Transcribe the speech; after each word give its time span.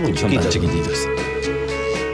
Muy 0.00 0.16
Son 0.16 0.30
chiquito. 0.30 0.40
tan 0.42 0.50
chiquititos. 0.50 1.08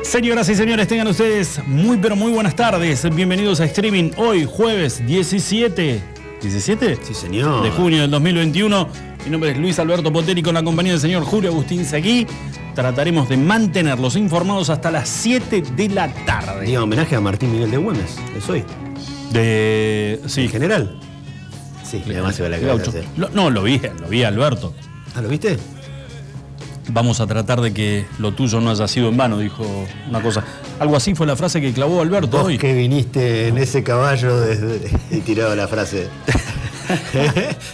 Señoras 0.03 0.49
y 0.49 0.55
señores, 0.55 0.87
tengan 0.89 1.09
ustedes 1.09 1.61
muy 1.67 1.97
pero 1.99 2.17
muy 2.17 2.33
buenas 2.33 2.55
tardes. 2.57 3.09
Bienvenidos 3.15 3.61
a 3.61 3.65
streaming 3.65 4.11
hoy, 4.17 4.45
jueves 4.45 5.05
17. 5.07 6.01
¿17? 6.43 6.99
Sí, 7.03 7.15
señor. 7.15 7.63
de 7.63 7.71
junio 7.71 8.03
del 8.03 8.11
2021. 8.11 8.89
Mi 9.25 9.31
nombre 9.31 9.51
es 9.51 9.59
Luis 9.59 9.79
Alberto 9.79 10.13
Poteri 10.13 10.43
con 10.43 10.55
la 10.55 10.63
compañía 10.63 10.93
del 10.93 11.01
señor 11.01 11.25
Julio 11.25 11.51
Agustín 11.51 11.85
Seguí. 11.85 12.27
Trataremos 12.75 13.29
de 13.29 13.37
mantenerlos 13.37 14.17
informados 14.17 14.71
hasta 14.71 14.91
las 14.91 15.09
7 15.09 15.63
de 15.75 15.89
la 15.89 16.09
tarde. 16.27 16.67
Diga 16.67 16.83
homenaje 16.83 17.17
a 17.17 17.21
Martín 17.21 17.53
Miguel 17.53 17.71
de 17.71 17.79
Güemes, 17.79 18.17
es 18.37 18.49
hoy. 18.49 18.65
De. 19.33 20.21
Sí, 20.27 20.43
¿En 20.43 20.51
general? 20.51 21.01
Sí, 21.83 22.03
y 22.07 22.11
además 22.13 22.37
se 22.37 22.43
ve 22.43 22.49
la. 22.51 22.59
Lo- 23.17 23.29
no, 23.31 23.51
lo 23.51 23.63
vi, 23.63 23.81
lo 24.01 24.09
vi 24.09 24.23
a 24.25 24.29
Alberto. 24.29 24.75
Ah, 25.15 25.23
¿lo 25.23 25.29
viste? 25.29 25.57
Vamos 26.89 27.21
a 27.21 27.27
tratar 27.27 27.61
de 27.61 27.73
que 27.75 28.07
lo 28.19 28.33
tuyo 28.33 28.61
no 28.61 28.71
haya 28.71 28.87
sido 28.87 29.09
en 29.09 29.17
vano, 29.17 29.39
dijo 29.39 29.65
una 30.09 30.23
cosa. 30.23 30.45
Algo 30.79 30.97
así 30.97 31.15
fue 31.15 31.27
la 31.27 31.35
frase 31.37 31.61
que 31.61 31.73
clavó 31.73 32.01
Alberto 32.01 32.39
Vos 32.39 32.47
hoy. 32.47 32.59
que 32.59 32.73
viniste 32.75 33.49
en 33.49 33.59
ese 33.59 33.83
caballo 33.83 34.39
desde... 34.41 34.91
y 35.11 35.21
tiraba 35.21 35.55
la 35.57 35.67
frase. 35.67 36.09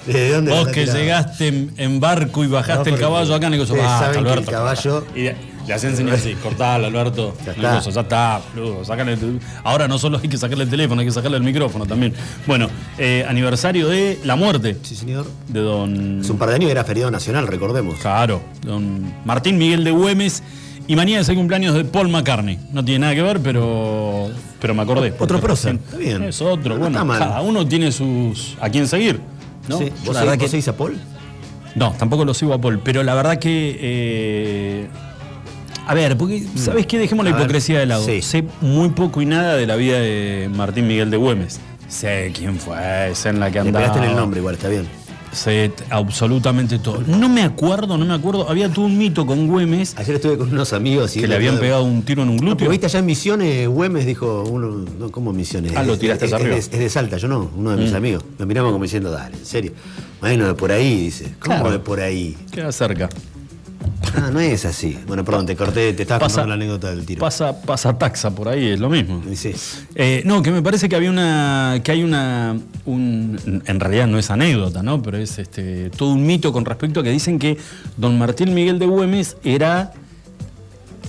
¿Desde 0.06 0.32
dónde 0.32 0.52
Vos 0.52 0.68
que 0.68 0.87
llegaste 0.87 1.48
en, 1.48 1.73
en 1.77 2.01
barco 2.01 2.45
y 2.45 2.46
bajaste 2.46 2.90
No, 2.90 2.96
el 2.96 3.02
caballo 3.02 3.34
acá, 3.34 3.51
saben 3.98 4.12
que 4.12 4.18
el 4.18 4.27
Alberto. 4.27 4.51
caballo- 4.51 5.04
Y 5.15 5.29
le 5.66 5.75
hacen 5.75 5.97
señal 5.97 6.15
así, 6.16 6.34
cortalo, 6.34 6.87
Alberto. 6.87 7.34
Ya 7.47 7.52
está. 7.52 7.71
Nicoso, 7.73 7.91
ya 7.91 8.01
está, 8.02 8.41
boludo, 8.55 8.84
sácale 8.84 9.12
el- 9.15 9.41
Ahora 9.65 9.88
no 9.88 9.98
solo 9.98 10.19
hay 10.23 10.29
que 10.29 10.37
sacarle 10.38 10.65
el 10.65 10.71
teléfono, 10.71 11.01
hay 11.01 11.07
que 11.07 11.12
sacarle 11.12 11.37
el 11.37 11.43
micrófono 11.43 11.87
también. 11.87 12.15
Bueno, 12.47 12.69
eh, 12.98 13.25
aniversario 13.29 13.88
de 13.88 14.19
la 14.25 14.37
muerte 14.37 14.77
Sí, 14.83 14.95
señor. 14.97 15.27
de 15.48 15.61
don. 15.61 16.21
Hace 16.21 16.33
un 16.33 16.38
par 16.38 16.48
de 16.51 16.57
años 16.57 16.71
era 16.71 16.85
feriado 16.85 17.11
nacional, 17.11 17.47
recordemos. 17.47 17.98
Claro, 18.01 18.43
don 18.65 19.12
Martín 19.25 19.59
Miguel 19.59 19.85
de 19.85 19.91
Güemes. 19.93 20.43
Y 20.88 20.97
mañana 20.97 21.21
es 21.21 21.29
el 21.29 21.37
cumpleaños 21.37 21.74
de 21.74 21.85
Paul 21.85 22.09
McCartney. 22.09 22.59
No 22.73 22.85
tiene 22.85 22.99
nada 23.01 23.15
que 23.15 23.23
ver, 23.23 23.38
pero, 23.41 24.29
pero 24.60 24.74
me 24.74 24.82
acordé. 24.82 25.15
Otro 25.16 25.41
prócer, 25.41 25.76
está 25.76 25.97
bien. 25.97 26.24
Es 26.24 26.43
otro, 26.43 26.74
No 26.74 26.80
bueno. 26.80 26.97
está 26.99 27.04
mal. 27.04 27.19
Cada 27.21 27.41
uno 27.41 27.65
tiene 27.66 27.93
sus. 27.93 28.57
a 28.60 28.69
quién 28.69 28.88
seguir. 28.88 29.21
¿no? 29.69 29.79
Sí. 29.79 29.91
¿Vos, 30.04 30.13
la 30.16 30.24
verdad 30.24 30.38
que- 30.51 30.71
a 30.71 30.76
Paul? 30.76 30.99
no, 31.76 31.93
tampoco 31.97 32.24
lo 32.24 32.35
sigo 32.35 32.52
a 32.52 32.60
Paul, 32.60 32.80
pero 32.82 33.04
la 33.04 33.15
verdad 33.15 33.38
que. 33.38 33.79
eh, 33.80 34.88
a 35.87 35.95
ver, 35.95 36.16
porque, 36.16 36.45
¿sabes 36.57 36.87
qué? 36.87 36.99
Dejemos 36.99 37.25
la 37.25 37.30
Mm. 37.30 37.35
A 37.35 37.37
ver, 37.38 37.45
hipocresía 37.47 37.79
de 37.80 37.87
lado. 37.87 38.05
sí. 38.05 38.23
Sé 38.23 38.45
muy 38.61 38.91
poco 38.91 39.21
y 39.23 39.27
nada 39.27 39.55
de 39.57 39.66
la 39.66 39.77
vida 39.77 39.99
de 40.01 40.51
Martín 40.55 40.87
Miguel 40.87 41.11
de 41.11 41.16
Güemes. 41.16 41.61
Sé 41.88 42.33
quién 42.35 42.57
fue, 42.59 42.77
sé 43.15 43.29
en 43.30 43.41
la 43.41 43.51
que 43.51 43.59
andaba. 43.59 43.80
pegaste 43.87 44.05
en 44.05 44.10
el 44.10 44.16
nombre 44.16 44.41
igual, 44.41 44.55
está 44.55 44.69
bien. 44.69 44.87
Sé 45.33 45.73
absolutamente 45.88 46.79
todo. 46.79 47.03
No 47.07 47.27
me 47.30 47.43
acuerdo, 47.43 47.97
no 47.97 48.05
me 48.05 48.13
acuerdo. 48.13 48.51
Había 48.51 48.69
todo 48.71 48.85
un 48.85 48.99
mito 48.99 49.25
con 49.25 49.47
Güemes 49.49 49.95
Ayer 49.97 50.16
estuve 50.16 50.37
con 50.37 50.53
unos 50.53 50.75
amigos 50.75 51.16
y... 51.16 51.21
que 51.23 51.27
le 51.27 51.35
habían 51.37 51.59
pegado 51.59 51.85
un 51.85 52.03
tiro 52.03 52.23
en 52.23 52.29
un 52.29 52.37
No, 52.37 52.41
glúteo. 52.43 52.57
porque 52.59 52.69
viste 52.69 52.85
allá 52.87 52.99
en 52.99 53.07
Misiones, 53.07 53.66
Güemes 53.66 54.05
dijo, 54.05 54.45
uno, 54.45 54.85
no, 54.99 55.10
¿cómo 55.10 55.33
Misiones? 55.33 55.73
Ah, 55.75 55.85
lo 55.85 55.99
tiraste 55.99 56.27
es, 56.27 56.33
hacia 56.35 56.37
es- 56.37 56.43
arriba. 56.45 56.59
Es, 56.59 56.71
es 56.71 56.79
de 56.79 56.88
Salta, 56.91 57.16
yo 57.16 57.29
no, 57.29 57.51
uno 57.57 57.71
de 57.71 57.77
mis 57.83 57.93
Mm. 57.93 57.97
amigos. 57.97 58.25
Lo 58.38 58.47
miramos 58.47 58.73
como 58.73 58.85
diciendo, 58.85 59.10
dale, 59.10 59.37
en 59.38 59.47
serio. 59.47 59.73
Bueno, 60.21 60.47
de 60.49 60.55
por 60.55 60.71
ahí, 60.71 60.97
dice. 61.05 61.35
¿Cómo 61.41 61.55
Claro. 61.57 61.71
de 61.73 61.79
por 61.79 62.01
ahí? 62.01 62.37
Queda 62.51 62.71
cerca. 62.71 63.09
Ah, 64.15 64.31
no 64.33 64.41
es 64.41 64.65
así. 64.65 64.99
Bueno, 65.06 65.25
perdón, 65.25 65.47
te 65.47 65.56
corté, 65.56 65.93
te 65.93 66.03
estaba 66.03 66.21
Pasa- 66.21 66.43
contando 66.43 66.49
la 66.49 66.55
anécdota 66.55 66.91
del 66.94 67.06
tiro. 67.06 67.21
Pasa, 67.21 67.61
pasa 67.62 67.97
taxa 67.99 68.31
por 68.34 68.49
ahí, 68.49 68.69
es 68.71 68.81
lo 68.81 68.88
mismo. 68.91 69.22
Sí. 69.34 69.53
Eh, 69.94 70.22
no, 70.25 70.43
que 70.43 70.50
me 70.50 70.62
parece 70.62 70.88
que 70.88 70.97
había 70.97 71.11
una. 71.11 71.81
que 71.83 71.93
hay 71.93 72.03
una. 72.03 72.56
un- 72.84 73.62
en 73.66 73.81
realidad 73.81 74.06
no 74.06 74.19
es 74.19 74.31
anécdota, 74.31 74.83
¿no? 74.83 75.00
Pero 75.03 75.16
es 75.19 75.38
este 75.38 75.91
todo 75.91 76.12
un 76.12 76.27
mito 76.27 76.53
con 76.53 76.65
respecto 76.65 77.00
a 77.00 77.03
que 77.03 77.10
dicen 77.10 77.38
que 77.38 77.56
don 77.97 78.19
Martín 78.19 78.53
Miguel 78.55 78.78
de 78.78 78.87
Güemes 78.87 79.37
era. 79.44 79.93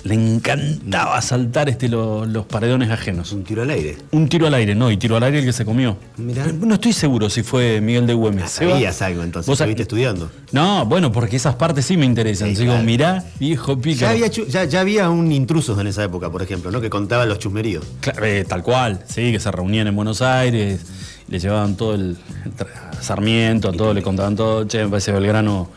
Le 0.03 0.15
encantaba 0.15 1.21
saltar 1.21 1.69
este, 1.69 1.87
lo- 1.87 2.25
los 2.25 2.45
paredones 2.45 2.89
ajenos. 2.91 3.31
Un 3.31 3.43
tiro 3.43 3.61
al 3.61 3.69
aire. 3.69 3.97
Un 4.11 4.27
tiro 4.27 4.47
al 4.47 4.53
aire, 4.53 4.75
no, 4.75 4.91
y 4.91 4.97
tiro 4.97 5.15
al 5.15 5.23
aire 5.23 5.39
el 5.39 5.45
que 5.45 5.53
se 5.53 5.63
comió. 5.63 5.95
Mirá. 6.17 6.45
No 6.47 6.73
estoy 6.75 6.91
seguro 6.93 7.29
si 7.29 7.41
fue 7.43 7.79
Miguel 7.79 8.05
de 8.05 8.13
Güemes. 8.13 8.51
Seba, 8.51 8.71
sabías 8.73 9.01
algo 9.01 9.23
entonces, 9.23 9.47
vos 9.47 9.59
estuviste 9.59 9.83
estudiando. 9.83 10.29
No, 10.51 10.85
bueno, 10.85 11.11
porque 11.11 11.37
esas 11.37 11.55
partes 11.55 11.85
sí 11.85 11.95
me 11.95 12.05
interesan. 12.05 12.49
Sí, 12.49 12.55
Digo, 12.61 12.73
claro. 12.73 12.85
mirá, 12.85 13.23
viejo 13.39 13.79
pica. 13.79 14.01
Ya 14.01 14.09
había, 14.11 14.29
chu- 14.29 14.45
ya, 14.47 14.65
ya 14.65 14.81
había 14.81 15.09
un 15.09 15.31
intrusos 15.31 15.79
en 15.79 15.87
esa 15.87 16.03
época, 16.03 16.29
por 16.29 16.41
ejemplo, 16.41 16.69
¿no? 16.69 16.81
Que 16.81 16.89
contaba 16.89 17.25
los 17.25 17.39
chusmeríos. 17.39 17.85
Eh, 18.21 18.45
tal 18.47 18.61
cual, 18.61 19.03
sí, 19.07 19.31
que 19.31 19.39
se 19.39 19.51
reunían 19.51 19.87
en 19.87 19.95
Buenos 19.95 20.21
Aires, 20.21 20.81
le 21.29 21.39
llevaban 21.39 21.77
todo 21.77 21.95
el, 21.95 22.17
el 22.45 22.55
tra- 22.55 22.67
a 22.99 23.01
Sarmiento, 23.01 23.69
a 23.69 23.71
todo, 23.71 23.93
le 23.93 24.01
contaban 24.01 24.35
todo, 24.35 24.65
che, 24.67 24.83
me 24.83 24.89
parece 24.89 25.13
Belgrano, 25.13 25.69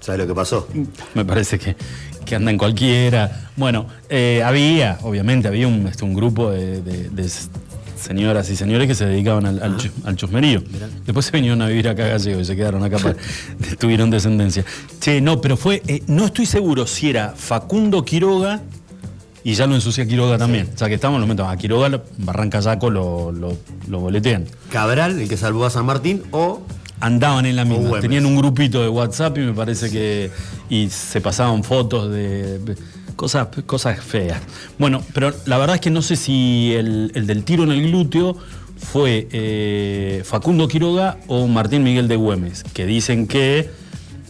¿Sabes 0.00 0.20
lo 0.20 0.26
que 0.26 0.34
pasó? 0.34 0.66
me 1.14 1.24
parece 1.26 1.58
que, 1.58 1.76
que 2.30 2.36
anda 2.36 2.50
en 2.52 2.58
cualquiera. 2.58 3.48
Bueno, 3.56 3.86
eh, 4.08 4.40
había, 4.44 4.98
obviamente, 5.02 5.48
había 5.48 5.66
un, 5.66 5.86
este, 5.88 6.04
un 6.04 6.14
grupo 6.14 6.50
de, 6.52 6.80
de- 6.80 7.10
de 7.10 7.22
s- 7.26 7.48
señoras 8.00 8.48
y 8.50 8.56
señores 8.56 8.86
que 8.86 8.94
se 8.94 9.04
dedicaban 9.04 9.44
al, 9.46 9.60
al, 9.62 9.76
chu- 9.76 9.90
al 10.04 10.14
chusmerío. 10.14 10.62
Después 11.04 11.26
se 11.26 11.32
vinieron 11.32 11.60
a 11.60 11.66
vivir 11.66 11.88
acá 11.88 12.04
a 12.04 12.08
Gallego 12.08 12.40
y 12.40 12.44
se 12.44 12.54
quedaron 12.54 12.84
acá, 12.84 12.98
para- 12.98 13.16
tuvieron 13.80 14.10
descendencia. 14.10 14.64
Che, 15.00 15.20
no, 15.20 15.40
pero 15.40 15.56
fue, 15.56 15.82
eh, 15.88 16.02
no 16.06 16.24
estoy 16.26 16.46
seguro 16.46 16.86
si 16.86 17.10
era 17.10 17.34
Facundo 17.36 18.04
Quiroga 18.04 18.60
y 19.42 19.54
ya 19.54 19.66
lo 19.66 19.74
ensucia 19.74 20.06
Quiroga 20.06 20.38
también. 20.38 20.68
O 20.72 20.78
sea 20.78 20.86
que 20.88 20.94
estamos, 20.94 21.20
lo 21.20 21.26
metemos 21.26 21.52
a 21.52 21.56
Quiroga, 21.56 22.00
Barranca 22.18 22.60
Yaco 22.60 22.90
lo, 22.90 23.32
lo, 23.32 23.56
lo 23.88 23.98
boletean. 23.98 24.44
Cabral, 24.70 25.18
el 25.20 25.28
que 25.28 25.36
salvó 25.36 25.64
a 25.66 25.70
San 25.70 25.84
Martín, 25.84 26.22
o 26.30 26.62
Andaban 27.00 27.46
en 27.46 27.56
la 27.56 27.64
misma. 27.64 28.00
Tenían 28.00 28.26
un 28.26 28.36
grupito 28.36 28.82
de 28.82 28.88
WhatsApp 28.88 29.38
y 29.38 29.40
me 29.40 29.52
parece 29.52 29.90
que. 29.90 30.30
Y 30.68 30.88
se 30.90 31.20
pasaban 31.20 31.64
fotos 31.64 32.10
de. 32.10 32.76
Cosas, 33.16 33.48
cosas 33.66 34.00
feas. 34.00 34.40
Bueno, 34.78 35.02
pero 35.12 35.34
la 35.44 35.58
verdad 35.58 35.74
es 35.74 35.82
que 35.82 35.90
no 35.90 36.00
sé 36.00 36.16
si 36.16 36.72
el, 36.74 37.12
el 37.14 37.26
del 37.26 37.44
tiro 37.44 37.64
en 37.64 37.70
el 37.70 37.82
glúteo 37.82 38.36
fue 38.80 39.28
eh, 39.30 40.22
Facundo 40.24 40.66
Quiroga 40.68 41.18
o 41.26 41.46
Martín 41.46 41.82
Miguel 41.82 42.08
de 42.08 42.16
Güemes, 42.16 42.64
que 42.64 42.86
dicen 42.86 43.26
que 43.26 43.70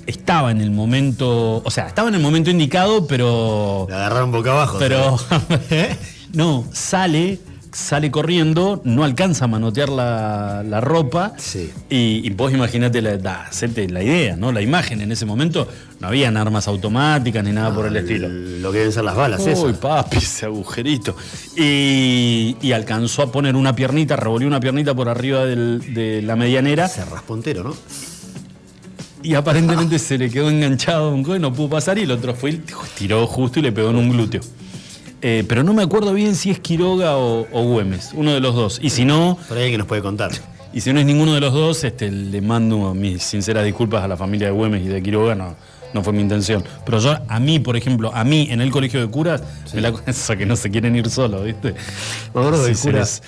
estaba 0.06 0.50
en 0.50 0.60
el 0.60 0.70
momento. 0.70 1.62
O 1.64 1.70
sea, 1.70 1.86
estaba 1.86 2.08
en 2.08 2.16
el 2.16 2.20
momento 2.20 2.50
indicado, 2.50 3.06
pero. 3.06 3.86
le 3.88 3.94
agarraron 3.94 4.32
boca 4.32 4.50
abajo. 4.50 4.78
Pero 4.78 5.18
¿sabes? 5.18 5.96
no, 6.32 6.64
sale, 6.72 7.38
sale 7.72 8.10
corriendo, 8.10 8.80
no 8.84 9.04
alcanza 9.04 9.44
a 9.44 9.48
manotear 9.48 9.88
la, 9.88 10.62
la 10.66 10.80
ropa. 10.80 11.34
Sí. 11.36 11.70
Y, 11.88 12.20
y 12.26 12.30
vos 12.30 12.52
imaginate 12.52 13.00
la, 13.00 13.16
la 13.16 14.02
idea, 14.02 14.36
¿no? 14.36 14.50
La 14.52 14.60
imagen 14.62 15.00
en 15.00 15.12
ese 15.12 15.24
momento, 15.26 15.68
no 16.00 16.08
habían 16.08 16.36
armas 16.36 16.66
automáticas 16.68 17.44
ni 17.44 17.52
nada 17.52 17.74
por 17.74 17.86
el 17.86 17.96
estilo. 17.96 18.28
Lo 18.28 18.72
que 18.72 18.78
deben 18.78 18.92
ser 18.92 19.04
las 19.04 19.14
balas, 19.16 19.46
eso. 19.46 19.62
Uy, 19.66 19.74
papi, 19.74 20.16
ese 20.18 20.46
agujerito. 20.46 21.16
Y, 21.56 22.56
y 22.60 22.72
alcanzó 22.72 23.22
a 23.22 23.32
poner 23.32 23.54
una 23.56 23.74
piernita, 23.74 24.16
revolvió 24.16 24.48
una 24.48 24.60
piernita 24.60 24.94
por 24.94 25.08
arriba 25.08 25.44
del- 25.44 25.94
de 25.94 26.22
la 26.22 26.36
medianera 26.36 26.88
Se 26.88 27.04
raspó 27.04 27.34
entero, 27.34 27.62
¿no? 27.64 27.74
y 29.22 29.34
aparentemente 29.34 29.98
se 29.98 30.16
le 30.16 30.30
quedó 30.30 30.48
enganchado 30.48 31.12
un 31.12 31.36
y 31.36 31.38
no 31.38 31.52
pudo 31.52 31.68
pasar 31.68 31.98
y 31.98 32.02
el 32.04 32.10
otro 32.10 32.34
fue 32.34 32.52
y 32.52 32.62
tiró 32.98 33.26
justo 33.26 33.58
y 33.58 33.62
le 33.62 33.70
pegó 33.70 33.90
en 33.90 33.96
un 33.96 34.08
glúteo. 34.10 34.40
Eh, 35.22 35.44
pero 35.48 35.62
no 35.62 35.74
me 35.74 35.82
acuerdo 35.82 36.14
bien 36.14 36.34
si 36.34 36.50
es 36.50 36.60
Quiroga 36.60 37.16
o, 37.16 37.46
o 37.52 37.62
Güemes, 37.64 38.10
uno 38.14 38.32
de 38.32 38.40
los 38.40 38.54
dos. 38.54 38.78
Y 38.82 38.90
si 38.90 39.04
no, 39.04 39.36
Por 39.48 39.56
ahí 39.58 39.64
alguien 39.64 39.78
nos 39.78 39.86
puede 39.88 40.00
contar. 40.02 40.30
y 40.72 40.80
si 40.80 40.92
no 40.92 41.00
es 41.00 41.06
ninguno 41.06 41.34
de 41.34 41.40
los 41.40 41.52
dos, 41.52 41.84
este, 41.84 42.10
le 42.10 42.40
mando 42.40 42.94
mis 42.94 43.22
sinceras 43.22 43.64
disculpas 43.64 44.02
a 44.02 44.08
la 44.08 44.16
familia 44.16 44.46
de 44.48 44.52
Güemes 44.54 44.82
y 44.82 44.88
de 44.88 45.02
Quiroga, 45.02 45.34
no, 45.34 45.56
no 45.92 46.02
fue 46.02 46.14
mi 46.14 46.22
intención. 46.22 46.64
Pero 46.86 47.00
yo, 47.00 47.18
a 47.28 47.38
mí, 47.40 47.58
por 47.58 47.76
ejemplo, 47.76 48.10
a 48.14 48.24
mí 48.24 48.48
en 48.50 48.62
el 48.62 48.70
colegio 48.70 48.98
de 49.00 49.08
curas, 49.08 49.42
me 49.74 49.82
la 49.82 49.92
eso 50.06 50.36
que 50.38 50.46
no 50.46 50.56
se 50.56 50.70
quieren 50.70 50.96
ir 50.96 51.10
solos, 51.10 51.44
¿viste? 51.44 51.74
Me 52.34 52.40
acuerdo 52.40 52.62
del 52.64 52.74
se 52.76 52.82
cura. 52.88 53.00
les- 53.00 53.22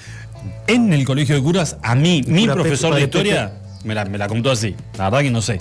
En 0.69 0.93
el 0.95 1.05
colegio 1.05 1.35
de 1.35 1.43
curas, 1.43 1.77
a 1.83 1.95
mí, 1.95 2.23
mi 2.27 2.43
cura 2.43 2.55
profesor 2.55 2.91
Pepe, 2.91 3.01
de 3.01 3.05
historia, 3.05 3.53
me 3.85 3.95
la, 3.95 4.07
me 4.07 4.17
la 4.17 4.29
contó 4.29 4.51
así. 4.51 4.75
La 4.97 5.05
verdad 5.11 5.21
que 5.21 5.31
no 5.31 5.43
sé. 5.43 5.61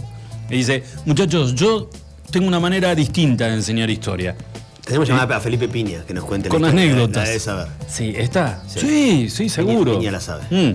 Me 0.50 0.56
dice, 0.56 0.84
muchachos, 1.06 1.56
yo 1.56 1.90
tengo 2.31 2.47
una 2.47 2.59
manera 2.62 2.96
distinta 2.96 3.47
de 3.47 3.56
enseñar 3.56 3.90
historia. 3.90 4.36
Tenemos 4.91 5.07
que 5.09 5.13
llamar 5.16 5.34
a 5.34 5.40
Felipe 5.40 5.67
Piña, 5.67 6.03
que 6.05 6.14
nos 6.14 6.23
cuente 6.26 6.49
Con 6.49 6.66
anécdotas. 6.66 7.23
La 7.23 7.28
debe 7.29 7.40
saber. 7.40 7.67
Sí, 7.88 8.14
¿está? 8.17 8.61
Sí. 8.67 8.79
Sí, 8.79 9.29
sí, 9.29 9.49
seguro. 9.49 9.97
Piña 9.97 10.11
la 10.11 10.20
sabe. 10.22 10.43
Mm. 10.49 10.73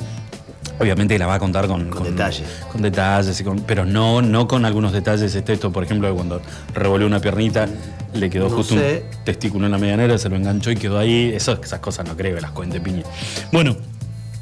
Obviamente 0.78 1.18
la 1.18 1.26
va 1.26 1.34
a 1.34 1.38
contar 1.38 1.66
con, 1.68 1.88
Con 1.90 2.02
detalles. 2.04 2.42
Con 2.70 2.82
detalles, 2.82 3.42
con- 3.42 3.60
pero 3.60 3.84
no, 3.86 4.20
no 4.20 4.46
con 4.46 4.64
algunos 4.64 4.92
detalles. 4.92 5.34
Este, 5.34 5.52
esto, 5.54 5.72
por 5.72 5.84
ejemplo, 5.84 6.08
de 6.08 6.14
cuando 6.14 6.42
revolvió 6.74 7.06
una 7.06 7.20
piernita, 7.20 7.66
le 8.12 8.28
quedó 8.28 8.48
No 8.50 8.56
justo 8.56 8.74
sé. 8.74 9.04
un 9.18 9.24
testículo 9.24 9.66
en 9.66 9.72
la 9.72 9.78
medianera, 9.78 10.18
se 10.18 10.28
lo 10.28 10.36
enganchó 10.36 10.70
y 10.70 10.76
quedó 10.76 10.98
ahí. 10.98 11.32
Eso, 11.34 11.58
esas 11.62 11.80
cosas 11.80 12.06
no 12.06 12.16
creo 12.16 12.34
que 12.34 12.40
las 12.42 12.50
cuente 12.50 12.80
Piña. 12.80 13.02
Bueno, 13.52 13.76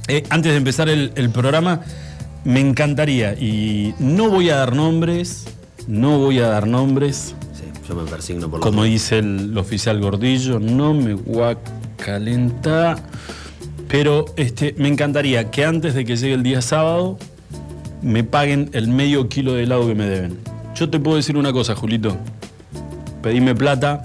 eh, 0.09 0.25
antes 0.31 0.53
de 0.53 0.59
empezar 0.59 0.88
el, 0.88 1.12
el 1.15 1.31
programa, 1.31 1.81
me 2.44 2.61
encantaría, 2.61 3.35
y 3.35 3.94
no 4.00 4.29
voy 4.29 4.50
a 4.50 4.56
dar 4.56 4.75
nombres, 4.75 5.44
no 5.87 6.19
voy 6.19 6.41
a 6.41 6.49
dar 6.49 6.67
nombres, 6.67 7.35
yo 7.89 7.95
me 7.95 8.05
persigno 8.05 8.49
por 8.49 8.61
lo 8.61 8.65
como 8.65 8.85
dice 8.85 9.19
el 9.19 9.57
oficial 9.59 10.01
Gordillo, 10.01 10.59
no 10.59 10.95
me 10.95 11.15
voy 11.15 11.43
a 11.43 11.59
calentar. 11.97 13.03
Pero 13.89 14.25
este, 14.37 14.75
me 14.79 14.89
encantaría 14.89 15.51
que 15.51 15.65
antes 15.65 15.95
de 15.95 16.05
que 16.05 16.17
llegue 16.17 16.35
el 16.35 16.43
día 16.43 16.63
sábado 16.63 17.19
me 18.03 18.25
paguen 18.25 18.71
el 18.73 18.89
medio 18.89 19.29
kilo 19.29 19.55
de 19.55 19.65
helado 19.65 19.87
que 19.87 19.95
me 19.95 20.07
deben. 20.07 20.39
Yo 20.75 20.91
te 20.91 20.99
puedo 20.99 21.17
decir 21.17 21.37
una 21.37 21.53
cosa, 21.53 21.75
Julito. 21.77 22.17
Pedime 23.23 23.55
plata 23.55 24.03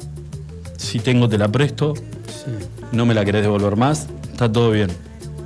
Si 0.77 0.99
tengo, 0.99 1.27
te 1.27 1.37
la 1.37 1.49
presto. 1.51 1.93
No 2.91 3.05
me 3.05 3.13
la 3.13 3.25
querés 3.25 3.41
devolver 3.41 3.75
más. 3.75 4.07
Está 4.31 4.51
todo 4.51 4.71
bien. 4.71 4.89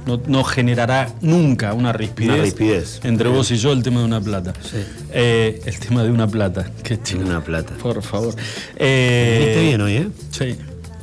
No, 0.05 0.19
no 0.27 0.43
generará 0.43 1.09
nunca 1.21 1.73
una 1.73 1.93
rispidez, 1.93 2.33
Una 2.33 2.43
rispidez. 2.43 2.99
entre 3.03 3.29
vos 3.29 3.49
y 3.51 3.57
yo 3.57 3.71
el 3.71 3.83
tema 3.83 3.99
de 3.99 4.05
una 4.05 4.19
plata. 4.19 4.53
Sí. 4.61 4.77
Eh, 5.11 5.61
el 5.65 5.79
tema 5.79 6.03
de 6.03 6.11
una 6.11 6.27
plata. 6.27 6.69
Qué 6.83 7.01
chido. 7.01 7.25
una 7.25 7.41
plata. 7.41 7.73
Por 7.81 8.01
favor. 8.03 8.35
Eh, 8.75 9.61
bien 9.61 9.81
hoy, 9.81 9.93
¿eh? 9.93 10.07
Sí. 10.31 10.55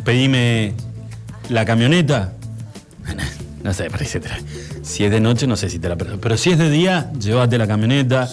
Pedime 0.05 0.75
la 1.49 1.65
camioneta. 1.65 2.35
No 3.63 3.75
sé, 3.75 3.91
parece. 3.91 4.21
Si 4.83 5.05
es 5.05 5.11
de 5.11 5.21
noche, 5.21 5.47
no 5.47 5.57
sé 5.57 5.69
si 5.69 5.79
te 5.79 5.89
la 5.89 5.97
presto. 5.97 6.19
Pero 6.21 6.37
si 6.37 6.51
es 6.51 6.59
de 6.59 6.71
día, 6.71 7.13
llévate 7.19 7.59
la 7.59 7.67
camioneta. 7.67 8.29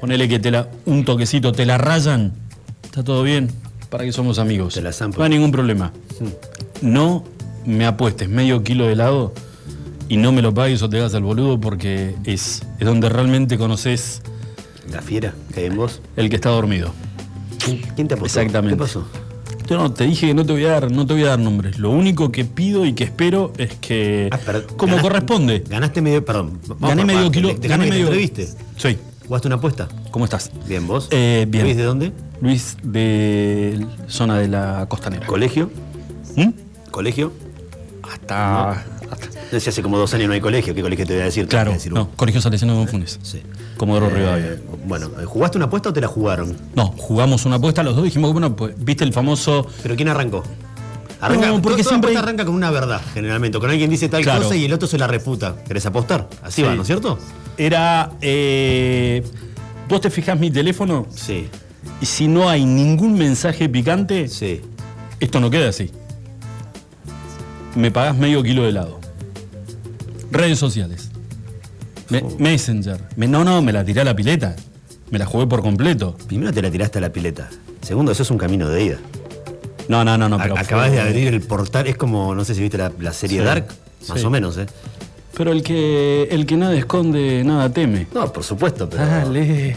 Ponele 0.00 0.28
que 0.28 0.38
te 0.38 0.50
la, 0.50 0.68
un 0.86 1.04
toquecito, 1.04 1.52
te 1.52 1.66
la 1.66 1.78
rayan. 1.78 2.32
Está 2.84 3.02
todo 3.02 3.22
bien. 3.22 3.50
Para 3.90 4.04
que 4.04 4.12
somos 4.12 4.38
amigos. 4.38 4.74
Te 4.74 4.82
la 4.82 4.92
zampo. 4.92 5.18
no 5.18 5.24
hay 5.24 5.30
ningún 5.30 5.52
problema. 5.52 5.92
No 6.80 7.24
me 7.64 7.86
apuestes 7.86 8.28
medio 8.28 8.62
kilo 8.62 8.86
de 8.86 8.92
helado 8.92 9.34
y 10.08 10.16
no 10.16 10.32
me 10.32 10.42
lo 10.42 10.52
pagues 10.54 10.82
o 10.82 10.88
te 10.88 10.98
hagas 10.98 11.14
al 11.14 11.22
boludo 11.22 11.60
porque 11.60 12.14
es, 12.24 12.62
es 12.78 12.86
donde 12.86 13.08
realmente 13.08 13.58
conoces 13.58 14.22
La 14.92 15.02
fiera 15.02 15.34
que 15.52 15.60
hay 15.60 15.66
en 15.66 15.76
vos. 15.76 16.00
el 16.16 16.28
que 16.30 16.36
está 16.36 16.50
dormido. 16.50 16.92
¿Quién, 17.94 18.06
te 18.08 18.14
apostó? 18.14 18.40
Exactamente. 18.40 18.76
¿Qué 18.76 18.82
pasó? 18.82 19.06
Yo 19.68 19.76
no, 19.76 19.92
te 19.92 20.04
dije 20.04 20.28
que 20.28 20.34
no 20.34 20.46
te 20.46 20.52
voy 20.52 20.64
a 20.66 20.72
dar, 20.72 20.92
no 20.92 21.04
te 21.06 21.14
voy 21.14 21.24
a 21.24 21.28
dar 21.30 21.38
nombres. 21.40 21.78
Lo 21.80 21.90
único 21.90 22.30
que 22.30 22.44
pido 22.44 22.86
y 22.86 22.92
que 22.92 23.02
espero 23.02 23.52
es 23.58 23.74
que, 23.74 24.28
Ah, 24.30 24.38
pero 24.46 24.64
como 24.76 24.94
ganaste- 24.96 25.02
corresponde, 25.02 25.64
Ganaste 25.68 26.00
medio. 26.02 26.24
Perdón. 26.24 26.60
gané 26.78 27.04
medio 27.04 27.28
kilo. 27.32 27.48
Déjame 27.48 27.68
gané 27.68 27.84
te 27.86 27.90
medio. 27.90 28.04
entreviste. 28.06 28.48
Sí. 28.76 28.96
¿Jugaste 29.26 29.48
una 29.48 29.56
apuesta? 29.56 29.88
¿Cómo 30.12 30.24
estás? 30.24 30.52
Bien, 30.68 30.86
vos. 30.86 31.08
Eh, 31.10 31.46
bien. 31.48 31.64
¿Luis 31.64 31.76
de 31.76 31.82
dónde? 31.82 32.12
Luis 32.40 32.76
de 32.84 33.84
zona 34.06 34.38
de 34.38 34.46
la 34.46 34.86
costanera. 34.88 35.26
¿Colegio? 35.26 35.68
¿Mm? 36.36 36.50
¿Colegio? 36.92 37.32
Hasta, 38.04 38.70
hasta- 38.70 38.95
No 39.52 39.60
sé, 39.60 39.70
hace 39.70 39.82
como 39.82 39.96
dos 39.98 40.12
años 40.14 40.26
no 40.28 40.34
hay 40.34 40.40
colegio. 40.40 40.74
¿Qué 40.74 40.82
colegio 40.82 41.06
te 41.06 41.12
voy 41.14 41.22
a 41.22 41.26
decir? 41.26 41.46
Claro, 41.46 41.72
decir 41.72 41.92
no. 41.92 42.10
Colegio 42.16 42.40
Salesiano 42.40 42.80
de 42.80 42.86
Funes. 42.88 43.18
Sí. 43.22 43.42
Comodoro 43.76 44.08
Eh, 44.08 44.14
Rivadavia. 44.14 44.56
bueno, 44.86 45.10
¿jugaste 45.26 45.56
una 45.58 45.66
apuesta 45.66 45.90
o 45.90 45.92
te 45.92 46.00
la 46.00 46.08
jugaron? 46.08 46.56
No, 46.74 46.86
jugamos 46.96 47.44
una 47.46 47.56
apuesta 47.56 47.82
los 47.82 47.94
dos 47.94 48.04
dijimos, 48.04 48.32
bueno, 48.32 48.56
pues, 48.56 48.74
viste 48.76 49.04
el 49.04 49.12
famoso. 49.12 49.66
¿Pero 49.82 49.94
quién 49.96 50.08
arrancó? 50.08 50.42
Arranca, 51.20 51.46
No, 51.48 51.62
porque 51.62 51.82
toda 51.82 51.88
siempre 51.90 52.16
arranca 52.16 52.44
con 52.44 52.54
una 52.54 52.70
verdad, 52.70 53.00
generalmente. 53.14 53.58
Con 53.58 53.70
alguien 53.70 53.88
dice 53.88 54.08
tal 54.08 54.22
Claro. 54.22 54.42
cosa 54.42 54.56
y 54.56 54.64
el 54.64 54.72
otro 54.72 54.86
se 54.88 54.98
la 54.98 55.06
refuta. 55.06 55.56
¿Querés 55.66 55.86
apostar? 55.86 56.28
Así 56.42 56.56
Sí. 56.56 56.62
va, 56.62 56.74
¿no 56.74 56.82
es 56.82 56.86
cierto? 56.88 57.18
Era. 57.56 58.10
eh, 58.20 59.22
vos 59.88 60.00
te 60.00 60.10
fijás 60.10 60.38
mi 60.38 60.50
teléfono 60.50 61.06
Sí, 61.14 61.48
y 62.00 62.06
si 62.06 62.26
no 62.28 62.48
hay 62.50 62.64
ningún 62.66 63.14
mensaje 63.14 63.68
picante, 63.68 64.28
sí. 64.28 64.60
Esto 65.20 65.40
no 65.40 65.48
queda 65.50 65.68
así. 65.70 65.90
Me 67.74 67.90
pagás 67.90 68.16
medio 68.16 68.42
kilo 68.42 68.62
de 68.64 68.70
helado. 68.70 69.00
Redes 70.30 70.58
sociales. 70.58 71.10
Me- 72.08 72.22
Messenger. 72.38 73.00
Me- 73.16 73.26
no, 73.28 73.44
no, 73.44 73.62
me 73.62 73.72
la 73.72 73.84
tiré 73.84 74.00
a 74.00 74.04
la 74.04 74.14
pileta. 74.14 74.54
Me 75.10 75.18
la 75.18 75.26
jugué 75.26 75.46
por 75.46 75.62
completo. 75.62 76.16
Primero 76.26 76.52
te 76.52 76.62
la 76.62 76.70
tiraste 76.70 76.98
a 76.98 77.00
la 77.00 77.10
pileta. 77.12 77.48
Segundo, 77.82 78.12
eso 78.12 78.22
es 78.22 78.30
un 78.30 78.38
camino 78.38 78.68
de 78.68 78.84
ida. 78.84 78.98
No, 79.88 80.04
no, 80.04 80.18
no, 80.18 80.28
no. 80.28 80.38
Pero 80.38 80.58
Acabas 80.58 80.88
fue- 80.88 80.96
de 80.96 81.00
abrir 81.02 81.28
el 81.28 81.40
portal. 81.42 81.86
Es 81.86 81.96
como, 81.96 82.34
no 82.34 82.44
sé 82.44 82.54
si 82.54 82.60
viste 82.60 82.78
la, 82.78 82.90
la 83.00 83.12
serie 83.12 83.38
Sí. 83.40 83.44
Dark, 83.44 83.68
más 84.08 84.20
Sí. 84.20 84.26
o 84.26 84.30
menos, 84.30 84.56
¿eh? 84.58 84.66
Pero 85.36 85.52
el 85.52 85.62
que, 85.62 86.28
el 86.30 86.46
que 86.46 86.56
nada 86.56 86.74
esconde, 86.74 87.42
nada 87.44 87.68
teme. 87.72 88.06
No, 88.14 88.32
por 88.32 88.42
supuesto, 88.42 88.88
pero. 88.88 89.04
Dale. 89.06 89.76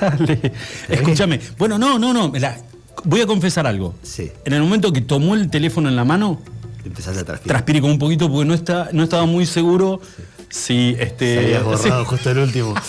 Dale. 0.00 0.52
Escúchame. 0.88 1.40
Bueno, 1.58 1.78
no, 1.78 1.98
no, 1.98 2.12
no. 2.12 2.30
me 2.30 2.38
la- 2.40 2.56
voy 3.04 3.20
a 3.20 3.26
confesar 3.26 3.66
algo. 3.66 3.94
Sí. 4.02 4.30
En 4.44 4.52
el 4.52 4.62
momento 4.62 4.92
que 4.92 5.00
tomó 5.00 5.34
el 5.34 5.48
teléfono 5.50 5.88
en 5.88 5.96
la 5.96 6.04
mano, 6.04 6.40
Empezaste 6.86 7.20
a 7.20 7.24
transpirar. 7.24 7.56
transpiré 7.58 7.80
como 7.80 7.92
un 7.92 7.98
poquito 7.98 8.30
porque 8.30 8.44
no, 8.46 8.54
está, 8.54 8.88
no 8.92 9.02
estaba 9.04 9.26
muy 9.26 9.44
seguro 9.46 10.00
si 10.48 10.94
este. 10.98 11.34
Te 11.36 11.38
habías 11.44 11.64
borrado 11.64 12.00
sí. 12.00 12.06
justo 12.06 12.30
el 12.30 12.38
último. 12.38 12.74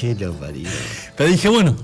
Qué 0.00 0.14
lo 0.14 0.32
parió. 0.34 0.68
Pero 1.16 1.30
dije, 1.30 1.48
bueno, 1.48 1.74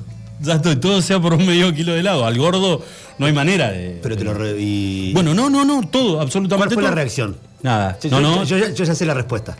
ya 0.41 0.55
estoy, 0.55 0.76
todo 0.76 1.03
sea 1.03 1.21
por 1.21 1.35
un 1.35 1.44
medio 1.47 1.73
kilo 1.75 1.93
de 1.93 2.00
helado. 2.00 2.25
Al 2.25 2.38
gordo 2.38 2.82
no 3.19 3.26
hay 3.26 3.32
manera 3.32 3.71
de. 3.71 3.99
Pero 4.03 4.17
te 4.17 4.25
lo 4.25 4.35
re- 4.35 4.56
y- 4.59 5.12
Bueno, 5.12 5.35
no, 5.35 5.50
no, 5.50 5.65
no, 5.65 5.82
todo, 5.88 6.15
¿Cuál 6.15 6.23
absolutamente 6.27 6.75
fue 6.75 6.82
la 6.85 6.91
reacción? 6.93 7.37
Nada. 7.62 7.99
Yo, 8.00 8.20
no, 8.20 8.44
yo- 8.44 8.59
no. 8.59 8.69
yo 8.75 8.85
ya 8.85 8.94
sé 8.94 9.05
la 9.06 9.15
respuesta. 9.15 9.56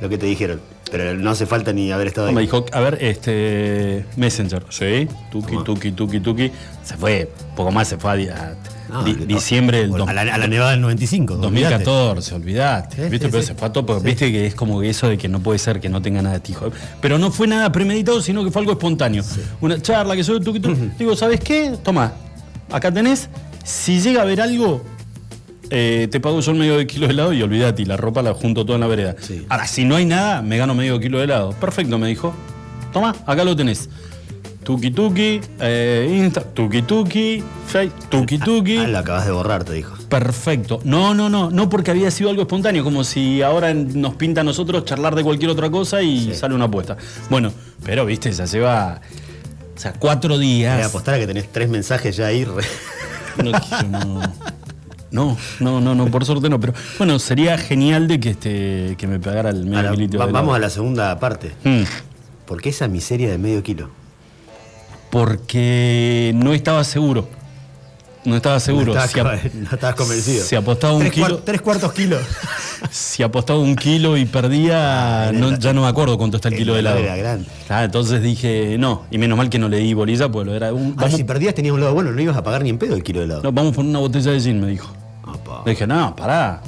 Lo 0.00 0.08
que 0.08 0.18
te 0.18 0.26
dijeron. 0.26 0.60
Pero 0.90 1.14
no 1.14 1.30
hace 1.30 1.44
falta 1.46 1.72
ni 1.72 1.92
haber 1.92 2.06
estado 2.08 2.28
ahí. 2.28 2.34
Me 2.34 2.40
dijo, 2.42 2.64
a 2.72 2.80
ver, 2.80 2.98
este. 3.00 4.04
Messenger. 4.16 4.64
Sí, 4.70 5.06
tuki, 5.30 5.52
Toma. 5.52 5.64
tuki, 5.64 5.92
tuki, 5.92 6.20
tuki. 6.20 6.50
Se 6.82 6.96
fue, 6.96 7.30
poco 7.54 7.70
más 7.70 7.88
se 7.88 7.98
fue 7.98 8.30
a, 8.32 8.54
No, 8.88 9.02
di- 9.04 9.12
no, 9.12 9.26
diciembre 9.26 9.86
del 9.86 9.94
a, 10.08 10.12
la, 10.14 10.22
a 10.22 10.38
la 10.38 10.46
nevada 10.46 10.70
del 10.70 10.80
95. 10.80 11.34
olvídate. 11.34 11.84
2014, 11.84 12.34
olvidate. 12.34 13.08
¿Viste? 13.10 13.26
sí, 13.26 13.30
Pero 13.30 13.42
sí. 13.42 13.48
se 13.48 13.54
fue 13.54 13.68
a 13.68 13.72
todo, 13.72 13.84
porque 13.84 14.04
viste 14.04 14.32
que 14.32 14.46
es 14.46 14.54
como 14.54 14.82
eso 14.82 15.08
de 15.08 15.18
que 15.18 15.28
no 15.28 15.40
puede 15.40 15.58
ser 15.58 15.78
que 15.80 15.90
no 15.90 16.00
tenga 16.00 16.22
nada 16.22 16.36
de 16.36 16.40
tijo. 16.40 16.70
Pero 17.02 17.18
no 17.18 17.30
fue 17.30 17.46
nada 17.46 17.70
premeditado, 17.70 18.22
sino 18.22 18.42
que 18.42 18.50
fue 18.50 18.60
algo 18.62 18.72
espontáneo. 18.72 19.22
Una 19.60 19.80
charla 19.82 20.16
que 20.16 20.24
soy 20.24 20.40
tuki, 20.40 20.58
tuki. 20.60 20.90
Digo, 20.98 21.14
¿sabes 21.16 21.40
qué? 21.40 21.74
Toma, 21.82 22.12
acá 22.70 22.90
tenés. 22.90 23.28
Si 23.62 24.00
llega 24.00 24.20
a 24.20 24.22
haber 24.22 24.40
algo, 24.40 24.82
eh, 25.70 26.08
te 26.10 26.20
pago 26.20 26.40
yo 26.40 26.52
el 26.52 26.58
medio 26.58 26.76
de 26.78 26.86
kilo 26.86 27.06
de 27.06 27.12
helado 27.12 27.32
y 27.32 27.42
olvídate, 27.42 27.82
y 27.82 27.84
la 27.84 27.96
ropa 27.96 28.22
la 28.22 28.34
junto 28.34 28.64
toda 28.64 28.76
en 28.76 28.80
la 28.80 28.86
vereda. 28.86 29.16
Sí. 29.20 29.44
Ahora, 29.48 29.66
si 29.66 29.84
no 29.84 29.96
hay 29.96 30.04
nada, 30.04 30.42
me 30.42 30.56
gano 30.58 30.74
medio 30.74 30.98
kilo 31.00 31.18
de 31.18 31.24
helado. 31.24 31.50
Perfecto, 31.52 31.98
me 31.98 32.08
dijo. 32.08 32.34
Toma, 32.92 33.14
acá 33.26 33.44
lo 33.44 33.54
tenés. 33.56 33.88
Tuki 34.64 34.90
tuki, 34.90 35.40
eh, 35.60 36.14
Insta, 36.18 36.42
tuki 36.42 36.82
tuki, 36.82 37.42
Face, 37.66 37.90
tuki 38.10 38.38
tuki. 38.38 38.76
Ah, 38.76 38.86
lo 38.88 38.98
acabas 38.98 39.24
de 39.24 39.32
borrar, 39.32 39.64
te 39.64 39.72
dijo. 39.72 39.94
Perfecto. 40.10 40.80
No, 40.84 41.14
no, 41.14 41.30
no, 41.30 41.50
no 41.50 41.68
porque 41.70 41.90
había 41.90 42.10
sido 42.10 42.28
algo 42.28 42.42
espontáneo, 42.42 42.84
como 42.84 43.02
si 43.02 43.40
ahora 43.40 43.72
nos 43.72 44.14
pinta 44.16 44.42
a 44.42 44.44
nosotros 44.44 44.84
charlar 44.84 45.14
de 45.14 45.22
cualquier 45.24 45.50
otra 45.50 45.70
cosa 45.70 46.02
y 46.02 46.26
Sí. 46.26 46.34
sale 46.34 46.54
una 46.54 46.66
apuesta. 46.66 46.98
Bueno, 47.30 47.50
pero 47.82 48.04
viste, 48.04 48.30
ya 48.30 48.44
lleva, 48.44 49.00
o 49.74 49.78
sea, 49.80 49.94
cuatro 49.94 50.34
Voy 50.36 50.64
a 50.64 50.76
días. 50.76 50.86
apostar 50.88 51.14
a 51.14 51.18
que 51.18 51.26
tenés 51.26 51.50
tres 51.50 51.70
mensajes 51.70 52.14
ya 52.16 52.26
ahí. 52.26 52.44
re- 52.44 52.62
No, 53.42 53.52
no. 53.88 54.20
No, 55.10 55.36
no, 55.60 55.80
no, 55.80 55.94
no, 55.94 56.06
por 56.06 56.24
suerte 56.26 56.48
no, 56.50 56.60
pero 56.60 56.74
bueno, 56.98 57.18
sería 57.18 57.56
genial 57.56 58.08
de 58.08 58.20
que 58.20 58.30
este 58.30 58.94
que 58.98 59.06
me 59.06 59.18
pagara 59.18 59.50
el 59.50 59.64
medio 59.64 59.90
kilito 59.92 60.18
va- 60.18 60.26
vamos 60.26 60.54
a 60.54 60.58
la 60.58 60.68
segunda 60.70 61.18
parte. 61.18 61.52
Mm, 61.64 61.82
¿Por 62.46 62.60
qué 62.60 62.68
esa 62.68 62.88
miseria 62.88 63.30
de 63.30 63.38
medio 63.38 63.62
kilo? 63.62 63.90
porque 65.10 66.32
no 66.34 66.52
estaba 66.52 66.84
seguro. 66.84 67.28
No 68.24 68.36
estaba 68.36 68.60
seguro. 68.60 68.92
No 68.94 69.00
Si 69.00 69.06
estabas, 69.08 69.44
ap- 69.44 69.54
no 69.54 69.70
estabas 69.72 69.94
convencido. 69.96 70.44
si 70.44 70.54
apostaba 70.54 70.92
un 70.92 71.00
tres, 71.00 71.12
kilo- 71.12 71.38
tres 71.38 71.60
cuartos 71.62 71.92
kilos. 71.92 72.20
Si 72.92 73.24
apostaba 73.24 73.58
un 73.58 73.74
kilo 73.74 74.16
y 74.16 74.24
perdía, 74.24 75.32
no- 75.34 75.58
ya 75.58 75.72
no 75.72 75.82
me 75.82 75.88
acuerdo 75.88 76.16
cuánto 76.16 76.36
está 76.36 76.48
el 76.48 76.54
kilo 76.56 76.74
de 76.74 76.80
helado. 76.80 76.98
era 76.98 77.16
grande. 77.16 77.46
Ah, 77.68 77.82
entonces 77.84 78.22
dije, 78.22 78.76
no, 78.78 79.02
y 79.10 79.18
menos 79.18 79.36
mal 79.36 79.50
que 79.50 79.58
no 79.58 79.68
le 79.68 79.78
di 79.78 79.94
bolilla, 79.94 80.28
pues 80.30 80.46
lo 80.46 80.54
era 80.54 80.72
un. 80.72 80.92
Ah, 80.92 81.02
Vamos, 81.02 81.16
si 81.16 81.24
perdías 81.24 81.54
tenías 81.54 81.74
un 81.74 81.80
lado 81.80 81.92
bueno, 81.94 82.12
no 82.12 82.20
ibas 82.20 82.36
a 82.36 82.44
pagar 82.44 82.62
ni 82.62 82.70
en 82.70 82.78
pedo 82.78 82.94
el 82.94 83.02
kilo 83.02 83.18
de 83.20 83.24
helado. 83.24 83.42
no, 83.42 83.50
vamos 83.50 83.74
por 83.74 83.84
una 83.84 83.98
botella 83.98 84.30
de 84.30 84.40
gin, 84.40 84.60
me 84.60 84.68
dijo. 84.68 84.92
Le 85.64 85.70
dije, 85.72 85.86
no, 85.86 86.14
pará. 86.14 86.60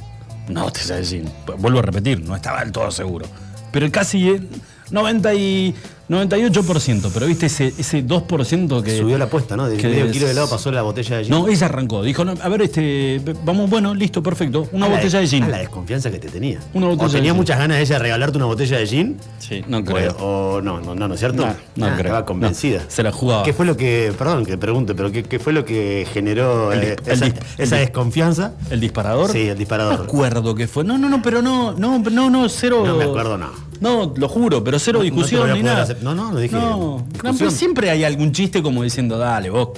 Una 0.49 0.65
botella 0.65 0.97
de 0.97 1.05
gin. 1.05 1.31
Pues, 1.47 1.61
Vuelvo 1.61 1.79
a 1.79 1.83
repetir, 1.83 2.21
no 2.23 2.35
estaba 2.35 2.61
del 2.61 2.73
todo 2.73 2.91
seguro. 2.91 3.27
Pero 3.73 3.91
casi 3.91 4.31
eh, 4.31 4.43
90 4.91 5.35
y 5.35 5.75
98%, 6.11 7.11
pero 7.15 7.27
viste 7.27 7.47
ese, 7.47 7.73
ese 7.79 8.05
2% 8.05 8.83
que. 8.83 8.99
Subió 8.99 9.17
la 9.17 9.27
apuesta, 9.27 9.57
¿no? 9.57 9.69
De 9.69 9.77
que 9.77 9.87
medio 9.87 10.11
kilo 10.11 10.27
de 10.27 10.33
helado 10.33 10.51
pasó 10.51 10.73
la 10.73 10.83
botella 10.83 11.19
de 11.19 11.25
gin. 11.25 11.31
No, 11.31 11.47
ella 11.47 11.67
arrancó. 11.67 12.03
Dijo, 12.03 12.25
no, 12.25 12.35
a 12.43 12.49
ver, 12.49 12.63
este, 12.63 13.21
vamos, 13.45 13.71
bueno, 13.71 13.95
listo, 13.95 14.21
perfecto. 14.23 14.69
Una 14.73 14.87
A 14.87 14.89
botella 14.89 15.21
de 15.21 15.27
gin. 15.29 15.45
A 15.45 15.49
la 15.49 15.59
desconfianza 15.59 16.11
que 16.11 16.19
te 16.19 16.29
tenía. 16.29 16.59
Una 16.75 16.87
botella 16.89 17.05
o 17.07 17.09
de 17.09 17.15
tenía 17.19 17.31
gin. 17.31 17.37
muchas 17.37 17.59
ganas 17.59 17.79
ella 17.79 17.95
de 17.95 17.99
regalarte 18.01 18.37
una 18.39 18.47
botella 18.47 18.79
de 18.79 18.87
gin. 18.87 19.17
Sí, 19.39 19.63
no 19.69 19.85
creo. 19.85 20.17
O, 20.19 20.55
o 20.57 20.61
no, 20.63 20.81
no, 20.81 20.97
no, 20.97 21.07
¿no 21.07 21.15
es 21.15 21.21
cierto? 21.21 21.47
No, 21.47 21.55
no 21.77 21.87
Ah, 21.87 21.95
creo. 21.95 22.07
Estaba 22.07 22.27
convencida. 22.27 22.83
Se 22.89 23.03
la 23.05 23.13
jugaba. 23.13 23.45
¿Qué 23.45 23.53
fue 23.53 23.65
lo 23.65 23.77
que, 23.77 24.13
perdón 24.19 24.45
que 24.45 24.59
pregunte, 24.59 24.95
pero 24.97 25.13
qué, 25.13 25.23
qué 25.23 25.39
fue 25.39 25.53
lo 25.53 25.65
que 25.65 26.07
generó 26.13 26.73
El 26.73 26.83
eh, 26.83 26.97
el 27.07 27.35
esa, 27.59 27.77
desconfianza? 27.77 28.55
¿El 28.71 28.81
disparador? 28.81 29.31
Sí, 29.31 29.49
el 29.49 29.57
disparador. 29.59 29.99
No 29.99 30.05
acuerdo 30.05 30.55
qué 30.57 30.67
fue. 30.67 30.83
No, 30.83 30.99
no, 30.99 31.09
no, 31.09 31.23
pero 31.23 31.41
no, 31.41 31.73
no, 31.75 31.99
no, 32.01 32.31
no, 32.31 32.49
cero. 32.49 32.83
No 32.85 32.97
me 32.97 33.05
acuerdo, 33.05 33.39
no. 33.39 33.70
No, 33.81 34.13
lo 34.17 34.29
juro, 34.29 34.63
pero 34.63 34.79
cero 34.79 34.99
No- 34.99 35.05
no 35.05 35.11
discusión 35.11 35.49
lo 35.49 35.57
ni 35.57 35.63
nada. 35.63 35.83
hacer- 35.85 36.03
no, 36.03 36.15
no, 36.15 36.31
no 36.33 36.39
dije 36.39 36.55
No, 36.55 37.07
no, 37.25 37.35
pero 37.39 37.51
siempre 37.51 37.91
hay 37.91 38.05
algún 38.05 38.33
chiste 38.33 38.63
como 38.63 38.83
diciendo, 38.83 39.17
dale, 39.19 39.51
vos, 39.51 39.71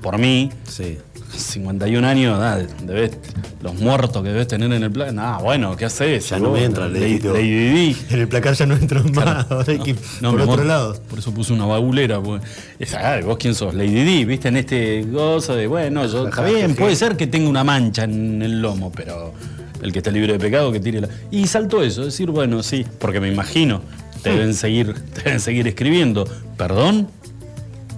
por 0.00 0.18
mí, 0.18 0.50
Sí. 0.66 0.98
51 1.36 2.04
años, 2.04 2.38
dale, 2.38 2.66
debes, 2.82 3.12
los 3.62 3.74
muertos 3.74 4.22
que 4.22 4.30
debes 4.30 4.48
tener 4.48 4.72
en 4.72 4.82
el 4.82 4.90
plan. 4.90 5.16
Ah, 5.20 5.38
bueno, 5.40 5.76
¿qué 5.76 5.84
haces? 5.84 6.28
Ya 6.30 6.38
no 6.38 6.50
me 6.50 6.64
entra, 6.64 6.88
le. 6.88 7.16
En 7.16 7.94
el 8.20 8.26
placar 8.28 8.54
ya 8.54 8.66
no 8.66 8.74
entro 8.74 9.04
más, 9.12 9.46
ahora 9.50 9.64
hay 9.68 9.78
que 9.78 9.90
ir 9.90 9.98
No, 10.20 10.32
por 10.32 10.40
otro 10.40 10.54
amor, 10.54 10.66
lado. 10.66 11.00
Por 11.08 11.18
eso 11.18 11.32
puse 11.32 11.52
una 11.52 11.66
bagulera. 11.66 12.20
Pues. 12.20 12.42
Es, 12.78 12.94
ah, 12.94 13.20
vos 13.24 13.36
quién 13.38 13.54
sos, 13.54 13.74
Lady 13.74 14.02
Di, 14.04 14.24
viste, 14.24 14.48
en 14.48 14.56
este 14.56 15.02
gozo 15.04 15.54
de, 15.54 15.66
bueno, 15.66 16.06
yo, 16.06 16.28
está 16.28 16.42
bien, 16.44 16.74
puede 16.74 16.96
ser 16.96 17.16
que 17.16 17.26
tenga 17.26 17.48
una 17.48 17.62
mancha 17.62 18.04
en 18.04 18.40
el 18.42 18.60
lomo, 18.62 18.90
pero 18.90 19.32
el 19.82 19.92
que 19.92 19.98
está 19.98 20.10
libre 20.10 20.32
de 20.32 20.38
pecado, 20.38 20.72
que 20.72 20.80
tire 20.80 21.00
la... 21.00 21.08
Y 21.30 21.46
saltó 21.46 21.82
eso, 21.82 22.04
decir, 22.04 22.30
bueno, 22.30 22.62
sí, 22.62 22.84
porque 22.98 23.20
me 23.20 23.28
imagino, 23.30 23.82
te 24.22 24.30
deben 24.30 24.54
seguir, 24.54 24.94
te 25.14 25.22
deben 25.22 25.40
seguir 25.40 25.66
escribiendo. 25.68 26.26
¿Perdón? 26.56 27.08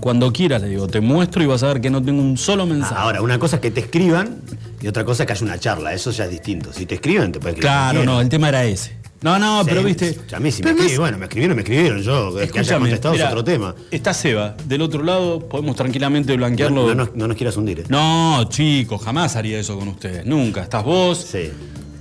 Cuando 0.01 0.33
quieras, 0.33 0.63
le 0.63 0.69
digo, 0.69 0.89
te 0.89 1.01
muestro 1.01 1.43
y 1.43 1.47
vas 1.47 1.63
a 1.63 1.69
ver 1.69 1.81
que 1.81 1.91
no 1.91 2.03
tengo 2.03 2.23
un 2.23 2.39
solo 2.39 2.67
mensaje. 2.67 2.95
Ahora, 2.97 3.23
una 3.23 3.39
cosa 3.39 3.57
es 3.57 3.63
que 3.63 3.71
te 3.71 3.81
escriban 3.81 4.39
y 4.81 4.89
otra 4.89 5.05
cosa 5.05 5.25
es 5.25 5.27
que 5.27 5.33
haya 5.35 5.45
una 5.45 5.59
charla. 5.59 5.93
Eso 5.93 6.11
ya 6.11 6.25
es 6.25 6.31
distinto. 6.31 6.73
Si 6.73 6.87
te 6.87 6.95
escriben, 6.95 7.33
te 7.33 7.39
puedes 7.39 7.57
escribir. 7.57 7.71
claro, 7.71 8.05
no, 8.05 8.21
el 8.21 8.29
tema 8.31 8.49
era 8.49 8.65
ese. 8.65 9.00
No, 9.23 9.39
no, 9.39 9.63
pero 9.67 9.83
viste. 9.83 10.19
A 10.35 10.41
mí 10.41 10.51
si 10.51 10.63
me 10.63 10.71
no 10.71 10.77
escriben, 10.77 10.93
es- 10.93 10.99
bueno, 10.99 11.19
me 11.19 11.25
escribieron, 11.27 11.57
me 11.57 11.63
escribieron. 11.63 12.03
Yo, 12.03 12.41
el 12.41 12.51
que 12.51 12.61
haya 12.61 12.79
contestado 12.79 13.15
es 13.15 13.23
otro 13.23 13.45
tema. 13.45 13.75
Está 13.91 14.15
Seba, 14.15 14.57
del 14.67 14.81
otro 14.83 15.03
lado, 15.03 15.41
podemos 15.49 15.77
tranquilamente 15.77 16.35
blanquearlo. 16.37 16.83
No, 16.83 16.89
no, 16.89 16.95
nos- 17.07 17.15
no 17.17 17.29
nos 17.29 17.37
quieras 17.37 17.57
hundir. 17.57 17.81
¿eh? 17.81 17.85
No, 17.89 18.45
chicos, 18.49 19.03
jamás 19.03 19.37
haría 19.37 19.59
eso 19.61 19.79
con 19.79 19.89
ustedes. 19.89 20.25
Nunca. 20.25 20.63
Estás 20.63 20.85
vos. 20.85 21.19
Sí. 21.31 21.51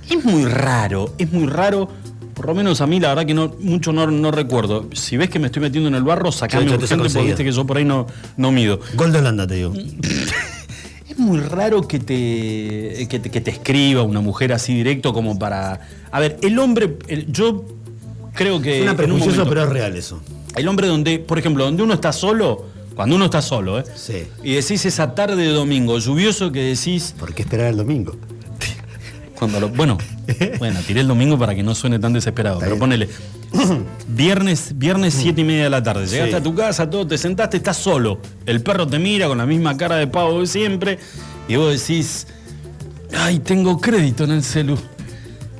Es 0.08 0.24
muy 0.24 0.44
raro, 0.46 1.14
es 1.18 1.30
muy 1.30 1.46
raro. 1.46 1.88
Por 2.34 2.46
lo 2.46 2.54
menos 2.54 2.80
a 2.80 2.86
mí, 2.86 2.98
la 3.00 3.08
verdad 3.08 3.26
que 3.26 3.34
no, 3.34 3.54
mucho 3.60 3.92
no, 3.92 4.06
no 4.10 4.30
recuerdo. 4.30 4.88
Si 4.94 5.18
ves 5.18 5.28
que 5.28 5.38
me 5.38 5.46
estoy 5.46 5.60
metiendo 5.60 5.88
en 5.90 5.94
el 5.96 6.02
barro, 6.02 6.32
sacame 6.32 6.64
saco 6.70 6.76
urgente 6.82 7.04
porque 7.10 7.26
viste 7.26 7.44
que 7.44 7.52
yo 7.52 7.66
por 7.66 7.76
ahí 7.76 7.84
no, 7.84 8.06
no 8.38 8.50
mido. 8.50 8.80
Gol 8.94 9.12
de 9.12 9.18
Holanda, 9.18 9.46
te 9.46 9.56
digo. 9.56 9.74
Es 11.08 11.18
muy 11.18 11.40
raro 11.40 11.86
que 11.86 11.98
te, 11.98 13.06
que 13.08 13.18
te, 13.18 13.30
que 13.30 13.40
te 13.40 13.50
escriba 13.50 14.02
una 14.04 14.20
mujer 14.20 14.52
así 14.52 14.74
directo 14.74 15.12
como 15.12 15.38
para... 15.38 15.80
A 16.12 16.20
ver, 16.20 16.38
el 16.42 16.58
hombre, 16.58 16.96
el- 17.08 17.30
yo 17.32 17.64
creo 18.34 18.60
que... 18.60 18.78
Suena 18.78 18.96
prejuicioso, 18.96 19.30
momento- 19.30 19.48
pero 19.50 19.62
es 19.64 19.68
real 19.70 19.96
eso. 19.96 20.20
El 20.56 20.66
hombre 20.68 20.88
donde, 20.88 21.18
por 21.18 21.38
ejemplo, 21.38 21.64
donde 21.64 21.82
uno 21.82 21.94
está 21.94 22.12
solo, 22.12 22.66
cuando 22.96 23.16
uno 23.16 23.26
está 23.26 23.40
solo, 23.42 23.78
¿eh? 23.78 23.84
Sí. 23.94 24.24
Y 24.42 24.54
decís 24.54 24.84
esa 24.84 25.14
tarde 25.14 25.36
de 25.36 25.50
domingo 25.52 25.98
lluvioso 25.98 26.50
que 26.52 26.62
decís... 26.62 27.14
¿Por 27.18 27.32
qué 27.34 27.42
esperar 27.42 27.68
el 27.68 27.76
domingo? 27.76 28.16
Cuando 29.38 29.58
lo, 29.60 29.68
bueno, 29.70 29.96
bueno, 30.58 30.80
tiré 30.86 31.00
el 31.00 31.08
domingo 31.08 31.38
para 31.38 31.54
que 31.54 31.62
no 31.62 31.74
suene 31.74 31.98
tan 31.98 32.12
desesperado, 32.12 32.58
pero 32.60 32.76
ponele. 32.78 33.08
Viernes, 34.08 34.72
viernes 34.76 35.14
siete 35.14 35.40
y 35.40 35.44
media 35.44 35.64
de 35.64 35.70
la 35.70 35.82
tarde. 35.82 36.06
Llegaste 36.06 36.30
Sí. 36.32 36.36
a 36.36 36.42
tu 36.42 36.54
casa, 36.54 36.88
todo, 36.90 37.06
te 37.06 37.16
sentaste, 37.16 37.56
estás 37.56 37.76
solo. 37.78 38.18
El 38.46 38.62
perro 38.62 38.86
te 38.86 38.98
mira 38.98 39.28
con 39.28 39.38
la 39.38 39.46
misma 39.46 39.76
cara 39.76 39.96
de 39.96 40.06
pavo 40.06 40.40
de 40.40 40.46
siempre. 40.46 40.98
Y 41.48 41.56
vos 41.56 41.72
decís, 41.72 42.26
ay, 43.16 43.38
tengo 43.38 43.80
crédito 43.80 44.24
en 44.24 44.32
el 44.32 44.42
celu. 44.44 44.76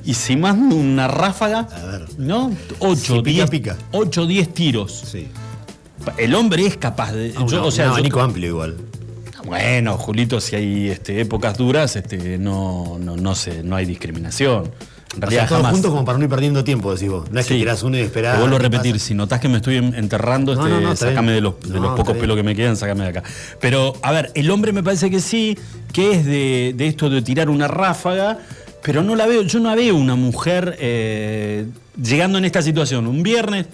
Y 0.04 0.14
si 0.14 0.37
mando 0.37 0.76
una 0.76 1.09
ráfaga, 1.09 1.69
A 1.71 1.87
ver. 1.87 2.07
¿no? 2.19 2.52
8, 2.78 2.97
Si 2.97 3.12
pica, 3.23 3.30
10, 3.47 3.50
pica. 3.50 3.76
8, 3.92 4.26
10 4.26 4.54
tiros. 4.54 4.92
Sí. 5.11 5.28
El 6.16 6.35
hombre 6.35 6.66
es 6.66 6.76
capaz 6.76 7.12
de. 7.12 7.35
Ah, 7.37 7.45
yo, 7.47 7.59
no, 7.61 7.66
o 7.66 7.71
sea, 7.71 7.92
un 7.92 8.02
yo- 8.02 8.21
amplio 8.21 8.49
igual. 8.49 8.76
bueno, 9.45 9.97
Julito, 9.99 10.40
si 10.40 10.57
hay 10.57 10.88
este, 10.88 11.21
épocas 11.21 11.57
duras, 11.59 11.97
este, 11.97 12.38
no, 12.38 12.99
no, 12.99 13.16
no, 13.16 13.35
sé, 13.35 13.62
no 13.62 13.76
hay 13.76 13.85
discriminación. 13.87 14.71
En 15.12 15.16
O 15.16 15.21
sea, 15.23 15.28
realidad, 15.28 15.49
todos 15.49 15.61
jamás. 15.62 15.73
juntos 15.73 15.90
como 15.90 16.04
para 16.04 16.19
no 16.19 16.25
ir 16.25 16.30
perdiendo 16.30 16.62
tiempo, 16.62 16.95
decís 16.95 17.09
vos. 17.11 17.28
No 17.33 17.40
es 17.40 17.47
que 17.47 17.57
quieras 17.57 17.83
uno 17.83 17.97
y 17.99 18.00
esperar. 18.00 18.35
Te 18.37 18.40
vuelvo 18.42 18.57
a 18.57 18.59
¿qué 18.61 18.62
repetir, 18.69 18.92
pasa? 18.92 19.04
si 19.07 19.14
notás 19.14 19.40
que 19.40 19.49
me 19.49 19.57
estoy 19.57 19.76
en- 19.78 19.95
enterrando, 19.97 20.54
No, 20.54 20.66
este, 20.69 20.80
no, 20.80 20.88
no, 20.88 20.95
sácame 20.97 21.33
de 21.33 21.40
los, 21.40 21.59
de 21.61 21.69
No, 21.71 21.75
los 21.80 21.85
está 21.90 21.97
pocos 21.97 22.16
pelos 22.16 22.37
que 22.37 22.45
me 22.45 22.54
quedan, 22.54 22.76
sácame 22.76 23.02
de 23.04 23.11
acá. 23.11 23.23
Pero, 23.61 23.95
a 24.02 24.12
ver, 24.12 24.30
el 24.35 24.49
hombre 24.52 24.73
me 24.73 24.85
parece 24.85 25.11
que 25.11 25.21
sí, 25.21 25.59
que 25.92 26.12
es 26.12 26.25
de, 26.25 26.75
de 26.76 26.87
esto 26.87 27.11
de 27.11 27.23
tirar 27.23 27.50
una 27.50 27.66
ráfaga, 27.66 28.38
pero 28.82 29.02
no 29.02 29.14
la 29.16 29.26
veo, 29.26 29.42
yo 29.42 29.60
no 29.60 29.75
veo 29.76 29.96
una 29.96 30.14
mujer 30.14 30.76
eh, 30.78 31.66
llegando 32.02 32.38
en 32.38 32.44
esta 32.44 32.62
situación. 32.62 33.06
Un 33.06 33.22
viernes, 33.22 33.66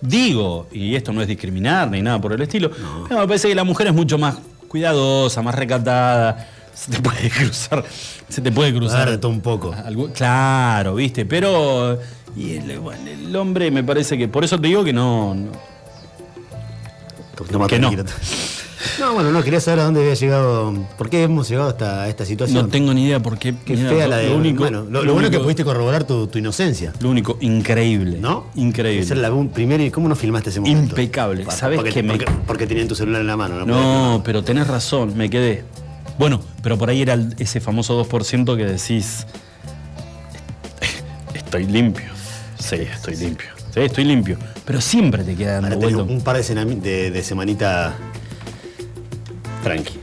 digo, 0.00 0.66
y 0.72 0.94
esto 0.94 1.12
no 1.12 1.22
es 1.22 1.28
discriminar 1.28 1.90
ni 1.90 2.02
nada 2.02 2.20
por 2.20 2.32
el 2.32 2.40
estilo, 2.42 2.70
pero 3.08 3.20
me 3.20 3.26
parece 3.26 3.48
que 3.48 3.54
la 3.54 3.64
mujer 3.64 3.88
es 3.88 3.94
mucho 3.94 4.18
más 4.18 4.36
cuidadosa, 4.68 5.42
más 5.42 5.54
recatada. 5.54 6.48
Se 6.74 6.90
te 6.90 7.00
puede 7.00 7.30
cruzar, 7.30 7.84
se 8.28 8.40
te 8.40 8.50
puede 8.50 8.74
cruzar. 8.74 9.16
Todo 9.18 9.30
un 9.30 9.40
poco. 9.40 9.72
Algo- 9.72 10.10
claro, 10.12 10.96
viste, 10.96 11.24
pero 11.24 12.00
y 12.36 12.56
el, 12.56 12.80
bueno, 12.80 13.08
el 13.08 13.36
hombre 13.36 13.70
me 13.70 13.84
parece 13.84 14.18
que, 14.18 14.26
por 14.26 14.42
eso 14.44 14.60
te 14.60 14.66
digo 14.66 14.82
que 14.82 14.92
no, 14.92 15.34
no- 15.34 15.52
Que 17.68 17.78
no. 17.78 17.90
No, 19.00 19.14
bueno, 19.14 19.30
no, 19.32 19.42
quería 19.42 19.60
saber 19.60 19.80
a 19.80 19.84
dónde 19.84 20.00
había 20.00 20.14
llegado, 20.14 20.72
por 20.98 21.10
qué 21.10 21.22
hemos 21.22 21.48
llegado 21.48 21.68
hasta 21.70 22.08
esta 22.08 22.24
situación. 22.24 22.64
no 22.66 22.68
tengo 22.68 22.92
ni 22.94 23.04
idea 23.06 23.20
por 23.20 23.38
qué. 23.38 23.54
Qué 23.64 23.76
fea 23.76 24.04
lo- 24.04 24.08
la 24.08 24.16
de... 24.18 24.28
lo 24.30 24.36
único, 24.36 24.60
bueno, 24.62 24.82
lo, 24.82 24.90
lo 24.90 25.02
lo 25.04 25.12
bueno 25.14 25.28
es 25.28 25.32
que 25.36 25.40
pudiste 25.40 25.64
corroborar 25.64 26.04
tu, 26.04 26.26
tu 26.26 26.38
inocencia. 26.38 26.92
Lo 27.00 27.10
único, 27.10 27.38
increíble. 27.40 28.18
¿No? 28.20 28.46
Increíble. 28.54 29.02
Esa 29.02 29.14
es 29.14 29.20
la 29.20 29.30
primera 29.52 29.90
¿cómo 29.90 30.08
no 30.08 30.16
filmaste 30.16 30.50
ese 30.50 30.60
momento? 30.60 30.80
Impecable. 30.90 31.44
¿Sabes 31.50 31.76
porque, 31.78 31.92
que 31.92 32.02
me- 32.02 32.16
porque, 32.16 32.26
porque 32.46 32.66
tenían 32.66 32.88
tu 32.88 32.94
celular 32.94 33.20
en 33.20 33.26
la 33.26 33.36
mano, 33.36 33.64
¿no? 33.64 33.66
No, 33.66 34.22
pero 34.24 34.42
tenés 34.44 34.66
razón, 34.66 35.16
me 35.16 35.28
quedé. 35.30 35.64
Bueno, 36.18 36.40
pero 36.62 36.78
por 36.78 36.90
ahí 36.90 37.02
era 37.02 37.18
ese 37.38 37.60
famoso 37.60 38.04
2% 38.08 38.56
que 38.56 38.64
decís, 38.64 39.26
estoy 41.34 41.64
limpio. 41.66 42.06
Sí, 42.58 42.76
estoy 42.76 43.16
limpio. 43.16 43.48
Sí, 43.72 43.80
estoy 43.80 44.04
limpio. 44.04 44.38
Pero 44.64 44.80
siempre 44.80 45.24
te 45.24 45.34
queda 45.34 45.56
Ahora 45.56 45.70
dando 45.70 45.80
tenés 45.80 45.94
vuelta. 45.96 46.12
un 46.14 46.20
par 46.22 46.36
de, 46.42 46.64
de, 46.76 47.10
de 47.10 47.22
semanita 47.22 47.94
tranqui. 49.64 49.94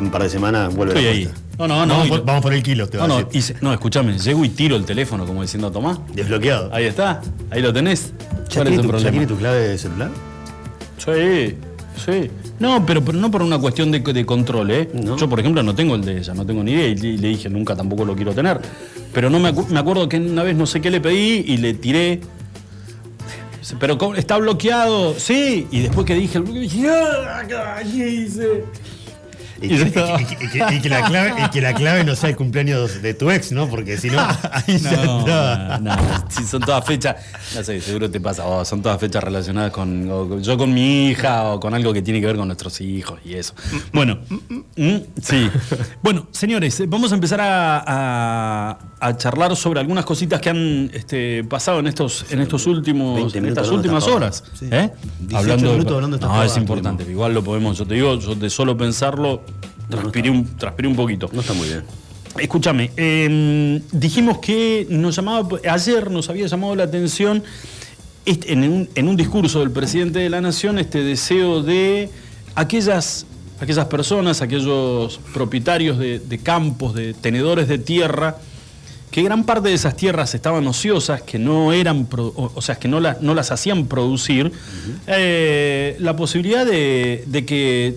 Un 0.00 0.10
par 0.10 0.22
de 0.22 0.30
semanas 0.30 0.74
vuelve 0.74 0.94
Estoy 0.94 1.04
la 1.04 1.10
ahí. 1.10 1.28
No, 1.58 1.68
no, 1.68 1.86
no. 1.86 1.94
Vamos, 1.94 2.08
por, 2.08 2.18
lo- 2.18 2.24
vamos 2.24 2.42
por 2.42 2.54
el 2.54 2.62
kilo, 2.62 2.88
te 2.88 2.96
No, 2.96 3.00
va 3.00 3.04
a 3.04 3.08
no, 3.20 3.28
decir. 3.28 3.56
y 3.60 3.64
no, 3.64 3.72
escúchame, 3.72 4.18
llego 4.18 4.44
y 4.44 4.48
tiro 4.48 4.74
el 4.76 4.84
teléfono 4.84 5.26
como 5.26 5.42
diciendo, 5.42 5.70
Tomás. 5.70 5.98
Desbloqueado. 6.14 6.70
Ahí 6.74 6.84
está, 6.86 7.20
ahí 7.50 7.60
lo 7.62 7.72
tenés. 7.72 8.12
¿Ya 8.48 8.62
¿Cuál 8.62 8.68
tiene, 8.68 8.82
es 8.82 8.88
tu 8.90 8.98
ya 8.98 9.10
tiene 9.10 9.26
tu 9.26 9.36
clave 9.36 9.68
de 9.68 9.78
celular? 9.78 10.10
Sí, 10.98 11.54
sí. 12.04 12.30
No, 12.58 12.84
pero, 12.86 13.04
pero 13.04 13.18
no 13.18 13.30
por 13.30 13.42
una 13.42 13.58
cuestión 13.58 13.90
de, 13.90 14.00
de 14.00 14.24
control, 14.26 14.70
¿eh? 14.70 14.88
No. 14.94 15.16
Yo, 15.16 15.28
por 15.28 15.40
ejemplo, 15.40 15.62
no 15.62 15.74
tengo 15.74 15.96
el 15.96 16.04
de 16.04 16.18
ella, 16.18 16.34
no 16.34 16.46
tengo 16.46 16.62
ni 16.62 16.72
idea 16.72 16.86
y 16.86 16.94
le, 16.96 17.18
le 17.18 17.28
dije 17.28 17.48
nunca 17.50 17.74
tampoco 17.76 18.04
lo 18.04 18.14
quiero 18.14 18.32
tener. 18.32 18.60
Pero 19.12 19.28
no 19.28 19.38
me, 19.38 19.52
acu- 19.52 19.66
me 19.68 19.78
acuerdo 19.78 20.08
que 20.08 20.16
una 20.18 20.42
vez 20.42 20.56
no 20.56 20.66
sé 20.66 20.80
qué 20.80 20.90
le 20.90 21.00
pedí 21.00 21.44
y 21.46 21.56
le 21.58 21.74
tiré. 21.74 22.20
Pero 23.78 23.96
¿cómo? 23.98 24.14
está 24.14 24.36
bloqueado, 24.36 25.14
sí. 25.18 25.66
Y 25.70 25.80
después 25.82 26.06
que 26.06 26.14
dije 26.14 26.38
el 26.38 26.44
dije, 26.44 26.88
"Ah, 26.90 27.42
¿qué 27.82 28.08
hice? 28.08 28.64
Y, 29.62 29.66
Y 29.66 29.78
que, 29.78 30.80
y 30.84 30.88
la 30.88 31.02
clave, 31.04 31.34
y 31.44 31.50
que 31.50 31.60
la 31.60 31.74
clave 31.74 32.04
no 32.04 32.14
sea 32.16 32.30
el 32.30 32.36
cumpleaños 32.36 33.00
de 33.02 33.14
tu 33.14 33.30
ex, 33.30 33.52
¿no? 33.52 33.68
Porque 33.68 33.96
si 33.96 34.10
no, 34.10 34.20
ahí 34.52 34.78
ya 34.78 35.04
No, 35.04 35.20
está. 35.20 35.78
no, 35.78 35.96
no, 35.96 36.24
si 36.28 36.44
son 36.44 36.60
todas 36.62 36.84
fechas, 36.84 37.16
no 37.54 37.62
sé, 37.62 37.80
seguro 37.80 38.10
te 38.10 38.20
pasa, 38.20 38.44
oh, 38.46 38.64
son 38.64 38.82
todas 38.82 38.98
fechas 39.00 39.22
relacionadas 39.22 39.70
con, 39.72 40.10
o 40.10 40.40
yo 40.40 40.58
con 40.58 40.72
mi 40.74 41.08
hija 41.08 41.44
o 41.52 41.60
con 41.60 41.72
algo 41.74 41.92
que 41.92 42.02
tiene 42.02 42.20
que 42.20 42.26
ver 42.26 42.36
con 42.36 42.46
nuestros 42.48 42.80
hijos 42.80 43.20
y 43.24 43.34
eso. 43.34 43.54
Bueno, 43.92 44.18
mm, 44.76 44.96
sí. 45.22 45.50
Bueno, 46.02 46.26
señores, 46.32 46.78
eh, 46.80 46.86
vamos 46.88 47.12
a 47.12 47.14
empezar 47.14 47.40
a, 47.40 47.84
a- 47.86 48.78
a 49.00 49.16
charlar 49.18 49.54
sobre 49.54 49.80
algunas 49.80 50.04
cositas 50.04 50.40
que 50.40 50.48
han 50.50 50.90
este, 50.94 51.44
pasado 51.44 51.78
en 51.80 51.86
estos, 51.86 52.24
en 52.30 52.40
estos 52.40 52.66
últimos, 52.66 53.16
20 53.16 53.38
en 53.38 53.46
estas 53.46 53.68
últimas 53.68 54.04
horas. 54.06 54.42
Sí. 54.54 54.66
¿eh? 54.70 54.90
18 55.20 55.56
minutos 55.72 55.92
hablando 55.94 56.16
de 56.18 56.26
No, 56.26 56.42
es 56.42 56.56
importante, 56.56 57.04
igual 57.10 57.34
lo 57.34 57.44
podemos, 57.44 57.76
yo 57.78 57.86
te 57.86 57.94
digo, 57.94 58.18
yo 58.18 58.34
de 58.34 58.48
solo 58.50 58.76
pensarlo, 58.76 59.42
transpiré 59.88 60.30
un, 60.30 60.56
transpiré 60.56 60.88
un 60.88 60.96
poquito. 60.96 61.28
No 61.32 61.40
está 61.40 61.52
muy 61.52 61.68
bien. 61.68 61.82
Escúchame, 62.38 62.90
eh, 62.96 63.80
dijimos 63.92 64.38
que 64.38 64.86
nos 64.90 65.14
llamaba, 65.14 65.58
ayer 65.70 66.10
nos 66.10 66.28
había 66.28 66.46
llamado 66.48 66.74
la 66.74 66.82
atención 66.84 67.44
este- 68.26 68.52
en, 68.52 68.64
un, 68.64 68.88
en 68.94 69.08
un 69.08 69.16
discurso 69.16 69.60
del 69.60 69.70
presidente 69.70 70.18
de 70.18 70.30
la 70.30 70.40
Nación 70.40 70.78
este 70.80 71.04
deseo 71.04 71.62
de 71.62 72.10
aquellas, 72.56 73.26
aquellas 73.60 73.86
personas, 73.86 74.42
aquellos 74.42 75.20
propietarios 75.32 75.96
de, 75.98 76.18
de 76.18 76.38
campos, 76.38 76.94
de 76.94 77.14
tenedores 77.14 77.68
de 77.68 77.78
tierra, 77.78 78.38
que 79.12 79.22
gran 79.22 79.44
parte 79.44 79.68
de 79.68 79.74
esas 79.76 79.94
tierras 79.96 80.34
estaban 80.34 80.66
ociosas, 80.66 81.22
que 81.22 81.38
no 81.38 81.72
eran, 81.72 82.08
o, 82.10 82.60
sea, 82.60 82.74
que 82.74 82.88
no, 82.88 82.98
las 82.98 83.22
no 83.22 83.32
las 83.34 83.52
hacían 83.52 83.86
producir, 83.86 84.50
eh, 85.06 85.94
la 86.00 86.16
posibilidad 86.16 86.66
de, 86.66 87.22
de 87.28 87.44
que 87.46 87.96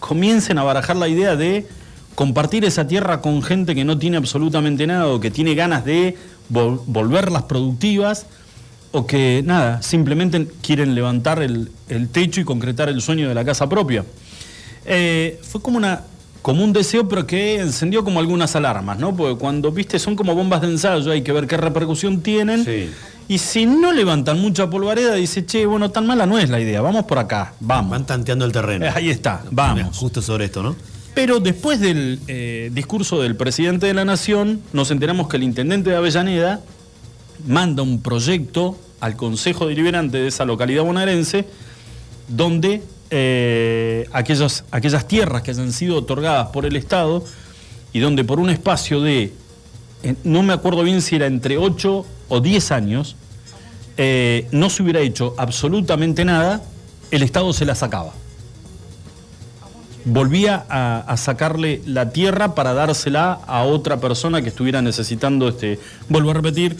comiencen 0.00 0.58
a 0.58 0.62
barajar 0.62 0.96
la 0.96 1.08
idea 1.08 1.36
de 1.36 1.66
compartir 2.14 2.64
esa 2.64 2.86
tierra 2.86 3.20
con 3.20 3.42
gente 3.42 3.74
que 3.74 3.84
no 3.84 3.98
tiene 3.98 4.16
absolutamente 4.16 4.86
nada 4.86 5.06
o 5.06 5.20
que 5.20 5.30
tiene 5.30 5.54
ganas 5.54 5.84
de 5.84 6.16
vol- 6.50 6.80
volverlas 6.86 7.44
productivas 7.44 8.26
o 8.90 9.06
que 9.06 9.42
nada, 9.44 9.82
simplemente 9.82 10.48
quieren 10.62 10.94
levantar 10.94 11.42
el, 11.42 11.70
el 11.88 12.08
techo 12.08 12.40
y 12.40 12.44
concretar 12.44 12.88
el 12.88 13.02
sueño 13.02 13.28
de 13.28 13.34
la 13.34 13.44
casa 13.44 13.68
propia. 13.68 14.04
Eh, 14.86 15.38
fue 15.42 15.60
como 15.60 15.76
una 15.76 16.02
como 16.48 16.64
un 16.64 16.72
deseo, 16.72 17.06
pero 17.06 17.26
que 17.26 17.60
encendió 17.60 18.02
como 18.02 18.20
algunas 18.20 18.56
alarmas, 18.56 18.98
¿no? 18.98 19.14
Porque 19.14 19.38
cuando, 19.38 19.70
viste, 19.70 19.98
son 19.98 20.16
como 20.16 20.34
bombas 20.34 20.62
de 20.62 20.68
ensayo, 20.68 21.10
hay 21.10 21.20
que 21.20 21.30
ver 21.30 21.46
qué 21.46 21.58
repercusión 21.58 22.22
tienen. 22.22 22.64
Sí. 22.64 22.88
Y 23.28 23.36
si 23.36 23.66
no 23.66 23.92
levantan 23.92 24.40
mucha 24.40 24.70
polvareda, 24.70 25.12
dice, 25.12 25.44
che, 25.44 25.66
bueno, 25.66 25.90
tan 25.90 26.06
mala 26.06 26.24
no 26.24 26.38
es 26.38 26.48
la 26.48 26.58
idea, 26.58 26.80
vamos 26.80 27.04
por 27.04 27.18
acá, 27.18 27.52
vamos. 27.60 27.90
Van 27.90 28.06
tanteando 28.06 28.46
el 28.46 28.52
terreno. 28.52 28.86
Eh, 28.86 28.92
Ahí 28.94 29.10
está, 29.10 29.44
vamos. 29.50 29.94
Justo 29.98 30.22
sobre 30.22 30.46
esto, 30.46 30.62
¿no? 30.62 30.74
Pero 31.12 31.38
después 31.38 31.80
del 31.80 32.18
eh, 32.28 32.70
discurso 32.72 33.20
del 33.20 33.36
presidente 33.36 33.84
de 33.84 33.92
la 33.92 34.06
Nación, 34.06 34.62
nos 34.72 34.90
enteramos 34.90 35.28
que 35.28 35.36
el 35.36 35.42
intendente 35.42 35.90
de 35.90 35.96
Avellaneda 35.96 36.62
manda 37.46 37.82
un 37.82 38.00
proyecto 38.00 38.78
al 39.00 39.16
Consejo 39.16 39.66
Deliberante 39.66 40.16
de 40.16 40.28
esa 40.28 40.46
localidad 40.46 40.84
bonaerense 40.84 41.44
donde 42.26 42.82
eh, 43.10 44.08
aquellas, 44.12 44.64
tierras 45.06 45.42
que 45.42 45.50
hayan 45.50 45.72
sido 45.72 45.96
otorgadas 45.96 46.48
por 46.48 46.66
el 46.66 46.76
Estado 46.76 47.24
y 47.92 48.00
donde 48.00 48.24
por 48.24 48.38
un 48.38 48.50
espacio 48.50 49.00
de, 49.00 49.32
no 50.24 50.42
me 50.42 50.52
acuerdo 50.52 50.82
bien 50.82 51.00
si 51.00 51.16
era 51.16 51.26
entre 51.26 51.56
8 51.56 52.06
o 52.28 52.40
10 52.40 52.72
años, 52.72 53.16
eh, 53.96 54.46
no 54.52 54.68
se 54.70 54.82
hubiera 54.82 55.00
hecho 55.00 55.34
absolutamente 55.38 56.24
nada, 56.24 56.62
el 57.10 57.22
Estado 57.22 57.52
se 57.52 57.64
la 57.64 57.74
sacaba. 57.74 58.12
volvía 60.04 60.64
a, 60.68 61.16
sacarle 61.16 61.82
la 61.84 62.10
tierra 62.12 62.54
para 62.54 62.72
dársela 62.72 63.40
a 63.46 63.64
otra 63.64 64.00
persona 64.00 64.42
que 64.42 64.48
estuviera 64.48 64.82
necesitando, 64.82 65.48
este, 65.48 65.78
vuelvo 66.08 66.30
a 66.30 66.34
repetir, 66.34 66.76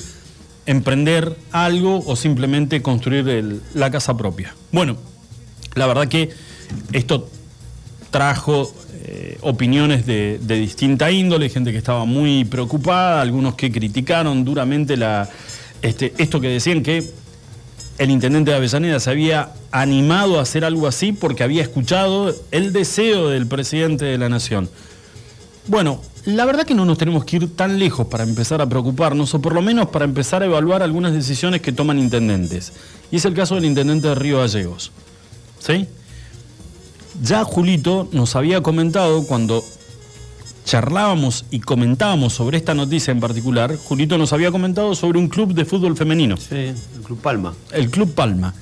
emprender 0.66 1.36
algo 1.52 2.02
o 2.06 2.16
simplemente 2.16 2.82
construir 2.82 3.62
la 3.74 3.90
casa 3.90 4.16
propia. 4.16 4.54
Bueno, 4.70 4.96
la 5.74 5.86
verdad 5.86 6.08
que 6.08 6.30
esto 6.92 7.28
trajo 8.10 8.72
eh, 9.04 9.38
opiniones 9.42 10.06
de, 10.06 10.38
de 10.42 10.56
distinta 10.56 11.10
índole, 11.10 11.48
gente 11.48 11.72
que 11.72 11.78
estaba 11.78 12.04
muy 12.04 12.44
preocupada, 12.44 13.20
algunos 13.20 13.54
que 13.54 13.70
criticaron 13.70 14.44
duramente 14.44 14.96
la, 14.96 15.28
este, 15.82 16.12
esto 16.18 16.40
que 16.40 16.48
decían 16.48 16.82
que 16.82 17.04
el 17.98 18.10
intendente 18.10 18.50
de 18.50 18.56
Avellaneda 18.56 19.00
se 19.00 19.10
había 19.10 19.50
animado 19.70 20.38
a 20.38 20.42
hacer 20.42 20.64
algo 20.64 20.86
así 20.86 21.12
porque 21.12 21.42
había 21.42 21.62
escuchado 21.62 22.34
el 22.50 22.72
deseo 22.72 23.28
del 23.28 23.46
presidente 23.46 24.04
de 24.04 24.18
la 24.18 24.28
nación. 24.28 24.70
Bueno, 25.66 26.00
la 26.24 26.44
verdad 26.44 26.64
que 26.64 26.74
no 26.74 26.84
nos 26.84 26.98
tenemos 26.98 27.24
que 27.24 27.36
ir 27.36 27.56
tan 27.56 27.78
lejos 27.78 28.06
para 28.06 28.24
empezar 28.24 28.62
a 28.62 28.68
preocuparnos, 28.68 29.34
o 29.34 29.40
por 29.40 29.54
lo 29.54 29.62
menos 29.62 29.88
para 29.88 30.04
empezar 30.04 30.42
a 30.42 30.46
evaluar 30.46 30.82
algunas 30.82 31.12
decisiones 31.12 31.60
que 31.60 31.72
toman 31.72 31.98
intendentes. 31.98 32.72
Y 33.10 33.16
es 33.16 33.24
el 33.24 33.34
caso 33.34 33.54
del 33.56 33.64
intendente 33.64 34.08
de 34.08 34.14
Río 34.14 34.38
Gallegos. 34.38 34.92
¿Sí? 35.58 35.86
Ya 37.22 37.44
Julito 37.44 38.08
nos 38.12 38.36
había 38.36 38.62
comentado 38.62 39.24
cuando 39.26 39.64
charlábamos 40.64 41.46
y 41.50 41.60
comentábamos 41.60 42.34
sobre 42.34 42.58
esta 42.58 42.74
noticia 42.74 43.10
en 43.10 43.20
particular, 43.20 43.74
Julito 43.76 44.18
nos 44.18 44.32
había 44.32 44.50
comentado 44.50 44.94
sobre 44.94 45.18
un 45.18 45.28
club 45.28 45.54
de 45.54 45.64
fútbol 45.64 45.96
femenino 45.96 46.36
Sí, 46.36 46.56
el 46.56 46.76
Club 47.04 47.18
Palma. 47.20 47.54
el 47.72 47.90
Club 47.90 48.12
Palma, 48.14 48.54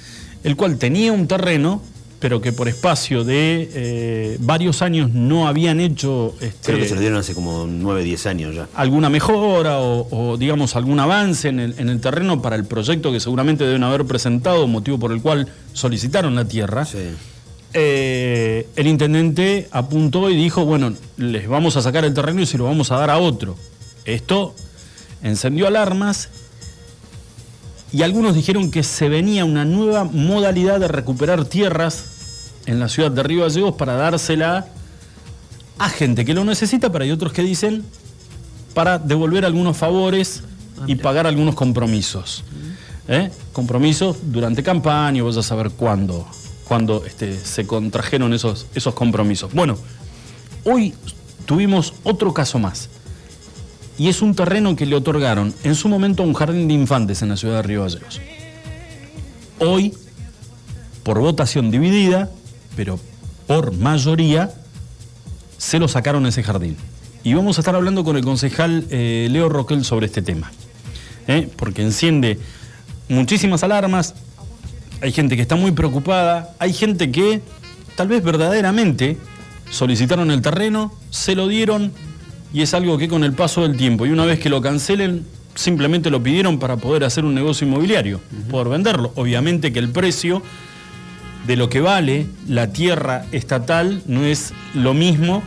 el 0.45 0.55
cual 0.57 0.79
tenía 0.79 1.13
un 1.13 1.27
terreno, 1.27 1.83
pero 2.19 2.41
que 2.41 2.53
por 2.53 2.69
espacio 2.69 3.25
de 3.25 3.71
eh, 3.75 4.37
varios 4.41 4.83
años 4.83 5.11
no 5.11 5.47
habían 5.47 5.81
hecho 5.81 6.35
este, 6.41 6.73
Creo 6.73 6.79
que 6.79 6.89
se 6.89 6.95
lo 6.95 7.01
dieron 7.01 7.19
hace 7.19 7.35
como 7.35 7.67
9, 7.67 8.05
10 8.05 8.27
años 8.27 8.55
ya. 8.55 8.69
alguna 8.75 9.11
mejora 9.11 9.79
o, 9.81 10.09
o, 10.11 10.37
digamos 10.37 10.77
algún 10.77 10.99
avance 10.99 11.49
en 11.49 11.61
el, 11.61 11.75
en 11.79 11.89
el 11.89 12.01
terreno 12.01 12.41
para 12.41 12.57
el 12.57 12.65
proyecto 12.65 13.13
que 13.13 13.21
seguramente 13.21 13.65
deben 13.65 13.83
haber 13.83 14.05
presentado, 14.07 14.67
motivo 14.67 14.99
por 14.99 15.13
el 15.13 15.21
cual 15.21 15.49
solicitaron 15.73 16.35
la 16.35 16.47
tierra. 16.47 16.85
Sí. 16.85 16.99
Eh, 17.75 18.67
el 18.77 18.87
intendente 18.87 19.69
apuntó 19.71 20.31
y 20.31 20.37
dijo, 20.37 20.65
bueno, 20.65 20.95
les 21.19 21.47
vamos 21.47 21.77
a 21.77 21.83
sacar 21.83 22.07
el 22.07 22.15
terreno 22.15 22.41
y 22.41 22.47
se 22.47 22.57
lo 22.57 22.65
vamos 22.65 22.91
a 22.91 22.97
dar 22.97 23.11
a 23.11 23.19
otro. 23.19 23.57
Esto 24.07 24.55
encendió 25.23 25.67
alarmas 25.67 26.31
y 27.93 28.03
algunos 28.03 28.35
dijeron 28.35 28.71
que 28.71 28.83
se 28.83 29.09
venía 29.09 29.45
una 29.45 29.65
nueva 29.65 30.05
modalidad 30.05 30.81
de 30.81 30.89
recuperar 30.89 31.45
tierras 31.45 32.53
en 32.67 32.81
la 32.81 32.89
ciudad 32.89 33.11
de 33.11 33.23
Río 33.23 33.43
Gallegos 33.43 33.77
para 33.77 33.95
dársela 33.95 34.67
a 35.79 35.89
gente 35.89 36.25
que 36.25 36.35
lo 36.35 36.45
necesita, 36.45 36.91
pero 36.91 37.05
hay 37.05 37.11
otros 37.11 37.33
que 37.33 37.43
dicen 37.43 37.85
para 38.75 38.99
devolver 38.99 39.45
algunos 39.45 39.77
favores 39.77 40.43
y 40.87 40.97
pagar 40.97 41.27
algunos 41.27 41.55
compromisos. 41.55 42.45
¿Eh? 43.09 43.31
Compromisos 43.53 44.17
durante 44.25 44.63
campaña, 44.63 45.23
vos 45.23 45.37
a 45.37 45.43
saber 45.43 45.71
cuándo, 45.71 46.27
cuándo 46.67 47.05
este, 47.07 47.39
se 47.39 47.67
contrajeron 47.67 48.35
esos, 48.35 48.67
esos 48.75 48.95
compromisos. 48.95 49.53
Bueno, 49.55 49.79
hoy 50.65 50.93
tuvimos 51.47 51.95
otro 52.03 52.35
caso 52.35 52.59
más. 52.59 52.91
Y 53.99 54.09
es 54.09 54.23
un 54.23 54.35
terreno 54.35 54.77
que 54.77 54.87
le 54.87 54.97
otorgaron 54.97 55.55
en 55.65 55.75
su 55.75 55.89
momento 55.89 56.23
a 56.23 56.27
un 56.27 56.35
jardín 56.35 56.69
de 56.69 56.75
infantes 56.75 57.23
en 57.23 57.31
la 57.31 57.37
ciudad 57.37 57.57
de 57.57 57.63
Río 57.63 57.83
Gallegos. 57.83 58.21
Hoy, 59.59 59.95
por 61.03 61.19
votación 61.19 61.71
dividida, 61.71 62.31
pero 62.77 63.01
por 63.47 63.73
mayoría, 63.73 64.51
se 65.57 65.79
lo 65.79 65.89
sacaron 65.89 66.27
ese 66.27 66.43
jardín. 66.43 66.77
Y 67.23 67.35
vamos 67.35 67.59
a 67.59 67.63
estar 67.63 67.75
hablando 67.75 68.05
con 68.05 68.17
el 68.17 68.25
concejal 68.25 68.87
eh, 68.91 69.29
Leo 69.31 69.49
Roquel 69.49 69.85
sobre 69.85 70.07
este 70.07 70.23
tema. 70.23 70.53
¿eh? 71.27 71.49
Porque 71.57 71.83
enciende 71.83 72.39
muchísimas 73.09 73.63
alarmas, 73.63 74.15
hay 75.01 75.13
gente 75.13 75.37
que 75.37 75.43
está 75.43 75.57
muy 75.57 75.73
preocupada, 75.73 76.55
hay 76.59 76.73
gente 76.73 77.11
que 77.11 77.41
tal 77.97 78.09
vez 78.09 78.23
verdaderamente 78.23 79.17
solicitaron 79.71 80.31
el 80.31 80.43
terreno, 80.43 80.93
se 81.11 81.35
lo 81.35 81.49
dieron 81.49 81.93
y 82.53 82.63
es 82.63 82.75
algo 82.75 82.99
que 82.99 83.09
con 83.09 83.25
el 83.25 83.33
paso 83.33 83.63
del 83.63 83.77
tiempo 83.77 84.07
y 84.07 84.11
una 84.11 84.25
vez 84.25 84.39
que 84.39 84.49
lo 84.49 84.61
cancelen, 84.61 85.25
simplemente 85.55 86.11
lo 86.11 86.23
pidieron 86.23 86.59
para 86.59 86.77
poder 86.77 87.05
hacer 87.05 87.25
un 87.25 87.35
negocio 87.35 87.67
inmobiliario, 87.67 88.21
poder 88.51 88.69
venderlo. 88.69 89.13
Obviamente 89.17 89.73
que 89.73 89.79
el 89.79 89.91
precio 89.91 90.43
de 91.47 91.57
lo 91.57 91.69
que 91.69 91.81
vale 91.81 92.27
la 92.49 92.73
tierra 92.73 93.25
estatal 93.33 94.03
no 94.07 94.25
es 94.25 94.53
lo 94.75 94.95
mismo 94.95 95.43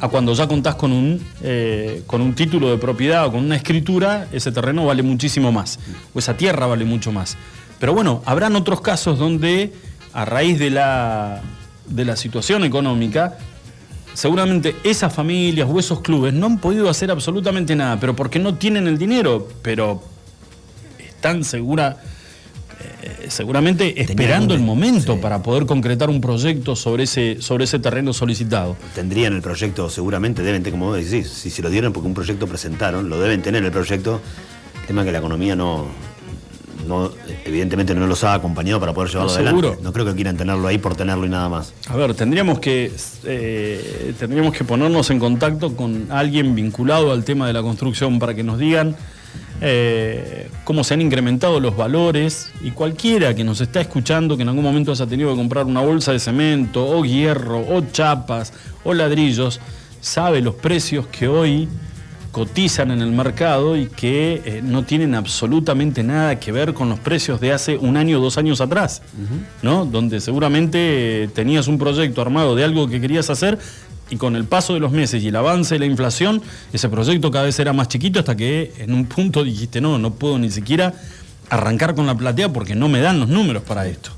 a 0.00 0.08
cuando 0.08 0.34
ya 0.34 0.46
contás 0.46 0.74
con 0.74 0.92
un, 0.92 1.24
eh, 1.42 2.02
con 2.06 2.20
un 2.20 2.34
título 2.34 2.70
de 2.70 2.78
propiedad 2.78 3.26
o 3.26 3.32
con 3.32 3.44
una 3.44 3.56
escritura, 3.56 4.28
ese 4.32 4.52
terreno 4.52 4.84
vale 4.84 5.02
muchísimo 5.02 5.52
más, 5.52 5.78
o 6.14 6.18
esa 6.18 6.36
tierra 6.36 6.66
vale 6.66 6.84
mucho 6.84 7.12
más. 7.12 7.36
Pero 7.78 7.94
bueno, 7.94 8.22
habrán 8.26 8.56
otros 8.56 8.80
casos 8.80 9.18
donde 9.18 9.72
a 10.12 10.24
raíz 10.24 10.58
de 10.58 10.70
la, 10.70 11.42
de 11.86 12.04
la 12.04 12.16
situación 12.16 12.64
económica, 12.64 13.38
seguramente 14.16 14.74
esas 14.82 15.12
familias 15.12 15.68
o 15.70 15.78
esos 15.78 16.00
clubes 16.00 16.32
no 16.32 16.46
han 16.46 16.58
podido 16.58 16.88
hacer 16.88 17.10
absolutamente 17.10 17.76
nada, 17.76 18.00
pero 18.00 18.16
porque 18.16 18.38
no 18.38 18.54
tienen 18.54 18.86
el 18.86 18.96
dinero, 18.96 19.46
pero 19.60 20.02
están 20.98 21.44
segura, 21.44 21.98
eh, 22.80 23.26
seguramente 23.28 24.00
esperando 24.00 24.54
el 24.54 24.60
momento 24.60 25.14
sí. 25.14 25.18
para 25.20 25.42
poder 25.42 25.66
concretar 25.66 26.08
un 26.08 26.22
proyecto 26.22 26.74
sobre 26.74 27.04
ese, 27.04 27.42
sobre 27.42 27.64
ese 27.64 27.78
terreno 27.78 28.14
solicitado. 28.14 28.76
Tendrían 28.94 29.34
el 29.34 29.42
proyecto, 29.42 29.90
seguramente 29.90 30.42
deben, 30.42 30.62
tener, 30.62 30.78
como 30.78 30.86
vos 30.86 30.96
decís, 30.96 31.28
si 31.28 31.50
se 31.50 31.60
lo 31.60 31.68
dieron 31.68 31.92
porque 31.92 32.08
un 32.08 32.14
proyecto 32.14 32.46
presentaron, 32.46 33.10
lo 33.10 33.20
deben 33.20 33.42
tener 33.42 33.64
el 33.64 33.70
proyecto. 33.70 34.22
El 34.80 34.86
tema 34.86 35.02
es 35.02 35.06
que 35.06 35.12
la 35.12 35.18
economía 35.18 35.54
no, 35.54 35.88
no 36.86 37.10
evidentemente 37.44 37.94
no 37.94 38.06
los 38.06 38.24
ha 38.24 38.34
acompañado 38.34 38.80
para 38.80 38.92
poder 38.94 39.10
llevarlo 39.10 39.30
No, 39.30 39.34
adelante. 39.36 39.60
seguro. 39.62 39.82
No 39.82 39.92
creo 39.92 40.04
que 40.06 40.14
quieran 40.14 40.36
tenerlo 40.36 40.66
ahí 40.68 40.78
por 40.78 40.96
tenerlo 40.96 41.26
y 41.26 41.28
nada 41.28 41.48
más. 41.48 41.72
A 41.88 41.96
ver, 41.96 42.14
tendríamos 42.14 42.58
que, 42.60 42.92
eh, 43.24 44.14
tendríamos 44.18 44.54
que 44.54 44.64
ponernos 44.64 45.10
en 45.10 45.18
contacto 45.18 45.76
con 45.76 46.06
alguien 46.10 46.54
vinculado 46.54 47.12
al 47.12 47.24
tema 47.24 47.46
de 47.46 47.52
la 47.52 47.62
construcción 47.62 48.18
para 48.18 48.34
que 48.34 48.42
nos 48.42 48.58
digan 48.58 48.96
eh, 49.62 50.48
cómo 50.64 50.84
se 50.84 50.94
han 50.94 51.00
incrementado 51.00 51.60
los 51.60 51.76
valores 51.76 52.50
y 52.62 52.72
cualquiera 52.72 53.34
que 53.34 53.42
nos 53.42 53.60
está 53.60 53.80
escuchando 53.80 54.36
que 54.36 54.42
en 54.42 54.48
algún 54.50 54.64
momento 54.64 54.92
haya 54.92 55.06
tenido 55.06 55.30
que 55.30 55.36
comprar 55.36 55.64
una 55.64 55.80
bolsa 55.80 56.12
de 56.12 56.18
cemento 56.18 56.86
o 56.86 57.04
hierro 57.04 57.60
o 57.60 57.80
chapas 57.90 58.52
o 58.84 58.92
ladrillos, 58.92 59.60
sabe 60.00 60.42
los 60.42 60.54
precios 60.56 61.06
que 61.06 61.26
hoy 61.26 61.68
cotizan 62.40 62.90
en 62.90 63.00
el 63.00 63.12
mercado 63.12 63.78
y 63.78 63.86
que 63.86 64.42
eh, 64.44 64.60
no 64.62 64.82
tienen 64.84 65.14
absolutamente 65.14 66.02
nada 66.02 66.38
que 66.38 66.52
ver 66.52 66.74
con 66.74 66.90
los 66.90 67.00
precios 67.00 67.40
de 67.40 67.50
hace 67.54 67.78
un 67.78 67.96
año 67.96 68.18
o 68.18 68.20
dos 68.20 68.36
años 68.36 68.60
atrás, 68.60 69.00
¿no? 69.62 69.86
Donde 69.86 70.20
seguramente 70.20 71.22
eh, 71.24 71.28
tenías 71.28 71.66
un 71.66 71.78
proyecto 71.78 72.20
armado 72.20 72.54
de 72.54 72.62
algo 72.62 72.88
que 72.90 73.00
querías 73.00 73.30
hacer 73.30 73.58
y 74.10 74.16
con 74.16 74.36
el 74.36 74.44
paso 74.44 74.74
de 74.74 74.80
los 74.80 74.92
meses 74.92 75.22
y 75.22 75.28
el 75.28 75.36
avance 75.36 75.76
de 75.76 75.78
la 75.78 75.86
inflación, 75.86 76.42
ese 76.74 76.90
proyecto 76.90 77.30
cada 77.30 77.46
vez 77.46 77.58
era 77.58 77.72
más 77.72 77.88
chiquito 77.88 78.18
hasta 78.18 78.36
que 78.36 78.70
en 78.76 78.92
un 78.92 79.06
punto 79.06 79.42
dijiste, 79.42 79.80
no, 79.80 79.98
no 79.98 80.12
puedo 80.12 80.38
ni 80.38 80.50
siquiera 80.50 80.92
arrancar 81.48 81.94
con 81.94 82.04
la 82.06 82.14
platea 82.14 82.52
porque 82.52 82.74
no 82.74 82.90
me 82.90 83.00
dan 83.00 83.18
los 83.18 83.30
números 83.30 83.62
para 83.62 83.86
esto. 83.86 84.10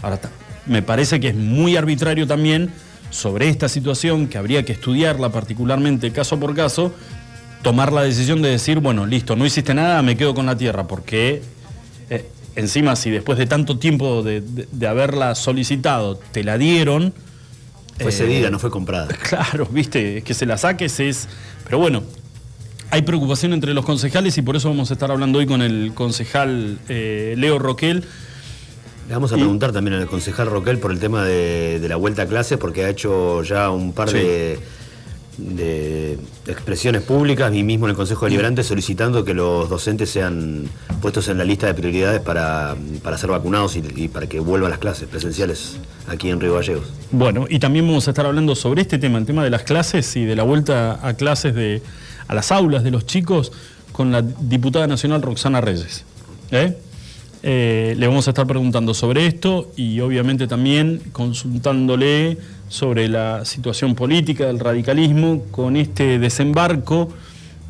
Ahora, 0.00 0.16
ta- 0.16 0.30
me 0.64 0.80
parece 0.80 1.20
que 1.20 1.28
es 1.28 1.34
muy 1.36 1.76
arbitrario 1.76 2.26
también 2.26 2.70
sobre 3.10 3.48
esta 3.50 3.68
situación, 3.68 4.28
que 4.28 4.38
habría 4.38 4.64
que 4.64 4.72
estudiarla 4.72 5.28
particularmente 5.30 6.10
caso 6.10 6.40
por 6.40 6.54
caso, 6.54 6.92
tomar 7.66 7.92
la 7.92 8.02
decisión 8.02 8.42
de 8.42 8.50
decir, 8.50 8.78
bueno, 8.78 9.06
listo, 9.06 9.34
no 9.34 9.44
hiciste 9.44 9.74
nada, 9.74 10.00
me 10.02 10.16
quedo 10.16 10.34
con 10.34 10.46
la 10.46 10.56
tierra, 10.56 10.86
porque 10.86 11.42
eh, 12.10 12.24
encima 12.54 12.94
si 12.94 13.10
después 13.10 13.38
de 13.38 13.46
tanto 13.46 13.76
tiempo 13.78 14.22
de, 14.22 14.40
de- 14.40 14.68
de 14.70 14.86
haberla 14.86 15.34
solicitado 15.34 16.16
te 16.32 16.44
la 16.44 16.58
dieron, 16.58 17.12
Fue 17.98 18.10
Eh, 18.10 18.12
cedida, 18.12 18.50
no 18.50 18.58
fue 18.60 18.70
comprada. 18.70 19.08
Claro, 19.28 19.66
viste, 19.70 20.22
que 20.22 20.32
se 20.34 20.46
la 20.46 20.58
saques 20.58 21.00
es. 21.00 21.28
Pero 21.64 21.78
bueno, 21.78 22.02
hay 22.90 23.02
preocupación 23.02 23.52
entre 23.52 23.74
los 23.74 23.84
concejales 23.84 24.36
y 24.38 24.42
por 24.42 24.54
eso 24.54 24.68
vamos 24.68 24.90
a 24.90 24.92
estar 24.94 25.10
hablando 25.10 25.38
hoy 25.40 25.46
con 25.46 25.60
el 25.62 25.90
concejal 25.94 26.78
eh, 26.88 27.34
Leo 27.36 27.58
Roquel. 27.58 28.04
Le 29.08 29.14
vamos 29.14 29.32
a 29.32 29.36
Y- 29.36 29.38
preguntar 29.40 29.72
también 29.72 29.96
al 29.96 30.06
concejal 30.06 30.46
Roquel 30.48 30.78
por 30.78 30.92
el 30.92 31.00
tema 31.00 31.24
de, 31.24 31.80
de 31.80 31.88
la 31.88 31.96
vuelta 31.96 32.22
a 32.22 32.26
clases, 32.26 32.58
porque 32.58 32.84
ha 32.84 32.90
hecho 32.90 33.42
ya 33.42 33.70
un 33.70 33.92
par 33.92 34.10
Sí. 34.10 34.18
de, 34.18 34.58
de 35.38 36.18
expresiones 36.46 37.02
públicas 37.02 37.54
y 37.54 37.62
mismo 37.62 37.86
en 37.86 37.90
el 37.90 37.96
Consejo 37.96 38.24
Deliberante 38.24 38.62
solicitando 38.62 39.24
que 39.24 39.34
los 39.34 39.68
docentes 39.68 40.10
sean 40.10 40.68
puestos 41.00 41.28
en 41.28 41.38
la 41.38 41.44
lista 41.44 41.66
de 41.66 41.74
prioridades 41.74 42.20
para, 42.20 42.74
para 43.02 43.18
ser 43.18 43.30
vacunados 43.30 43.76
y, 43.76 44.08
para 44.08 44.26
que 44.28 44.40
vuelvan 44.40 44.70
las 44.70 44.78
clases 44.78 45.08
presenciales 45.08 45.78
aquí 46.08 46.30
en 46.30 46.40
Río 46.40 46.54
Gallegos. 46.54 46.92
Bueno, 47.10 47.46
y 47.48 47.58
también 47.58 47.86
vamos 47.86 48.06
a 48.08 48.12
estar 48.12 48.26
hablando 48.26 48.54
sobre 48.54 48.82
este 48.82 48.98
tema, 48.98 49.18
el 49.18 49.26
tema 49.26 49.44
de 49.44 49.50
las 49.50 49.62
clases 49.62 50.16
y 50.16 50.24
de 50.24 50.36
la 50.36 50.42
vuelta 50.42 51.06
a 51.06 51.14
clases 51.14 51.54
de 51.54 51.82
a 52.28 52.34
las 52.34 52.50
aulas 52.50 52.82
de 52.82 52.90
los 52.90 53.06
chicos 53.06 53.52
con 53.92 54.12
la 54.12 54.22
diputada 54.22 54.86
nacional 54.86 55.22
Roxana 55.22 55.60
Reyes. 55.60 56.04
¿eh? 56.50 56.76
Eh, 57.42 57.94
le 57.96 58.06
vamos 58.06 58.26
a 58.26 58.30
estar 58.30 58.46
preguntando 58.46 58.94
sobre 58.94 59.26
esto 59.26 59.70
y 59.76 60.00
obviamente 60.00 60.46
también 60.46 61.00
consultándole 61.12 62.38
sobre 62.68 63.08
la 63.08 63.44
situación 63.44 63.94
política 63.94 64.46
del 64.46 64.58
radicalismo 64.58 65.42
con 65.50 65.76
este 65.76 66.18
desembarco 66.18 67.08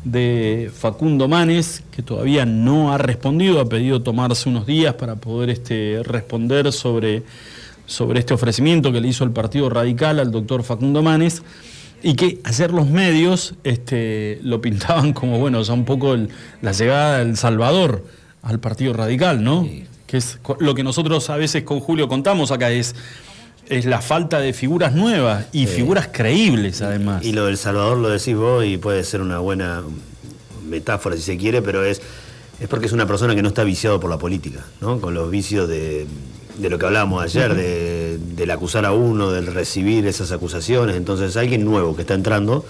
de 0.03 0.71
Facundo 0.73 1.27
Manes, 1.27 1.83
que 1.91 2.01
todavía 2.01 2.45
no 2.45 2.93
ha 2.93 2.97
respondido, 2.97 3.59
ha 3.59 3.67
pedido 3.67 4.01
tomarse 4.01 4.49
unos 4.49 4.65
días 4.65 4.93
para 4.95 5.15
poder 5.15 5.49
este, 5.49 6.01
responder 6.03 6.71
sobre, 6.71 7.23
sobre 7.85 8.19
este 8.19 8.33
ofrecimiento 8.33 8.91
que 8.91 9.01
le 9.01 9.09
hizo 9.09 9.23
el 9.23 9.31
Partido 9.31 9.69
Radical 9.69 10.19
al 10.19 10.31
doctor 10.31 10.63
Facundo 10.63 11.03
Manes, 11.03 11.43
y 12.01 12.13
que 12.13 12.39
ayer 12.43 12.71
los 12.71 12.87
medios 12.87 13.55
este, 13.63 14.39
lo 14.43 14.61
pintaban 14.61 15.13
como, 15.13 15.39
bueno, 15.39 15.61
ya 15.61 15.73
un 15.73 15.85
poco 15.85 16.15
la 16.61 16.71
llegada 16.71 17.19
del 17.19 17.37
Salvador 17.37 18.05
al 18.43 18.59
Partido 18.59 18.93
Radical, 18.93 19.43
¿no? 19.43 19.67
Que 20.05 20.17
es 20.17 20.39
lo 20.59 20.73
que 20.73 20.83
nosotros 20.83 21.29
a 21.29 21.35
veces 21.35 21.63
con 21.63 21.79
Julio 21.79 22.07
contamos 22.07 22.51
acá, 22.51 22.71
es 22.71 22.95
es 23.69 23.85
la 23.85 24.01
falta 24.01 24.39
de 24.39 24.53
figuras 24.53 24.93
nuevas 24.93 25.45
y 25.51 25.67
figuras 25.67 26.09
creíbles 26.11 26.81
además. 26.81 27.23
Y 27.23 27.33
lo 27.33 27.45
del 27.45 27.57
Salvador 27.57 27.97
lo 27.97 28.09
decís 28.09 28.35
vos 28.35 28.65
y 28.65 28.77
puede 28.77 29.03
ser 29.03 29.21
una 29.21 29.39
buena 29.39 29.83
metáfora 30.67 31.15
si 31.15 31.21
se 31.21 31.37
quiere, 31.37 31.61
pero 31.61 31.83
es, 31.83 32.01
es 32.59 32.67
porque 32.67 32.85
es 32.85 32.93
una 32.93 33.05
persona 33.05 33.35
que 33.35 33.41
no 33.41 33.49
está 33.49 33.63
viciado 33.63 33.99
por 33.99 34.09
la 34.09 34.17
política, 34.17 34.65
¿no? 34.81 34.99
Con 34.99 35.13
los 35.13 35.29
vicios 35.29 35.67
de, 35.67 36.07
lo 36.59 36.79
que 36.79 36.85
hablábamos 36.85 37.23
ayer, 37.23 37.55
de, 37.55 38.17
del 38.17 38.51
acusar 38.51 38.85
a 38.85 38.93
uno, 38.93 39.31
del 39.31 39.47
recibir 39.47 40.07
esas 40.07 40.31
acusaciones. 40.31 40.95
Entonces, 40.95 41.35
alguien 41.37 41.65
nuevo 41.65 41.95
que 41.95 42.01
está 42.01 42.13
entrando 42.13 42.65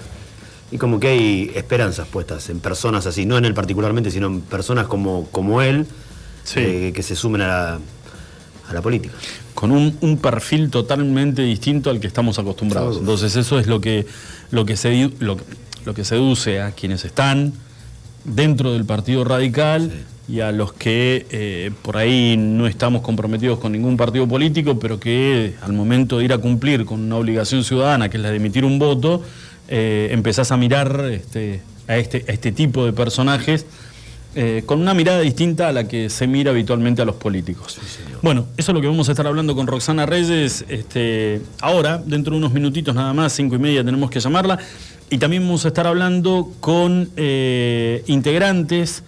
y 0.71 0.77
como 0.77 0.99
que 0.99 1.07
hay 1.07 1.51
esperanzas 1.55 2.07
puestas 2.07 2.49
en 2.49 2.59
personas 2.59 3.05
así, 3.05 3.25
no 3.25 3.37
en 3.37 3.45
él 3.45 3.53
particularmente, 3.53 4.11
sino 4.11 4.27
en 4.27 4.41
personas 4.41 4.87
como, 4.87 5.27
como 5.31 5.61
él, 5.61 5.85
eh, 6.55 6.91
que 6.93 7.03
se 7.03 7.15
sumen 7.15 7.41
a 7.41 7.47
la, 7.47 7.79
a 8.69 8.73
la 8.73 8.81
política 8.81 9.13
con 9.57 9.71
un, 9.71 10.17
perfil 10.21 10.69
totalmente 10.69 11.41
distinto 11.41 11.89
al 11.89 11.99
que 11.99 12.05
estamos 12.05 12.37
acostumbrados. 12.37 12.97
Entonces 12.97 13.35
eso 13.35 13.57
es 13.57 13.65
lo 13.65 13.81
que, 13.81 14.05
lo 14.51 14.67
que, 14.67 14.77
se, 14.77 15.09
lo, 15.17 15.35
que 15.95 16.05
seduce 16.05 16.61
a 16.61 16.73
quienes 16.73 17.03
están 17.05 17.53
dentro 18.23 18.73
del 18.73 18.85
Partido 18.85 19.23
Radical 19.23 19.91
y 20.29 20.41
a 20.41 20.51
los 20.51 20.73
que 20.73 21.25
eh, 21.31 21.71
por 21.81 21.97
ahí 21.97 22.37
no 22.37 22.67
estamos 22.67 23.01
comprometidos 23.01 23.57
con 23.57 23.71
ningún 23.71 23.97
partido 23.97 24.27
político, 24.27 24.77
pero 24.77 24.99
que 24.99 25.55
al 25.63 25.73
momento 25.73 26.19
de 26.19 26.25
ir 26.25 26.33
a 26.33 26.37
cumplir 26.37 26.85
con 26.85 27.01
una 27.01 27.15
obligación 27.15 27.63
ciudadana, 27.63 28.09
que 28.09 28.17
es 28.17 28.23
la 28.23 28.29
de 28.29 28.35
emitir 28.35 28.63
un 28.63 28.77
voto, 28.77 29.23
eh, 29.69 30.09
empezás 30.11 30.51
a 30.51 30.57
mirar 30.57 31.09
este, 31.11 31.61
a, 31.87 31.97
este, 31.97 32.23
a 32.29 32.31
este 32.31 32.51
tipo 32.51 32.85
de 32.85 32.93
personajes 32.93 33.65
eh, 34.35 34.63
con 34.65 34.79
una 34.79 34.93
mirada 34.93 35.21
distinta 35.21 35.69
a 35.69 35.71
la 35.71 35.87
que 35.87 36.09
se 36.09 36.27
mira 36.27 36.51
habitualmente 36.51 37.01
a 37.01 37.05
los 37.05 37.15
políticos. 37.15 37.79
bueno, 38.21 38.47
eso 38.57 38.71
es 38.71 38.75
lo 38.75 38.81
que 38.81 38.87
vamos 38.87 39.09
a 39.09 39.13
estar 39.13 39.25
hablando 39.25 39.55
con 39.55 39.67
Roxana 39.67 40.05
Reyes 40.05 40.65
este, 40.69 41.41
ahora, 41.59 41.97
dentro 42.05 42.31
de 42.33 42.37
unos 42.37 42.53
minutitos 42.53 42.93
nada 42.93 43.13
más, 43.13 43.33
cinco 43.33 43.55
y 43.55 43.59
media 43.59 43.83
tenemos 43.83 44.09
que 44.09 44.19
llamarla, 44.19 44.59
y 45.09 45.17
también 45.17 45.43
vamos 45.43 45.65
a 45.65 45.69
estar 45.69 45.87
hablando 45.87 46.51
con 46.59 47.09
eh, 47.15 48.03
integrantes 48.07 49.03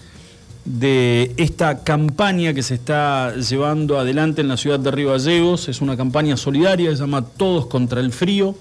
de 0.65 1.33
esta 1.37 1.83
campaña 1.83 2.53
que 2.53 2.63
se 2.63 2.75
está 2.75 3.35
llevando 3.35 3.99
adelante 3.99 4.41
en 4.41 4.47
la 4.47 4.57
ciudad 4.57 4.79
de 4.79 4.91
Río 4.91 5.11
Gallegos. 5.11 5.67
Es 5.67 5.81
una 5.81 5.97
campaña 5.97 6.37
solidaria, 6.37 6.91
se 6.91 6.97
llama 6.97 7.25
Todos 7.25 7.65
contra 7.65 8.01
el 8.01 8.11
Frío 8.11 8.55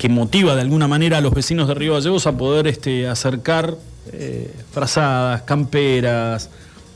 que 0.00 0.08
motiva 0.08 0.54
de 0.54 0.62
alguna 0.62 0.88
manera 0.88 1.18
a 1.18 1.20
los 1.20 1.34
vecinos 1.34 1.68
de 1.68 1.74
Río 1.74 1.92
Gallegos 1.92 2.26
a 2.26 2.34
poder 2.34 2.66
este, 2.66 3.06
acercar 3.06 3.76
eh, 4.14 4.50
frazadas, 4.72 5.42
camperas, 5.42 6.48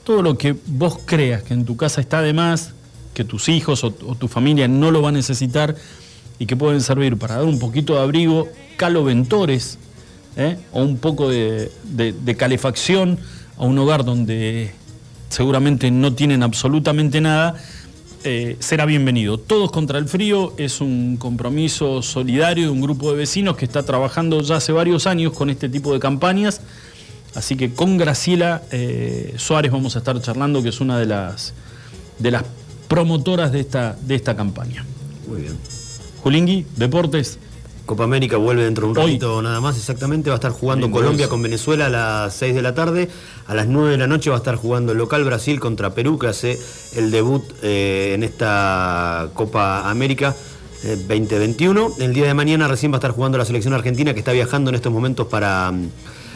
todo 0.05 0.23
lo 0.23 0.39
que 0.39 0.57
vos 0.67 0.99
creas 1.05 1.43
que 1.43 1.53
en 1.53 1.67
tu 1.67 1.77
casa 1.77 2.01
está 2.01 2.23
de 2.23 2.33
más, 2.33 2.73
que 3.13 3.23
tus 3.23 3.51
hijos 3.51 3.85
o, 3.85 3.91
tu 3.91 4.27
familia 4.27 4.69
no 4.69 4.91
lo 4.91 5.03
va 5.03 5.11
a 5.11 5.13
necesitar 5.13 5.77
y 6.39 6.47
que 6.47 6.57
pueden 6.57 6.81
servir 6.81 7.19
para 7.19 7.35
dar 7.35 7.45
un 7.45 7.59
poquito 7.59 7.95
de 7.95 8.01
abrigo, 8.01 8.49
caloventores 8.79 9.79
¿eh? 10.39 10.57
o 10.73 10.83
un 10.83 10.97
poco 10.97 11.29
de 11.29 12.37
calefacción 12.39 13.19
a 13.59 13.67
un 13.67 13.79
hogar 13.79 14.07
donde 14.07 14.73
seguramente 15.29 15.91
no 15.91 16.15
tienen 16.15 16.43
absolutamente 16.43 17.21
nada 17.21 17.57
eh, 18.25 18.57
será 18.59 18.87
bienvenido. 18.87 19.39
Todos 19.39 19.71
contra 19.71 19.99
el 19.99 20.09
frío 20.09 20.55
es 20.57 20.81
un 20.81 21.19
compromiso 21.19 22.01
solidario 22.01 22.65
de 22.65 22.71
un 22.71 22.81
grupo 22.81 23.11
de 23.11 23.19
vecinos 23.19 23.57
que 23.57 23.67
está 23.67 23.83
trabajando 23.83 24.41
ya 24.41 24.57
hace 24.57 24.73
varios 24.73 25.07
años 25.07 25.35
con 25.35 25.51
este 25.51 25.69
tipo 25.69 25.93
de 25.93 26.01
campañas. 26.01 26.63
Así 27.35 27.55
que 27.57 27.75
con 27.75 27.99
Graciela 27.99 28.63
eh, 28.71 29.35
Suárez 29.37 29.71
vamos 29.71 29.97
a 29.97 29.99
estar 29.99 30.21
charlando, 30.23 30.63
que 30.63 30.71
es 30.71 30.81
una 30.81 30.99
de 30.99 31.07
las, 31.07 31.53
de 32.19 32.31
las 32.31 32.45
promotoras 32.89 33.53
de 33.53 33.61
esta, 33.61 33.97
de 34.01 34.15
esta 34.15 34.35
campaña. 34.35 34.85
Muy 35.29 35.43
bien. 35.43 35.59
Julingui, 36.23 36.67
Deportes. 36.77 37.39
Copa 37.87 38.05
América 38.05 38.39
vuelve 38.39 38.65
dentro 38.65 38.87
de 38.87 38.91
un 38.91 38.97
ratito 38.97 39.43
nada 39.43 39.61
más, 39.61 39.77
exactamente. 39.77 40.31
Va 40.31 40.37
a 40.37 40.39
estar 40.39 40.53
jugando 40.53 40.91
Colombia 40.91 41.29
con 41.29 41.43
Venezuela 41.43 41.87
a 41.87 41.91
las 41.91 42.35
6 42.35 42.55
de 42.55 42.63
la 42.63 42.75
tarde. 42.75 43.11
A 43.47 43.55
las 43.55 43.67
9 43.67 43.91
de 43.91 43.99
la 43.99 44.07
noche 44.07 44.31
va 44.31 44.37
a 44.37 44.39
estar 44.39 44.57
jugando 44.57 44.93
el 44.93 44.99
local 44.99 45.23
Brasil 45.25 45.61
contra 45.61 45.95
Perú, 45.95 46.19
que 46.19 46.29
hace 46.29 46.59
el 46.97 47.11
debut 47.11 47.45
eh, 47.63 48.13
en 48.15 48.23
esta 48.23 49.29
Copa 49.35 49.91
América 49.91 50.35
2021. 50.83 51.87
Eh, 51.87 52.05
el 52.05 52.15
día 52.15 52.27
de 52.27 52.35
mañana 52.35 52.69
recién 52.69 52.91
va 52.91 52.97
a 52.97 52.99
estar 52.99 53.11
jugando 53.11 53.37
la 53.37 53.45
selección 53.45 53.75
argentina, 53.75 54.15
que 54.15 54.21
está 54.21 54.33
viajando 54.33 54.71
en 54.71 54.77
estos 54.77 54.93
momentos 54.93 55.27
para 55.27 55.71
mm, 55.71 55.91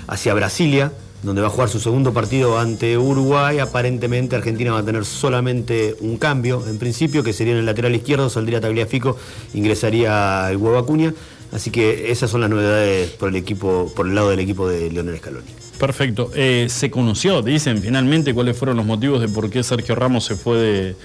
hacia 0.09 0.35
Brasilia, 0.35 0.93
donde 1.23 1.41
va 1.41 1.49
a 1.49 1.51
jugar 1.51 1.69
su 1.69 1.81
segundo 1.81 2.13
partido 2.13 2.59
ante 2.59 2.99
Uruguay. 2.99 3.59
Aparentemente 3.59 4.37
Argentina 4.37 4.73
va 4.73 4.81
a 4.81 4.85
tener 4.85 5.07
solamente 5.07 5.97
un 6.01 6.19
cambio, 6.19 6.63
en 6.69 6.79
principio, 6.79 7.23
que 7.23 7.33
sería 7.33 7.55
en 7.55 7.61
el 7.61 7.67
lateral 7.67 7.95
izquierdo, 7.95 8.29
saldría 8.29 8.61
Tagliafico, 8.61 9.17
ingresaría 9.55 10.51
el 10.51 10.59
huevo 10.59 10.79
Acuña. 10.79 11.15
Así 11.53 11.71
que 11.71 12.11
esas 12.11 12.31
son 12.31 12.43
las 12.43 12.51
novedades 12.51 13.11
por 13.11 13.31
el 13.31 13.37
equipo, 13.37 13.91
por 13.97 14.07
el 14.07 14.15
lado 14.15 14.31
del 14.31 14.41
equipo 14.41 14.69
de 14.69 14.91
Leonel 14.91 15.19
Scaloni. 15.19 15.47
Perfecto. 15.79 16.31
Eh, 16.35 16.67
se 16.69 16.91
conoció, 16.91 17.43
dicen 17.43 17.81
finalmente 17.81 18.35
cuáles 18.35 18.57
fueron 18.57 18.77
los 18.77 18.87
motivos 18.87 19.21
de 19.21 19.29
por 19.29 19.49
qué 19.49 19.63
Sergio 19.63 19.95
Ramos 19.95 20.25
se 20.25 20.37
fue 20.37 20.97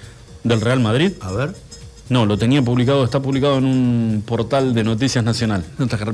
del 0.44 0.62
Real 0.62 0.80
Madrid. 0.80 1.14
A 1.22 1.32
ver. 1.32 1.56
No, 2.10 2.26
lo 2.26 2.38
tenía 2.38 2.62
publicado, 2.62 3.06
está 3.06 3.22
publicado 3.22 3.58
en 3.58 3.66
un 3.66 4.24
portal 4.26 4.74
de 4.74 4.84
Noticias 4.84 5.24
Nacional. 5.24 5.64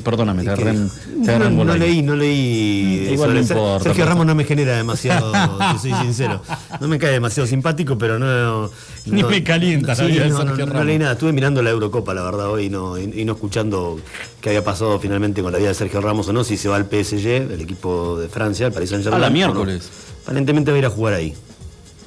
perdóname, 0.04 0.44
te 0.44 0.52
agarré 0.52 0.74
No, 0.74 1.64
no 1.66 1.76
leí, 1.76 2.04
no 2.04 2.16
leí. 2.16 3.08
Mm, 3.10 3.14
igual 3.14 3.34
no 3.34 3.40
importa. 3.40 3.84
Sergio 3.86 4.06
Ramos 4.06 4.26
no 4.28 4.36
me 4.36 4.44
genera 4.44 4.78
demasiado, 4.78 5.34
soy 5.82 5.92
sincero. 5.94 6.42
No 6.80 6.88
me 6.88 7.00
cae 7.00 7.14
demasiado 7.14 7.48
simpático, 7.48 7.98
pero 7.98 8.20
no. 8.20 8.70
Ni 9.08 9.24
me 9.24 9.44
calienta 9.44 9.96
sí, 9.96 10.20
no, 10.30 10.44
no, 10.44 10.84
leí 10.84 11.00
nada. 11.00 11.14
Estuve 11.14 11.34
mirando 11.34 11.64
la 11.64 11.72
Eurocopa, 11.72 12.14
la 12.14 12.22
verdad, 12.22 12.52
hoy 12.52 12.70
no, 12.70 12.98
y, 12.98 13.26
no 13.26 13.34
escuchando 13.34 14.00
qué 14.42 14.50
había 14.50 14.64
pasado 14.64 15.00
finalmente 15.00 15.42
con 15.42 15.52
la 15.52 15.58
vida 15.58 15.70
de 15.70 15.74
Sergio 15.74 16.02
Ramos 16.02 16.28
o 16.28 16.34
no, 16.34 16.44
si 16.44 16.56
se 16.56 16.70
va 16.70 16.76
al 16.76 16.86
PSG, 16.86 17.52
el 17.52 17.62
equipo 17.62 18.20
de 18.20 18.30
Francia, 18.30 18.68
el 18.68 18.74
Paris 18.74 18.92
Saint-Germain. 18.92 19.24
A 19.24 19.28
la 19.28 19.32
miércoles. 19.32 19.90
Aparentemente 20.24 20.70
va 20.70 20.76
a 20.76 20.80
ir 20.80 20.86
a 20.86 20.92
jugar 20.92 21.16
ahí. 21.16 21.34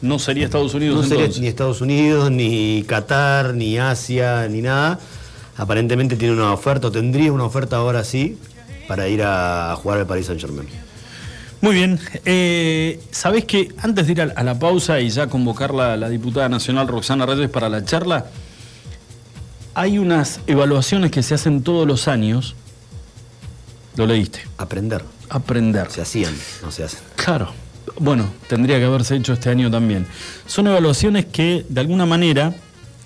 No 0.03 0.19
sería 0.19 0.45
Estados 0.45 0.75
Unidos 0.75 0.97
no 0.97 1.03
sería 1.05 1.29
ni 1.41 1.47
Estados 1.47 1.81
Unidos, 1.81 2.29
ni 2.31 2.83
Qatar, 2.89 3.55
ni 3.55 3.79
Asia, 3.79 4.49
ni 4.49 4.61
nada. 4.61 4.99
Aparentemente 5.57 6.17
tiene 6.17 6.35
una 6.35 6.53
oferta, 6.53 6.89
o 6.89 6.93
tendría 6.93 7.33
una 7.33 7.45
oferta 7.45 7.77
ahora 7.77 8.03
sí, 8.03 8.37
para 8.89 9.09
ir 9.09 9.23
a 9.23 9.77
jugar 9.81 10.01
al 10.01 10.07
Paris 10.07 10.27
Saint 10.27 10.41
Germain. 10.41 10.69
Muy 11.61 11.75
bien. 11.75 12.01
Eh, 12.25 13.01
Sabés 13.13 13.45
que 13.45 13.73
antes 13.79 14.07
de 14.07 14.13
ir 14.13 14.21
a 14.23 14.43
la 14.43 14.59
pausa 14.59 14.99
y 14.99 15.09
ya 15.09 15.29
convocar 15.29 15.73
la, 15.73 15.97
la 15.97 16.09
diputada 16.09 16.49
nacional 16.49 16.89
Roxana 16.89 17.25
Reyes 17.25 17.49
para 17.49 17.69
la 17.69 17.85
charla, 17.85 18.27
hay 19.75 19.99
unas 19.99 20.41
evaluaciones 20.49 21.13
que 21.13 21.23
se 21.23 21.35
hacen 21.35 21.63
todos 21.63 21.87
los 21.87 22.09
años. 22.09 22.57
¿Lo 23.95 24.07
leíste? 24.07 24.41
Aprender. 24.59 25.05
Aprender. 25.29 25.89
Se 25.93 26.03
hacían, 26.03 26.35
no 26.61 26.73
se 26.73 26.83
hacen. 26.83 26.99
Claro 27.15 27.53
bueno, 27.99 28.33
tendría 28.49 28.79
que 28.79 28.85
haberse 28.85 29.17
hecho 29.17 29.33
este 29.33 29.51
año 29.51 29.71
también. 29.71 30.07
Son 30.47 30.67
evaluaciones 30.67 31.27
que 31.27 31.65
de 31.69 31.81
alguna 31.81 32.07
manera 32.07 32.55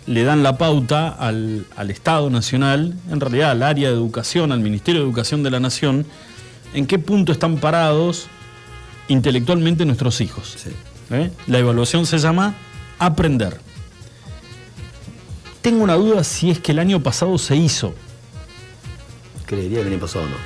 le 0.06 0.22
dan 0.22 0.42
la 0.42 0.56
pauta 0.56 1.08
al, 1.08 1.66
Estado 1.88 2.30
Nacional, 2.30 2.94
en 3.10 3.20
realidad 3.20 3.50
al 3.50 3.62
área 3.62 3.88
de 3.88 3.94
educación, 3.94 4.52
al 4.52 4.60
Ministerio 4.60 5.00
de 5.00 5.06
Educación 5.06 5.42
de 5.42 5.50
la 5.50 5.60
Nación, 5.60 6.06
en 6.74 6.86
qué 6.86 6.98
punto 6.98 7.32
están 7.32 7.56
parados 7.56 8.28
intelectualmente 9.08 9.84
nuestros 9.84 10.20
hijos. 10.20 10.56
¿Eh? 11.10 11.30
La 11.46 11.58
evaluación 11.58 12.06
se 12.06 12.18
llama 12.18 12.54
Aprender. 12.98 13.60
Tengo 15.62 15.82
una 15.82 15.94
duda 15.94 16.22
si 16.22 16.50
es 16.50 16.60
que 16.60 16.72
el 16.72 16.78
año 16.78 17.02
pasado 17.02 17.36
se 17.38 17.56
hizo. 17.56 17.94
Creería 19.46 19.80
que 19.80 19.86
el 19.86 19.92
año 19.94 20.00
pasado 20.00 20.26
no. 20.26 20.36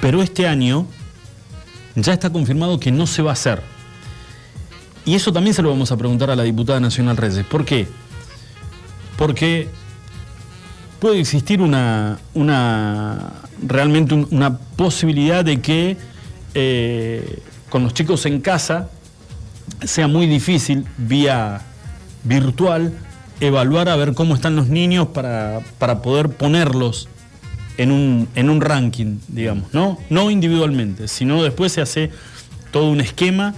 Pero 0.00 0.22
este 0.22 0.46
año 0.46 0.86
ya 1.94 2.12
está 2.12 2.30
confirmado 2.30 2.78
que 2.78 2.92
no 2.92 3.06
se 3.06 3.22
va 3.22 3.30
a 3.30 3.32
hacer. 3.32 3.75
Y 5.06 5.14
eso 5.14 5.32
también 5.32 5.54
se 5.54 5.62
lo 5.62 5.70
vamos 5.70 5.92
a 5.92 5.96
preguntar 5.96 6.30
a 6.30 6.36
la 6.36 6.42
diputada 6.42 6.80
nacional 6.80 7.16
Reyes. 7.16 7.46
¿Por 7.46 7.64
qué? 7.64 7.86
Porque 9.16 9.68
puede 10.98 11.20
existir 11.20 11.62
una, 11.62 12.18
una 12.34 13.32
realmente 13.64 14.14
una 14.14 14.58
posibilidad 14.58 15.44
de 15.44 15.60
que 15.60 15.96
eh, 16.54 17.38
con 17.70 17.84
los 17.84 17.94
chicos 17.94 18.26
en 18.26 18.40
casa 18.40 18.90
sea 19.84 20.08
muy 20.08 20.26
difícil 20.26 20.86
vía 20.98 21.62
virtual 22.24 22.92
evaluar 23.40 23.88
a 23.88 23.96
ver 23.96 24.14
cómo 24.14 24.34
están 24.34 24.56
los 24.56 24.68
niños 24.68 25.08
para, 25.08 25.60
para 25.78 26.02
poder 26.02 26.30
ponerlos 26.30 27.08
en 27.76 27.92
un, 27.92 28.28
en 28.34 28.50
un 28.50 28.60
ranking, 28.60 29.18
digamos, 29.28 29.72
¿no? 29.72 29.98
No 30.10 30.30
individualmente, 30.30 31.06
sino 31.08 31.42
después 31.42 31.72
se 31.72 31.82
hace 31.82 32.10
todo 32.72 32.88
un 32.88 33.00
esquema 33.00 33.54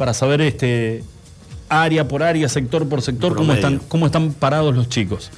para 0.00 0.14
saber 0.14 0.40
este, 0.40 1.04
área 1.68 2.08
por 2.08 2.22
área, 2.22 2.48
sector 2.48 2.88
por 2.88 3.02
sector, 3.02 3.36
cómo 3.36 3.52
están, 3.52 3.82
cómo 3.86 4.06
están 4.06 4.32
parados 4.32 4.74
los 4.74 4.88
chicos. 4.88 5.30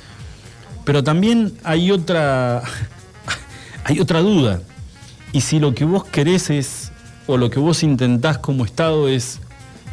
Pero 0.84 1.02
también 1.02 1.52
hay 1.64 1.90
otra, 1.90 2.62
hay 3.84 3.98
otra 3.98 4.20
duda. 4.20 4.60
Y 5.32 5.40
si 5.40 5.58
lo 5.58 5.74
que 5.74 5.84
vos 5.84 6.04
querés 6.04 6.48
es, 6.48 6.92
o 7.26 7.38
lo 7.38 7.50
que 7.50 7.58
vos 7.58 7.82
intentás 7.82 8.38
como 8.38 8.64
Estado 8.64 9.08
es 9.08 9.40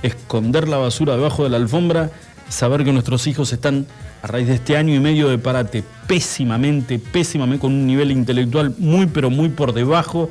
esconder 0.04 0.68
la 0.68 0.78
basura 0.78 1.16
debajo 1.16 1.44
de 1.44 1.50
la 1.50 1.58
alfombra, 1.58 2.12
saber 2.48 2.84
que 2.84 2.94
nuestros 2.94 3.26
hijos 3.26 3.52
están 3.52 3.88
a 4.22 4.28
raíz 4.28 4.50
de 4.50 4.54
este 4.54 4.78
año 4.78 4.94
y 4.94 5.00
medio 5.00 5.30
de 5.30 5.40
parate 5.40 5.84
pésimamente, 6.06 7.00
pésimamente, 7.00 7.60
con 7.60 7.74
un 7.74 7.88
nivel 7.88 8.12
intelectual 8.12 8.76
muy, 8.78 9.08
pero 9.08 9.32
muy 9.32 9.50
por 9.50 9.74
debajo 9.74 10.30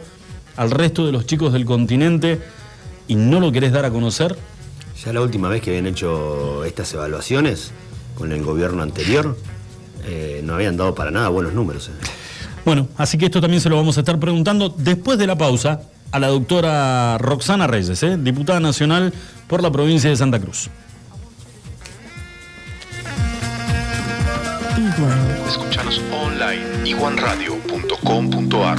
al 0.54 0.70
resto 0.70 1.06
de 1.06 1.10
los 1.10 1.26
chicos 1.26 1.52
del 1.52 1.64
continente 1.64 2.40
y 3.08 3.16
no 3.16 3.40
lo 3.40 3.50
querés 3.50 3.72
dar 3.72 3.84
a 3.84 3.90
conocer? 3.90 4.36
Ya 5.04 5.12
la 5.12 5.20
última 5.20 5.48
vez 5.48 5.62
que 5.62 5.70
habían 5.70 5.86
hecho 5.86 6.64
estas 6.64 6.92
evaluaciones 6.94 7.72
con 8.14 8.32
el 8.32 8.42
gobierno 8.42 8.82
anterior, 8.82 9.36
eh, 10.04 10.42
no 10.44 10.54
habían 10.54 10.76
dado 10.76 10.94
para 10.94 11.10
nada 11.10 11.28
buenos 11.28 11.54
números. 11.54 11.88
Eh. 11.88 11.92
Bueno, 12.64 12.88
así 12.96 13.16
que 13.16 13.26
esto 13.26 13.40
también 13.40 13.60
se 13.60 13.68
lo 13.68 13.76
vamos 13.76 13.96
a 13.96 14.00
estar 14.00 14.18
preguntando 14.18 14.68
después 14.68 15.18
de 15.18 15.26
la 15.26 15.36
pausa 15.36 15.80
a 16.10 16.18
la 16.18 16.28
doctora 16.28 17.18
Roxana 17.18 17.66
Reyes, 17.66 18.02
eh, 18.02 18.16
diputada 18.18 18.60
nacional 18.60 19.12
por 19.46 19.62
la 19.62 19.70
provincia 19.70 20.10
de 20.10 20.16
Santa 20.16 20.38
Cruz. 20.38 20.68
Escúchanos 25.46 26.02
online 26.12 26.88
iguanradio.com.ar 26.88 28.78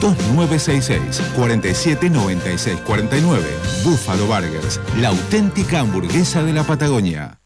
2966 0.00 1.22
479649. 1.36 3.44
Buffalo 3.84 4.26
Burgers 4.26 4.80
la 5.00 5.08
auténtica 5.08 5.80
hamburguesa 5.80 6.42
de 6.42 6.52
la 6.52 6.64
Patagonia. 6.64 7.39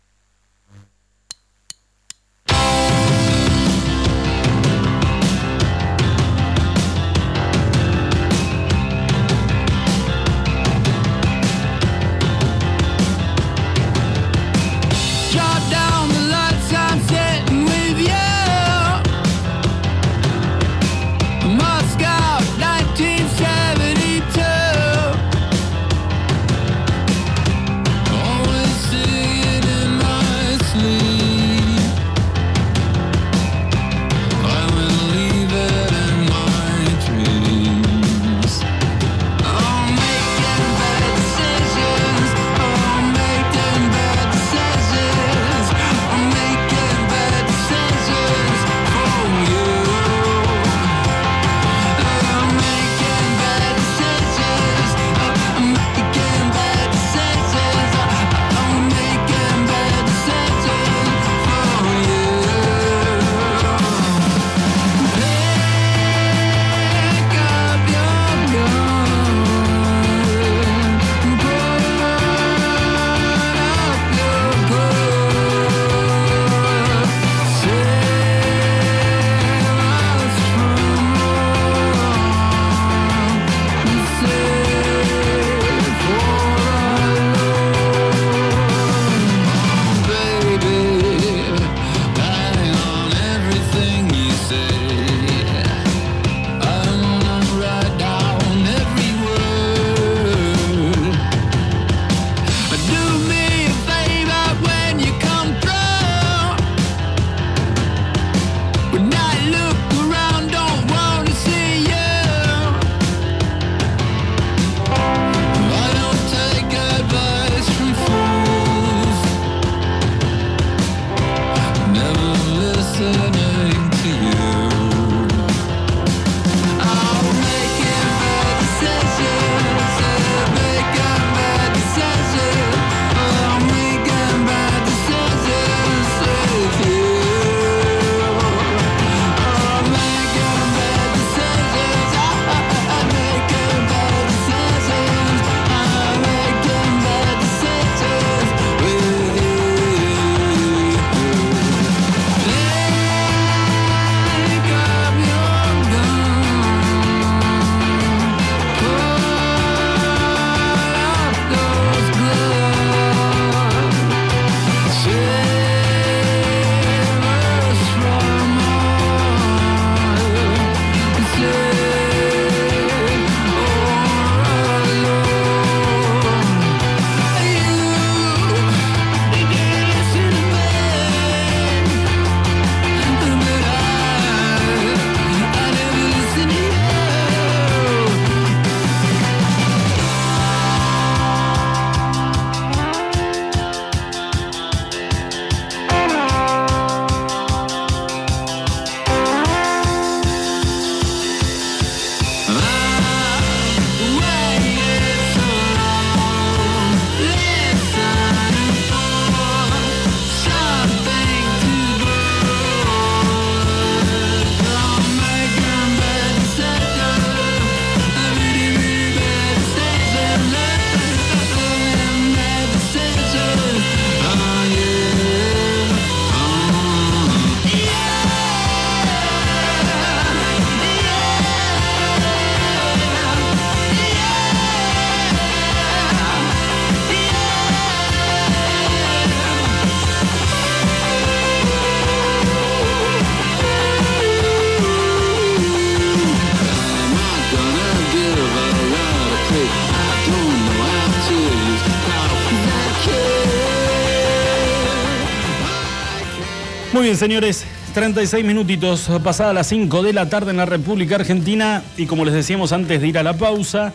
Señores, 257.17 257.65
36 257.93 258.45
minutitos 258.45 259.09
pasada 259.23 259.53
las 259.53 259.69
5 259.69 260.03
de 260.03 260.13
la 260.13 260.29
tarde 260.29 260.51
en 260.51 260.57
la 260.57 260.67
República 260.67 261.17
Argentina 261.17 261.83
y 261.97 262.07
como 262.07 262.25
les 262.25 262.35
decíamos 262.35 262.73
antes 262.73 263.01
de 263.01 263.09
ir 263.09 263.19
a 263.19 263.23
la 263.23 263.37
pausa, 263.37 263.93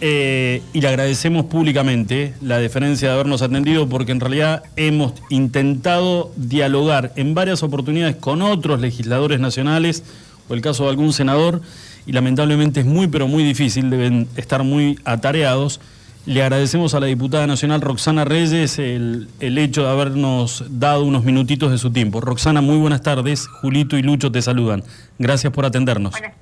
eh, 0.00 0.62
y 0.72 0.80
le 0.80 0.88
agradecemos 0.88 1.46
públicamente 1.46 2.34
la 2.42 2.58
deferencia 2.58 3.08
de 3.08 3.14
habernos 3.14 3.40
atendido 3.40 3.88
porque 3.88 4.12
en 4.12 4.20
realidad 4.20 4.62
hemos 4.76 5.14
intentado 5.30 6.32
dialogar 6.36 7.12
en 7.16 7.34
varias 7.34 7.62
oportunidades 7.62 8.16
con 8.16 8.42
otros 8.42 8.80
legisladores 8.80 9.40
nacionales 9.40 10.02
o 10.48 10.54
el 10.54 10.60
caso 10.60 10.84
de 10.84 10.90
algún 10.90 11.12
senador 11.12 11.62
y 12.06 12.12
lamentablemente 12.12 12.80
es 12.80 12.86
muy 12.86 13.06
pero 13.06 13.26
muy 13.26 13.42
difícil, 13.42 13.88
deben 13.88 14.28
estar 14.36 14.64
muy 14.64 14.98
atareados. 15.04 15.80
Le 16.26 16.42
agradecemos 16.42 16.94
a 16.94 17.00
la 17.00 17.06
diputada 17.06 17.46
nacional 17.46 17.80
Roxana 17.80 18.24
Reyes 18.24 18.78
el, 18.78 19.28
el, 19.40 19.58
hecho 19.58 19.84
de 19.84 19.90
habernos 19.90 20.64
dado 20.68 21.04
unos 21.04 21.24
minutitos 21.24 21.70
de 21.70 21.78
su 21.78 21.92
tiempo. 21.92 22.20
Roxana, 22.20 22.60
muy 22.60 22.76
buenas 22.78 23.02
tardes. 23.02 23.46
Julito 23.46 23.96
y 23.96 24.02
Lucho 24.02 24.32
te 24.32 24.42
saludan. 24.42 24.82
Gracias 25.18 25.52
por 25.52 25.64
atendernos. 25.64 26.10
Buenas, 26.12 26.32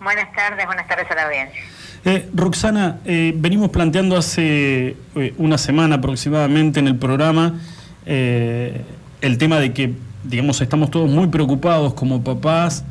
buenas 0.00 0.32
tardes, 0.34 0.66
buenas 0.66 0.88
tardes 0.88 1.10
a 1.10 1.14
la 1.14 1.26
audiencia. 1.26 1.60
Eh, 2.04 2.28
Roxana, 2.34 2.98
eh, 3.04 3.32
venimos 3.36 3.70
planteando 3.70 4.16
hace 4.16 4.96
eh, 5.14 5.34
una 5.38 5.56
semana 5.56 5.96
aproximadamente 5.96 6.80
en 6.80 6.88
el 6.88 6.96
programa 6.96 7.60
eh, 8.06 8.82
el 9.20 9.38
tema 9.38 9.60
de 9.60 9.72
que, 9.72 9.94
digamos, 10.24 10.60
estamos 10.60 10.90
todos 10.90 11.08
muy 11.08 11.28
preocupados 11.28 11.94
como 11.94 12.24
papás, 12.24 12.84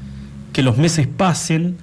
que 0.54 0.64
los 0.64 0.78
meses 0.78 1.08
pasen, 1.08 1.78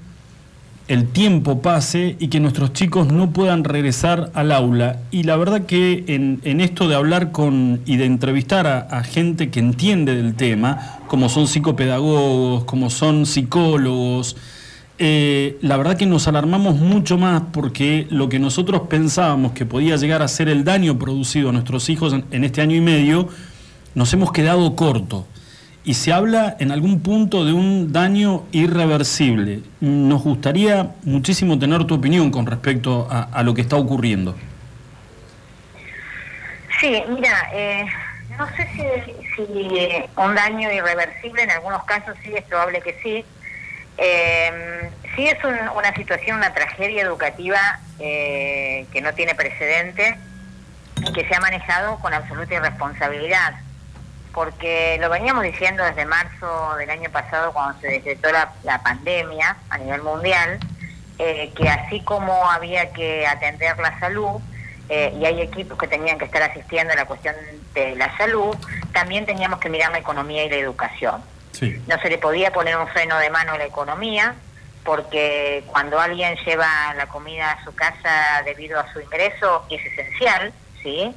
el 0.89 1.07
tiempo 1.07 1.61
pase 1.61 2.17
y 2.19 2.29
que 2.29 2.41
nuestros 2.41 2.73
chicos 2.73 3.13
no 3.13 3.31
puedan 3.31 3.63
regresar 3.63 4.31
al 4.35 4.51
aula. 4.51 5.01
Y 5.11 5.25
la 5.25 5.37
verdad 5.37 5.67
que 5.67 6.05
en, 6.09 6.61
esto 6.61 6.89
de 6.89 6.95
hablar 6.95 7.31
con 7.31 7.81
y 7.85 7.99
de 7.99 8.07
entrevistar 8.07 8.67
a, 8.67 8.79
a, 8.81 9.05
gente 9.05 9.51
que 9.51 9.61
entiende 9.61 10.17
del 10.17 10.35
tema, 10.35 10.99
como 11.07 11.29
son 11.29 11.47
psicopedagogos, 11.47 12.65
como 12.65 12.89
son 12.89 13.27
psicólogos, 13.27 14.37
eh, 14.99 15.59
la 15.61 15.77
verdad 15.77 15.97
que 15.97 16.07
nos 16.07 16.27
alarmamos 16.27 16.77
mucho 16.77 17.19
más 17.19 17.43
porque 17.53 18.07
lo 18.11 18.29
que 18.29 18.39
nosotros 18.39 18.83
pensábamos 18.89 19.53
que 19.53 19.67
podía 19.67 19.97
llegar 19.97 20.23
a 20.23 20.29
ser 20.29 20.49
el 20.49 20.65
daño 20.65 20.99
producido 20.99 21.51
a 21.51 21.53
nuestros 21.53 21.89
hijos 21.91 22.15
en, 22.15 22.25
en 22.31 22.45
este 22.45 22.63
año 22.63 22.75
y 22.75 22.81
medio, 22.81 23.29
nos 23.95 24.13
hemos 24.15 24.33
quedado 24.33 24.75
corto 24.75 25.27
y 25.89 25.95
se 25.95 26.13
habla 26.13 26.55
en 26.59 26.71
algún 26.71 27.01
punto 27.01 27.47
de 27.47 27.55
un 27.55 27.95
daño 27.95 28.47
irreversible. 28.53 29.61
Nos 29.81 30.23
gustaría 30.23 30.91
muchísimo 31.05 31.59
tener 31.59 31.87
tu 31.87 31.95
opinión 31.95 32.31
con 32.31 32.45
respecto 32.45 33.09
a, 33.11 33.43
lo 33.43 33.55
que 33.55 33.63
está 33.63 33.77
ocurriendo. 33.77 34.37
Sí, 36.79 37.03
mira, 37.09 37.49
eh, 37.55 37.87
no 38.37 38.47
sé 38.49 38.69
si, 38.75 38.85
si, 39.35 39.65
un 40.15 40.35
daño 40.35 40.71
irreversible, 40.71 41.45
en 41.45 41.53
algunos 41.53 41.83
casos 41.85 42.15
sí, 42.23 42.35
es 42.37 42.45
probable 42.45 42.83
que 42.83 42.95
sí. 43.03 43.25
Eh, 43.97 44.91
sí 45.17 45.27
es 45.27 45.43
un, 45.43 45.57
una 45.75 45.95
situación, 45.95 46.37
una 46.37 46.53
tragedia 46.53 47.01
educativa 47.01 47.81
eh, 47.99 48.85
que 48.93 49.01
no 49.01 49.15
tiene 49.15 49.35
precedente 49.35 50.19
y 51.01 51.13
que 51.15 51.27
se 51.27 51.35
ha 51.35 51.41
manejado 51.41 51.99
con 52.01 52.13
absoluta 52.13 52.57
irresponsabilidad 52.57 53.55
porque 54.39 54.99
lo 55.01 55.11
veníamos 55.11 55.43
diciendo 55.43 55.83
desde 55.83 56.07
marzo 56.07 56.77
del 56.77 56.89
año 56.91 57.11
pasado 57.11 57.53
cuando 57.53 57.81
se 57.81 57.89
decretó 57.89 58.31
la, 58.31 58.53
la 58.63 58.81
pandemia 58.81 59.57
a 59.69 59.79
nivel 59.79 60.01
mundial, 60.03 60.61
eh, 61.19 61.51
que 61.57 61.69
así 61.69 62.03
como 62.03 62.49
había 62.49 62.93
que 62.93 63.27
atender 63.27 63.77
la 63.81 63.99
salud, 63.99 64.41
eh, 64.89 65.13
y 65.21 65.25
hay 65.25 65.41
equipos 65.41 65.77
que 65.77 65.89
tenían 65.89 66.19
que 66.19 66.27
estar 66.27 66.41
asistiendo 66.41 66.93
a 66.93 66.97
la 66.97 67.05
cuestión 67.05 67.35
de 67.75 67.97
la 67.97 68.17
salud, 68.17 68.57
también 68.93 69.27
teníamos 69.27 69.59
que 69.59 69.69
mirar 69.71 69.91
la 69.91 69.99
economía 69.99 70.45
y 70.45 70.51
la 70.51 70.57
educación. 70.59 71.21
Sí. 71.51 71.83
No 71.89 71.99
se 71.99 72.09
le 72.09 72.19
podía 72.19 72.53
poner 72.53 72.77
un 72.77 72.87
freno 72.87 73.19
de 73.19 73.31
mano 73.31 73.55
a 73.55 73.59
la 73.59 73.65
economía, 73.65 74.37
porque 74.85 75.65
cuando 75.67 75.99
alguien 75.99 76.37
lleva 76.47 76.95
la 76.97 77.09
comida 77.09 77.51
a 77.51 77.65
su 77.65 77.75
casa 77.75 78.41
debido 78.45 78.79
a 78.79 78.87
su 78.93 79.01
ingreso 79.01 79.67
es 79.69 79.85
esencial, 79.85 80.53
¿sí? 80.81 81.13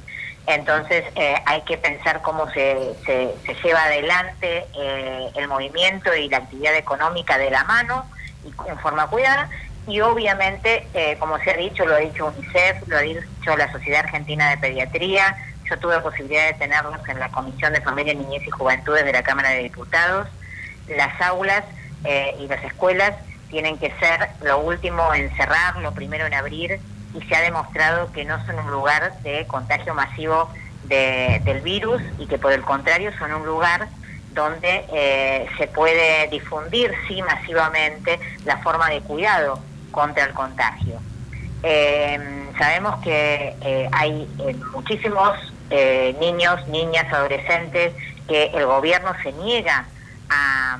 Entonces 0.46 1.04
eh, 1.14 1.36
hay 1.46 1.62
que 1.62 1.78
pensar 1.78 2.20
cómo 2.22 2.50
se, 2.50 2.94
se, 3.06 3.54
lleva 3.62 3.84
adelante 3.84 4.66
eh, 4.76 5.30
el 5.36 5.46
movimiento 5.46 6.14
y 6.14 6.28
la 6.28 6.38
actividad 6.38 6.74
económica 6.74 7.38
de 7.38 7.50
la 7.50 7.64
mano 7.64 8.06
y 8.44 8.68
en 8.68 8.78
forma 8.80 9.06
cuidada. 9.06 9.48
Y 9.86 10.00
obviamente, 10.00 10.86
eh, 10.94 11.16
como 11.18 11.38
se 11.38 11.50
ha 11.50 11.56
dicho, 11.56 11.84
lo 11.84 11.94
ha 11.94 11.98
dicho 11.98 12.26
UNICEF, 12.26 12.86
lo 12.88 12.96
ha 12.96 13.00
dicho 13.00 13.56
la 13.56 13.70
Sociedad 13.72 14.00
Argentina 14.00 14.50
de 14.50 14.58
Pediatría, 14.58 15.36
yo 15.68 15.78
tuve 15.78 15.98
posibilidad 16.00 16.46
de 16.46 16.54
tenerlos 16.54 17.00
en 17.08 17.18
la 17.18 17.28
Comisión 17.30 17.72
de 17.72 17.80
Familia, 17.80 18.14
Niñez 18.14 18.42
y 18.46 18.50
Juventudes 18.50 19.04
de 19.04 19.12
la 19.12 19.22
Cámara 19.22 19.50
de 19.50 19.62
Diputados. 19.62 20.28
Las 20.88 21.20
aulas 21.20 21.64
eh, 22.04 22.34
y 22.40 22.46
las 22.46 22.62
escuelas 22.64 23.14
tienen 23.50 23.78
que 23.78 23.92
ser 23.98 24.28
lo 24.42 24.58
último 24.58 25.14
en 25.14 25.34
cerrar, 25.36 25.76
lo 25.76 25.92
primero 25.92 26.26
en 26.26 26.34
abrir 26.34 26.80
y 27.14 27.22
se 27.22 27.34
ha 27.34 27.40
demostrado 27.40 28.10
que 28.12 28.24
no 28.24 28.44
son 28.46 28.58
un 28.58 28.70
lugar 28.70 29.12
de 29.22 29.46
contagio 29.46 29.94
masivo 29.94 30.50
de, 30.84 31.40
del 31.44 31.60
virus 31.60 32.02
y 32.18 32.26
que 32.26 32.38
por 32.38 32.52
el 32.52 32.62
contrario 32.62 33.10
son 33.18 33.32
un 33.34 33.46
lugar 33.46 33.88
donde 34.34 34.86
eh, 34.92 35.46
se 35.58 35.66
puede 35.68 36.28
difundir 36.28 36.92
sí 37.06 37.22
masivamente 37.22 38.18
la 38.44 38.58
forma 38.58 38.88
de 38.90 39.00
cuidado 39.00 39.60
contra 39.90 40.24
el 40.24 40.32
contagio. 40.32 41.00
Eh, 41.62 42.48
sabemos 42.58 43.00
que 43.02 43.54
eh, 43.60 43.88
hay 43.92 44.26
muchísimos 44.72 45.52
niños, 46.20 46.68
niñas, 46.68 47.10
adolescentes 47.10 47.94
que 48.28 48.50
el 48.52 48.66
gobierno 48.66 49.14
se 49.22 49.32
niega 49.32 49.86
a, 50.28 50.78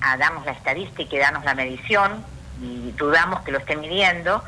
a 0.00 0.16
darnos 0.16 0.44
la 0.44 0.50
estadística 0.50 1.14
y 1.14 1.18
darnos 1.18 1.44
la 1.44 1.54
medición 1.54 2.24
y 2.60 2.90
dudamos 2.92 3.42
que 3.42 3.52
lo 3.52 3.58
esté 3.58 3.76
midiendo, 3.76 4.42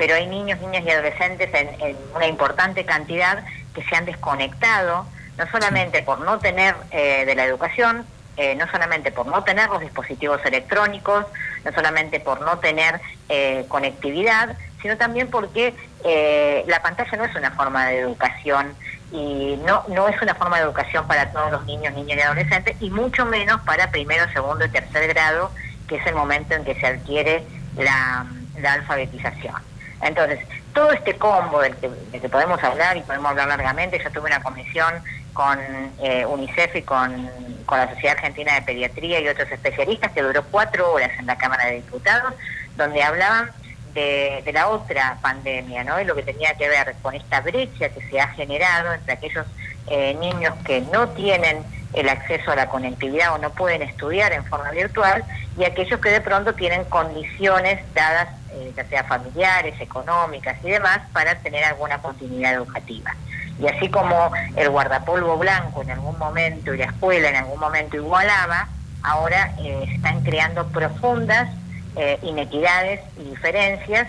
pero 0.00 0.14
hay 0.14 0.26
niños, 0.26 0.58
niñas 0.60 0.82
y 0.86 0.90
adolescentes 0.92 1.50
en, 1.52 1.68
en, 1.78 1.96
una 2.14 2.26
importante 2.26 2.86
cantidad 2.86 3.44
que 3.74 3.82
se 3.84 3.94
han 3.94 4.06
desconectado, 4.06 5.04
no 5.36 5.46
solamente 5.50 6.00
por 6.02 6.20
no 6.20 6.38
tener 6.38 6.74
eh, 6.90 7.26
de 7.26 7.34
la 7.34 7.44
educación, 7.44 8.06
eh, 8.38 8.54
no 8.54 8.66
solamente 8.70 9.12
por 9.12 9.26
no 9.26 9.44
tener 9.44 9.68
los 9.68 9.82
dispositivos 9.82 10.40
electrónicos, 10.46 11.26
no 11.66 11.72
solamente 11.72 12.18
por 12.18 12.40
no 12.40 12.58
tener 12.60 12.98
eh, 13.28 13.66
conectividad, 13.68 14.56
sino 14.80 14.96
también 14.96 15.28
porque 15.28 15.74
eh, 16.02 16.64
la 16.66 16.80
pantalla 16.80 17.18
no 17.18 17.26
es 17.26 17.36
una 17.36 17.50
forma 17.50 17.88
de 17.88 17.98
educación 17.98 18.72
y 19.12 19.58
no, 19.66 19.84
no 19.88 20.08
es 20.08 20.22
una 20.22 20.34
forma 20.34 20.56
de 20.56 20.62
educación 20.62 21.06
para 21.06 21.30
todos 21.30 21.52
los 21.52 21.66
niños, 21.66 21.92
niñas 21.92 22.16
y 22.16 22.22
adolescentes, 22.22 22.74
y 22.80 22.88
mucho 22.88 23.26
menos 23.26 23.60
para 23.66 23.90
primero, 23.90 24.24
segundo 24.32 24.64
y 24.64 24.70
tercer 24.70 25.08
grado, 25.08 25.50
que 25.86 25.96
es 25.96 26.06
el 26.06 26.14
momento 26.14 26.54
en 26.54 26.64
que 26.64 26.74
se 26.80 26.86
adquiere 26.86 27.44
la, 27.76 28.24
la 28.58 28.72
alfabetización. 28.72 29.56
Entonces, 30.02 30.38
todo 30.72 30.92
este 30.92 31.16
combo 31.16 31.60
del 31.60 31.76
que, 31.76 31.88
del 31.88 32.20
que, 32.20 32.28
podemos 32.28 32.62
hablar 32.62 32.96
y 32.96 33.02
podemos 33.02 33.30
hablar 33.30 33.48
largamente, 33.48 34.00
yo 34.02 34.10
tuve 34.10 34.26
una 34.26 34.42
comisión 34.42 34.94
con 35.32 35.58
eh, 36.02 36.24
UNICEF 36.26 36.76
y 36.76 36.82
con, 36.82 37.30
la 37.70 37.88
Sociedad 37.94 38.16
Argentina 38.16 38.54
de 38.54 38.62
Pediatría 38.62 39.20
y 39.20 39.28
otros 39.28 39.48
especialistas 39.50 40.10
que 40.10 40.22
duró 40.22 40.42
cuatro 40.50 40.92
horas 40.92 41.12
en 41.18 41.26
la 41.26 41.38
Cámara 41.38 41.66
de 41.66 41.76
Diputados, 41.76 42.34
donde 42.76 43.00
hablaban 43.00 43.52
de, 43.94 44.42
de 44.44 44.52
la 44.52 44.68
otra 44.68 45.18
pandemia, 45.22 45.84
¿no? 45.84 46.00
Y 46.00 46.04
lo 46.04 46.16
que 46.16 46.24
tenía 46.24 46.54
que 46.54 46.68
ver 46.68 46.96
con 47.00 47.14
esta 47.14 47.40
brecha 47.40 47.88
que 47.90 48.00
se 48.08 48.20
ha 48.20 48.26
generado 48.28 48.92
entre 48.92 49.12
aquellos 49.12 49.46
eh, 49.86 50.16
niños 50.20 50.54
que 50.64 50.80
no 50.92 51.08
tienen 51.10 51.64
el 51.94 52.08
acceso 52.08 52.52
a 52.52 52.56
la 52.56 52.68
conectividad 52.68 53.34
o 53.34 53.38
no 53.38 53.50
pueden 53.50 53.82
estudiar 53.82 54.32
en 54.32 54.44
forma 54.44 54.70
virtual 54.70 55.24
y 55.58 55.64
aquellos 55.64 56.00
que 56.00 56.10
de 56.10 56.20
pronto 56.20 56.54
tienen 56.54 56.84
condiciones 56.84 57.80
dadas 57.94 58.28
eh, 58.52 58.72
ya 58.76 58.84
sea 58.86 59.04
familiares, 59.04 59.80
económicas 59.80 60.58
y 60.64 60.70
demás, 60.70 61.00
para 61.12 61.34
tener 61.36 61.64
alguna 61.64 61.98
continuidad 61.98 62.54
educativa. 62.54 63.14
Y 63.60 63.68
así 63.68 63.88
como 63.88 64.30
el 64.56 64.70
guardapolvo 64.70 65.36
blanco 65.36 65.82
en 65.82 65.90
algún 65.90 66.18
momento 66.18 66.72
y 66.74 66.78
la 66.78 66.86
escuela 66.86 67.28
en 67.28 67.36
algún 67.36 67.60
momento 67.60 67.96
igualaba, 67.96 68.68
ahora 69.02 69.52
eh, 69.58 69.84
están 69.94 70.22
creando 70.22 70.66
profundas 70.68 71.48
eh, 71.96 72.18
inequidades 72.22 73.00
y 73.18 73.30
diferencias, 73.30 74.08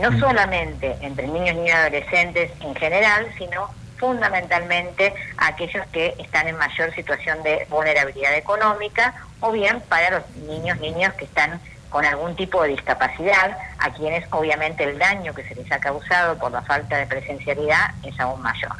no 0.00 0.18
solamente 0.18 0.96
entre 1.00 1.26
niños, 1.28 1.56
niñas 1.56 1.68
y 1.68 1.70
adolescentes 1.70 2.50
en 2.60 2.74
general, 2.74 3.26
sino 3.36 3.68
fundamentalmente 3.98 5.12
a 5.36 5.48
aquellos 5.48 5.86
que 5.88 6.14
están 6.18 6.48
en 6.48 6.56
mayor 6.56 6.94
situación 6.94 7.42
de 7.42 7.66
vulnerabilidad 7.68 8.34
económica 8.34 9.14
o 9.40 9.52
bien 9.52 9.80
para 9.88 10.10
los 10.10 10.30
niños, 10.48 10.78
niñas 10.80 11.14
que 11.14 11.24
están 11.24 11.60
con 11.90 12.04
algún 12.04 12.36
tipo 12.36 12.62
de 12.62 12.70
discapacidad, 12.70 13.56
a 13.78 13.92
quienes 13.92 14.24
obviamente 14.30 14.84
el 14.84 14.98
daño 14.98 15.34
que 15.34 15.44
se 15.44 15.54
les 15.54 15.70
ha 15.72 15.78
causado 15.78 16.36
por 16.38 16.52
la 16.52 16.62
falta 16.62 16.96
de 16.96 17.06
presencialidad 17.06 17.90
es 18.02 18.18
aún 18.20 18.40
mayor. 18.42 18.72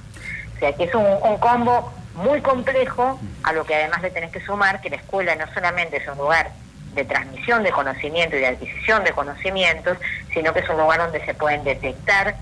O 0.56 0.58
sea 0.58 0.72
que 0.72 0.84
es 0.84 0.94
un, 0.94 1.06
un 1.22 1.38
combo 1.38 1.92
muy 2.14 2.40
complejo, 2.40 3.18
a 3.44 3.52
lo 3.52 3.64
que 3.64 3.74
además 3.74 4.02
le 4.02 4.10
tenés 4.10 4.32
que 4.32 4.44
sumar 4.44 4.80
que 4.80 4.90
la 4.90 4.96
escuela 4.96 5.34
no 5.36 5.46
solamente 5.54 5.98
es 5.98 6.08
un 6.08 6.18
lugar 6.18 6.50
de 6.94 7.04
transmisión 7.04 7.62
de 7.62 7.70
conocimiento 7.70 8.36
y 8.36 8.40
de 8.40 8.48
adquisición 8.48 9.04
de 9.04 9.12
conocimientos, 9.12 9.98
sino 10.34 10.52
que 10.52 10.60
es 10.60 10.68
un 10.68 10.78
lugar 10.78 10.98
donde 10.98 11.24
se 11.24 11.34
pueden 11.34 11.62
detectar 11.64 12.34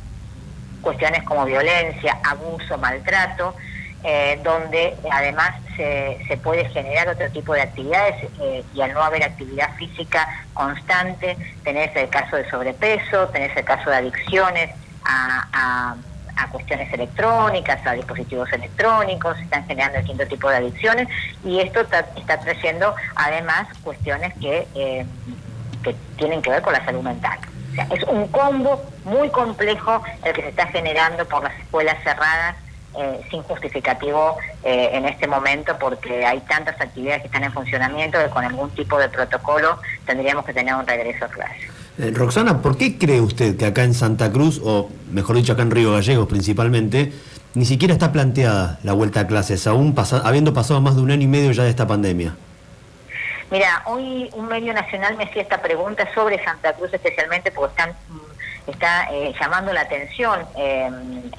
cuestiones 0.81 1.23
como 1.25 1.45
violencia, 1.45 2.19
abuso, 2.25 2.79
maltrato, 2.79 3.55
eh, 4.09 4.39
donde 4.45 4.95
además 5.11 5.51
se, 5.77 6.25
se, 6.29 6.37
puede 6.37 6.69
generar 6.69 7.09
otro 7.09 7.29
tipo 7.33 7.55
de 7.55 7.63
actividades 7.63 8.15
eh, 8.41 8.63
y 8.73 8.81
al 8.81 8.95
no 8.95 9.03
haber 9.03 9.25
actividad 9.25 9.75
física 9.75 10.29
constante, 10.55 11.37
tenés 11.65 11.91
el 11.97 12.09
caso 12.09 12.37
de 12.37 12.49
sobrepeso, 12.49 13.27
tenés 13.31 13.57
el 13.57 13.65
caso 13.65 13.91
de 13.91 13.97
adicciones 13.97 14.71
a, 15.05 15.97
cuestiones 16.53 16.93
electrónicas, 16.93 17.85
a 17.85 17.95
dispositivos 17.95 18.51
electrónicos, 18.53 19.37
se 19.39 19.43
están 19.43 19.67
generando 19.67 19.99
distintos 19.99 20.29
tipo 20.29 20.49
de 20.51 20.57
adicciones 20.59 21.09
y 21.45 21.59
esto 21.59 21.81
está, 21.81 22.39
trayendo 22.39 22.95
además 23.17 23.67
cuestiones 23.83 24.33
que, 24.41 24.69
eh, 24.77 25.05
que 25.83 25.97
tienen 26.17 26.43
que 26.43 26.51
ver 26.51 26.63
con 26.63 26.75
la 26.75 26.85
salud 26.85 27.03
mental. 27.03 27.39
O 27.73 27.75
sea, 27.75 27.89
es 27.91 28.05
un 28.05 28.29
combo 28.29 28.85
muy 29.05 29.29
complejo 29.31 30.01
el 30.23 30.33
que 30.33 30.43
se 30.43 30.49
está 30.51 30.69
generando 30.69 31.27
por 31.27 31.43
las 31.43 31.59
escuelas 31.59 31.97
cerradas 32.05 32.55
eh, 32.99 33.21
sin 33.31 33.43
justificativo 33.43 34.37
eh, 34.65 34.91
en 34.93 35.05
este 35.07 35.27
momento 35.27 35.77
porque 35.79 36.25
hay 36.25 36.41
tantas 36.41 36.81
actividades 36.81 37.23
que 37.23 37.27
están 37.27 37.45
en 37.45 37.53
funcionamiento 37.53 38.19
que 38.19 38.31
con 38.31 38.45
algún 38.45 38.71
tipo 38.71 38.99
de 38.99 39.09
protocolo 39.09 39.79
tendríamos 40.07 40.45
que 40.45 40.53
tener 40.53 40.75
un 40.75 40.87
regreso 40.87 41.27
a 41.27 41.29
clase. 41.29 41.69
Eh, 41.99 42.11
Roxana, 42.15 42.63
¿por 42.63 42.77
qué 42.77 42.99
cree 42.99 43.21
usted 43.21 43.57
que 43.57 43.67
acá 43.67 43.85
en 43.85 43.95
Santa 43.95 44.31
Cruz, 44.33 44.61
o 44.65 44.91
mejor 45.11 45.37
dicho 45.37 45.53
acá 45.53 45.63
en 45.63 45.71
Río 45.71 45.93
Gallegos 45.93 46.27
principalmente, 46.27 47.13
ni 47.55 47.65
siquiera 47.65 47.95
está 47.95 48.13
planteada 48.13 48.79
la 48.83 48.93
vuelta 48.93 49.21
a 49.21 49.27
clases, 49.27 49.67
aún 49.67 49.95
habiendo 50.25 50.53
pasado 50.53 50.81
más 50.81 50.97
de 50.97 51.03
un 51.03 51.11
año 51.11 51.23
y 51.23 51.29
medio 51.29 51.53
ya 51.53 51.65
de 51.65 51.71
esta 51.71 51.87
pandemia? 51.87 52.35
Mira, 53.51 53.83
hoy 53.87 54.29
un 54.35 54.49
medio 54.49 54.73
nacional 54.75 55.17
me 55.17 55.25
hacía 55.25 55.43
esta 55.43 55.63
pregunta 55.63 56.07
sobre 56.15 56.43
Santa 56.45 56.73
Cruz 56.73 56.93
especialmente 56.93 57.53
porque 57.53 57.71
están 57.71 57.97
está 58.67 59.09
eh, 59.13 59.33
llamando 59.41 59.73
la 59.73 59.83
atención 59.83 60.41
eh, 60.57 60.91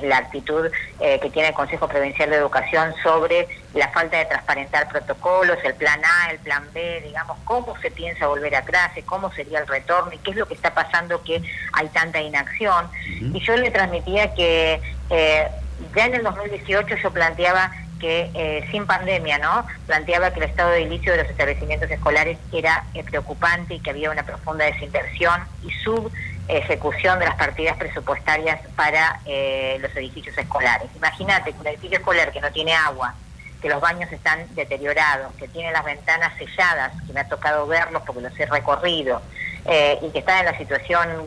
la 0.01 0.17
actitud 0.17 0.69
eh, 0.99 1.19
que 1.19 1.29
tiene 1.29 1.49
el 1.49 1.53
Consejo 1.53 1.87
Provincial 1.87 2.29
de 2.29 2.37
Educación 2.37 2.93
sobre 3.03 3.47
la 3.73 3.89
falta 3.89 4.17
de 4.17 4.25
transparentar 4.25 4.87
protocolos, 4.87 5.57
el 5.63 5.75
plan 5.75 5.99
A, 6.03 6.31
el 6.31 6.39
plan 6.39 6.63
B, 6.73 7.01
digamos, 7.05 7.37
cómo 7.43 7.77
se 7.81 7.91
piensa 7.91 8.27
volver 8.27 8.55
a 8.55 8.61
clase, 8.61 9.03
cómo 9.03 9.31
sería 9.33 9.59
el 9.59 9.67
retorno 9.67 10.11
y 10.13 10.17
qué 10.19 10.31
es 10.31 10.37
lo 10.37 10.47
que 10.47 10.53
está 10.53 10.73
pasando 10.73 11.21
que 11.23 11.41
hay 11.73 11.87
tanta 11.89 12.21
inacción. 12.21 12.89
Y 13.33 13.39
yo 13.41 13.55
le 13.57 13.71
transmitía 13.71 14.33
que 14.33 14.81
ya 15.09 16.05
en 16.05 16.15
el 16.15 16.23
2018 16.23 16.95
yo 16.95 17.11
planteaba 17.11 17.71
que 17.99 18.65
sin 18.71 18.85
pandemia, 18.85 19.37
¿no? 19.39 19.65
Planteaba 19.85 20.31
que 20.31 20.39
el 20.39 20.49
estado 20.49 20.71
de 20.71 20.81
inicio 20.81 21.11
de 21.11 21.23
los 21.23 21.31
establecimientos 21.31 21.89
escolares 21.89 22.37
era 22.51 22.83
preocupante 23.05 23.75
y 23.75 23.79
que 23.79 23.89
había 23.91 24.11
una 24.11 24.23
profunda 24.23 24.65
desinversión 24.65 25.41
y 25.63 25.71
sub 25.83 26.11
ejecución 26.47 27.19
de 27.19 27.25
las 27.25 27.35
partidas 27.35 27.77
presupuestarias 27.77 28.59
para 28.75 29.19
eh, 29.25 29.77
los 29.81 29.95
edificios 29.95 30.37
escolares. 30.37 30.89
Imagínate 30.95 31.51
que 31.51 31.59
un 31.59 31.67
edificio 31.67 31.97
escolar 31.97 32.31
que 32.31 32.41
no 32.41 32.51
tiene 32.51 32.73
agua, 32.73 33.13
que 33.61 33.69
los 33.69 33.81
baños 33.81 34.11
están 34.11 34.45
deteriorados, 34.55 35.33
que 35.35 35.47
tiene 35.47 35.71
las 35.71 35.83
ventanas 35.83 36.33
selladas, 36.37 36.93
que 37.05 37.13
me 37.13 37.21
ha 37.21 37.27
tocado 37.27 37.67
verlos 37.67 38.03
porque 38.05 38.21
los 38.21 38.39
he 38.39 38.45
recorrido, 38.45 39.21
eh, 39.65 39.99
y 40.01 40.11
que 40.11 40.19
están 40.19 40.39
en 40.39 40.45
la 40.45 40.57
situación, 40.57 41.25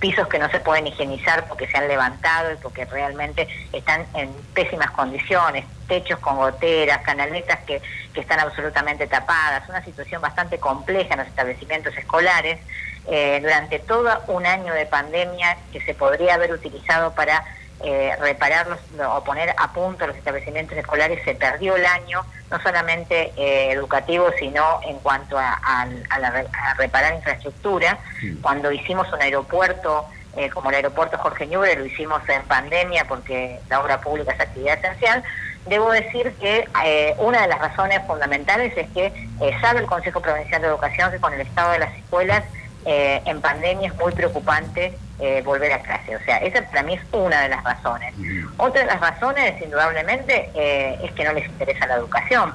pisos 0.00 0.26
que 0.28 0.38
no 0.38 0.48
se 0.50 0.60
pueden 0.60 0.86
higienizar 0.86 1.46
porque 1.46 1.66
se 1.66 1.76
han 1.76 1.88
levantado 1.88 2.52
y 2.52 2.56
porque 2.56 2.84
realmente 2.86 3.48
están 3.72 4.06
en 4.14 4.32
pésimas 4.54 4.90
condiciones, 4.92 5.64
techos 5.88 6.18
con 6.20 6.36
goteras, 6.36 7.02
canaletas 7.02 7.60
que, 7.66 7.82
que 8.14 8.20
están 8.20 8.40
absolutamente 8.40 9.06
tapadas, 9.06 9.68
una 9.68 9.84
situación 9.84 10.22
bastante 10.22 10.58
compleja 10.58 11.14
en 11.14 11.20
los 11.20 11.28
establecimientos 11.28 11.94
escolares, 11.98 12.58
eh, 13.08 13.38
durante 13.42 13.78
todo 13.80 14.10
un 14.28 14.46
año 14.46 14.72
de 14.74 14.86
pandemia 14.86 15.56
que 15.72 15.80
se 15.82 15.94
podría 15.94 16.34
haber 16.34 16.52
utilizado 16.52 17.14
para 17.14 17.44
eh, 17.86 18.16
reparar 18.18 18.66
o 19.06 19.24
poner 19.24 19.54
a 19.58 19.72
punto 19.72 20.06
los 20.06 20.16
establecimientos 20.16 20.78
escolares, 20.78 21.22
se 21.22 21.34
perdió 21.34 21.76
el 21.76 21.84
año, 21.84 22.24
no 22.50 22.58
solamente 22.62 23.32
eh, 23.36 23.72
educativo, 23.72 24.30
sino 24.38 24.80
en 24.84 24.96
cuanto 25.00 25.36
a, 25.36 25.86
reparar 26.78 27.14
infraestructura. 27.14 27.98
Cuando 28.40 28.72
hicimos 28.72 29.12
un 29.12 29.20
aeropuerto, 29.20 30.06
eh, 30.36 30.48
como 30.48 30.70
el 30.70 30.76
aeropuerto 30.76 31.18
Jorge 31.18 31.46
Ñubre, 31.46 31.76
lo 31.76 31.84
hicimos 31.84 32.26
en 32.28 32.42
pandemia 32.44 33.06
porque 33.06 33.60
la 33.68 33.80
obra 33.80 34.00
pública 34.00 34.32
es 34.32 34.40
actividad 34.40 34.78
esencial. 34.78 35.22
Debo 35.66 35.90
decir 35.90 36.32
que 36.40 36.66
una 37.18 37.42
de 37.42 37.48
las 37.48 37.58
razones 37.58 38.00
fundamentales 38.06 38.72
es 38.78 38.88
que 38.90 39.28
sabe 39.60 39.80
el 39.80 39.86
Consejo 39.86 40.20
Provincial 40.20 40.62
de 40.62 40.68
Educación 40.68 41.10
que 41.10 41.18
con 41.18 41.34
el 41.34 41.42
estado 41.42 41.72
de 41.72 41.80
las 41.80 41.94
escuelas 41.96 42.44
eh, 42.86 43.22
en 43.24 43.40
pandemia 43.40 43.88
es 43.88 43.96
muy 43.96 44.12
preocupante 44.12 44.96
eh, 45.18 45.42
volver 45.44 45.72
a 45.72 45.80
clase. 45.80 46.16
O 46.16 46.20
sea, 46.20 46.38
esa 46.38 46.62
para 46.62 46.82
mí 46.82 46.94
es 46.94 47.00
una 47.12 47.40
de 47.42 47.48
las 47.48 47.62
razones. 47.64 48.14
Otra 48.56 48.82
de 48.82 48.86
las 48.86 49.00
razones, 49.00 49.60
indudablemente, 49.62 50.50
eh, 50.54 50.98
es 51.02 51.12
que 51.12 51.24
no 51.24 51.32
les 51.32 51.46
interesa 51.46 51.86
la 51.86 51.94
educación. 51.94 52.52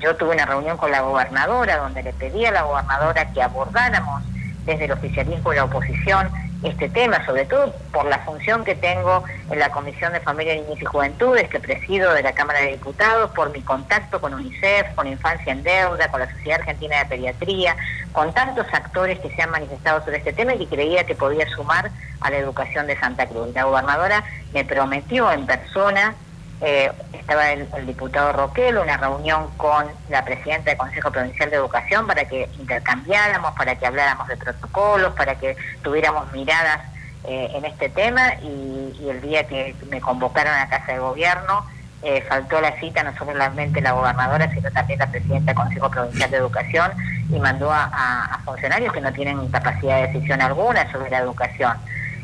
Yo 0.00 0.16
tuve 0.16 0.34
una 0.34 0.46
reunión 0.46 0.76
con 0.76 0.90
la 0.90 1.02
gobernadora 1.02 1.76
donde 1.76 2.02
le 2.02 2.12
pedí 2.12 2.44
a 2.46 2.50
la 2.50 2.62
gobernadora 2.62 3.30
que 3.32 3.42
abordáramos 3.42 4.22
desde 4.64 4.86
el 4.86 4.92
oficialismo 4.92 5.52
y 5.52 5.56
la 5.56 5.64
oposición 5.64 6.30
este 6.62 6.88
tema, 6.90 7.24
sobre 7.24 7.46
todo 7.46 7.72
por 7.92 8.04
la 8.06 8.18
función 8.20 8.64
que 8.64 8.74
tengo 8.74 9.24
en 9.50 9.58
la 9.58 9.70
Comisión 9.70 10.12
de 10.12 10.20
Familia, 10.20 10.54
Niñez 10.54 10.82
y 10.82 10.84
Juventudes, 10.84 11.48
que 11.48 11.58
presido 11.58 12.12
de 12.12 12.22
la 12.22 12.32
Cámara 12.32 12.60
de 12.60 12.72
Diputados, 12.72 13.30
por 13.30 13.50
mi 13.50 13.62
contacto 13.62 14.20
con 14.20 14.34
UNICEF, 14.34 14.94
con 14.94 15.06
Infancia 15.06 15.52
en 15.52 15.62
Deuda, 15.62 16.10
con 16.10 16.20
la 16.20 16.30
Sociedad 16.30 16.60
Argentina 16.60 16.98
de 16.98 17.06
Pediatría, 17.06 17.76
con 18.12 18.32
tantos 18.34 18.66
actores 18.72 19.18
que 19.20 19.30
se 19.30 19.42
han 19.42 19.50
manifestado 19.50 20.04
sobre 20.04 20.18
este 20.18 20.32
tema 20.32 20.54
y 20.54 20.58
que 20.58 20.74
creía 20.74 21.04
que 21.04 21.14
podía 21.14 21.48
sumar 21.48 21.90
a 22.20 22.30
la 22.30 22.36
educación 22.36 22.86
de 22.86 22.98
Santa 22.98 23.26
Cruz. 23.26 23.54
La 23.54 23.64
gobernadora 23.64 24.24
me 24.52 24.64
prometió 24.64 25.30
en 25.32 25.46
persona 25.46 26.14
eh, 26.62 26.92
estaba 27.12 27.52
el, 27.52 27.68
diputado 27.86 28.32
Roquel, 28.32 28.76
una 28.76 28.98
reunión 28.98 29.48
con 29.56 29.86
la 30.10 30.22
presidenta 30.24 30.70
del 30.70 30.78
Consejo 30.78 31.10
Provincial 31.10 31.48
de 31.48 31.56
Educación 31.56 32.06
para 32.06 32.26
que 32.26 32.50
intercambiáramos, 32.58 33.52
para 33.56 33.76
que 33.76 33.86
habláramos 33.86 34.28
de 34.28 34.36
protocolos, 34.36 35.14
para 35.14 35.36
que 35.36 35.56
tuviéramos 35.82 36.30
miradas 36.32 36.80
eh, 37.24 37.50
en 37.54 37.64
este 37.64 37.88
tema 37.88 38.34
y, 38.42 39.08
el 39.08 39.22
día 39.22 39.46
que 39.46 39.74
me 39.88 40.00
convocaron 40.00 40.54
a 40.54 40.68
Casa 40.68 40.92
de 40.92 40.98
Gobierno 40.98 41.64
eh, 42.02 42.22
faltó 42.28 42.60
la 42.60 42.78
cita 42.78 43.02
no 43.02 43.16
solamente 43.16 43.80
la 43.80 43.92
gobernadora, 43.92 44.48
sino 44.52 44.70
también 44.70 44.98
la 45.00 45.10
presidenta 45.10 45.52
del 45.52 45.56
Consejo 45.56 45.90
Provincial 45.90 46.30
de 46.30 46.36
Educación 46.36 46.92
y 47.30 47.38
mandó 47.40 47.72
a 47.72 48.40
funcionarios 48.44 48.92
que 48.92 49.00
no 49.00 49.12
tienen 49.12 49.48
capacidad 49.48 49.96
de 49.96 50.06
decisión 50.08 50.40
alguna 50.42 50.90
sobre 50.92 51.10
la 51.10 51.18
educación. 51.18 51.76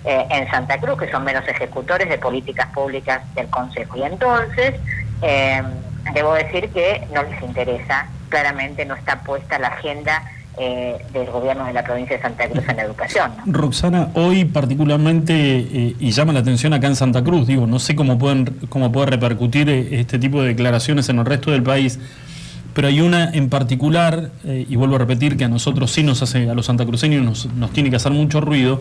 Eh, 0.09 0.25
en 0.31 0.49
Santa 0.49 0.79
Cruz, 0.79 0.97
que 1.01 1.11
son 1.11 1.25
menos 1.25 1.43
ejecutores 1.49 2.09
de 2.09 2.17
políticas 2.17 2.69
públicas 2.73 3.23
del 3.35 3.49
Consejo. 3.49 3.97
Y 3.97 4.03
entonces, 4.05 4.75
eh, 5.21 5.61
debo 6.15 6.33
decir 6.35 6.69
que 6.69 7.05
no 7.13 7.25
les 7.25 7.43
interesa, 7.43 8.07
claramente 8.29 8.85
no 8.85 8.95
está 8.95 9.25
puesta 9.25 9.59
la 9.59 9.67
agenda 9.67 10.23
eh, 10.59 10.97
del 11.13 11.27
gobierno 11.27 11.65
de 11.65 11.73
la 11.73 11.83
provincia 11.83 12.17
de 12.17 12.23
Santa 12.23 12.49
Cruz 12.49 12.63
en 12.69 12.77
la 12.77 12.85
educación. 12.85 13.33
Roxana, 13.47 14.11
hoy 14.15 14.45
particularmente, 14.45 15.35
y 15.99 16.11
llama 16.13 16.33
la 16.33 16.39
atención 16.39 16.73
acá 16.73 16.87
en 16.87 16.95
Santa 16.95 17.25
Cruz, 17.25 17.49
digo, 17.49 17.67
no 17.67 17.81
sé 17.81 17.97
cómo 17.97 18.17
pueden 18.17 18.45
cómo 18.69 18.93
puede 18.93 19.07
repercutir 19.07 19.69
este 19.69 20.21
tipo 20.21 20.41
de 20.41 20.51
declaraciones 20.51 21.09
en 21.09 21.19
el 21.19 21.27
resto 21.27 21.51
del 21.51 21.65
país, 21.65 21.99
pero 22.75 22.87
hay 22.87 23.01
una 23.01 23.33
en 23.33 23.49
particular, 23.49 24.31
y 24.45 24.77
vuelvo 24.77 24.95
a 24.95 24.99
repetir 25.01 25.37
que 25.37 25.43
a 25.43 25.49
nosotros 25.49 25.91
sí 25.91 26.05
nos 26.05 26.23
hace, 26.23 26.49
a 26.49 26.55
los 26.55 26.67
santacruceños 26.67 27.25
nos, 27.25 27.47
nos 27.55 27.73
tiene 27.73 27.91
que 27.91 27.97
hacer 27.97 28.13
mucho 28.13 28.41
ruido, 28.41 28.81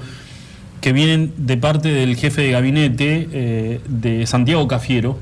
que 0.86 0.94
vienen 0.94 1.34
de 1.36 1.58
parte 1.58 1.90
del 1.90 2.16
jefe 2.16 2.44
de 2.44 2.52
gabinete 2.52 3.28
eh, 3.32 3.82
de 3.90 4.28
Santiago 4.28 4.68
Cafiero, 4.68 5.18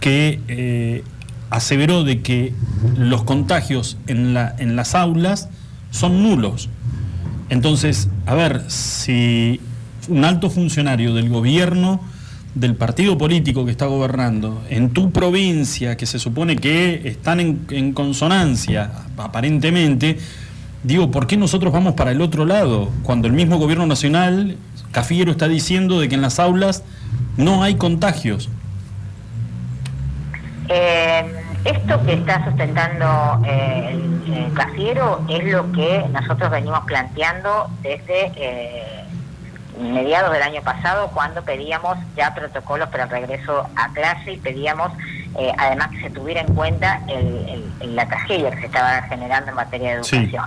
que 0.00 0.40
eh, 0.48 1.04
aseveró 1.50 2.02
de 2.02 2.22
que 2.22 2.54
los 2.96 3.22
contagios 3.24 3.98
en, 4.06 4.32
la, 4.32 4.56
en 4.58 4.76
las 4.76 4.94
aulas 4.94 5.50
son 5.90 6.22
nulos. 6.22 6.70
Entonces, 7.50 8.08
a 8.24 8.34
ver, 8.34 8.62
si 8.68 9.60
un 10.08 10.24
alto 10.24 10.48
funcionario 10.48 11.12
del 11.12 11.28
gobierno, 11.28 12.00
del 12.54 12.74
partido 12.74 13.18
político 13.18 13.66
que 13.66 13.72
está 13.72 13.84
gobernando, 13.84 14.64
en 14.70 14.94
tu 14.94 15.10
provincia, 15.10 15.98
que 15.98 16.06
se 16.06 16.18
supone 16.18 16.56
que 16.56 17.02
están 17.04 17.38
en, 17.40 17.66
en 17.68 17.92
consonancia, 17.92 18.90
aparentemente, 19.18 20.16
digo, 20.82 21.10
¿por 21.10 21.26
qué 21.26 21.36
nosotros 21.36 21.70
vamos 21.70 21.92
para 21.96 22.12
el 22.12 22.22
otro 22.22 22.46
lado? 22.46 22.88
Cuando 23.02 23.28
el 23.28 23.34
mismo 23.34 23.58
gobierno 23.58 23.86
nacional 23.86 24.56
Cafiero 24.92 25.30
está 25.30 25.46
diciendo 25.46 26.00
de 26.00 26.08
que 26.08 26.16
en 26.16 26.22
las 26.22 26.40
aulas 26.40 26.82
no 27.36 27.62
hay 27.62 27.76
contagios. 27.76 28.48
Eh, 30.68 31.24
esto 31.64 32.02
que 32.04 32.14
está 32.14 32.44
sustentando 32.44 33.42
eh, 33.46 33.90
el, 34.26 34.52
Cafiero 34.54 35.24
es 35.28 35.44
lo 35.52 35.70
que 35.72 36.04
nosotros 36.12 36.50
venimos 36.50 36.80
planteando 36.86 37.68
desde 37.82 38.32
eh, 38.36 39.04
mediados 39.80 40.32
del 40.32 40.42
año 40.42 40.62
pasado 40.62 41.08
cuando 41.08 41.42
pedíamos 41.42 41.98
ya 42.16 42.34
protocolos 42.34 42.88
para 42.88 43.04
el 43.04 43.10
regreso 43.10 43.66
a 43.76 43.92
clase 43.92 44.32
y 44.32 44.36
pedíamos 44.36 44.92
además 45.58 45.90
que 45.90 46.02
se 46.02 46.10
tuviera 46.10 46.40
en 46.40 46.54
cuenta 46.54 47.00
la 47.80 48.06
tragedia 48.06 48.50
que 48.50 48.60
se 48.60 48.66
estaba 48.66 49.02
generando 49.02 49.50
en 49.50 49.56
materia 49.56 49.88
de 49.90 49.94
educación. 49.94 50.44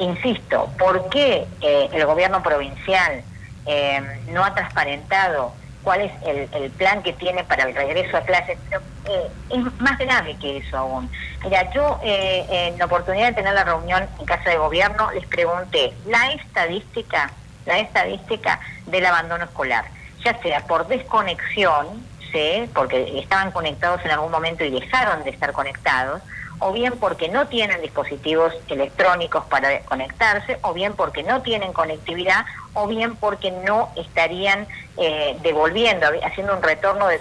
insisto, 0.00 0.68
¿por 0.76 1.08
qué 1.08 1.46
el 1.60 2.04
gobierno 2.04 2.42
provincial 2.42 3.22
eh, 3.66 4.02
no 4.28 4.44
ha 4.44 4.54
transparentado 4.54 5.54
cuál 5.82 6.02
es 6.02 6.12
el, 6.24 6.48
el 6.52 6.70
plan 6.70 7.02
que 7.02 7.12
tiene 7.12 7.44
para 7.44 7.64
el 7.64 7.74
regreso 7.74 8.16
a 8.16 8.20
clases, 8.22 8.58
pero 8.68 8.82
eh, 9.06 9.28
es 9.50 9.80
más 9.80 9.98
grave 9.98 10.36
que 10.36 10.58
eso 10.58 10.76
aún. 10.78 11.10
Mira, 11.42 11.70
yo 11.72 11.98
eh, 12.02 12.46
en 12.48 12.78
la 12.78 12.84
oportunidad 12.84 13.28
de 13.28 13.34
tener 13.34 13.54
la 13.54 13.64
reunión 13.64 14.06
en 14.18 14.26
Casa 14.26 14.50
de 14.50 14.56
Gobierno 14.56 15.10
les 15.12 15.26
pregunté 15.26 15.92
la 16.06 16.32
estadística, 16.32 17.30
la 17.66 17.78
estadística 17.80 18.60
del 18.86 19.04
abandono 19.06 19.44
escolar, 19.44 19.84
ya 20.24 20.38
sea 20.40 20.60
por 20.66 20.86
desconexión, 20.86 21.86
¿sí? 22.30 22.68
porque 22.74 23.18
estaban 23.18 23.50
conectados 23.50 24.04
en 24.04 24.12
algún 24.12 24.30
momento 24.30 24.64
y 24.64 24.70
dejaron 24.70 25.24
de 25.24 25.30
estar 25.30 25.52
conectados, 25.52 26.22
o 26.60 26.72
bien 26.72 26.92
porque 27.00 27.28
no 27.28 27.48
tienen 27.48 27.82
dispositivos 27.82 28.54
electrónicos 28.68 29.44
para 29.46 29.80
conectarse, 29.80 30.58
o 30.62 30.72
bien 30.72 30.94
porque 30.94 31.24
no 31.24 31.42
tienen 31.42 31.72
conectividad, 31.72 32.46
o 32.74 32.86
bien 32.88 33.16
porque 33.16 33.50
no 33.50 33.88
estarían 33.96 34.66
eh, 34.98 35.36
devolviendo, 35.42 36.06
haciendo 36.24 36.56
un 36.56 36.62
retorno 36.62 37.06
de... 37.08 37.18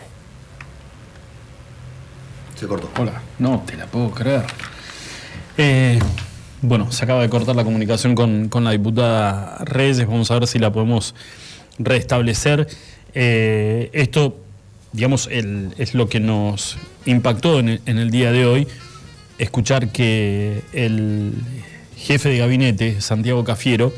Se 2.55 2.67
cortó. 2.67 2.89
Hola, 3.01 3.21
no 3.39 3.63
te 3.65 3.75
la 3.75 3.85
puedo 3.87 4.11
creer. 4.11 4.43
Eh, 5.57 5.99
bueno, 6.61 6.91
se 6.91 7.03
acaba 7.03 7.21
de 7.21 7.29
cortar 7.29 7.55
la 7.55 7.63
comunicación 7.63 8.13
con, 8.15 8.49
con 8.49 8.63
la 8.63 8.71
diputada 8.71 9.57
Reyes, 9.65 10.05
vamos 10.05 10.29
a 10.31 10.35
ver 10.35 10.47
si 10.47 10.59
la 10.59 10.71
podemos 10.71 11.15
restablecer. 11.79 12.67
Eh, 13.13 13.89
esto, 13.93 14.37
digamos, 14.91 15.27
el- 15.31 15.73
es 15.77 15.93
lo 15.95 16.07
que 16.07 16.19
nos 16.19 16.77
impactó 17.05 17.59
en 17.59 17.69
el, 17.69 17.81
en 17.87 17.97
el 17.97 18.11
día 18.11 18.31
de 18.31 18.45
hoy, 18.45 18.67
escuchar 19.39 19.89
que 19.91 20.61
el 20.73 21.33
jefe 21.97 22.29
de 22.29 22.37
gabinete, 22.37 23.01
Santiago 23.01 23.43
Cafiero, 23.43 23.91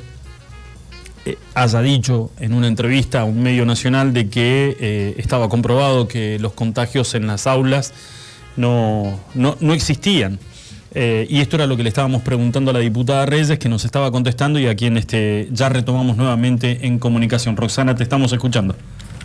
haya 1.55 1.81
dicho 1.81 2.31
en 2.39 2.53
una 2.53 2.67
entrevista 2.67 3.21
a 3.21 3.23
un 3.23 3.41
medio 3.41 3.65
nacional 3.65 4.13
de 4.13 4.29
que 4.29 4.75
eh, 4.79 5.15
estaba 5.17 5.49
comprobado 5.49 6.07
que 6.07 6.37
los 6.39 6.53
contagios 6.53 7.15
en 7.15 7.27
las 7.27 7.47
aulas 7.47 7.93
no, 8.55 9.19
no, 9.33 9.55
no 9.59 9.73
existían. 9.73 10.39
Eh, 10.95 11.25
y 11.27 11.41
esto 11.41 11.55
era 11.55 11.65
lo 11.65 11.75
que 11.75 11.83
le 11.83 11.89
estábamos 11.89 12.21
preguntando 12.21 12.69
a 12.69 12.73
la 12.73 12.79
diputada 12.79 13.25
Reyes, 13.25 13.57
que 13.57 13.67
nos 13.69 13.83
estaba 13.83 14.11
contestando 14.11 14.59
y 14.59 14.67
a 14.67 14.75
quien 14.75 14.97
este, 14.97 15.47
ya 15.51 15.69
retomamos 15.69 16.17
nuevamente 16.17 16.85
en 16.85 16.99
comunicación. 16.99 17.57
Roxana, 17.57 17.95
te 17.95 18.03
estamos 18.03 18.31
escuchando. 18.31 18.75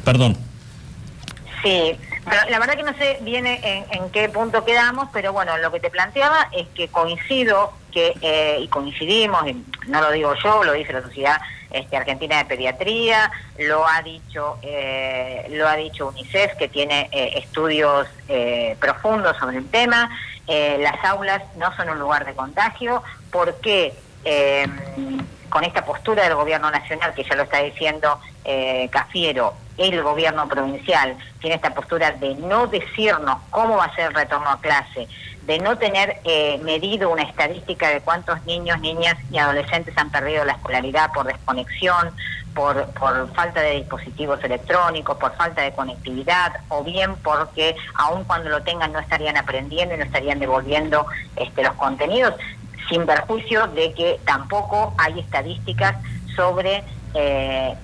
Perdón. 0.04 0.36
Sí, 1.62 1.92
pero 2.24 2.50
la 2.50 2.58
verdad 2.58 2.74
que 2.76 2.84
no 2.84 2.96
sé 2.96 3.18
bien 3.22 3.46
en, 3.46 3.84
en 3.90 4.10
qué 4.12 4.28
punto 4.28 4.64
quedamos, 4.64 5.08
pero 5.12 5.32
bueno, 5.32 5.58
lo 5.58 5.70
que 5.70 5.80
te 5.80 5.90
planteaba 5.90 6.48
es 6.56 6.66
que 6.68 6.88
coincido 6.88 7.72
que, 7.92 8.14
eh, 8.22 8.60
y 8.62 8.68
coincidimos, 8.68 9.46
y 9.48 9.56
no 9.88 10.00
lo 10.00 10.12
digo 10.12 10.34
yo, 10.42 10.64
lo 10.64 10.72
dice 10.72 10.92
la 10.92 11.02
Sociedad 11.02 11.38
este, 11.70 11.96
Argentina 11.96 12.38
de 12.38 12.44
Pediatría, 12.44 13.30
lo 13.58 13.86
ha 13.86 14.02
dicho, 14.02 14.58
eh, 14.62 15.46
lo 15.50 15.68
ha 15.68 15.76
dicho 15.76 16.08
UNICEF, 16.08 16.56
que 16.56 16.68
tiene 16.68 17.08
eh, 17.12 17.38
estudios 17.38 18.06
eh, 18.28 18.76
profundos 18.80 19.36
sobre 19.36 19.58
el 19.58 19.68
tema, 19.68 20.10
eh, 20.46 20.78
las 20.80 21.04
aulas 21.04 21.42
no 21.56 21.74
son 21.76 21.90
un 21.90 21.98
lugar 21.98 22.24
de 22.24 22.34
contagio, 22.34 23.02
porque 23.30 23.92
eh, 24.24 24.66
con 25.48 25.64
esta 25.64 25.84
postura 25.84 26.24
del 26.24 26.34
gobierno 26.34 26.70
nacional, 26.70 27.14
que 27.14 27.24
ya 27.24 27.34
lo 27.34 27.42
está 27.42 27.58
diciendo 27.58 28.18
eh, 28.44 28.88
Cafiero, 28.90 29.54
el 29.76 30.02
gobierno 30.02 30.48
provincial 30.48 31.16
tiene 31.40 31.56
esta 31.56 31.74
postura 31.74 32.10
de 32.12 32.34
no 32.34 32.66
decirnos 32.66 33.38
cómo 33.50 33.76
va 33.76 33.84
a 33.84 33.94
ser 33.94 34.06
el 34.06 34.14
retorno 34.14 34.50
a 34.50 34.60
clase, 34.60 35.06
de 35.48 35.58
no 35.60 35.78
tener 35.78 36.20
eh, 36.24 36.60
medido 36.62 37.08
una 37.08 37.22
estadística 37.22 37.88
de 37.88 38.02
cuántos 38.02 38.44
niños, 38.44 38.78
niñas 38.80 39.16
y 39.32 39.38
adolescentes 39.38 39.96
han 39.96 40.10
perdido 40.10 40.44
la 40.44 40.52
escolaridad 40.52 41.10
por 41.14 41.26
desconexión, 41.26 42.10
por, 42.54 42.84
por 42.90 43.32
falta 43.32 43.62
de 43.62 43.76
dispositivos 43.76 44.44
electrónicos, 44.44 45.16
por 45.16 45.34
falta 45.36 45.62
de 45.62 45.72
conectividad, 45.72 46.52
o 46.68 46.84
bien 46.84 47.16
porque 47.24 47.74
aun 47.94 48.24
cuando 48.24 48.50
lo 48.50 48.62
tengan 48.62 48.92
no 48.92 48.98
estarían 48.98 49.38
aprendiendo 49.38 49.94
y 49.94 49.98
no 49.98 50.04
estarían 50.04 50.38
devolviendo 50.38 51.06
este, 51.36 51.62
los 51.62 51.72
contenidos, 51.76 52.34
sin 52.90 53.06
perjuicio 53.06 53.68
de 53.68 53.94
que 53.94 54.20
tampoco 54.26 54.92
hay 54.98 55.18
estadísticas 55.18 55.96
sobre 56.36 56.84
eh, 57.14 57.74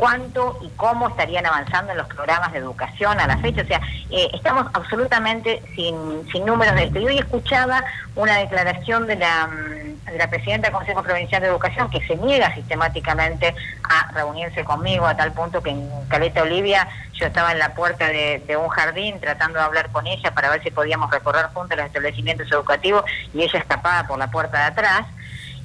cuánto 0.00 0.58
y 0.62 0.68
cómo 0.76 1.08
estarían 1.08 1.44
avanzando 1.44 1.92
en 1.92 1.98
los 1.98 2.06
programas 2.06 2.50
de 2.52 2.58
educación 2.58 3.20
a 3.20 3.26
la 3.26 3.36
fecha. 3.36 3.60
O 3.60 3.66
sea, 3.66 3.82
eh, 4.08 4.30
estamos 4.32 4.66
absolutamente 4.72 5.62
sin, 5.76 6.26
sin 6.32 6.46
números 6.46 6.74
de 6.74 6.84
esto. 6.84 6.98
Y 7.00 7.06
hoy 7.06 7.18
escuchaba 7.18 7.84
una 8.16 8.38
declaración 8.38 9.06
de 9.06 9.16
la, 9.16 9.46
mm, 9.46 10.06
de 10.06 10.16
la 10.16 10.30
presidenta 10.30 10.68
del 10.68 10.76
Consejo 10.76 11.02
Provincial 11.02 11.42
de 11.42 11.48
Educación 11.48 11.90
que 11.90 12.00
se 12.06 12.16
niega 12.16 12.54
sistemáticamente 12.54 13.54
a 13.84 14.10
reunirse 14.12 14.64
conmigo 14.64 15.06
a 15.06 15.18
tal 15.18 15.32
punto 15.32 15.62
que 15.62 15.68
en 15.68 15.86
Caleta 16.08 16.44
Olivia 16.44 16.88
yo 17.12 17.26
estaba 17.26 17.52
en 17.52 17.58
la 17.58 17.74
puerta 17.74 18.06
de, 18.06 18.42
de 18.46 18.56
un 18.56 18.70
jardín 18.70 19.20
tratando 19.20 19.58
de 19.58 19.66
hablar 19.66 19.92
con 19.92 20.06
ella 20.06 20.32
para 20.32 20.48
ver 20.48 20.62
si 20.62 20.70
podíamos 20.70 21.10
recorrer 21.10 21.44
juntos 21.52 21.76
los 21.76 21.86
establecimientos 21.86 22.50
educativos 22.50 23.04
y 23.34 23.42
ella 23.42 23.58
escapaba 23.58 24.08
por 24.08 24.18
la 24.18 24.30
puerta 24.30 24.56
de 24.60 24.64
atrás. 24.64 25.06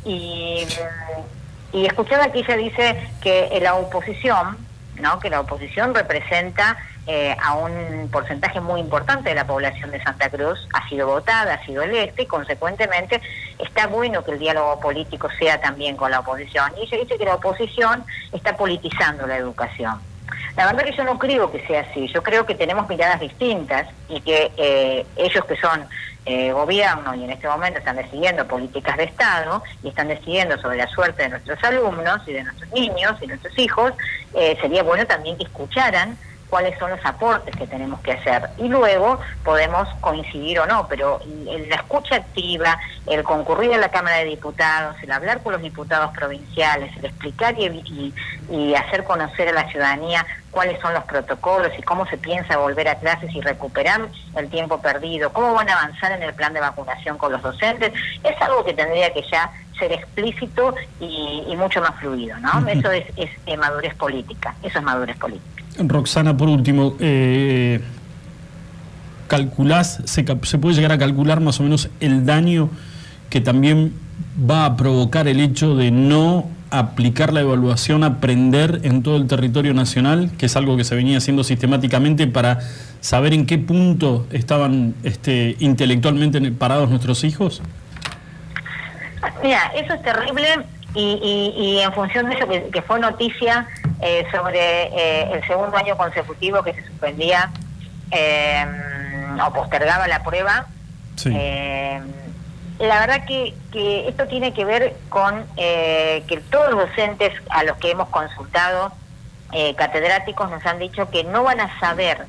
Y, 0.03 0.67
mm, 0.67 1.44
y 1.75 1.85
escuchaba 1.85 2.31
que 2.31 2.39
ella 2.39 2.55
dice 2.55 3.09
que 3.21 3.49
eh, 3.51 3.59
la 3.59 3.75
oposición, 3.75 4.57
¿no? 5.01 5.19
que 5.19 5.29
la 5.29 5.41
oposición 5.41 5.93
representa 5.93 6.77
eh, 7.05 7.35
a 7.43 7.53
un 7.55 8.09
porcentaje 8.09 8.61
muy 8.61 8.79
importante 8.79 9.27
de 9.27 9.35
la 9.35 9.45
población 9.45 9.91
de 9.91 10.01
Santa 10.01 10.29
Cruz, 10.29 10.57
ha 10.73 10.87
sido 10.87 11.05
votada, 11.05 11.55
ha 11.55 11.65
sido 11.65 11.83
electa 11.83 12.21
y 12.21 12.27
consecuentemente 12.27 13.21
está 13.59 13.87
bueno 13.87 14.23
que 14.23 14.31
el 14.31 14.39
diálogo 14.39 14.79
político 14.79 15.27
sea 15.37 15.59
también 15.59 15.97
con 15.97 16.11
la 16.11 16.21
oposición. 16.21 16.71
Y 16.77 16.83
ella 16.83 17.03
dice 17.03 17.17
que 17.17 17.25
la 17.25 17.35
oposición 17.35 18.05
está 18.31 18.55
politizando 18.55 19.27
la 19.27 19.35
educación. 19.35 19.99
La 20.55 20.67
verdad 20.67 20.85
que 20.85 20.95
yo 20.95 21.03
no 21.03 21.19
creo 21.19 21.51
que 21.51 21.67
sea 21.67 21.81
así, 21.81 22.07
yo 22.07 22.23
creo 22.23 22.45
que 22.45 22.55
tenemos 22.55 22.87
miradas 22.87 23.19
distintas 23.19 23.89
y 24.07 24.21
que 24.21 24.53
eh, 24.55 25.05
ellos 25.17 25.43
que 25.43 25.57
son 25.57 25.85
eh, 26.25 26.51
gobierno 26.51 27.13
y 27.13 27.23
en 27.23 27.29
este 27.29 27.47
momento 27.47 27.79
están 27.79 27.97
decidiendo 27.97 28.47
políticas 28.47 28.97
de 28.97 29.03
Estado 29.03 29.63
y 29.83 29.89
están 29.89 30.07
decidiendo 30.07 30.59
sobre 30.59 30.77
la 30.77 30.87
suerte 30.87 31.23
de 31.23 31.29
nuestros 31.29 31.63
alumnos 31.63 32.21
y 32.27 32.33
de 32.33 32.43
nuestros 32.43 32.71
niños 32.71 33.13
y 33.21 33.27
nuestros 33.27 33.57
hijos, 33.59 33.93
eh, 34.33 34.57
sería 34.59 34.83
bueno 34.83 35.05
también 35.05 35.37
que 35.37 35.43
escucharan 35.43 36.17
cuáles 36.49 36.77
son 36.79 36.91
los 36.91 36.99
aportes 37.05 37.55
que 37.55 37.67
tenemos 37.67 37.99
que 38.01 38.13
hacer 38.13 38.49
y 38.57 38.67
luego 38.67 39.19
podemos 39.43 39.87
coincidir 40.01 40.59
o 40.59 40.65
no, 40.67 40.87
pero 40.87 41.19
la 41.67 41.75
escucha 41.75 42.15
activa, 42.15 42.77
el 43.07 43.23
concurrir 43.23 43.73
a 43.73 43.77
la 43.77 43.89
Cámara 43.89 44.17
de 44.17 44.25
Diputados, 44.25 44.95
el 45.01 45.11
hablar 45.11 45.41
con 45.43 45.53
los 45.53 45.61
diputados 45.61 46.11
provinciales, 46.11 46.95
el 46.97 47.05
explicar 47.05 47.55
y, 47.57 47.65
y- 47.65 48.13
y 48.49 48.75
hacer 48.75 49.03
conocer 49.03 49.49
a 49.49 49.53
la 49.53 49.69
ciudadanía 49.69 50.25
cuáles 50.51 50.79
son 50.79 50.93
los 50.93 51.03
protocolos 51.05 51.71
y 51.77 51.81
cómo 51.81 52.05
se 52.05 52.17
piensa 52.17 52.57
volver 52.57 52.87
a 52.87 52.95
clases 52.95 53.33
y 53.33 53.41
recuperar 53.41 54.01
el 54.37 54.49
tiempo 54.49 54.81
perdido, 54.81 55.33
cómo 55.33 55.53
van 55.53 55.69
a 55.69 55.73
avanzar 55.81 56.11
en 56.13 56.23
el 56.23 56.33
plan 56.33 56.53
de 56.53 56.59
vacunación 56.61 57.17
con 57.17 57.31
los 57.31 57.41
docentes, 57.41 57.91
es 58.23 58.41
algo 58.41 58.63
que 58.63 58.73
tendría 58.73 59.11
que 59.11 59.23
ya 59.29 59.51
ser 59.79 59.91
explícito 59.91 60.73
y, 61.01 61.43
y 61.49 61.55
mucho 61.57 61.81
más 61.81 61.95
fluido, 61.99 62.37
¿no? 62.39 62.65
Eso 62.69 62.91
es, 62.91 63.05
es, 63.17 63.57
madurez 63.57 63.93
política, 63.95 64.55
eso 64.63 64.77
es 64.79 64.83
madurez 64.85 65.17
política. 65.17 65.54
Roxana, 65.79 66.37
por 66.37 66.49
último, 66.49 66.95
eh, 66.99 67.81
calculás, 69.27 70.01
se, 70.05 70.25
se 70.43 70.57
puede 70.57 70.75
llegar 70.75 70.91
a 70.91 70.97
calcular 70.97 71.41
más 71.41 71.59
o 71.59 71.63
menos 71.63 71.89
el 71.99 72.25
daño 72.25 72.69
que 73.29 73.41
también 73.41 73.93
va 74.49 74.65
a 74.65 74.77
provocar 74.77 75.27
el 75.27 75.39
hecho 75.39 75.75
de 75.75 75.91
no 75.91 76.49
aplicar 76.69 77.31
la 77.31 77.41
evaluación, 77.41 78.03
aprender 78.03 78.81
en 78.83 79.03
todo 79.03 79.17
el 79.17 79.27
territorio 79.27 79.73
nacional, 79.73 80.31
que 80.37 80.47
es 80.47 80.55
algo 80.55 80.77
que 80.77 80.83
se 80.83 80.95
venía 80.95 81.17
haciendo 81.17 81.43
sistemáticamente 81.43 82.27
para 82.27 82.59
saber 83.01 83.33
en 83.33 83.45
qué 83.45 83.57
punto 83.57 84.27
estaban 84.31 84.95
este, 85.03 85.55
intelectualmente 85.59 86.41
parados 86.51 86.89
nuestros 86.89 87.23
hijos? 87.23 87.61
Mira, 89.41 89.71
eso 89.75 89.93
es 89.93 90.01
terrible 90.01 90.47
y, 90.95 91.19
y- 91.55 91.61
y 91.61 91.79
en 91.81 91.93
función 91.93 92.29
de 92.29 92.35
eso 92.35 92.47
que, 92.47 92.69
que 92.69 92.81
fue 92.81 92.99
noticia 92.99 93.67
eh, 94.01 94.25
sobre 94.31 94.83
eh, 94.83 95.29
el 95.33 95.45
segundo 95.47 95.75
año 95.77 95.95
consecutivo 95.97 96.63
que 96.63 96.73
se 96.73 96.85
suspendía 96.87 97.51
eh, 98.11 98.65
o 99.45 99.53
postergaba 99.53 100.07
la 100.07 100.23
prueba, 100.23 100.67
Sí. 101.17 101.31
eh, 101.33 102.01
la 102.79 102.99
verdad 102.99 103.25
que, 103.25 103.53
que 103.71 104.07
esto 104.09 104.27
tiene 104.27 104.53
que 104.53 104.65
ver 104.65 104.95
con 105.09 105.45
eh, 105.57 106.23
que 106.27 106.37
todos 106.41 106.71
los 106.71 106.89
docentes 106.89 107.31
a 107.49 107.63
los 107.63 107.77
que 107.77 107.91
hemos 107.91 108.09
consultado, 108.09 108.91
eh, 109.53 109.75
catedráticos, 109.75 110.49
nos 110.51 110.65
han 110.65 110.79
dicho 110.79 111.09
que 111.09 111.23
no 111.23 111.43
van 111.43 111.61
a 111.61 111.79
saber 111.79 112.25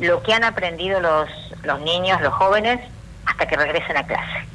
lo 0.00 0.22
que 0.22 0.32
han 0.34 0.42
aprendido 0.44 1.00
los, 1.00 1.28
los 1.62 1.80
niños, 1.80 2.20
los 2.20 2.34
jóvenes, 2.34 2.80
hasta 3.26 3.46
que 3.46 3.56
regresen 3.56 3.96
a 3.96 4.04
clase. 4.06 4.46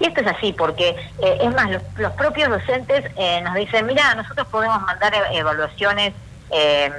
Y 0.00 0.06
esto 0.06 0.20
es 0.20 0.26
así, 0.28 0.52
porque 0.52 0.96
eh, 1.22 1.38
es 1.40 1.54
más, 1.54 1.70
los, 1.96 2.12
propios 2.12 2.48
docentes 2.48 3.04
eh, 3.16 3.40
nos 3.42 3.54
dicen, 3.54 3.86
mira, 3.86 4.14
nosotros 4.14 4.46
podemos 4.50 4.80
mandar 4.82 5.12
e- 5.14 5.38
evaluaciones 5.38 6.14
eh, 6.50 6.90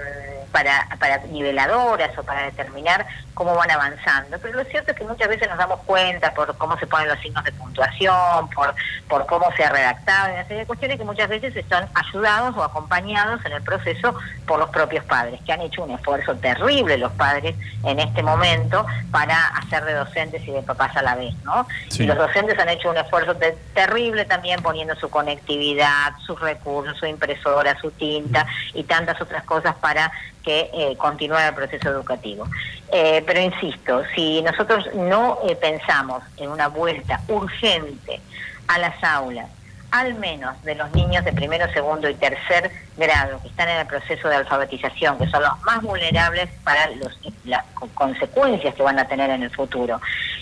para, 0.51 0.87
para 0.99 1.17
niveladoras 1.27 2.17
o 2.17 2.23
para 2.23 2.43
determinar 2.43 3.05
cómo 3.33 3.55
van 3.55 3.71
avanzando. 3.71 4.37
Pero 4.39 4.57
lo 4.61 4.65
cierto 4.65 4.91
es 4.91 4.97
que 4.97 5.05
muchas 5.05 5.29
veces 5.29 5.47
nos 5.47 5.57
damos 5.57 5.79
cuenta 5.85 6.33
por 6.33 6.57
cómo 6.57 6.77
se 6.77 6.87
ponen 6.87 7.07
los 7.07 7.19
signos 7.19 7.43
de 7.43 7.51
puntuación, 7.53 8.49
por, 8.49 8.73
por 9.07 9.25
cómo 9.27 9.49
se 9.55 9.63
ha 9.63 9.69
redactado, 9.69 10.33
una 10.33 10.43
serie 10.43 10.59
de 10.59 10.65
cuestiones 10.65 10.97
que 10.97 11.05
muchas 11.05 11.29
veces 11.29 11.55
están 11.55 11.87
ayudados 11.93 12.55
o 12.57 12.63
acompañados 12.63 13.43
en 13.45 13.53
el 13.53 13.61
proceso 13.61 14.13
por 14.45 14.59
los 14.59 14.69
propios 14.69 15.05
padres, 15.05 15.39
que 15.45 15.53
han 15.53 15.61
hecho 15.61 15.83
un 15.83 15.91
esfuerzo 15.91 16.35
terrible 16.35 16.97
los 16.97 17.11
padres 17.13 17.55
en 17.85 17.99
este 17.99 18.23
momento 18.23 18.85
para 19.11 19.47
hacer 19.47 19.85
de 19.85 19.93
docentes 19.93 20.45
y 20.45 20.51
de 20.51 20.61
papás 20.61 20.95
a 20.97 21.01
la 21.01 21.15
vez, 21.15 21.33
¿no? 21.43 21.65
Sí. 21.89 22.03
Y 22.03 22.07
los 22.07 22.17
docentes 22.17 22.59
han 22.59 22.69
hecho 22.69 22.89
un 22.89 22.97
esfuerzo 22.97 23.35
te- 23.35 23.57
terrible 23.73 24.25
también 24.25 24.61
poniendo 24.61 24.95
su 24.95 25.09
conectividad, 25.09 26.13
sus 26.25 26.39
recursos, 26.41 26.97
su 26.97 27.05
impresora, 27.05 27.79
su 27.79 27.91
tinta 27.91 28.45
y 28.73 28.83
tantas 28.83 29.19
otras 29.21 29.43
cosas 29.43 29.75
para 29.75 30.11
que 30.43 30.69
eh, 30.73 30.95
continúe 30.97 31.37
el 31.37 31.53
proceso 31.53 31.89
educativo. 31.89 32.47
Eh, 32.91 33.23
pero 33.25 33.39
insisto, 33.39 34.03
si 34.15 34.41
nosotros 34.41 34.87
no 34.95 35.39
eh, 35.47 35.55
pensamos 35.55 36.23
en 36.37 36.49
una 36.49 36.67
vuelta 36.67 37.21
urgente 37.27 38.19
a 38.67 38.79
las 38.79 39.03
aulas, 39.03 39.47
al 39.91 40.13
menos 40.15 40.61
de 40.63 40.75
los 40.75 40.91
niños 40.93 41.25
de 41.25 41.33
primero, 41.33 41.71
segundo 41.73 42.07
y 42.07 42.13
tercer 42.13 42.69
grado 42.95 43.41
que 43.41 43.47
están 43.47 43.69
en 43.69 43.77
el 43.79 43.87
proceso 43.87 44.29
de 44.29 44.35
alfabetización, 44.35 45.17
que 45.17 45.27
son 45.27 45.41
los 45.41 45.59
más 45.61 45.81
vulnerables 45.81 46.47
para 46.63 46.87
los, 46.91 47.17
las 47.45 47.65
co- 47.73 47.89
consecuencias 47.95 48.75
que 48.75 48.83
van 48.83 48.99
a 48.99 49.07
tener 49.07 49.31
en 49.31 49.41
el 49.41 49.49
futuro, 49.49 49.99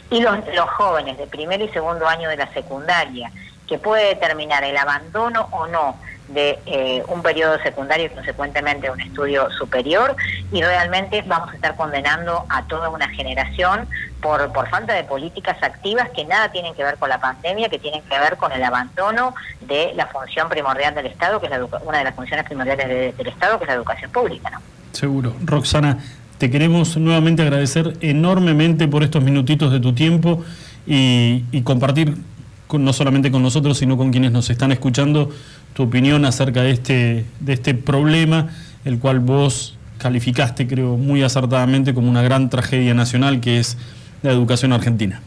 y 0.10 0.20
los, 0.20 0.38
los 0.54 0.70
jóvenes 0.72 1.18
de 1.18 1.28
primero 1.28 1.64
y 1.64 1.70
segundo 1.70 2.06
año 2.08 2.28
de 2.30 2.38
la 2.38 2.52
secundaria, 2.54 3.32
que 3.68 3.78
puede 3.78 4.10
determinar 4.10 4.64
el 4.66 4.76
abandono 4.78 5.48
o 5.52 5.66
no 5.68 5.95
de 6.28 6.59
eh, 6.65 7.03
un 7.07 7.21
periodo 7.21 7.57
secundario 7.63 8.05
y 8.05 8.09
consecuentemente 8.09 8.89
un 8.91 8.99
estudio 8.99 9.49
superior 9.57 10.15
y 10.51 10.61
realmente 10.61 11.23
vamos 11.25 11.51
a 11.51 11.55
estar 11.55 11.75
condenando 11.75 12.45
a 12.49 12.63
toda 12.67 12.89
una 12.89 13.07
generación 13.09 13.88
por, 14.21 14.51
por 14.51 14.67
falta 14.69 14.93
de 14.93 15.03
políticas 15.03 15.57
activas 15.61 16.09
que 16.09 16.25
nada 16.25 16.51
tienen 16.51 16.73
que 16.73 16.84
ver 16.84 16.97
con 16.97 17.09
la 17.09 17.19
pandemia, 17.19 17.69
que 17.69 17.80
tienen 17.80 18.01
que 18.01 18.19
ver 18.19 18.36
con 18.38 18.51
el 18.51 18.63
abandono 18.63 19.34
de 19.61 19.93
la 19.95 20.07
función 20.07 20.49
primordial 20.49 20.93
del 20.95 21.05
Estado, 21.05 21.39
que 21.39 21.45
es 21.47 21.51
la 21.51 21.63
una 21.63 21.99
de 21.99 22.03
las 22.03 22.15
funciones 22.15 22.45
primordiales 22.45 22.88
de- 22.88 23.13
del 23.13 23.28
Estado, 23.28 23.57
que 23.57 23.63
es 23.65 23.67
la 23.69 23.75
educación 23.75 24.11
pública. 24.11 24.49
¿no? 24.49 24.59
Seguro. 24.91 25.34
Roxana, 25.43 25.99
te 26.39 26.51
queremos 26.51 26.97
nuevamente 26.97 27.41
agradecer 27.41 27.93
enormemente 28.01 28.88
por 28.88 29.03
estos 29.03 29.23
minutitos 29.23 29.71
de 29.71 29.80
tu 29.80 29.93
tiempo 29.93 30.43
y, 30.86 31.61
compartir 31.63 32.15
no 32.71 32.91
solamente 32.93 33.32
con 33.32 33.41
nosotros, 33.43 33.78
sino 33.78 33.95
con 33.97 34.11
quienes 34.11 34.32
nos 34.32 34.49
están 34.49 34.71
escuchando 34.71 35.30
tu 35.78 35.84
opinión 35.84 36.25
acerca 36.25 36.63
de 36.63 36.71
este, 36.71 37.23
de 37.39 37.53
este 37.53 37.75
problema, 37.75 38.49
el 38.84 38.97
cual 38.97 39.19
vos 39.19 39.78
calificaste, 39.99 40.65
creo, 40.65 40.97
muy 40.97 41.21
acertadamente 41.21 41.93
como 41.93 42.09
una 42.09 42.23
gran 42.23 42.49
tragedia 42.49 42.95
nacional 42.95 43.41
que 43.41 43.59
es 43.59 43.78
la 44.23 44.32
educación 44.32 44.73
argentina. 44.73 45.21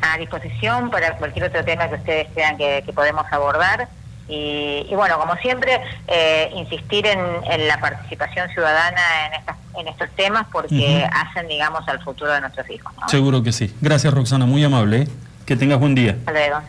a 0.00 0.16
disposición 0.16 0.88
para 0.90 1.18
cualquier 1.18 1.44
otro 1.44 1.62
tema 1.62 1.90
que 1.90 1.96
ustedes 1.96 2.28
crean 2.32 2.56
que, 2.56 2.84
que 2.86 2.92
podemos 2.94 3.26
abordar. 3.30 3.86
Y, 4.30 4.86
y 4.88 4.94
bueno, 4.94 5.18
como 5.18 5.36
siempre, 5.36 5.78
eh, 6.08 6.50
insistir 6.56 7.06
en, 7.06 7.20
en 7.50 7.68
la 7.68 7.78
participación 7.78 8.48
ciudadana 8.48 9.26
en, 9.26 9.34
estas, 9.34 9.56
en 9.78 9.88
estos 9.88 10.08
temas 10.16 10.46
porque 10.50 11.06
hacen, 11.12 11.48
digamos, 11.48 11.86
al 11.86 12.02
futuro 12.02 12.32
de 12.32 12.40
nuestros 12.40 12.70
hijos. 12.70 12.94
¿no? 12.98 13.06
Seguro 13.10 13.42
que 13.42 13.52
sí. 13.52 13.74
Gracias, 13.82 14.14
Roxana, 14.14 14.46
muy 14.46 14.64
amable. 14.64 15.02
¿eh? 15.02 15.08
Que 15.44 15.54
tengas 15.54 15.78
buen 15.78 15.94
día. 15.94 16.12
Hasta 16.12 16.32
luego. 16.32 16.62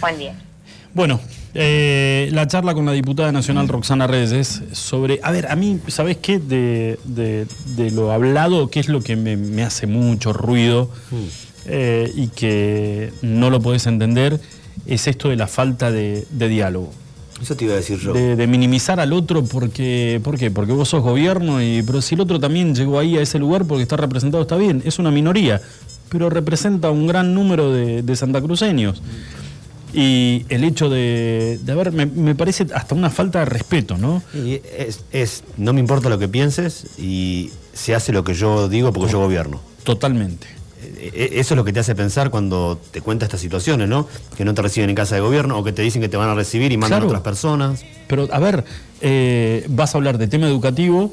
Buen 0.00 0.18
día. 0.18 0.34
Bueno, 0.94 1.20
eh, 1.54 2.28
la 2.32 2.46
charla 2.46 2.74
con 2.74 2.84
la 2.84 2.92
diputada 2.92 3.32
nacional 3.32 3.66
Roxana 3.68 4.06
Reyes 4.06 4.62
sobre, 4.72 5.20
a 5.22 5.30
ver, 5.30 5.46
a 5.50 5.56
mí, 5.56 5.78
¿sabes 5.88 6.18
qué? 6.18 6.38
De, 6.38 6.98
de- 7.04 7.46
de 7.76 7.90
lo 7.90 8.12
hablado, 8.12 8.68
¿qué 8.68 8.80
es 8.80 8.88
lo 8.88 9.00
que 9.00 9.16
me, 9.16 9.36
me 9.36 9.62
hace 9.62 9.86
mucho 9.86 10.32
ruido 10.34 10.90
eh, 11.66 12.10
y 12.14 12.28
que 12.28 13.12
no 13.22 13.48
lo 13.48 13.60
podés 13.60 13.86
entender? 13.86 14.38
Es 14.86 15.06
esto 15.06 15.28
de 15.30 15.36
la 15.36 15.46
falta 15.46 15.90
de, 15.90 16.26
de 16.30 16.48
diálogo. 16.48 16.90
Eso 17.40 17.56
te 17.56 17.64
iba 17.64 17.72
a 17.74 17.76
decir 17.78 17.98
yo. 17.98 18.12
De, 18.12 18.36
de 18.36 18.46
minimizar 18.46 19.00
al 19.00 19.12
otro 19.12 19.44
porque, 19.44 20.20
¿por 20.22 20.36
qué? 20.38 20.50
Porque 20.50 20.72
vos 20.72 20.88
sos 20.90 21.02
gobierno 21.02 21.62
y, 21.62 21.82
pero 21.82 22.02
si 22.02 22.14
el 22.16 22.20
otro 22.20 22.38
también 22.38 22.74
llegó 22.74 22.98
ahí 22.98 23.16
a 23.16 23.22
ese 23.22 23.38
lugar 23.38 23.64
porque 23.64 23.82
está 23.82 23.96
representado, 23.96 24.42
está 24.42 24.56
bien, 24.56 24.82
es 24.84 24.98
una 24.98 25.10
minoría, 25.10 25.60
pero 26.10 26.28
representa 26.30 26.90
un 26.90 27.06
gran 27.06 27.34
número 27.34 27.72
de, 27.72 28.02
de 28.02 28.16
santacruceños. 28.16 29.02
Y 29.94 30.46
el 30.48 30.64
hecho 30.64 30.88
de, 30.88 31.58
de 31.62 31.72
haber, 31.72 31.92
me, 31.92 32.06
me 32.06 32.34
parece 32.34 32.66
hasta 32.74 32.94
una 32.94 33.10
falta 33.10 33.40
de 33.40 33.44
respeto, 33.44 33.98
¿no? 33.98 34.22
Y 34.34 34.60
es, 34.78 35.00
es- 35.12 35.44
no 35.58 35.72
me 35.72 35.80
importa 35.80 36.08
lo 36.08 36.18
que 36.18 36.28
pienses 36.28 36.86
y 36.98 37.50
se 37.74 37.94
hace 37.94 38.12
lo 38.12 38.24
que 38.24 38.32
yo 38.34 38.68
digo 38.68 38.92
porque 38.92 39.12
yo 39.12 39.18
gobierno. 39.20 39.60
Totalmente. 39.84 40.46
Eh, 40.82 41.10
eh, 41.14 41.30
Eso 41.34 41.54
es 41.54 41.56
lo 41.56 41.64
que 41.64 41.72
te 41.72 41.80
hace 41.80 41.94
pensar 41.94 42.30
cuando 42.30 42.80
te 42.90 43.00
cuenta 43.02 43.26
estas 43.26 43.40
situaciones, 43.40 43.88
¿no? 43.88 44.08
Que 44.36 44.44
no 44.44 44.54
te 44.54 44.62
reciben 44.62 44.88
en 44.90 44.96
casa 44.96 45.14
de 45.14 45.20
gobierno 45.20 45.58
o 45.58 45.64
que 45.64 45.72
te 45.72 45.82
dicen 45.82 46.00
que 46.00 46.08
te 46.08 46.16
van 46.16 46.28
a 46.30 46.34
recibir 46.34 46.72
y 46.72 46.76
mandan 46.78 47.00
Claro. 47.00 47.04
a 47.04 47.08
otras 47.08 47.22
personas. 47.22 47.84
Pero, 48.08 48.28
a 48.32 48.38
ver, 48.38 48.64
eh, 49.02 49.64
vas 49.68 49.94
a 49.94 49.98
hablar 49.98 50.16
de 50.18 50.26
tema 50.26 50.46
educativo. 50.48 51.12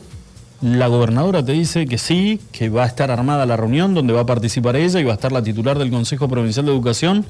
La 0.62 0.88
gobernadora 0.88 1.44
te 1.44 1.52
dice 1.54 1.86
que 1.86 1.98
sí, 1.98 2.40
que 2.52 2.70
va 2.70 2.84
a 2.84 2.88
estar 2.88 3.12
armada 3.12 3.46
la 3.46 3.56
reunión 3.58 3.94
donde 3.94 4.14
va 4.14 4.22
a 4.22 4.26
participar 4.26 4.76
ella 4.76 5.00
y 5.00 5.04
va 5.04 5.12
a 5.12 5.16
estar 5.16 5.32
la 5.32 5.42
titular 5.44 5.78
del 5.80 5.90
Consejo 5.90 6.28
Provincial 6.28 6.66
de 6.66 6.72
Educación. 6.72 7.26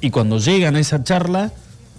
Y 0.00 0.10
cuando 0.10 0.38
llegan 0.38 0.76
a 0.76 0.80
esa 0.80 1.02
charla, 1.02 1.52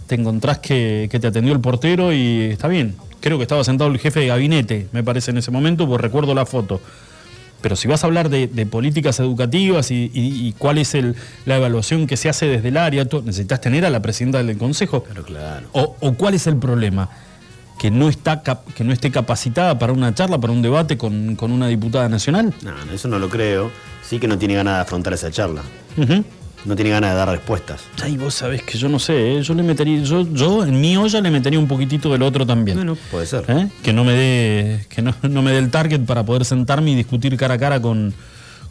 te 0.08 0.16
encontrás 0.16 0.60
que, 0.60 1.08
que 1.12 1.20
te 1.20 1.28
atendió 1.28 1.54
el 1.54 1.60
portero 1.60 2.14
y 2.14 2.42
está 2.52 2.68
bien. 2.68 2.96
Creo 3.20 3.38
que 3.38 3.44
estaba 3.44 3.64
sentado 3.64 3.90
el 3.92 4.00
jefe 4.00 4.22
de 4.22 4.28
gabinete, 4.28 4.88
me 4.94 5.04
parece, 5.04 5.32
en 5.32 5.38
ese 5.38 5.52
momento, 5.52 5.88
pues 5.88 6.00
recuerdo 6.00 6.34
la 6.34 6.46
foto. 6.46 6.80
Pero 7.62 7.76
si 7.76 7.90
vas 7.90 8.06
a 8.06 8.08
hablar 8.08 8.30
de, 8.30 8.48
de 8.48 8.66
políticas 8.66 9.20
educativas 9.20 9.92
y, 9.92 10.10
y- 10.14 10.48
y 10.48 10.54
cuál 10.58 10.78
es 10.78 10.96
el- 10.96 11.16
la 11.46 11.58
evaluación 11.58 12.08
que 12.08 12.16
se 12.16 12.30
hace 12.30 12.46
desde 12.48 12.70
el 12.70 12.78
área, 12.78 13.04
tú 13.04 13.22
necesitas 13.22 13.60
tener 13.60 13.84
a 13.86 13.90
la 13.90 14.02
presidenta 14.02 14.42
del 14.42 14.58
Consejo. 14.58 15.04
Pero 15.06 15.24
claro. 15.24 15.68
O, 15.74 15.98
o 16.00 16.14
cuál 16.14 16.36
es 16.36 16.48
el 16.48 16.56
problema? 16.56 17.10
Que 17.78 17.92
no, 17.92 18.08
está 18.08 18.42
que 18.76 18.84
no 18.86 18.94
esté 18.94 19.12
capacitada 19.12 19.78
para 19.78 19.92
una 19.92 20.16
charla, 20.16 20.38
para 20.38 20.54
un 20.54 20.62
debate 20.62 20.98
con, 20.98 21.36
con 21.36 21.52
una 21.52 21.68
diputada 21.68 22.08
nacional. 22.08 22.54
No, 22.64 22.72
no, 22.86 22.94
eso 22.94 23.10
no 23.10 23.20
lo 23.20 23.28
creo. 23.28 23.72
Sí 24.04 24.20
que 24.20 24.28
no 24.30 24.38
tiene 24.38 24.56
ganas 24.56 24.76
de 24.76 24.82
afrontar 24.82 25.12
esa 25.14 25.30
charla. 25.30 25.62
Ujú. 25.98 26.24
No 26.66 26.76
tiene 26.76 26.92
ganas 26.92 27.12
de 27.12 27.16
dar 27.18 27.30
respuestas. 27.30 27.82
Ay, 28.04 28.18
vos 28.18 28.34
sabés 28.36 28.64
que 28.64 28.78
yo 28.78 28.90
no 28.90 29.00
sé, 29.00 29.38
¿eh? 29.38 29.42
yo 29.42 29.54
le 29.54 29.64
metería, 29.64 30.02
yo, 30.04 30.28
yo 30.34 30.66
en 30.66 30.80
mi 30.80 30.98
olla 30.98 31.22
le 31.22 31.32
metería 31.32 31.58
un 31.58 31.68
poquitito 31.68 32.12
del 32.12 32.22
otro 32.22 32.46
también. 32.46 32.78
Bueno, 32.78 32.98
puede 33.10 33.26
ser. 33.26 33.46
¿Eh? 33.48 33.70
Que 33.82 33.94
no 33.94 34.04
me 34.04 34.14
dé, 34.14 34.86
que 34.90 35.02
no, 35.02 35.16
no 35.24 35.42
me 35.42 35.52
dé 35.52 35.60
el 35.60 35.72
target 35.72 36.02
para 36.02 36.26
poder 36.26 36.44
sentarme 36.44 36.92
y 36.92 36.96
discutir 36.96 37.36
cara 37.38 37.54
a 37.54 37.58
cara 37.58 37.82
con, 37.82 38.14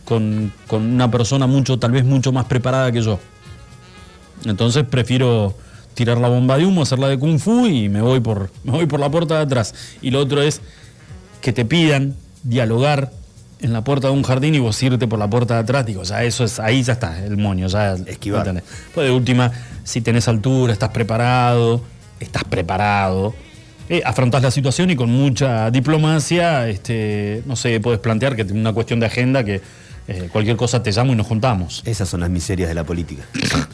con, 0.05 0.53
con 0.67 0.83
una 0.83 1.11
persona 1.11 1.47
mucho, 1.47 1.79
tal 1.79 1.93
vez 1.93 2.05
mucho 2.05 2.31
más 2.31 2.45
preparada 2.45 2.93
que 2.93 3.01
yo. 3.01 3.19
Entonces 4.45 4.85
prefiero 4.85 5.57
tirar 5.95 6.19
la 6.19 6.29
bomba 6.29 6.57
de 6.57 6.67
humo, 6.67 6.83
hacerla 6.83 7.09
de 7.09 7.19
kung 7.19 7.39
fu 7.39 7.67
y 7.67 7.89
me 7.89 8.01
voy 8.01 8.21
por, 8.21 8.51
me 8.65 8.73
voy 8.73 8.87
por 8.87 9.01
la 9.01 9.11
puerta 9.11 9.37
de 9.37 9.43
atrás. 9.43 9.75
Y 10.01 10.11
lo 10.11 10.21
otro 10.21 10.43
es 10.43 10.61
que 11.41 11.53
te 11.53 11.65
pidan 11.65 12.15
dialogar 12.43 13.13
en 13.61 13.73
la 13.73 13.83
puerta 13.83 14.09
de 14.09 14.15
un 14.15 14.23
jardín 14.23 14.55
y 14.55 14.59
vos 14.59 14.81
irte 14.83 15.07
por 15.07 15.19
la 15.19 15.29
puerta 15.29 15.55
de 15.55 15.61
atrás, 15.61 15.85
digo, 15.85 16.03
ya 16.03 16.23
eso 16.23 16.45
es, 16.45 16.61
ahí 16.61 16.83
ya 16.83 16.95
está, 16.95 17.25
el 17.25 17.37
moño, 17.37 17.67
ya 17.67 17.95
Esquivar. 17.95 18.41
¿entendés? 18.41 18.65
Pues 18.95 19.07
de 19.07 19.13
última, 19.13 19.51
si 19.85 20.01
tenés 20.01 20.29
altura, 20.29 20.73
estás 20.73 20.91
preparado, 20.91 21.83
estás 22.21 22.45
preparado, 22.45 23.35
eh, 23.89 24.03
afrontás 24.05 24.43
la 24.43 24.51
situación 24.51 24.91
y 24.91 24.97
con 24.97 25.11
mucha 25.11 25.71
diplomacia, 25.71 26.69
este, 26.69 27.43
no 27.47 27.57
sé, 27.57 27.81
puedes 27.81 28.01
plantear 28.01 28.37
que 28.37 28.43
una 28.43 28.73
cuestión 28.73 29.01
de 29.01 29.07
agenda 29.07 29.45
que 29.45 29.61
eh, 30.09 30.29
cualquier 30.33 30.57
cosa 30.57 30.83
te 30.83 30.91
llamo 30.91 31.13
y 31.13 31.17
nos 31.17 31.27
juntamos. 31.27 31.83
Esas 31.85 32.09
son 32.09 32.21
las 32.21 32.31
miserias 32.31 32.69
de 32.69 32.75
la 32.75 32.83
política. 32.85 33.23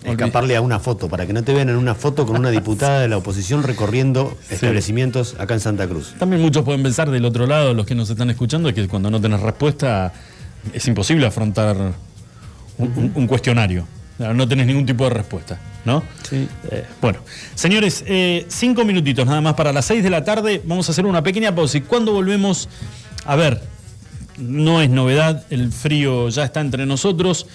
Escaparle 0.05 0.57
a 0.57 0.61
una 0.61 0.81
foto, 0.81 1.09
para 1.09 1.27
que 1.27 1.33
no 1.33 1.43
te 1.45 1.55
vean 1.55 1.69
en 1.69 1.77
una 1.77 1.95
foto 1.95 2.27
con 2.27 2.37
una 2.37 2.51
diputada 2.51 3.01
de 3.01 3.09
la 3.09 3.17
oposición 3.17 3.63
recorriendo 3.63 4.37
establecimientos 4.51 5.37
acá 5.39 5.55
en 5.55 5.61
Santa 5.61 5.87
Cruz. 5.87 6.15
También 6.19 6.43
muchos 6.43 6.65
pueden 6.65 6.83
pensar 6.83 7.11
del 7.11 7.25
otro 7.25 7.47
lado, 7.47 7.73
los 7.73 7.87
que 7.87 7.95
nos 7.95 8.11
están 8.11 8.31
escuchando, 8.31 8.73
que 8.75 8.89
cuando 8.89 9.11
no 9.11 9.21
tenés 9.21 9.41
respuesta 9.41 10.13
es 10.73 10.87
imposible 10.89 11.27
afrontar 11.27 11.77
un, 12.79 12.89
un- 12.97 13.13
un 13.15 13.27
cuestionario. 13.27 13.87
No 14.19 14.47
tenés 14.47 14.67
ningún 14.69 14.87
tipo 14.87 15.03
de 15.05 15.11
respuesta, 15.11 15.59
¿no? 15.85 16.03
Sí. 16.29 16.49
Eh, 16.71 16.85
bueno, 17.01 17.19
señores, 17.57 18.05
eh, 18.07 18.47
cinco 18.49 18.85
minutitos 18.85 19.27
nada 19.27 19.41
más 19.41 19.55
para 19.55 19.73
las 19.73 19.87
seis 19.87 20.05
de 20.05 20.11
la 20.11 20.23
tarde. 20.23 20.63
Vamos 20.65 20.89
a 20.89 20.93
hacer 20.93 21.05
una 21.05 21.23
pequeña 21.25 21.53
pausa 21.53 21.79
y 21.79 21.81
cuando 21.81 22.13
volvemos, 22.13 22.69
a 23.27 23.35
ver, 23.35 23.61
no 24.39 24.83
es 24.83 24.91
novedad, 24.91 25.45
el 25.51 25.73
frío 25.73 26.29
ya 26.29 26.45
está 26.45 26.61
entre 26.61 26.87
nosotros 26.87 27.47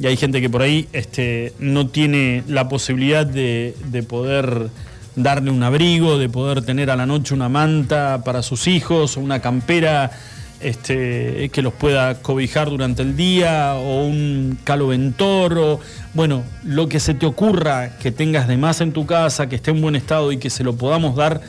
y 0.00 0.06
hay 0.06 0.16
gente 0.16 0.40
que 0.40 0.50
por 0.50 0.62
ahí 0.62 0.88
este, 0.92 1.52
no 1.58 1.86
tiene 1.88 2.42
la 2.48 2.68
posibilidad 2.68 3.26
de, 3.26 3.76
de 3.86 4.02
poder 4.02 4.70
darle 5.16 5.50
un 5.50 5.62
abrigo, 5.62 6.18
de 6.18 6.28
poder 6.28 6.62
tener 6.62 6.90
a 6.90 6.96
la 6.96 7.06
noche 7.06 7.34
una 7.34 7.48
manta 7.48 8.22
para 8.24 8.42
sus 8.42 8.66
hijos, 8.66 9.16
o 9.16 9.20
una 9.20 9.40
campera 9.40 10.10
este, 10.60 11.50
que 11.52 11.62
los 11.62 11.72
pueda 11.72 12.20
cobijar 12.22 12.70
durante 12.70 13.02
el 13.02 13.16
día, 13.16 13.74
o 13.74 14.04
un 14.04 14.58
caloventor, 14.64 15.58
o 15.58 15.80
bueno, 16.14 16.42
lo 16.64 16.88
que 16.88 17.00
se 17.00 17.14
te 17.14 17.26
ocurra 17.26 17.98
que 17.98 18.10
tengas 18.10 18.48
de 18.48 18.56
más 18.56 18.80
en 18.80 18.92
tu 18.92 19.06
casa, 19.06 19.48
que 19.48 19.56
esté 19.56 19.70
en 19.70 19.80
buen 19.80 19.94
estado 19.94 20.32
y 20.32 20.38
que 20.38 20.50
se 20.50 20.64
lo 20.64 20.74
podamos 20.76 21.14
dar 21.16 21.40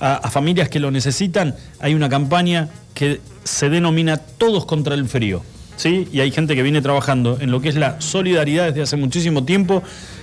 a, 0.00 0.16
a 0.16 0.30
familias 0.30 0.68
que 0.68 0.80
lo 0.80 0.90
necesitan, 0.90 1.54
hay 1.80 1.94
una 1.94 2.08
campaña 2.08 2.68
que 2.94 3.20
se 3.44 3.68
denomina 3.68 4.16
Todos 4.16 4.66
contra 4.66 4.94
el 4.94 5.08
Frío. 5.08 5.42
¿sí? 5.76 6.08
Y 6.12 6.20
hay 6.20 6.30
gente 6.30 6.54
que 6.54 6.62
viene 6.62 6.80
trabajando 6.82 7.38
en 7.40 7.50
lo 7.50 7.60
que 7.60 7.68
es 7.68 7.74
la 7.76 8.00
solidaridad 8.00 8.66
desde 8.66 8.82
hace 8.82 8.96
muchísimo 8.96 9.44
tiempo 9.44 9.82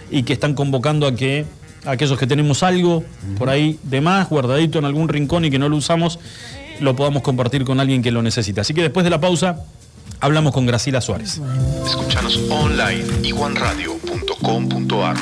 y 0.10 0.24
que 0.24 0.34
están 0.34 0.54
convocando 0.54 1.06
a 1.08 1.16
que 1.16 1.46
aquellos 1.86 2.18
que 2.18 2.28
tenemos 2.28 2.64
algo 2.64 3.04
por 3.38 3.50
ahí 3.50 3.80
de 3.84 4.02
más, 4.02 4.30
guardadito 4.30 4.80
en 4.80 4.86
algún 4.86 5.10
rincón 5.10 5.46
y 5.46 5.52
que 5.52 5.60
no 5.60 5.70
lo 5.70 5.78
usamos, 5.78 6.20
lo 6.80 6.96
podamos 6.96 7.22
compartir 7.22 7.64
con 7.64 7.80
alguien 7.80 8.02
que 8.02 8.12
lo 8.12 8.22
necesita. 8.22 8.62
Así 8.62 8.74
que 8.74 8.82
después 8.82 9.04
de 9.04 9.10
la 9.10 9.20
pausa, 9.20 9.64
hablamos 10.20 10.54
con 10.54 10.66
Graciela 10.66 11.02
Suárez. 11.02 11.42
Escuchanos 11.86 12.40
online 12.50 13.06
iguanradio.com.ar 13.24 15.18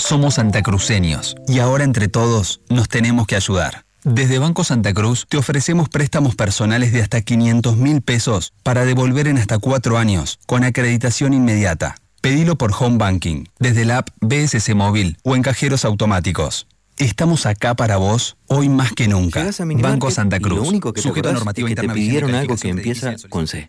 Somos 0.00 0.34
santacruceños 0.34 1.36
y 1.46 1.58
ahora 1.60 1.84
entre 1.84 2.08
todos 2.08 2.62
nos 2.68 2.88
tenemos 2.88 3.26
que 3.26 3.36
ayudar. 3.36 3.84
Desde 4.02 4.38
Banco 4.38 4.64
Santa 4.64 4.94
Cruz 4.94 5.26
te 5.28 5.36
ofrecemos 5.36 5.88
préstamos 5.88 6.34
personales 6.34 6.92
de 6.92 7.02
hasta 7.02 7.20
500 7.20 7.76
mil 7.76 8.00
pesos 8.00 8.52
para 8.62 8.84
devolver 8.84 9.28
en 9.28 9.36
hasta 9.36 9.58
cuatro 9.58 9.98
años 9.98 10.40
con 10.46 10.64
acreditación 10.64 11.34
inmediata. 11.34 11.96
Pedilo 12.22 12.56
por 12.56 12.72
Home 12.78 12.96
Banking, 12.96 13.44
desde 13.58 13.84
la 13.84 13.98
app 13.98 14.08
BSC 14.20 14.74
Móvil 14.74 15.18
o 15.22 15.36
en 15.36 15.42
cajeros 15.42 15.84
automáticos. 15.84 16.66
Estamos 16.96 17.46
acá 17.46 17.76
para 17.76 17.98
vos 17.98 18.36
hoy 18.46 18.68
más 18.68 18.92
que 18.92 19.06
nunca. 19.06 19.48
Banco 19.80 20.10
Santa 20.10 20.40
Cruz. 20.40 20.58
Lo 20.58 20.68
único 20.68 20.92
que 20.92 21.02
te 21.02 21.08
sujeto 21.08 21.28
a 21.28 21.32
normativa 21.32 21.68
es 21.68 21.74
que 21.74 21.80
te 21.82 21.88
pidieron 21.88 22.34
algo 22.34 22.56
que 22.56 22.68
empieza 22.68 23.14
con 23.28 23.46
C. 23.46 23.68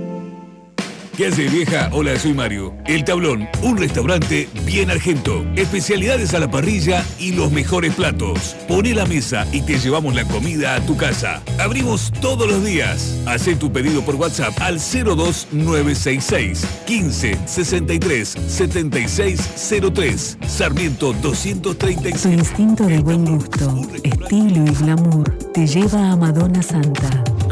¿Qué 1.21 1.27
hace 1.27 1.49
vieja? 1.49 1.87
Hola, 1.91 2.17
soy 2.17 2.33
Mario. 2.33 2.73
El 2.87 3.03
Tablón, 3.03 3.47
un 3.61 3.77
restaurante 3.77 4.49
bien 4.65 4.89
argento. 4.89 5.45
Especialidades 5.55 6.33
a 6.33 6.39
la 6.39 6.49
parrilla 6.49 7.05
y 7.19 7.33
los 7.33 7.51
mejores 7.51 7.93
platos. 7.93 8.55
Poné 8.67 8.95
la 8.95 9.05
mesa 9.05 9.45
y 9.51 9.61
te 9.61 9.77
llevamos 9.77 10.15
la 10.15 10.25
comida 10.25 10.73
a 10.73 10.81
tu 10.81 10.97
casa. 10.97 11.43
Abrimos 11.59 12.11
todos 12.21 12.49
los 12.49 12.65
días. 12.65 13.21
Haz 13.27 13.43
tu 13.59 13.71
pedido 13.71 14.01
por 14.01 14.15
WhatsApp 14.15 14.59
al 14.61 14.79
02966 14.79 16.65
15 16.87 17.37
63 17.45 18.27
76 18.47 19.69
03. 19.93 20.37
Sarmiento 20.47 21.13
Tu 21.13 21.27
236. 21.27 22.25
instinto 22.35 22.87
de 22.87 22.99
buen 22.99 23.25
gusto, 23.25 23.79
estilo 24.03 24.65
y 24.65 24.71
glamour 24.71 25.29
te 25.53 25.67
lleva 25.67 26.13
a 26.13 26.15
Madonna 26.15 26.63
Santa. 26.63 27.23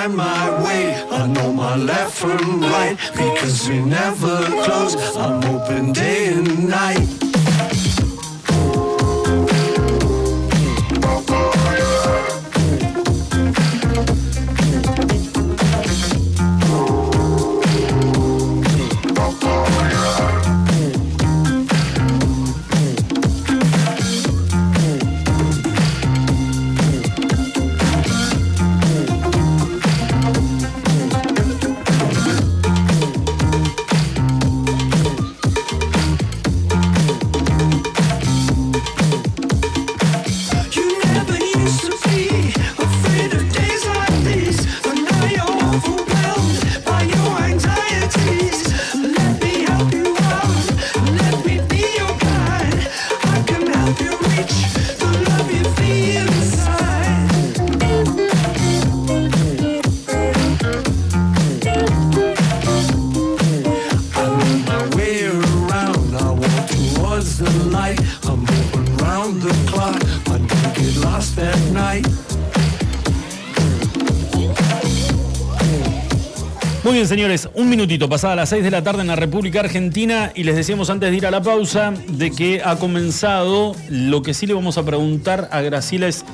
find 0.00 0.16
my 0.16 0.64
way. 0.64 0.94
I 1.10 1.26
know 1.26 1.52
my 1.52 1.76
left 1.76 2.16
from 2.16 2.60
right 2.60 2.96
because 3.12 3.68
we 3.68 3.80
never 3.80 4.44
close. 4.64 4.94
I'm 5.16 5.44
open 5.44 5.92
day 5.92 6.28
and 6.32 6.68
night. 6.68 7.29
Señores, 77.10 77.48
un 77.54 77.68
minutito, 77.68 78.08
pasada 78.08 78.36
las 78.36 78.50
6 78.50 78.62
de 78.62 78.70
la 78.70 78.84
tarde 78.84 79.00
en 79.00 79.08
la 79.08 79.16
República 79.16 79.58
Argentina 79.58 80.30
y 80.32 80.44
les 80.44 80.54
decíamos 80.54 80.90
antes 80.90 81.10
de 81.10 81.16
ir 81.16 81.26
a 81.26 81.32
la 81.32 81.42
pausa 81.42 81.92
de 82.06 82.30
que 82.30 82.62
ha 82.64 82.76
comenzado, 82.76 83.74
lo 83.88 84.22
que 84.22 84.32
sí 84.32 84.46
le 84.46 84.54
vamos 84.54 84.78
a 84.78 84.84
preguntar 84.84 85.48
a 85.50 85.60
Graciela 85.60 86.06
es 86.06 86.24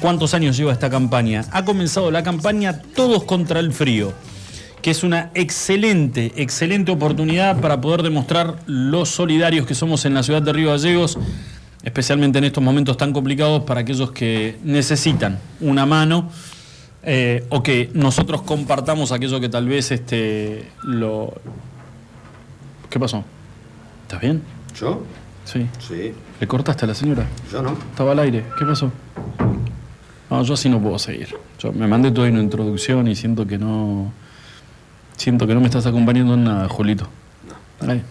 cuántos 0.00 0.32
años 0.34 0.56
lleva 0.56 0.72
esta 0.72 0.88
campaña. 0.88 1.44
Ha 1.50 1.64
comenzado 1.64 2.12
la 2.12 2.22
campaña 2.22 2.82
Todos 2.94 3.24
contra 3.24 3.58
el 3.58 3.72
Frío, 3.72 4.12
que 4.80 4.92
es 4.92 5.02
una 5.02 5.32
excelente, 5.34 6.32
excelente 6.36 6.92
oportunidad 6.92 7.60
para 7.60 7.80
poder 7.80 8.04
demostrar 8.04 8.58
lo 8.66 9.04
solidarios 9.04 9.66
que 9.66 9.74
somos 9.74 10.04
en 10.04 10.14
la 10.14 10.22
ciudad 10.22 10.40
de 10.40 10.52
Río 10.52 10.70
Gallegos, 10.70 11.18
especialmente 11.82 12.38
en 12.38 12.44
estos 12.44 12.62
momentos 12.62 12.96
tan 12.96 13.12
complicados 13.12 13.64
para 13.64 13.80
aquellos 13.80 14.12
que 14.12 14.56
necesitan 14.62 15.40
una 15.60 15.84
mano. 15.84 16.30
Eh, 17.04 17.44
o 17.48 17.62
que 17.62 17.90
nosotros 17.94 18.42
compartamos 18.42 19.10
aquello 19.10 19.40
que 19.40 19.48
tal 19.48 19.66
vez 19.66 19.90
este 19.90 20.70
lo. 20.84 21.32
¿Qué 22.88 23.00
pasó? 23.00 23.24
¿Estás 24.02 24.20
bien? 24.20 24.42
¿Yo? 24.78 25.02
Sí. 25.44 25.66
Sí. 25.80 26.14
¿Le 26.38 26.46
cortaste 26.46 26.84
a 26.84 26.88
la 26.88 26.94
señora? 26.94 27.26
Yo 27.50 27.62
no. 27.62 27.72
Estaba 27.72 28.12
al 28.12 28.20
aire. 28.20 28.44
¿Qué 28.56 28.64
pasó? 28.64 28.92
No, 30.30 30.42
yo 30.44 30.54
así 30.54 30.68
no 30.68 30.80
puedo 30.80 30.98
seguir. 30.98 31.34
Yo 31.58 31.72
me 31.72 31.86
mandé 31.86 32.10
toda 32.10 32.28
una 32.28 32.40
introducción 32.40 33.08
y 33.08 33.16
siento 33.16 33.46
que 33.46 33.58
no. 33.58 34.12
Siento 35.16 35.46
que 35.46 35.54
no 35.54 35.60
me 35.60 35.66
estás 35.66 35.86
acompañando 35.86 36.34
en 36.34 36.44
nada, 36.44 36.68
Julito. 36.68 37.08
Ahí. 37.80 38.02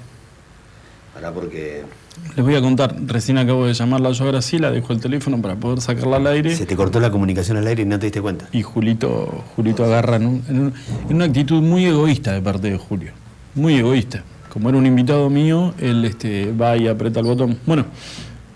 Porque 1.30 1.84
Les 2.36 2.44
voy 2.44 2.56
a 2.56 2.62
contar, 2.62 2.96
recién 3.06 3.38
acabo 3.38 3.68
de 3.68 3.74
llamarla 3.74 4.12
yo 4.12 4.24
a 4.24 4.28
Graciela, 4.28 4.72
dejo 4.72 4.94
el 4.94 5.00
teléfono 5.00 5.40
para 5.42 5.56
poder 5.56 5.82
sacarla 5.82 6.16
al 6.18 6.28
aire. 6.28 6.56
se 6.56 6.66
te 6.66 6.76
cortó 6.76 7.00
la 7.00 7.12
comunicación 7.12 7.58
al 7.58 7.68
aire 7.68 7.84
y 7.84 7.86
no 7.86 8.00
te 8.00 8.08
diste 8.08 8.22
cuenta. 8.22 8.48
Y 8.52 8.64
Julito, 8.64 9.44
Julito 9.56 9.84
agarra 9.84 10.16
en, 10.16 10.26
un- 10.26 10.44
en 10.50 10.60
un- 10.60 10.74
en 11.10 11.16
una 11.16 11.26
actitud 11.26 11.62
muy 11.62 11.86
egoísta 11.86 12.32
de 12.32 12.42
parte 12.42 12.72
de 12.72 12.78
Julio. 12.78 13.12
Muy 13.54 13.76
egoísta. 13.76 14.24
Como 14.50 14.70
era 14.70 14.78
un 14.78 14.86
invitado 14.86 15.30
mío, 15.30 15.74
él 15.80 16.04
este, 16.06 16.52
va 16.52 16.76
y 16.78 16.88
aprieta 16.88 17.20
el 17.20 17.26
botón. 17.28 17.58
Bueno, 17.66 17.86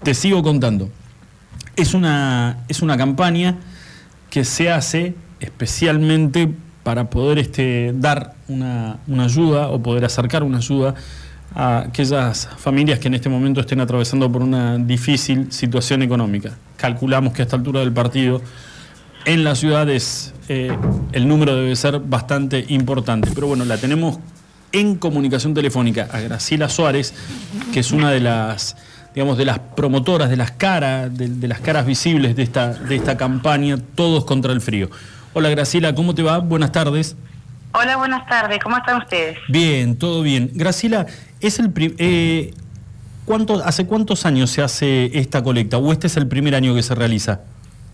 te 0.03 0.13
sigo 0.13 0.41
contando. 0.41 0.89
Es 1.75 1.93
una, 1.93 2.63
es 2.67 2.81
una 2.81 2.97
campaña 2.97 3.57
que 4.29 4.43
se 4.45 4.71
hace 4.71 5.13
especialmente 5.39 6.49
para 6.83 7.09
poder 7.09 7.39
este, 7.39 7.93
dar 7.95 8.33
una, 8.47 8.97
una 9.07 9.23
ayuda 9.25 9.69
o 9.69 9.81
poder 9.81 10.05
acercar 10.05 10.43
una 10.43 10.57
ayuda 10.59 10.95
a 11.53 11.79
aquellas 11.79 12.49
familias 12.57 12.99
que 12.99 13.07
en 13.07 13.13
este 13.13 13.29
momento 13.29 13.61
estén 13.61 13.79
atravesando 13.79 14.31
por 14.31 14.41
una 14.41 14.77
difícil 14.77 15.51
situación 15.51 16.01
económica. 16.01 16.57
Calculamos 16.77 17.33
que 17.33 17.41
a 17.41 17.45
esta 17.45 17.55
altura 17.55 17.79
del 17.81 17.91
partido 17.91 18.41
en 19.25 19.43
las 19.43 19.59
ciudades 19.59 20.33
eh, 20.49 20.75
el 21.11 21.27
número 21.27 21.55
debe 21.55 21.75
ser 21.75 21.99
bastante 21.99 22.65
importante. 22.69 23.29
Pero 23.33 23.47
bueno, 23.47 23.65
la 23.65 23.77
tenemos 23.77 24.19
en 24.71 24.95
comunicación 24.95 25.53
telefónica 25.53 26.07
a 26.11 26.19
Graciela 26.19 26.69
Suárez, 26.69 27.13
que 27.73 27.79
es 27.79 27.91
una 27.91 28.11
de 28.11 28.19
las, 28.19 28.75
digamos, 29.13 29.37
de 29.37 29.45
las 29.45 29.59
promotoras, 29.59 30.29
de 30.29 30.37
las 30.37 30.51
caras, 30.51 31.15
de, 31.17 31.47
las 31.47 31.59
caras 31.61 31.85
visibles 31.85 32.35
de 32.35 32.43
esta, 32.43 32.73
de 32.73 32.95
esta 32.95 33.17
campaña, 33.17 33.77
Todos 33.95 34.25
contra 34.25 34.51
el 34.51 34.61
Frío. 34.61 34.89
Hola 35.33 35.49
Graciela, 35.49 35.95
¿cómo 35.95 36.13
te 36.13 36.23
va? 36.23 36.39
Buenas 36.39 36.71
tardes. 36.71 37.15
Hola, 37.77 37.97
buenas 37.97 38.25
tardes. 38.27 38.63
¿Cómo 38.63 38.77
están 38.77 38.99
ustedes? 38.99 39.37
Bien, 39.49 39.99
todo 39.99 40.21
bien. 40.21 40.49
Graciela, 40.53 41.07
es 41.41 41.59
el 41.59 41.73
eh, 41.97 42.53
¿cuánto, 43.25 43.61
¿hace 43.65 43.85
cuántos 43.85 44.25
años 44.25 44.49
se 44.49 44.61
hace 44.61 45.11
esta 45.19 45.43
colecta? 45.43 45.77
¿O 45.77 45.91
este 45.91 46.07
es 46.07 46.15
el 46.15 46.25
primer 46.25 46.55
año 46.55 46.73
que 46.73 46.81
se 46.81 46.95
realiza? 46.95 47.41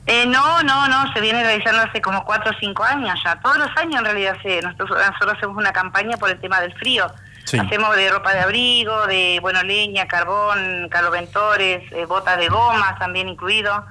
Eh, 0.06 0.28
no, 0.28 0.62
no, 0.62 0.88
no, 0.88 1.12
se 1.14 1.20
viene 1.20 1.42
realizando 1.42 1.82
hace 1.82 2.00
como 2.00 2.24
cuatro 2.26 2.52
o 2.52 2.60
cinco 2.60 2.84
años 2.84 3.20
ya. 3.26 3.40
Todos 3.42 3.58
los 3.58 3.76
años 3.76 3.96
en 3.96 4.06
realidad 4.06 4.38
se, 4.44 4.62
nosotros, 4.62 4.90
nosotros 4.92 5.34
hacemos 5.36 5.58
una 5.58 5.74
campaña 5.74 6.16
por 6.18 6.30
el 6.30 6.40
tema 6.40 6.62
del 6.62 6.74
frío. 6.74 7.12
Sí. 7.46 7.58
Hacemos 7.58 7.96
de 7.96 8.08
ropa 8.12 8.36
de 8.36 8.42
abrigo, 8.42 9.08
de, 9.08 9.40
bueno, 9.42 9.64
leña, 9.64 10.08
carbón, 10.08 10.90
caloventores, 10.90 11.92
eh, 11.92 12.06
botas 12.06 12.38
de 12.38 12.50
goma 12.50 12.98
también 13.00 13.28
incluido, 13.28 13.84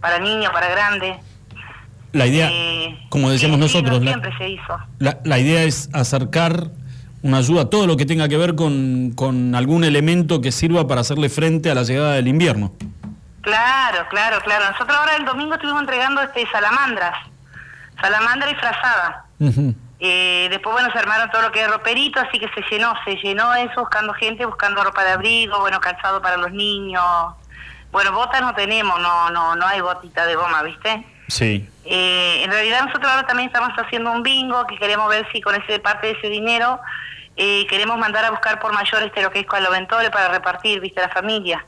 para 0.00 0.20
niños, 0.20 0.52
para 0.52 0.68
grandes. 0.68 1.16
La 2.14 2.26
idea, 2.26 2.48
Eh, 2.50 2.98
como 3.10 3.28
decíamos 3.30 3.58
nosotros, 3.58 3.98
no, 3.98 4.04
la- 4.04 4.10
siempre 4.12 4.32
se 4.38 4.48
hizo. 4.48 4.78
La, 4.98 5.18
la 5.24 5.38
idea 5.38 5.62
es 5.64 5.90
acercar 5.92 6.70
una 7.22 7.38
ayuda, 7.38 7.68
todo 7.70 7.86
lo 7.86 7.96
que 7.96 8.06
tenga 8.06 8.28
que 8.28 8.36
ver 8.36 8.54
con, 8.54 9.12
con 9.14 9.54
algún 9.54 9.84
elemento 9.84 10.40
que 10.40 10.52
sirva 10.52 10.86
para 10.86 11.00
hacerle 11.02 11.28
frente 11.28 11.70
a 11.70 11.74
la 11.74 11.82
llegada 11.82 12.12
del 12.14 12.28
invierno. 12.28 12.72
Claro, 13.42 14.06
claro, 14.10 14.38
claro. 14.44 14.70
Nosotros 14.72 14.96
ahora 14.96 15.16
el 15.16 15.24
domingo 15.24 15.54
estuvimos 15.54 15.80
entregando 15.82 16.22
este 16.22 16.46
salamandras, 16.50 17.14
salamandra 18.00 18.50
y 18.50 18.54
frazada. 18.54 19.24
Eh, 20.00 20.48
después, 20.50 20.72
bueno, 20.74 20.90
se 20.92 20.98
armaron 20.98 21.30
todo 21.30 21.42
lo 21.42 21.50
que 21.52 21.62
es 21.62 21.70
roperito, 21.70 22.20
así 22.20 22.38
que 22.38 22.48
se 22.54 22.62
llenó, 22.70 22.92
se 23.04 23.16
llenó 23.16 23.54
eso 23.54 23.80
buscando 23.80 24.12
gente, 24.14 24.44
buscando 24.46 24.82
ropa 24.84 25.02
de 25.04 25.12
abrigo, 25.12 25.60
bueno, 25.60 25.80
calzado 25.80 26.20
para 26.22 26.36
los 26.36 26.52
niños. 26.52 27.02
Bueno, 27.90 28.12
botas 28.12 28.40
no 28.42 28.54
tenemos, 28.54 29.00
no, 29.00 29.30
no, 29.30 29.56
no 29.56 29.66
hay 29.66 29.80
botita 29.80 30.26
de 30.26 30.34
goma, 30.36 30.62
¿viste? 30.62 31.06
Sí. 31.28 31.68
Eh, 31.84 32.42
en 32.44 32.50
realidad 32.50 32.84
nosotros 32.86 33.10
ahora 33.10 33.26
también 33.26 33.48
estamos 33.48 33.70
haciendo 33.76 34.10
un 34.12 34.22
bingo 34.22 34.66
que 34.66 34.76
queremos 34.78 35.08
ver 35.08 35.26
si 35.32 35.40
con 35.40 35.54
ese 35.54 35.78
parte 35.80 36.06
de 36.08 36.12
ese 36.14 36.28
dinero 36.28 36.80
eh, 37.36 37.66
queremos 37.68 37.98
mandar 37.98 38.24
a 38.24 38.30
buscar 38.30 38.58
por 38.60 38.72
mayor 38.72 39.02
este 39.02 39.22
lo 39.22 39.30
que 39.30 39.40
es 39.40 39.46
caloventores 39.46 40.10
para 40.10 40.28
repartir, 40.28 40.80
viste, 40.80 41.00
a 41.00 41.08
la 41.08 41.12
familia. 41.12 41.64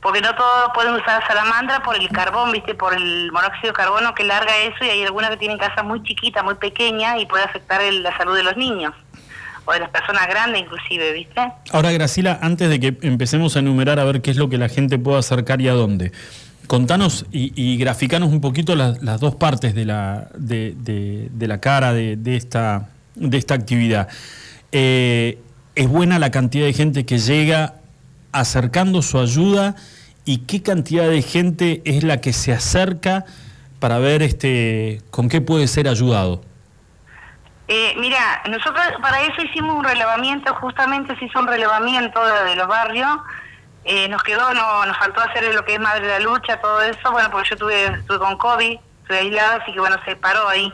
Porque 0.00 0.20
no 0.20 0.32
todos 0.36 0.70
pueden 0.74 0.94
usar 0.94 1.26
salamandra 1.26 1.82
por 1.82 1.96
el 1.96 2.08
carbón, 2.10 2.52
viste, 2.52 2.74
por 2.74 2.94
el 2.94 3.32
monóxido 3.32 3.68
de 3.68 3.72
carbono 3.72 4.14
que 4.14 4.22
larga 4.22 4.56
eso 4.58 4.84
y 4.84 4.90
hay 4.90 5.02
algunas 5.02 5.30
que 5.30 5.38
tienen 5.38 5.58
casas 5.58 5.84
muy 5.84 6.02
chiquitas, 6.04 6.44
muy 6.44 6.54
pequeñas 6.54 7.20
y 7.20 7.26
puede 7.26 7.42
afectar 7.42 7.80
el- 7.80 8.04
la 8.04 8.16
salud 8.16 8.36
de 8.36 8.44
los 8.44 8.56
niños 8.56 8.94
o 9.64 9.72
de 9.72 9.80
las 9.80 9.90
personas 9.90 10.26
grandes 10.28 10.60
inclusive, 10.62 11.12
viste. 11.12 11.40
Ahora, 11.72 11.90
Graciela, 11.90 12.38
antes 12.42 12.68
de 12.70 12.78
que 12.78 12.96
empecemos 13.02 13.56
a 13.56 13.58
enumerar 13.58 13.98
a 13.98 14.04
ver 14.04 14.22
qué 14.22 14.30
es 14.30 14.36
lo 14.36 14.48
que 14.48 14.56
la 14.56 14.68
gente 14.68 14.98
puede 14.98 15.18
acercar 15.18 15.60
y 15.60 15.68
a 15.68 15.72
dónde, 15.72 16.12
contanos 16.68 17.26
y, 17.32 17.52
y 17.56 17.76
graficanos 17.78 18.28
un 18.28 18.40
poquito 18.40 18.76
las, 18.76 19.00
dos 19.18 19.34
partes 19.34 19.74
de 19.74 19.84
la, 19.84 20.28
de, 20.36 21.30
la 21.40 21.60
cara 21.60 21.92
de, 21.92 22.36
esta, 22.36 22.90
de 23.16 23.36
esta 23.36 23.54
actividad. 23.54 24.08
Eh, 24.70 25.40
¿Es 25.74 25.88
buena 25.88 26.18
la 26.18 26.30
cantidad 26.30 26.66
de 26.66 26.72
gente 26.72 27.04
que 27.06 27.18
llega 27.18 27.74
acercando 28.32 29.02
su 29.02 29.18
ayuda 29.18 29.74
y 30.24 30.38
qué 30.38 30.62
cantidad 30.62 31.08
de 31.08 31.22
gente 31.22 31.82
es 31.84 32.04
la 32.04 32.20
que 32.20 32.32
se 32.32 32.52
acerca 32.52 33.24
para 33.80 33.98
ver 33.98 34.22
este, 34.22 35.00
con 35.10 35.28
qué 35.28 35.40
puede 35.40 35.66
ser 35.68 35.88
ayudado? 35.88 36.42
Eh, 37.68 37.94
mira, 37.98 38.42
nosotros 38.48 38.84
para 39.00 39.22
eso 39.22 39.42
hicimos 39.42 39.74
un 39.76 39.84
relevamiento, 39.84 40.54
justamente 40.56 41.16
se 41.16 41.24
hizo 41.24 41.38
un 41.40 41.46
relevamiento 41.46 42.20
de 42.44 42.56
los 42.56 42.66
barrios. 42.66 43.08
Eh, 43.90 44.06
nos 44.06 44.22
quedó, 44.22 44.52
no, 44.52 44.84
nos 44.84 44.98
faltó 44.98 45.22
hacer 45.22 45.54
lo 45.54 45.64
que 45.64 45.72
es 45.72 45.80
Madre 45.80 46.06
de 46.06 46.18
la 46.18 46.20
Lucha, 46.20 46.60
todo 46.60 46.82
eso, 46.82 47.10
bueno, 47.10 47.30
porque 47.30 47.48
yo 47.48 47.56
tuve, 47.56 47.86
estuve 47.86 48.18
con 48.18 48.36
COVID, 48.36 48.78
estuve 49.00 49.18
aislada, 49.18 49.56
así 49.62 49.72
que 49.72 49.80
bueno, 49.80 49.96
se 50.04 50.14
paró 50.14 50.46
ahí. 50.46 50.70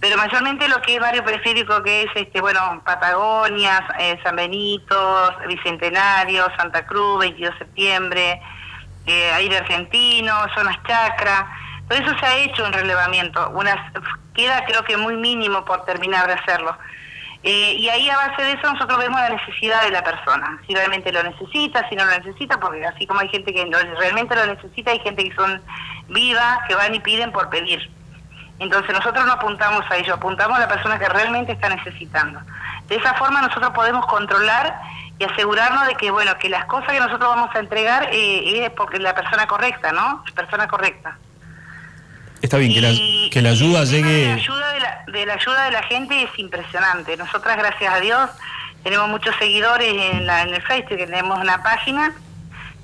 Pero 0.00 0.18
mayormente 0.18 0.68
lo 0.68 0.82
que 0.82 0.96
es 0.96 1.00
barrio 1.00 1.24
periférico, 1.24 1.82
que 1.82 2.02
es, 2.02 2.10
este 2.14 2.42
bueno, 2.42 2.82
Patagonia, 2.84 3.82
eh, 3.98 4.20
San 4.22 4.36
Benito, 4.36 5.34
Bicentenario, 5.48 6.46
Santa 6.58 6.84
Cruz, 6.84 7.20
22 7.20 7.54
de 7.54 7.58
septiembre, 7.58 8.42
eh, 9.06 9.32
aire 9.32 9.56
argentino, 9.56 10.34
zonas 10.54 10.76
chacra, 10.86 11.50
todo 11.88 11.98
eso 11.98 12.18
se 12.18 12.26
ha 12.26 12.36
hecho 12.36 12.66
un 12.66 12.74
relevamiento, 12.74 13.48
unas, 13.54 13.78
queda 14.34 14.62
creo 14.66 14.84
que 14.84 14.98
muy 14.98 15.16
mínimo 15.16 15.64
por 15.64 15.86
terminar 15.86 16.26
de 16.26 16.34
hacerlo. 16.34 16.76
Eh, 17.44 17.74
y 17.76 17.88
ahí 17.88 18.08
a 18.08 18.16
base 18.16 18.42
de 18.42 18.52
eso 18.52 18.72
nosotros 18.72 18.98
vemos 18.98 19.20
la 19.20 19.30
necesidad 19.30 19.82
de 19.82 19.90
la 19.90 20.04
persona, 20.04 20.60
si 20.66 20.74
realmente 20.74 21.10
lo 21.10 21.24
necesita, 21.24 21.88
si 21.88 21.96
no 21.96 22.04
lo 22.04 22.12
necesita, 22.12 22.60
porque 22.60 22.86
así 22.86 23.04
como 23.04 23.18
hay 23.18 23.28
gente 23.30 23.52
que 23.52 23.68
realmente 23.98 24.36
lo 24.36 24.46
necesita, 24.46 24.92
hay 24.92 25.00
gente 25.00 25.24
que 25.24 25.34
son 25.34 25.60
vivas, 26.08 26.58
que 26.68 26.76
van 26.76 26.94
y 26.94 27.00
piden 27.00 27.32
por 27.32 27.48
pedir. 27.50 27.90
Entonces 28.60 28.94
nosotros 28.94 29.26
no 29.26 29.32
apuntamos 29.32 29.84
a 29.90 29.96
ello, 29.96 30.14
apuntamos 30.14 30.56
a 30.56 30.60
la 30.60 30.68
persona 30.68 31.00
que 31.00 31.08
realmente 31.08 31.50
está 31.50 31.68
necesitando. 31.68 32.40
De 32.86 32.94
esa 32.94 33.14
forma 33.14 33.42
nosotros 33.42 33.72
podemos 33.72 34.06
controlar 34.06 34.80
y 35.18 35.24
asegurarnos 35.24 35.88
de 35.88 35.96
que 35.96 36.12
bueno 36.12 36.38
que 36.38 36.48
las 36.48 36.66
cosas 36.66 36.92
que 36.92 37.00
nosotros 37.00 37.28
vamos 37.28 37.50
a 37.54 37.58
entregar 37.58 38.08
eh, 38.12 38.64
es 38.64 38.70
porque 38.70 39.00
la 39.00 39.16
persona 39.16 39.48
correcta, 39.48 39.90
¿no? 39.90 40.22
La 40.28 40.34
persona 40.34 40.68
correcta. 40.68 41.18
Está 42.42 42.58
bien, 42.58 42.74
que 42.74 42.80
la, 42.80 42.90
que 43.30 43.40
la 43.40 43.50
ayuda 43.50 43.78
La 43.80 43.84
llegue... 43.84 44.32
ayuda 44.32 44.72
de 44.72 44.80
la, 44.80 45.04
de 45.06 45.26
la 45.26 45.34
ayuda 45.34 45.64
de 45.64 45.70
la 45.70 45.82
gente 45.84 46.22
es 46.24 46.38
impresionante. 46.38 47.16
Nosotras, 47.16 47.56
gracias 47.56 47.94
a 47.94 48.00
Dios, 48.00 48.30
tenemos 48.82 49.08
muchos 49.08 49.34
seguidores 49.36 49.94
en, 49.94 50.26
la, 50.26 50.42
en 50.42 50.52
el 50.52 50.62
Facebook, 50.62 50.98
tenemos 50.98 51.38
una 51.38 51.62
página, 51.62 52.12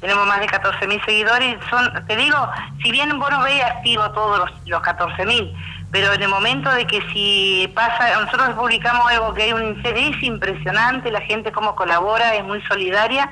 tenemos 0.01 0.27
más 0.29 0.39
de 0.39 0.47
14.000 0.47 1.05
seguidores. 1.05 1.57
Son, 1.69 2.07
te 2.07 2.17
digo, 2.17 2.49
si 2.83 2.93
bien 2.93 3.19
vos 3.19 3.31
no 3.31 3.43
veis 3.43 3.63
activo 3.65 4.09
todos 4.13 4.39
los, 4.39 4.51
los 4.67 4.81
14.000, 4.81 5.53
pero 5.91 6.13
en 6.13 6.23
el 6.23 6.29
momento 6.29 6.71
de 6.71 6.87
que 6.87 7.03
si 7.13 7.69
pasa, 7.75 8.21
nosotros 8.21 8.51
publicamos 8.51 9.11
algo 9.11 9.35
que 9.35 9.43
hay 9.43 9.53
un 9.53 9.81
es 9.85 10.23
impresionante, 10.23 11.11
la 11.11 11.23
gente 11.23 11.51
cómo 11.51 11.75
colabora, 11.75 12.37
es 12.37 12.45
muy 12.45 12.63
solidaria. 12.63 13.29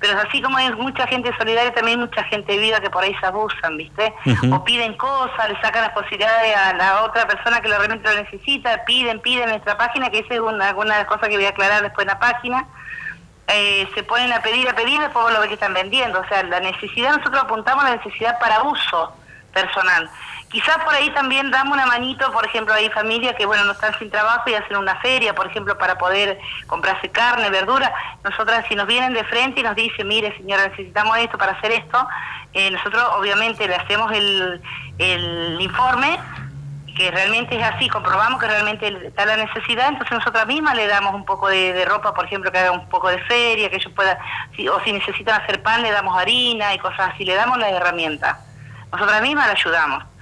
Pero 0.00 0.18
así 0.20 0.42
como 0.42 0.56
hay 0.58 0.70
mucha 0.72 1.06
gente 1.06 1.30
solidaria, 1.38 1.72
también 1.72 1.98
hay 1.98 2.06
mucha 2.06 2.24
gente 2.24 2.58
viva 2.58 2.80
que 2.80 2.90
por 2.90 3.04
ahí 3.04 3.14
se 3.20 3.26
abusan, 3.26 3.76
¿viste? 3.76 4.12
O 4.52 4.64
piden 4.64 4.94
cosas, 4.96 5.48
le 5.48 5.60
sacan 5.60 5.82
las 5.82 5.92
posibilidades 5.92 6.56
a 6.56 6.74
la 6.74 7.04
otra 7.04 7.26
persona 7.26 7.60
que 7.60 7.68
lo 7.68 7.78
realmente 7.78 8.12
lo 8.12 8.22
necesita, 8.22 8.84
piden, 8.84 9.20
piden 9.20 9.44
en 9.44 9.50
nuestra 9.50 9.78
página, 9.78 10.10
que 10.10 10.18
esa 10.18 10.34
es 10.34 10.40
una, 10.40 10.74
una 10.74 11.06
cosa 11.06 11.28
que 11.28 11.36
voy 11.36 11.46
a 11.46 11.50
aclarar 11.50 11.82
después 11.82 12.04
en 12.04 12.12
la 12.12 12.18
página. 12.18 12.66
Eh, 13.46 13.88
se 13.94 14.02
ponen 14.02 14.32
a 14.32 14.40
pedir, 14.40 14.68
a 14.68 14.74
pedir, 14.74 15.00
después 15.00 15.24
vos 15.24 15.32
lo 15.32 15.40
ves 15.40 15.48
que 15.48 15.54
están 15.54 15.74
vendiendo. 15.74 16.20
O 16.20 16.28
sea, 16.28 16.42
la 16.42 16.60
necesidad, 16.60 17.16
nosotros 17.16 17.42
apuntamos 17.42 17.84
a 17.84 17.90
la 17.90 17.96
necesidad 17.96 18.38
para 18.38 18.62
uso 18.62 19.12
personal. 19.52 20.10
Quizás 20.54 20.78
por 20.84 20.94
ahí 20.94 21.10
también 21.10 21.50
damos 21.50 21.74
una 21.74 21.84
manito, 21.84 22.30
por 22.30 22.46
ejemplo, 22.46 22.72
hay 22.72 22.88
familias 22.90 23.34
que, 23.34 23.44
bueno, 23.44 23.64
no 23.64 23.72
están 23.72 23.92
sin 23.98 24.08
trabajo 24.08 24.48
y 24.48 24.54
hacen 24.54 24.76
una 24.76 24.94
feria, 25.00 25.34
por 25.34 25.48
ejemplo, 25.48 25.76
para 25.76 25.98
poder 25.98 26.38
comprarse 26.68 27.08
carne, 27.10 27.50
verdura. 27.50 27.92
Nosotras, 28.22 28.64
si 28.68 28.76
nos 28.76 28.86
vienen 28.86 29.14
de 29.14 29.24
frente 29.24 29.58
y 29.58 29.62
nos 29.64 29.74
dicen, 29.74 30.06
mire, 30.06 30.32
señora, 30.36 30.68
necesitamos 30.68 31.18
esto 31.18 31.38
para 31.38 31.54
hacer 31.54 31.72
esto, 31.72 32.06
eh, 32.52 32.70
nosotros 32.70 33.02
obviamente 33.18 33.66
le 33.66 33.74
hacemos 33.74 34.12
el, 34.12 34.62
el 34.98 35.60
informe 35.60 36.20
que 36.96 37.10
realmente 37.10 37.56
es 37.56 37.62
así, 37.64 37.88
comprobamos 37.88 38.40
que 38.40 38.46
realmente 38.46 38.86
está 39.08 39.26
la 39.26 39.36
necesidad, 39.36 39.88
entonces 39.88 40.16
nosotras 40.16 40.46
mismas 40.46 40.76
le 40.76 40.86
damos 40.86 41.14
un 41.14 41.24
poco 41.24 41.48
de, 41.48 41.84
ropa, 41.84 42.14
por 42.14 42.26
ejemplo, 42.26 42.52
que 42.52 42.58
haga 42.58 42.70
un 42.70 42.88
poco 42.88 43.08
de 43.08 43.18
feria, 43.24 43.68
que 43.70 43.76
ellos 43.78 43.92
puedan, 43.92 44.16
o 44.72 44.80
si 44.84 44.92
necesitan 44.92 45.42
hacer 45.42 45.64
pan, 45.64 45.82
le 45.82 45.90
damos 45.90 46.16
harina 46.16 46.72
y 46.74 46.78
cosas 46.78 47.10
así, 47.12 47.24
le 47.24 47.34
damos 47.34 47.58
la 47.58 47.70
herramienta. 47.70 48.38
Nosotras 48.92 49.20
mismas 49.20 49.46
le 49.46 49.52
ayudamos. 49.54 50.13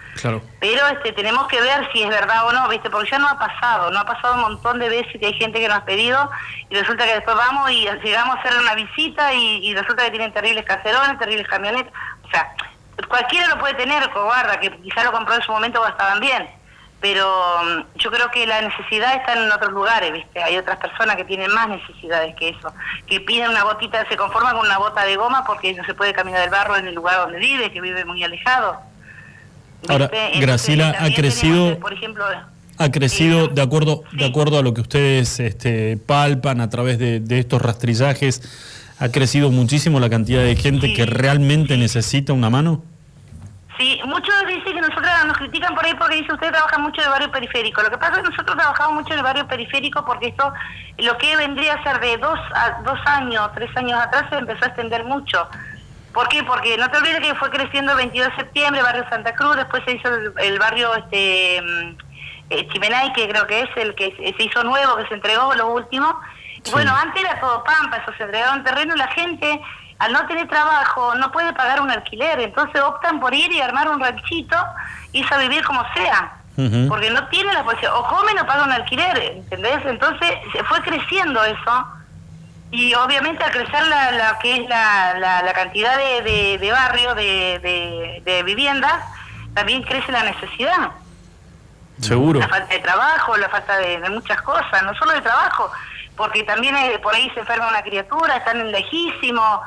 Pero 0.61 0.87
este, 0.89 1.13
tenemos 1.13 1.47
que 1.49 1.61
ver 1.61 1.89
si 1.93 2.03
es 2.03 2.09
verdad 2.09 2.47
o 2.47 2.53
no, 2.53 2.69
¿viste? 2.69 2.91
Porque 2.91 3.11
ya 3.11 3.19
no 3.19 3.29
ha 3.29 3.39
pasado, 3.39 3.91
no 3.91 4.01
ha 4.01 4.05
pasado 4.05 4.35
un 4.35 4.41
montón 4.43 4.79
de 4.79 4.89
veces 4.89 5.13
que 5.19 5.27
hay 5.27 5.35
gente 5.35 5.59
que 5.59 5.69
nos 5.69 5.79
ha 5.79 5.85
pedido 5.85 6.31
y 6.69 6.75
resulta 6.75 7.07
que 7.07 7.15
después 7.15 7.37
vamos 7.37 7.71
y 7.71 7.89
llegamos 8.05 8.37
a 8.37 8.41
hacer 8.41 8.59
una 8.59 8.75
visita 8.75 9.33
y, 9.33 9.75
resulta 9.75 10.05
que 10.05 10.11
tienen 10.11 10.33
terribles 10.33 10.65
caserones, 10.65 11.19
terribles 11.19 11.49
camionetas. 11.49 11.93
O 12.25 12.31
sea, 12.31 12.55
cualquiera 13.09 13.49
lo 13.49 13.59
puede 13.59 13.75
tener, 13.75 14.09
cobarda, 14.11 14.61
que 14.61 14.71
quizá 14.83 15.03
lo 15.03 15.13
compró 15.13 15.35
en 15.35 15.43
su 15.43 15.51
momento 15.51 15.81
o 15.81 15.87
estaban 15.87 16.21
bien. 16.21 16.49
Pero 17.01 17.27
mm, 17.65 17.99
yo 17.99 18.13
creo 18.13 18.31
que 18.31 18.47
la 18.47 18.61
necesidad 18.61 19.17
está 19.17 19.33
en 19.33 19.51
otros 19.51 19.73
lugares, 19.73 20.13
¿viste? 20.13 20.43
Hay 20.43 20.57
otras 20.57 20.79
personas 20.79 21.17
que 21.17 21.25
tienen 21.25 21.53
más 21.53 21.69
necesidades 21.69 22.37
que 22.37 22.51
eso, 22.51 22.73
que 23.09 23.19
piden 23.21 23.51
una 23.51 23.65
gotita, 23.65 24.07
se 24.09 24.17
conforman 24.17 24.57
con 24.57 24.67
una 24.67 24.79
bota 24.79 25.05
de 25.05 25.17
goma 25.17 25.43
porque 25.45 25.73
no 25.73 25.85
se 25.85 25.95
puede 25.95 26.13
caminar 26.13 26.43
del 26.43 26.51
barro 26.51 26.77
en 26.77 26.87
el 26.87 26.95
lugar 26.95 27.17
donde 27.17 27.39
vive, 27.39 27.73
que 27.73 27.81
vive 27.81 28.05
muy 28.05 28.23
alejado. 28.23 28.92
Ahora. 29.89 30.11
Entonces, 30.13 30.41
Graciela 30.41 30.95
ha 30.99 31.11
crecido, 31.15 31.65
tenemos, 31.65 31.79
por 31.79 31.93
ejemplo, 31.93 32.25
ha 32.79 32.91
crecido 32.91 33.49
de 33.49 33.63
acuerdo, 33.63 34.03
de 34.13 34.25
acuerdo 34.25 34.59
a 34.59 34.63
lo 34.63 34.75
que 34.75 34.81
ustedes 34.81 35.41
este, 35.41 35.97
palpan 35.97 36.61
a 36.61 36.71
través 36.71 36.99
de, 36.99 37.21
de 37.21 37.39
estos 37.39 37.61
rastrillajes, 37.61 38.43
ha 38.99 39.09
crecido 39.11 39.51
muchísimo 39.51 40.01
la 40.01 40.11
cantidad 40.11 40.43
de 40.43 40.57
gente 40.57 40.95
que 40.95 41.07
realmente 41.07 41.77
necesita 41.77 42.33
una 42.33 42.51
mano. 42.51 42.83
Sí, 43.79 43.99
muchos 44.05 44.35
dicen 44.47 44.75
que 44.75 44.81
nosotros 44.81 45.11
nos 45.27 45.37
critican 45.39 45.75
por 45.75 45.85
ahí 45.85 45.95
porque 45.95 46.17
dice 46.17 46.33
usted 46.33 46.51
trabaja 46.51 46.79
mucho 46.79 47.01
en 47.01 47.07
el 47.07 47.11
barrio 47.11 47.31
periférico. 47.33 47.83
Lo 47.83 47.91
que 47.91 47.99
pasa 47.99 48.13
es 48.13 48.19
que 48.19 48.31
nosotros 48.31 48.57
trabajamos 48.57 48.95
mucho 48.95 49.13
en 49.13 49.19
el 49.19 49.25
barrio 49.25 49.49
periférico 49.49 50.05
porque 50.05 50.29
esto, 50.29 50.53
lo 50.99 51.17
que 51.17 51.37
vendría 51.37 51.75
a 51.75 51.83
ser 51.83 52.01
de 52.01 52.19
dos, 52.19 52.39
a, 52.55 52.83
dos 52.85 52.99
años, 53.07 53.51
tres 53.55 53.71
años 53.77 53.99
atrás, 54.01 54.27
se 54.31 54.37
empezó 54.37 54.65
a 54.65 54.69
extender 54.69 55.05
mucho. 55.05 55.49
¿Por 56.13 56.29
qué? 56.29 56.43
Porque 56.45 56.77
no 56.77 56.91
te 56.91 56.99
olvides 56.99 57.21
que 57.21 57.35
fue 57.37 57.51
creciendo 57.51 57.93
el 57.93 57.99
22 57.99 58.29
de 58.31 58.37
septiembre, 58.37 58.83
barrio 58.83 59.09
Santa 59.09 59.35
Cruz, 59.35 59.57
después 59.57 59.83
se 59.85 59.93
hizo 59.93 60.09
el, 60.15 60.33
el 60.39 60.59
barrio 60.59 60.95
este 60.95 61.63
mm, 61.63 61.97
eh, 62.51 62.69
Chimenay, 62.69 63.13
que 63.15 63.29
creo 63.29 63.47
que 63.47 63.61
es 63.63 63.71
el 63.77 63.95
que 63.95 64.15
se 64.37 64.43
hizo 64.43 64.63
nuevo, 64.63 64.97
que 64.97 65.07
se 65.09 65.15
entregó 65.15 65.55
lo 65.55 65.69
último. 65.69 66.21
Bueno, 66.71 66.95
antes 66.95 67.23
era 67.23 67.41
todo 67.41 67.65
pampa, 67.65 67.97
eso 67.97 68.13
se 68.17 68.25
entregaron 68.25 68.63
terreno 68.63 68.95
la 68.95 69.09
gente, 69.09 69.61
al 69.99 70.13
no 70.13 70.27
tener 70.27 70.49
trabajo, 70.49 71.15
no 71.17 71.33
puede 71.33 71.53
pagar 71.53 71.81
un 71.81 71.91
alquiler, 71.91 72.41
entonces 72.41 72.81
optan 72.81 73.21
por 73.21 73.35
ir 73.35 73.51
y 73.53 73.61
armar 73.61 73.89
un 73.89 74.01
ranchito, 74.01 74.57
irse 75.13 75.35
a 75.35 75.39
vivir 75.39 75.65
como 75.65 75.85
sea, 75.95 76.37
porque 76.89 77.11
no 77.11 77.27
tiene 77.29 77.53
la 77.53 77.65
posibilidad, 77.65 77.97
o 77.97 78.07
comen 78.09 78.39
o 78.39 78.47
pagan 78.47 78.69
un 78.69 78.73
alquiler, 78.73 79.19
¿entendés? 79.37 79.85
Entonces 79.87 80.35
se 80.53 80.63
fue 80.65 80.81
creciendo 80.83 81.43
eso, 81.45 81.87
y 82.73 82.95
obviamente 82.95 83.45
al 83.45 83.53
crecer 83.53 83.87
la, 83.87 84.13
la 84.13 84.39
que 84.39 84.57
es 84.57 84.69
la, 84.69 85.19
la, 85.19 85.43
la 85.43 85.53
cantidad 85.53 85.95
de, 85.97 86.23
de, 86.23 86.59
de 86.59 86.73
barrio, 86.73 87.15
de, 87.15 88.23
de, 88.25 88.43
viviendas, 88.45 89.05
también 89.55 89.83
crece 89.83 90.11
la 90.11 90.25
necesidad. 90.25 90.91
Seguro. 92.01 92.41
La 92.41 92.49
falta 92.49 92.73
de 92.73 92.81
trabajo, 92.81 93.37
la 93.37 93.51
falta 93.51 93.77
de, 93.77 94.01
de 94.01 94.09
muchas 94.09 94.41
cosas, 94.41 94.83
no 94.85 94.95
solo 94.95 95.13
de 95.13 95.21
trabajo, 95.21 95.71
porque 96.17 96.45
también 96.45 96.75
eh, 96.77 96.99
por 97.03 97.15
ahí 97.15 97.31
se 97.35 97.41
enferma 97.41 97.69
una 97.69 97.83
criatura, 97.83 98.39
están 98.39 98.73
lejísimos, 98.73 99.61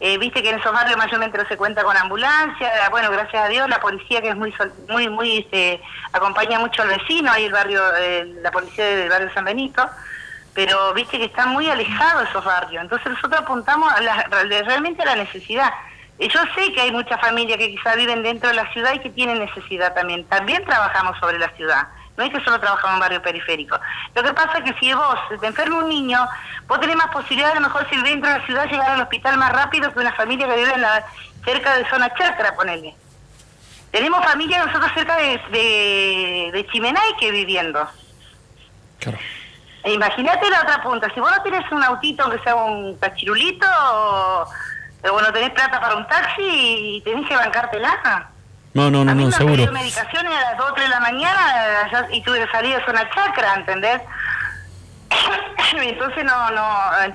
eh, 0.00 0.16
viste 0.16 0.42
que 0.42 0.48
en 0.48 0.58
esos 0.58 0.72
barrios 0.72 0.96
mayormente 0.96 1.36
no 1.36 1.46
se 1.46 1.58
cuenta 1.58 1.84
con 1.84 1.94
ambulancia, 1.94 2.70
bueno, 2.90 3.10
gracias 3.10 3.44
a 3.44 3.48
Dios 3.48 3.68
la 3.68 3.80
policía 3.80 4.22
que 4.22 4.30
es 4.30 4.36
muy, 4.36 4.54
muy, 4.88 5.10
muy, 5.10 5.38
este, 5.40 5.82
acompaña 6.10 6.58
mucho 6.58 6.80
al 6.82 6.88
vecino, 6.88 7.30
ahí 7.30 7.44
el 7.44 7.52
barrio, 7.52 7.82
eh, 7.98 8.24
la 8.40 8.50
policía 8.50 8.86
del 8.86 9.10
barrio 9.10 9.30
San 9.34 9.44
Benito, 9.44 9.86
pero 10.56 10.92
viste 10.94 11.18
que 11.18 11.26
están 11.26 11.50
muy 11.50 11.68
alejados 11.70 12.28
esos 12.30 12.44
barrios, 12.44 12.82
entonces 12.82 13.12
nosotros 13.12 13.40
apuntamos 13.42 13.92
a 13.92 14.00
la- 14.00 14.22
realmente 14.64 15.02
a 15.02 15.06
la 15.06 15.16
necesidad. 15.16 15.70
Y 16.18 16.28
Yo 16.28 16.40
sé 16.56 16.72
que 16.72 16.80
hay 16.80 16.90
muchas 16.90 17.20
familias 17.20 17.58
que 17.58 17.68
quizá 17.68 17.94
viven 17.94 18.22
dentro 18.22 18.48
de 18.48 18.54
la 18.54 18.72
ciudad 18.72 18.94
y 18.94 19.00
que 19.00 19.10
tienen 19.10 19.38
necesidad 19.38 19.92
también. 19.94 20.24
También 20.24 20.64
trabajamos 20.64 21.18
sobre 21.20 21.38
la 21.38 21.50
ciudad. 21.50 21.86
No 22.16 22.24
es 22.24 22.32
que 22.32 22.40
solo 22.42 22.58
trabajamos 22.58 22.94
en 22.94 23.00
barrio 23.00 23.20
periférico. 23.20 23.78
Lo 24.14 24.22
que 24.22 24.32
pasa 24.32 24.56
es 24.58 24.64
que 24.64 24.80
si 24.80 24.94
vos 24.94 25.18
te 25.38 25.46
enferma 25.46 25.76
un 25.76 25.90
niño, 25.90 26.26
vos 26.66 26.80
tenés 26.80 26.96
más 26.96 27.08
posibilidades 27.08 27.56
a 27.58 27.60
lo 27.60 27.66
mejor 27.68 27.86
si 27.90 28.00
dentro 28.00 28.30
de 28.32 28.38
la 28.38 28.46
ciudad 28.46 28.64
llegar 28.70 28.90
al 28.92 29.02
hospital 29.02 29.36
más 29.36 29.52
rápido 29.52 29.92
que 29.92 29.98
una 30.00 30.14
familia 30.14 30.48
que 30.48 30.56
vive 30.56 30.72
en 30.72 30.80
la, 30.80 31.04
cerca 31.44 31.76
de 31.76 31.86
zona 31.90 32.12
chacra, 32.14 32.54
ponele. 32.56 32.94
Tenemos 33.90 34.24
familias 34.24 34.66
nosotros 34.66 34.90
cerca 34.94 35.16
de, 35.18 35.38
de, 35.50 36.50
de 36.52 36.66
que 37.20 37.30
viviendo. 37.30 37.86
E 39.86 39.92
Imagínate 39.92 40.50
la 40.50 40.62
otra 40.62 40.82
punta, 40.82 41.08
si 41.14 41.20
vos 41.20 41.30
no 41.30 41.40
tenés 41.44 41.70
un 41.70 41.80
autito, 41.84 42.24
aunque 42.24 42.40
sea 42.42 42.56
un 42.56 42.96
cachirulito, 42.98 43.66
o, 43.92 44.44
o 45.12 45.20
no 45.20 45.32
tenés 45.32 45.50
plata 45.50 45.80
para 45.80 45.94
un 45.94 46.04
taxi 46.08 46.42
y 46.42 47.00
tenés 47.02 47.28
que 47.28 47.36
bancártela. 47.36 48.26
No, 48.74 48.90
no, 48.90 49.04
no, 49.04 49.14
no, 49.14 49.26
Me 49.26 49.32
seguro. 49.32 49.70
medicaciones 49.72 50.34
a 50.36 50.40
las 50.50 50.58
2 50.58 50.70
o 50.70 50.74
3 50.74 50.88
de 50.88 50.94
la 50.94 51.00
mañana 51.00 51.88
ya- 51.92 52.08
y 52.10 52.20
tuve 52.22 52.44
que 52.44 52.50
salir 52.50 52.76
de 52.76 52.84
zona 52.84 53.08
chacra, 53.14 53.54
¿entendés? 53.54 54.02
Entonces 55.80 56.24
no, 56.24 56.50
no, 56.50 56.68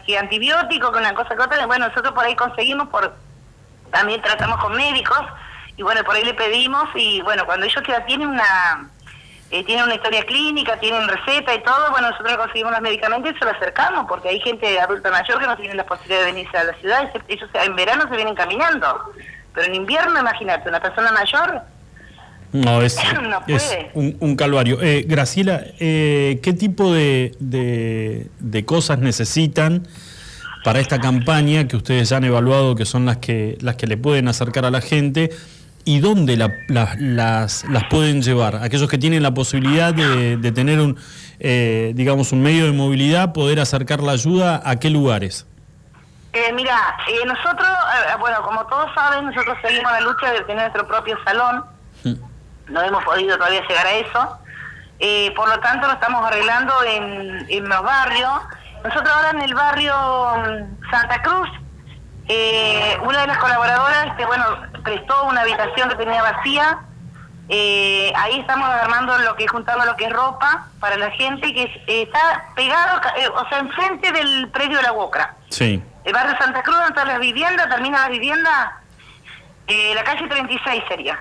que 0.05 0.17
antibiótico, 0.17 0.91
con 0.93 1.01
una 1.01 1.13
cosa 1.13 1.35
que 1.35 1.41
otra, 1.41 1.65
bueno, 1.65 1.89
nosotros 1.89 2.13
por 2.13 2.23
ahí 2.23 2.35
conseguimos, 2.37 2.87
por 2.87 3.13
también 3.91 4.21
tratamos 4.21 4.59
con 4.61 4.73
médicos, 4.77 5.19
y 5.75 5.83
bueno, 5.83 6.03
por 6.05 6.15
ahí 6.15 6.23
le 6.23 6.33
pedimos, 6.33 6.87
y 6.95 7.21
bueno, 7.21 7.45
cuando 7.45 7.65
ellos 7.65 7.83
ya 7.85 8.05
tienen 8.05 8.29
una, 8.29 8.87
eh, 9.51 9.63
tienen 9.65 9.85
una 9.85 9.95
historia 9.95 10.23
clínica, 10.23 10.79
tienen 10.79 11.07
receta 11.07 11.53
y 11.53 11.61
todo, 11.63 11.91
bueno, 11.91 12.09
nosotros 12.09 12.37
conseguimos 12.37 12.71
los 12.71 12.81
medicamentos 12.81 13.31
y 13.35 13.37
se 13.39 13.45
los 13.45 13.53
acercamos, 13.55 14.05
porque 14.07 14.29
hay 14.29 14.39
gente 14.39 14.79
adulta 14.79 15.11
mayor 15.11 15.39
que 15.39 15.45
no 15.47 15.57
tiene 15.57 15.75
la 15.75 15.85
posibilidad 15.85 16.21
de 16.21 16.25
venirse 16.31 16.57
a 16.57 16.63
la 16.63 16.73
ciudad, 16.75 17.09
ellos 17.27 17.49
en 17.53 17.75
verano 17.75 18.05
se 18.09 18.15
vienen 18.15 18.35
caminando, 18.35 19.13
pero 19.53 19.67
en 19.67 19.75
invierno, 19.75 20.19
imagínate, 20.19 20.69
una 20.69 20.79
persona 20.79 21.11
mayor 21.11 21.61
No, 22.53 22.81
es, 22.81 22.97
No 23.21 23.41
es 23.47 23.63
puede. 23.63 23.91
un, 23.93 24.17
un 24.19 24.35
calvario. 24.35 24.81
Eh, 24.81 25.05
Graciela, 25.07 25.61
eh, 25.79 26.39
¿qué 26.43 26.53
tipo 26.53 26.93
de, 26.93 27.33
de- 27.39 28.27
de 28.39 28.65
cosas 28.65 28.99
necesitan 28.99 29.87
para 30.63 30.79
esta 30.79 30.99
campaña 30.99 31.67
que 31.67 31.75
ustedes 31.75 32.09
ya 32.09 32.17
han 32.17 32.23
evaluado 32.25 32.75
que 32.75 32.85
son 32.85 33.05
las 33.05 33.17
que, 33.17 33.57
las 33.61 33.75
que 33.77 33.87
le 33.87 33.97
pueden 33.97 34.27
acercar 34.27 34.63
a 34.65 34.69
la 34.71 34.79
gente? 34.81 35.29
¿Y 35.83 35.99
dónde 35.99 36.37
la- 36.37 36.53
la- 36.67 36.95
las, 36.99 37.63
las 37.69 37.83
pueden 37.85 38.21
llevar? 38.21 38.57
Aquellos 38.57 38.89
que 38.89 38.97
tienen 38.97 39.23
la 39.23 39.33
posibilidad 39.33 39.93
de, 39.93 40.37
de 40.37 40.51
tener 40.51 40.79
un, 40.79 40.97
eh, 41.39 41.91
digamos, 41.95 42.31
un 42.31 42.41
medio 42.43 42.65
de 42.65 42.71
movilidad, 42.71 43.33
poder 43.33 43.59
acercar 43.59 44.01
la 44.01 44.11
ayuda, 44.13 44.61
¿a 44.63 44.75
qué 44.77 44.89
lugares? 44.89 45.47
Eh, 46.33 46.53
mira, 46.53 46.77
eh, 47.09 47.25
nosotros, 47.25 47.67
eh, 47.67 48.15
bueno, 48.19 48.41
como 48.43 48.65
todos 48.67 48.89
saben, 48.95 49.25
nosotros 49.25 49.57
seguimos 49.61 49.91
la 49.91 50.01
lucha 50.01 50.31
de 50.31 50.41
tener 50.41 50.57
nuestro 50.63 50.87
propio 50.87 51.17
salón. 51.25 51.63
No 52.69 52.81
hemos 52.81 53.03
podido 53.03 53.35
todavía 53.37 53.61
llegar 53.67 53.85
a 53.85 53.93
eso. 53.95 54.37
Eh, 54.99 55.33
por 55.35 55.49
lo 55.49 55.59
tanto, 55.59 55.87
lo 55.87 55.93
estamos 55.93 56.25
arreglando 56.25 56.73
en, 56.87 57.45
en 57.49 57.67
los 57.67 57.83
barrios. 57.83 58.31
Nosotros 58.83 59.09
ahora 59.13 59.31
en 59.31 59.41
el 59.41 59.53
barrio 59.53 59.93
mm, 59.93 60.89
Santa 60.89 61.21
Cruz, 61.21 61.49
eh, 62.33 62.97
una 63.03 63.21
de 63.21 63.27
las 63.27 63.37
colaboradoras, 63.39 64.15
que 64.15 64.25
bueno, 64.25 64.45
prestó 64.83 65.25
una 65.25 65.41
habitación 65.41 65.89
que 65.89 65.95
tenía 65.95 66.21
vacía. 66.23 66.79
Eh, 67.49 68.13
ahí 68.15 68.39
estamos 68.39 68.69
armando 68.69 69.17
lo 69.17 69.35
que 69.35 69.45
juntando 69.47 69.83
lo 69.83 69.97
que 69.97 70.05
es 70.05 70.13
ropa 70.13 70.67
para 70.79 70.95
la 70.95 71.11
gente 71.11 71.53
que 71.53 71.63
es- 71.63 71.75
eh, 71.87 72.03
está 72.03 72.45
pegado, 72.55 73.01
eh, 73.17 73.27
o 73.27 73.49
sea, 73.49 73.57
enfrente 73.59 74.11
del 74.13 74.49
predio 74.51 74.77
de 74.77 74.83
la 74.83 74.93
UOCRA. 74.93 75.35
Sí. 75.49 75.83
El 76.05 76.13
barrio 76.13 76.37
Santa 76.37 76.63
Cruz, 76.63 76.77
donde 76.77 76.89
está 76.89 77.03
la 77.05 77.17
vivienda, 77.17 77.67
termina 77.67 78.03
la 78.03 78.07
vivienda, 78.09 78.79
eh, 79.67 79.91
la 79.93 80.03
calle 80.05 80.25
36 80.29 80.83
sería. 80.87 81.19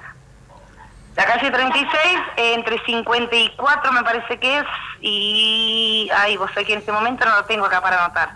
La 1.16 1.24
calle 1.26 1.50
36, 1.50 2.18
eh, 2.36 2.54
entre 2.54 2.78
54 2.86 3.90
me 3.92 4.04
parece 4.04 4.38
que 4.38 4.58
es, 4.58 4.64
y... 5.00 6.08
Ay, 6.16 6.36
vos 6.36 6.50
sé 6.54 6.64
que 6.64 6.74
en 6.74 6.78
este 6.78 6.92
momento 6.92 7.24
no 7.28 7.34
lo 7.34 7.44
tengo 7.46 7.66
acá 7.66 7.80
para 7.80 8.04
anotar. 8.04 8.30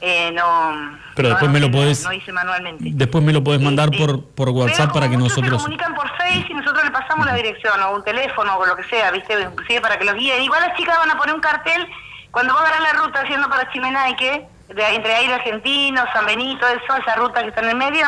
Eh, 0.00 0.30
no. 0.32 0.98
Pero 1.14 1.28
no- 1.28 1.34
después 1.34 1.50
me 1.50 1.60
lo 1.60 1.68
podés- 1.68 2.02
No 2.04 2.12
hice 2.12 2.32
manualmente. 2.32 2.84
Después 2.92 3.22
me 3.24 3.32
lo 3.32 3.42
podés 3.44 3.60
mandar 3.60 3.90
por, 3.90 4.24
por 4.34 4.48
WhatsApp 4.50 4.92
para 4.92 5.06
que 5.08 5.14
Se 5.16 5.18
nosotros. 5.20 5.62
comunican 5.62 5.94
por 5.94 6.08
Face 6.16 6.46
y 6.48 6.54
nosotros 6.54 6.84
le 6.84 6.90
pasamos 6.90 7.26
la 7.26 7.34
dirección 7.34 7.80
o 7.82 7.92
un 7.94 8.04
teléfono 8.04 8.56
o 8.56 8.66
lo 8.66 8.76
que 8.76 8.84
sea, 8.84 9.10
¿viste? 9.10 9.40
Inclusive 9.40 9.80
para 9.80 9.98
que 9.98 10.04
los 10.04 10.14
guíen. 10.14 10.42
Igual 10.42 10.62
las 10.66 10.76
chicas 10.76 10.96
van 10.98 11.10
a 11.10 11.16
poner 11.18 11.34
un 11.34 11.40
cartel 11.40 11.86
cuando 12.30 12.54
va 12.54 12.60
a 12.68 12.80
la 12.80 12.92
ruta 12.92 13.20
haciendo 13.22 13.48
para 13.48 13.70
Chimenaique, 13.72 14.46
de, 14.68 14.94
entre 14.94 15.14
Aire 15.14 15.34
Argentino, 15.34 16.04
San 16.12 16.26
Benito, 16.26 16.66
eso, 16.68 16.96
esa 16.96 17.14
ruta 17.16 17.42
que 17.42 17.48
está 17.48 17.60
en 17.62 17.70
el 17.70 17.76
medio. 17.76 18.06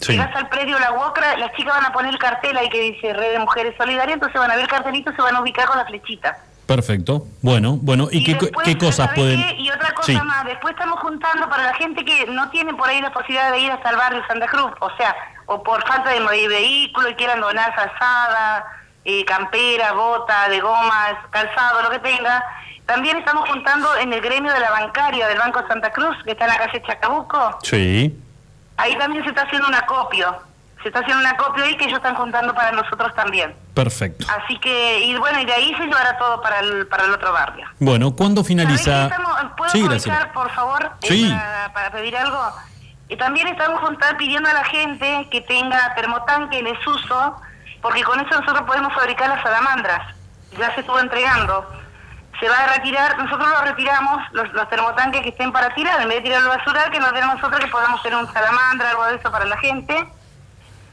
Sí. 0.00 0.12
Llegas 0.12 0.34
al 0.36 0.48
predio 0.48 0.78
La 0.78 0.92
Huocra, 0.92 1.36
las 1.38 1.52
chicas 1.54 1.74
van 1.76 1.86
a 1.86 1.92
poner 1.92 2.12
el 2.12 2.18
cartel 2.18 2.56
ahí 2.56 2.68
que 2.68 2.80
dice 2.80 3.12
Red 3.14 3.32
de 3.32 3.38
Mujeres 3.38 3.74
Solidarias, 3.78 4.14
entonces 4.14 4.38
van 4.38 4.50
a 4.50 4.54
ver 4.56 4.64
el 4.64 4.68
cartelito 4.70 5.10
y 5.12 5.14
se 5.14 5.22
van 5.22 5.36
a 5.36 5.40
ubicar 5.40 5.66
con 5.66 5.78
la 5.78 5.84
flechita. 5.86 6.36
Perfecto. 6.74 7.26
Bueno, 7.42 7.78
bueno. 7.80 8.08
¿Y, 8.10 8.24
qué, 8.24 8.34
después, 8.34 8.66
qué 8.66 8.78
cosas 8.78 9.06
¿sabés 9.06 9.14
pueden.? 9.14 9.42
qué? 9.42 9.54
Y 9.60 9.70
otra 9.70 9.92
cosa 9.94 10.06
Sí. 10.12 10.18
más, 10.24 10.44
después 10.44 10.72
estamos 10.72 11.00
juntando 11.00 11.48
para 11.48 11.64
la 11.64 11.74
gente 11.74 12.04
que 12.04 12.26
no 12.26 12.48
tiene 12.50 12.74
por 12.74 12.88
ahí 12.88 13.00
la 13.00 13.12
posibilidad 13.12 13.52
de 13.52 13.58
ir 13.58 13.70
hasta 13.70 13.90
el 13.90 13.96
barrio 13.96 14.22
Santa 14.26 14.46
Cruz, 14.46 14.72
o 14.80 14.90
sea, 14.96 15.14
o 15.46 15.62
por 15.62 15.86
falta 15.86 16.10
de 16.10 16.20
vehículo 16.48 17.08
y 17.08 17.14
quieran 17.14 17.40
donar 17.40 17.74
calzada, 17.74 18.64
eh, 19.04 19.24
campera, 19.24 19.92
bota, 19.92 20.48
de 20.48 20.60
gomas, 20.60 21.14
calzado, 21.30 21.82
lo 21.82 21.90
que 21.90 21.98
tenga. 21.98 22.42
También 22.86 23.16
estamos 23.18 23.48
juntando 23.48 23.96
en 23.96 24.12
el 24.12 24.20
gremio 24.20 24.52
de 24.52 24.60
la 24.60 24.70
bancaria 24.70 25.28
del 25.28 25.38
Banco 25.38 25.62
Santa 25.68 25.90
Cruz, 25.92 26.16
que 26.24 26.32
está 26.32 26.44
en 26.44 26.50
la 26.50 26.58
calle 26.58 26.82
Chacabuco. 26.82 27.58
Sí. 27.62 28.18
Ahí 28.76 28.96
también 28.96 29.22
se 29.24 29.30
está 29.30 29.42
haciendo 29.42 29.68
un 29.68 29.74
acopio. 29.74 30.36
Se 30.82 30.88
está 30.88 31.00
haciendo 31.00 31.20
un 31.20 31.26
acopio 31.26 31.62
ahí 31.64 31.76
que 31.76 31.84
ellos 31.84 31.98
están 31.98 32.14
juntando 32.16 32.54
para 32.54 32.72
nosotros 32.72 33.14
también. 33.14 33.54
Perfecto. 33.74 34.26
Así 34.42 34.58
que, 34.58 35.00
y 35.04 35.16
bueno, 35.16 35.38
y 35.40 35.44
de 35.44 35.52
ahí 35.52 35.74
se 35.76 35.84
llevará 35.84 36.16
todo 36.18 36.40
para 36.42 36.58
el, 36.58 36.86
para 36.88 37.04
el 37.04 37.12
otro 37.12 37.32
barrio. 37.32 37.68
Bueno, 37.78 38.14
¿cuándo 38.16 38.42
finaliza? 38.42 39.04
Estamos- 39.04 39.36
¿Puedo 39.56 39.70
Sí, 39.70 40.10
por 40.34 40.50
favor, 40.50 40.90
eh, 41.02 41.06
Sí. 41.08 41.30
para, 41.32 41.72
para 41.72 41.90
pedir 41.92 42.16
algo? 42.16 42.52
Y 43.08 43.16
también 43.16 43.46
estamos 43.48 43.80
pidiendo 44.18 44.48
a 44.48 44.54
la 44.54 44.64
gente 44.64 45.28
que 45.30 45.40
tenga 45.42 45.94
termotanque 45.94 46.58
en 46.58 46.64
desuso, 46.64 47.36
porque 47.80 48.02
con 48.02 48.18
eso 48.18 48.40
nosotros 48.40 48.62
podemos 48.66 48.92
fabricar 48.94 49.28
las 49.28 49.42
salamandras. 49.42 50.14
Ya 50.58 50.74
se 50.74 50.80
estuvo 50.80 50.98
entregando. 50.98 51.70
Se 52.40 52.48
va 52.48 52.56
a 52.58 52.66
retirar, 52.74 53.16
nosotros 53.18 53.48
lo 53.48 53.62
retiramos, 53.62 54.20
los, 54.32 54.52
los 54.52 54.68
termotanques 54.68 55.20
que 55.22 55.28
estén 55.28 55.52
para 55.52 55.72
tirar, 55.74 56.00
en 56.00 56.08
vez 56.08 56.18
de 56.18 56.22
tirarlo 56.24 56.50
al 56.50 56.58
basural, 56.58 56.90
que 56.90 56.98
nos 56.98 57.12
den 57.12 57.22
a 57.22 57.34
nosotros 57.34 57.60
que 57.60 57.68
podamos 57.68 58.02
tener 58.02 58.18
un 58.18 58.32
salamandra, 58.32 58.90
algo 58.90 59.04
de 59.06 59.16
eso 59.16 59.30
para 59.30 59.44
la 59.44 59.56
gente. 59.58 60.08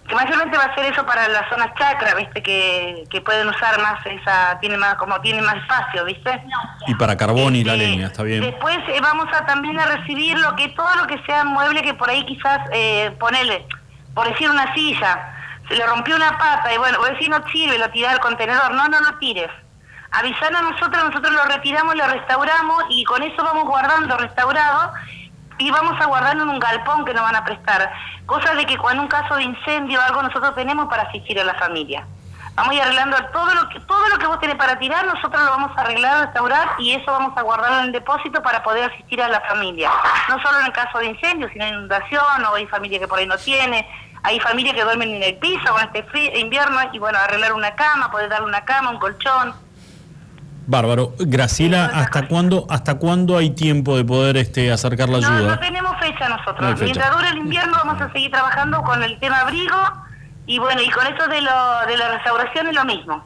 Que 0.09 0.15
mayormente 0.15 0.57
va 0.57 0.63
a 0.63 0.73
ser 0.75 0.91
eso 0.91 1.05
para 1.05 1.27
las 1.27 1.47
zonas 1.49 1.69
chacra, 1.77 2.15
¿viste? 2.15 2.41
Que, 2.41 3.03
que 3.11 3.21
pueden 3.21 3.47
usar 3.47 3.79
más 3.79 4.03
esa, 4.07 4.57
tiene 4.59 4.75
más, 4.75 4.95
como 4.95 5.21
tiene 5.21 5.39
más 5.43 5.57
espacio, 5.57 6.03
¿viste? 6.03 6.43
Y 6.87 6.95
para 6.95 7.15
carbón 7.15 7.55
y 7.55 7.63
la 7.63 7.73
Este, 7.73 7.85
leña, 7.85 8.07
está 8.07 8.23
bien. 8.23 8.41
Después 8.41 8.77
eh, 8.87 8.99
vamos 9.01 9.27
a 9.31 9.45
también 9.45 9.79
a 9.79 9.85
recibir 9.85 10.35
lo 10.39 10.55
que 10.55 10.69
todo 10.69 10.95
lo 10.95 11.05
que 11.05 11.21
sea 11.27 11.43
mueble 11.45 11.83
que 11.83 11.93
por 11.93 12.09
ahí 12.09 12.25
quizás 12.25 12.59
eh, 12.71 13.15
ponerle, 13.19 13.67
por 14.15 14.27
decir 14.27 14.49
una 14.49 14.73
silla, 14.73 15.31
se 15.67 15.75
le 15.75 15.85
rompió 15.85 16.15
una 16.15 16.35
pata 16.39 16.73
y 16.73 16.79
bueno, 16.79 16.97
vos 16.97 17.09
decís 17.11 17.29
no 17.29 17.43
sirve, 17.51 17.77
lo 17.77 17.89
tirás 17.91 18.13
al 18.13 18.19
contenedor, 18.19 18.71
no, 18.73 18.87
no 18.87 18.99
lo 18.99 19.17
tires. 19.19 19.51
Avisar 20.09 20.55
a 20.55 20.61
nosotros, 20.63 21.03
nosotros 21.03 21.31
lo 21.31 21.43
retiramos, 21.43 21.93
lo 21.95 22.07
restauramos 22.07 22.85
y 22.89 23.03
con 23.03 23.21
eso 23.21 23.43
vamos 23.43 23.65
guardando 23.65 24.17
restaurado 24.17 24.91
y 25.59 25.69
vamos 25.69 25.99
a 26.01 26.05
guardarlo 26.05 26.43
en 26.43 26.49
un 26.49 26.59
galpón 26.59 27.05
que 27.05 27.13
nos 27.13 27.21
van 27.21 27.35
a 27.35 27.43
prestar. 27.43 27.91
Cosa 28.25 28.55
de 28.55 28.65
que 28.65 28.77
cuando 28.77 29.03
un 29.03 29.09
caso 29.09 29.35
de 29.35 29.43
incendio 29.43 29.99
o 29.99 30.01
algo 30.01 30.23
nosotros 30.23 30.55
tenemos 30.55 30.87
para 30.87 31.03
asistir 31.03 31.39
a 31.39 31.43
la 31.43 31.53
familia. 31.55 32.07
Vamos 32.55 32.71
a 32.71 32.75
ir 32.75 32.81
arreglando 32.81 33.17
todo 33.31 33.53
lo 33.53 33.69
que 33.69 33.79
todo 33.81 34.09
lo 34.09 34.17
que 34.17 34.27
vos 34.27 34.39
tenés 34.39 34.55
para 34.55 34.77
tirar, 34.79 35.05
nosotros 35.05 35.41
lo 35.43 35.51
vamos 35.51 35.77
a 35.77 35.81
arreglar, 35.81 36.25
restaurar 36.25 36.69
y 36.79 36.93
eso 36.93 37.11
vamos 37.11 37.37
a 37.37 37.41
guardarlo 37.41 37.79
en 37.79 37.85
el 37.85 37.91
depósito 37.91 38.41
para 38.41 38.63
poder 38.63 38.91
asistir 38.91 39.21
a 39.21 39.29
la 39.29 39.39
familia. 39.41 39.89
No 40.27 40.41
solo 40.41 40.59
en 40.59 40.65
el 40.65 40.73
caso 40.73 40.97
de 40.99 41.07
incendio, 41.07 41.47
sino 41.53 41.67
inundación 41.67 42.45
o 42.49 42.55
hay 42.55 42.65
familia 42.67 42.99
que 42.99 43.07
por 43.07 43.19
ahí 43.19 43.27
no 43.27 43.37
tiene, 43.37 43.87
hay 44.23 44.39
familias 44.39 44.75
que 44.75 44.83
duermen 44.83 45.09
en 45.09 45.23
el 45.23 45.37
piso 45.37 45.71
con 45.71 45.81
este 45.81 46.39
invierno 46.39 46.79
y 46.91 46.99
bueno, 46.99 47.17
arreglar 47.19 47.53
una 47.53 47.75
cama, 47.75 48.11
poder 48.11 48.29
darle 48.29 48.47
una 48.47 48.65
cama, 48.65 48.89
un 48.89 48.99
colchón. 48.99 49.53
Bárbaro. 50.69 51.13
Graciela, 51.17 51.85
¿hasta 51.85 52.27
cuándo, 52.27 52.67
¿hasta 52.69 52.99
cuándo 52.99 53.37
hay 53.37 53.49
tiempo 53.49 53.97
de 53.97 54.05
poder 54.05 54.37
este, 54.37 54.71
acercar 54.71 55.09
la 55.09 55.19
No, 55.19 55.29
no 55.29 55.37
ayuda? 55.37 55.59
tenemos 55.59 55.91
fecha 55.99 56.29
nosotros. 56.29 56.61
No 56.61 56.67
hay 56.67 56.73
fecha. 56.73 56.85
Mientras 56.85 57.11
dure 57.11 57.29
el 57.29 57.37
invierno 57.37 57.73
vamos 57.83 57.99
a 57.99 58.11
seguir 58.13 58.29
trabajando 58.29 58.83
con 58.83 59.01
el 59.01 59.19
tema 59.19 59.39
abrigo 59.39 59.77
y 60.45 60.59
bueno, 60.59 60.79
y 60.83 60.89
con 60.91 61.07
eso 61.07 61.27
de, 61.27 61.41
lo, 61.41 61.87
de 61.87 61.97
la 61.97 62.09
restauración 62.09 62.67
es 62.67 62.75
lo 62.75 62.85
mismo. 62.85 63.23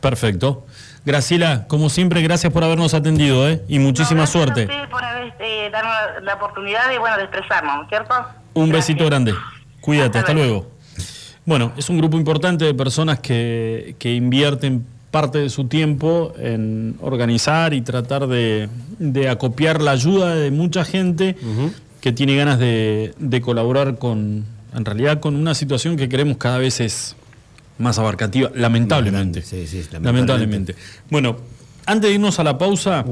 Perfecto. 0.00 0.64
Graciela, 1.04 1.66
como 1.66 1.90
siempre, 1.90 2.22
gracias 2.22 2.52
por 2.52 2.62
habernos 2.62 2.94
atendido, 2.94 3.48
¿eh? 3.48 3.64
Y 3.66 3.80
muchísima 3.80 4.22
a 4.22 4.26
suerte. 4.28 4.62
ustedes 4.62 4.88
por 4.88 5.02
haber, 5.02 5.34
eh, 5.40 5.68
darnos 5.72 6.22
la, 6.22 6.34
oportunidad 6.34 6.88
de, 6.88 6.98
bueno, 6.98 7.16
de 7.16 7.24
expresarnos, 7.24 7.76
¿no 7.76 7.82
es 7.82 7.88
¿cierto? 7.88 8.14
Un 8.54 8.70
besito 8.70 9.04
grande. 9.06 9.34
Cuídate, 9.80 10.18
hasta 10.18 10.32
luego. 10.32 10.70
Bueno, 11.44 11.72
es 11.76 11.90
un 11.90 11.98
grupo 11.98 12.16
importante 12.16 12.64
de 12.64 12.74
personas 12.74 13.18
que, 13.18 13.96
que 13.98 14.12
invierten 14.14 14.86
parte 15.10 15.38
de 15.38 15.48
su 15.50 15.66
tiempo 15.66 16.32
en 16.38 16.96
organizar 17.00 17.72
y 17.74 17.80
tratar 17.82 18.26
de, 18.26 18.68
de 18.98 19.28
acopiar 19.28 19.80
la 19.82 19.92
ayuda 19.92 20.34
de 20.34 20.50
mucha 20.50 20.84
gente 20.84 21.36
que 22.00 22.12
tiene 22.12 22.36
ganas 22.36 22.58
de, 22.58 23.14
de 23.18 23.40
colaborar 23.40 23.98
con, 23.98 24.44
en 24.74 24.84
realidad, 24.84 25.20
con 25.20 25.36
una 25.36 25.54
situación 25.54 25.96
que 25.96 26.08
creemos 26.08 26.36
cada 26.36 26.58
vez 26.58 26.80
es 26.80 27.16
más 27.78 27.98
abarcativa, 27.98 28.50
lamentablemente. 28.54 29.42
Sí, 29.42 29.66
sí, 29.66 29.82
lamentablemente. 30.00 30.74
Bueno, 31.10 31.36
antes 31.86 32.08
de 32.10 32.14
irnos 32.14 32.38
a 32.38 32.44
la 32.44 32.58
pausa. 32.58 33.04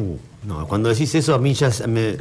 No, 0.47 0.67
cuando 0.69 0.89
decís 0.91 1.15
eso 1.15 1.35
a 1.35 1.39
mí 1.39 1.55
ya 1.55 1.71
me. 1.89 2.17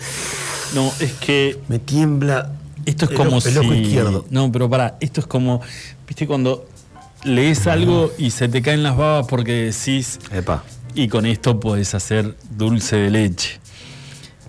No, 0.75 0.91
es 0.99 1.13
que. 1.13 1.57
Me 1.67 1.79
tiembla. 1.79 2.53
Esto 2.85 3.05
es 3.05 3.11
el 3.11 3.17
como 3.17 3.37
el 3.39 3.57
ojo 3.57 3.71
si- 3.73 3.79
izquierdo. 3.79 4.25
No, 4.29 4.51
pero 4.51 4.69
pará, 4.69 4.97
esto 5.01 5.19
es 5.21 5.27
como. 5.27 5.61
¿Viste 6.07 6.25
cuando 6.27 6.65
lees 7.25 7.67
algo 7.67 8.11
y 8.17 8.31
se 8.31 8.47
te 8.49 8.61
caen 8.61 8.83
las 8.83 8.97
babas 8.97 9.27
porque 9.27 9.53
decís. 9.71 10.19
Epa. 10.31 10.63
Y 10.95 11.07
con 11.07 11.25
esto 11.25 11.59
podés 11.59 11.95
hacer 11.95 12.35
dulce 12.55 12.95
de 12.97 13.09
leche. 13.09 13.59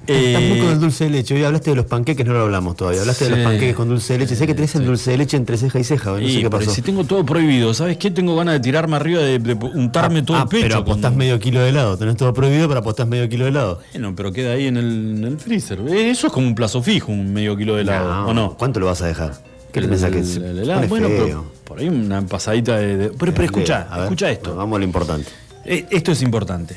Estás 0.07 0.43
muy 0.43 0.59
Eh, 0.59 0.61
con 0.61 0.73
el 0.73 0.81
dulce 0.81 1.05
de 1.05 1.11
leche. 1.11 1.35
Hoy 1.35 1.45
hablaste 1.45 1.71
de 1.71 1.77
los 1.77 1.87
panqueques, 1.87 2.27
no 2.27 2.35
lo 2.35 2.43
hablamos 2.43 2.77
todavía. 2.77 3.01
Hablaste 3.01 3.25
de 3.25 3.31
los 3.31 3.39
panqueques 3.39 3.75
con 3.75 3.89
dulce 3.89 4.13
de 4.13 4.19
leche. 4.19 4.37
Sé 4.37 4.47
que 4.47 4.53
tenés 4.55 4.75
el 4.75 4.85
dulce 4.85 5.13
de 5.13 5.17
leche 5.17 5.39
entre 5.39 5.57
ceja 5.57 5.79
y 5.79 5.85
ceja. 5.85 6.11
No 6.11 6.21
y, 6.21 6.35
sé 6.35 6.41
qué 6.43 6.51
pasó. 6.51 6.71
si 6.71 6.83
tengo 6.83 7.05
todo 7.05 7.25
prohibido, 7.25 7.73
¿sabes 7.73 7.97
qué? 7.97 8.11
Tengo 8.11 8.37
ganas 8.37 8.53
de 8.57 8.61
tirarme 8.61 8.97
arriba, 8.97 9.23
de, 9.23 9.39
de 9.39 9.55
untarme 9.55 10.21
todo 10.23 10.37
Ah, 10.37 10.43
el 10.43 10.49
pecho. 10.49 10.63
pero 10.65 10.77
apostás 10.81 11.13
con- 11.13 11.19
medio 11.19 11.41
kilo 11.41 11.61
de 11.63 11.71
helado. 11.71 11.97
Tenés 11.97 12.19
todo 12.19 12.35
prohibido, 12.35 12.69
pero 12.69 12.81
apostás 12.81 13.09
medio 13.09 13.27
kilo 13.31 13.45
de 13.45 13.51
helado. 13.53 13.81
Bueno, 13.95 14.13
pero 14.15 14.31
queda 14.31 14.53
ahí 14.53 14.67
en 14.67 14.77
el, 14.77 15.15
en 15.17 15.25
el 15.25 15.39
freezer. 15.39 15.81
Eh, 15.89 16.11
Eso 16.11 16.27
es 16.27 16.33
como 16.35 16.47
un 16.49 16.55
plazo 16.55 16.83
fijo, 16.83 17.11
un 17.11 17.33
medio 17.33 17.57
kilo 17.57 17.77
de 17.77 17.81
helado, 17.81 18.27
¿o 18.27 18.35
no? 18.35 18.59
¿Cuánto 18.59 18.81
lo 18.81 18.87
vas 18.87 19.01
a 19.01 19.07
dejar? 19.07 19.33
¿Qué 19.75 19.81
El- 19.81 19.89
pensás 19.89 20.11
que 20.13 20.23
pone 20.23 20.87
Bueno, 20.87 21.09
feo? 21.09 21.25
pero 21.27 21.45
por 21.65 21.81
ahí 21.81 21.89
una 21.89 22.23
pasadita 22.23 22.77
de. 22.79 22.97
de- 22.97 23.09
pero, 23.11 23.33
pero 23.35 23.45
escucha, 23.45 23.89
ver, 23.91 24.05
escucha 24.05 24.31
esto. 24.31 24.55
Vamos 24.55 24.77
a 24.77 24.79
lo 24.79 24.85
importante. 24.85 25.29
Eh, 25.65 25.85
Esto 25.91 26.13
es 26.13 26.23
importante. 26.23 26.77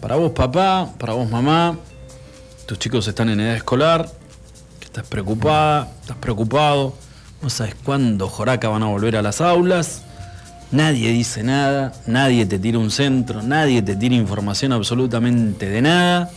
Para 0.00 0.16
vos, 0.16 0.32
papá, 0.32 0.92
para 0.98 1.12
vos, 1.12 1.30
mamá, 1.30 1.78
tus 2.66 2.76
chicos 2.76 3.06
están 3.06 3.28
en 3.28 3.38
edad 3.38 3.54
escolar, 3.54 4.10
que 4.80 4.86
estás 4.86 5.06
preocupada, 5.06 5.92
estás 6.00 6.16
preocupado, 6.16 6.92
no 7.40 7.50
sabes 7.50 7.76
cuándo 7.84 8.26
Joraca 8.28 8.68
van 8.68 8.82
a 8.82 8.86
volver 8.86 9.14
a 9.14 9.22
las 9.22 9.40
aulas, 9.40 10.02
nadie 10.72 11.10
dice 11.12 11.44
nada, 11.44 11.92
nadie 12.08 12.46
te 12.46 12.58
tira 12.58 12.78
un 12.80 12.90
centro, 12.90 13.42
nadie 13.42 13.80
te 13.82 13.94
tira 13.94 14.16
información 14.16 14.72
absolutamente 14.72 15.68
de 15.70 15.82
nada. 15.82 16.30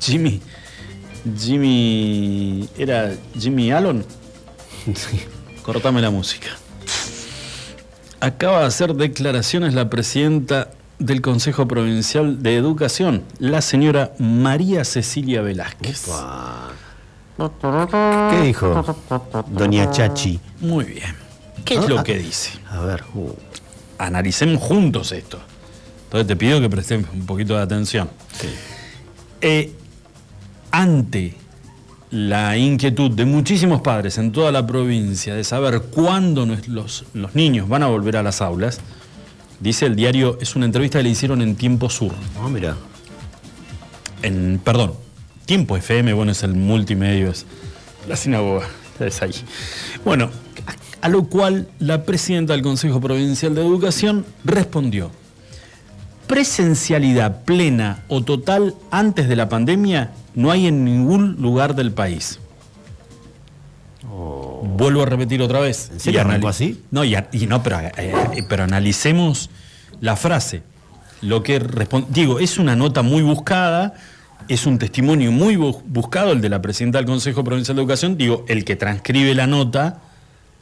Jimmy, 0.00 0.40
Jimmy, 1.38 2.68
¿era 2.76 3.12
Jimmy 3.38 3.70
Allen? 3.70 4.04
Cortame 5.62 6.00
la 6.00 6.10
música. 6.10 6.48
Acaba 8.20 8.60
de 8.60 8.66
hacer 8.66 8.94
declaraciones 8.94 9.74
la 9.74 9.90
presidenta 9.90 10.70
del 10.98 11.20
Consejo 11.20 11.66
Provincial 11.66 12.42
de 12.42 12.56
Educación, 12.56 13.24
la 13.38 13.60
señora 13.60 14.12
María 14.18 14.84
Cecilia 14.84 15.42
Velázquez. 15.42 16.06
¿Qué 17.36 18.40
dijo 18.42 18.96
Doña 19.48 19.90
Chachi? 19.90 20.38
Muy 20.60 20.84
bien. 20.84 21.16
¿Qué 21.64 21.74
es 21.74 21.88
lo 21.88 22.02
que 22.04 22.18
dice? 22.18 22.50
A 22.70 22.80
ver. 22.80 23.04
uh, 23.14 23.32
Analicemos 23.98 24.60
juntos 24.62 25.12
esto. 25.12 25.38
Entonces 26.04 26.26
te 26.26 26.36
pido 26.36 26.60
que 26.60 26.68
presten 26.68 27.06
un 27.12 27.24
poquito 27.24 27.54
de 27.56 27.62
atención. 27.62 28.08
Eh, 29.40 29.72
ante 30.72 31.34
la 32.10 32.56
inquietud 32.58 33.10
de 33.10 33.24
muchísimos 33.24 33.80
padres 33.80 34.18
en 34.18 34.32
toda 34.32 34.52
la 34.52 34.66
provincia 34.66 35.34
de 35.34 35.44
saber 35.44 35.80
cuándo 35.82 36.46
los, 36.66 37.04
los 37.14 37.34
niños 37.34 37.68
van 37.68 37.82
a 37.82 37.86
volver 37.86 38.16
a 38.16 38.22
las 38.22 38.42
aulas, 38.42 38.80
dice 39.60 39.86
el 39.86 39.96
diario, 39.96 40.38
es 40.40 40.56
una 40.56 40.66
entrevista 40.66 40.98
que 40.98 41.04
le 41.04 41.10
hicieron 41.10 41.40
en 41.40 41.56
Tiempo 41.56 41.88
Sur. 41.88 42.12
Ah, 42.40 42.48
mira. 42.48 42.76
En, 44.22 44.60
perdón, 44.62 44.94
Tiempo 45.46 45.76
FM, 45.76 46.12
bueno, 46.12 46.32
es 46.32 46.42
el 46.42 46.54
multimedio, 46.54 47.30
es 47.30 47.46
la 48.08 48.16
sinagoga, 48.16 48.66
es 49.00 49.22
ahí. 49.22 49.34
Bueno, 50.04 50.30
a 51.00 51.08
lo 51.08 51.24
cual 51.24 51.68
la 51.78 52.04
presidenta 52.04 52.52
del 52.52 52.62
Consejo 52.62 53.00
Provincial 53.00 53.54
de 53.54 53.62
Educación 53.62 54.24
respondió. 54.44 55.10
Presencialidad 56.26 57.44
plena 57.44 58.02
o 58.08 58.22
total 58.22 58.74
antes 58.90 59.28
de 59.28 59.36
la 59.36 59.48
pandemia 59.48 60.10
no 60.34 60.50
hay 60.50 60.66
en 60.66 60.84
ningún 60.84 61.36
lugar 61.40 61.74
del 61.74 61.92
país. 61.92 62.38
Vuelvo 64.64 65.02
a 65.02 65.06
repetir 65.06 65.42
otra 65.42 65.60
vez. 65.60 65.90
¿En 65.92 66.00
serio 66.00 66.20
arrancó 66.20 66.48
así? 66.48 66.82
No, 66.90 67.04
y, 67.04 67.14
no, 67.48 67.62
pero, 67.62 67.78
eh, 67.96 68.44
pero 68.48 68.64
analicemos 68.64 69.50
la 70.00 70.16
frase. 70.16 70.62
Lo 71.20 71.42
que 71.42 71.62
digo, 72.08 72.40
es 72.40 72.58
una 72.58 72.74
nota 72.74 73.02
muy 73.02 73.22
buscada, 73.22 73.94
es 74.48 74.66
un 74.66 74.78
testimonio 74.78 75.30
muy 75.30 75.56
bu- 75.56 75.80
buscado 75.86 76.32
el 76.32 76.40
de 76.40 76.48
la 76.48 76.60
presidenta 76.60 76.98
del 76.98 77.06
Consejo 77.06 77.44
Provincial 77.44 77.76
de 77.76 77.82
Educación, 77.82 78.16
digo, 78.16 78.44
el 78.48 78.64
que 78.64 78.74
transcribe 78.76 79.34
la 79.34 79.46
nota, 79.46 80.00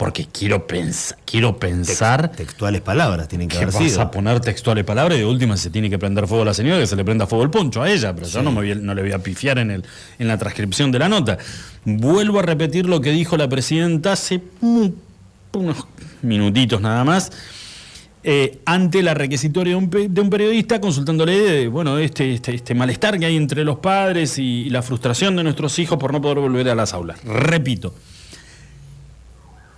porque 0.01 0.27
quiero, 0.32 0.66
pens- 0.66 1.14
quiero 1.27 1.59
pensar 1.59 2.32
Textuales 2.32 2.81
palabras 2.81 3.28
tienen 3.28 3.48
que 3.48 3.59
que 3.59 3.64
haber 3.64 3.74
vas 3.74 3.85
sido. 3.85 4.01
a 4.01 4.10
poner 4.10 4.40
textuales 4.40 4.82
palabras 4.85 5.18
y 5.18 5.20
de 5.20 5.27
última 5.27 5.59
se 5.59 5.68
tiene 5.68 5.90
que 5.90 5.98
prender 5.98 6.27
fuego 6.27 6.40
a 6.43 6.47
la 6.47 6.55
señora, 6.55 6.81
que 6.81 6.86
se 6.86 6.97
le 6.97 7.05
prenda 7.05 7.27
fuego 7.27 7.44
el 7.44 7.51
poncho 7.51 7.82
a 7.82 7.90
ella, 7.90 8.14
pero 8.14 8.27
yo 8.27 8.43
no, 8.43 8.51
me 8.51 8.56
voy 8.72 8.81
no 8.82 8.94
le 8.94 9.02
voy 9.02 9.12
a 9.12 9.18
pifiar 9.18 9.59
en, 9.59 9.70
el, 9.70 9.85
en 10.18 10.27
la 10.27 10.39
transcripción 10.39 10.90
de 10.90 10.98
la 11.01 11.09
nota. 11.10 11.36
Vuelvo 11.85 12.39
a 12.39 12.43
repetir 12.43 12.86
lo 12.86 13.02
que 13.02 13.10
dijo 13.10 13.36
la 13.36 13.47
presidenta 13.48 14.12
hace 14.12 14.40
unos 14.62 15.86
minutitos 16.22 16.81
nada 16.81 17.05
más. 17.05 17.31
eh, 18.22 18.59
ante 18.66 19.02
la 19.02 19.14
requisitoria 19.14 19.72
de 19.72 19.77
un, 19.77 19.90
pe- 19.90 20.09
de 20.09 20.20
un 20.20 20.31
periodista 20.31 20.81
consultándole 20.81 21.39
de, 21.39 21.68
bueno, 21.68 21.98
este, 21.98 22.35
este, 22.35 22.55
este 22.55 22.74
malestar 22.74 23.18
que 23.18 23.27
hay 23.27 23.36
entre 23.36 23.64
los 23.64 23.78
padres 23.78 24.39
y, 24.39 24.43
y 24.66 24.70
la 24.70 24.82
frustración 24.82 25.36
de 25.36 25.43
nuestros 25.43 25.78
hijos 25.78 25.98
por 25.98 26.12
no 26.12 26.20
poder 26.20 26.39
volver 26.39 26.68
a 26.68 26.74
las 26.74 26.93
aulas. 26.94 27.18
Repito, 27.24 27.94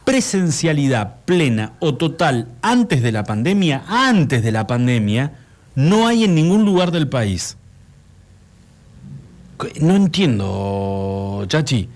presencialidad 0.05 1.17
plena 1.25 1.73
o 1.79 1.95
total 1.95 2.49
antes 2.61 3.03
de 3.03 3.13
la 3.13 3.25
pandemia, 3.25 3.85
antes 3.87 4.43
de 4.43 4.53
la 4.53 4.67
pandemia, 4.67 5.33
no 5.75 6.07
hay 6.07 6.25
en 6.25 6.35
ningún 6.35 6.65
lugar 6.65 6.91
del 6.91 7.09
país. 7.09 7.57
No 9.81 9.95
entiendo, 9.95 11.45
Chachi. 11.47 11.89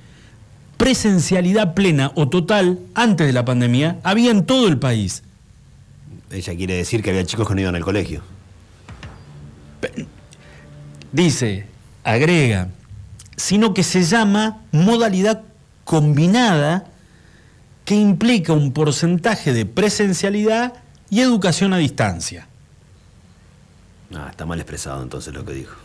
Presencialidad 0.77 1.75
plena 1.75 2.13
o 2.15 2.29
total 2.29 2.79
antes 2.95 3.27
de 3.27 3.33
la 3.33 3.45
pandemia 3.45 3.99
había 4.03 4.31
en 4.31 4.45
todo 4.45 4.69
el 4.69 4.79
país. 4.79 5.23
Ella 6.31 6.55
quiere 6.55 6.75
decir 6.75 7.03
que 7.03 7.11
había 7.11 7.25
chicos 7.25 7.49
que 7.49 7.55
no 7.55 7.61
iban 7.63 7.77
al 7.77 7.85
colegio. 7.85 8.23
Dice, 11.13 11.67
agrega, 12.05 12.69
sino 13.37 13.73
que 13.73 13.83
se 13.83 14.03
llama 14.03 14.59
modalidad 14.71 15.43
combinada 15.85 16.85
que 17.87 17.95
implica 17.95 18.53
un 18.53 18.73
porcentaje 18.73 19.55
de 19.55 19.65
presencialidad 19.65 20.75
y 21.09 21.21
educación 21.21 21.73
a 21.73 21.79
distancia. 21.79 22.49
Ah, 24.15 24.27
está 24.29 24.45
mal 24.45 24.59
expresado 24.59 25.03
entonces 25.03 25.33
lo 25.33 25.45
que 25.45 25.55
dijo. 25.55 25.77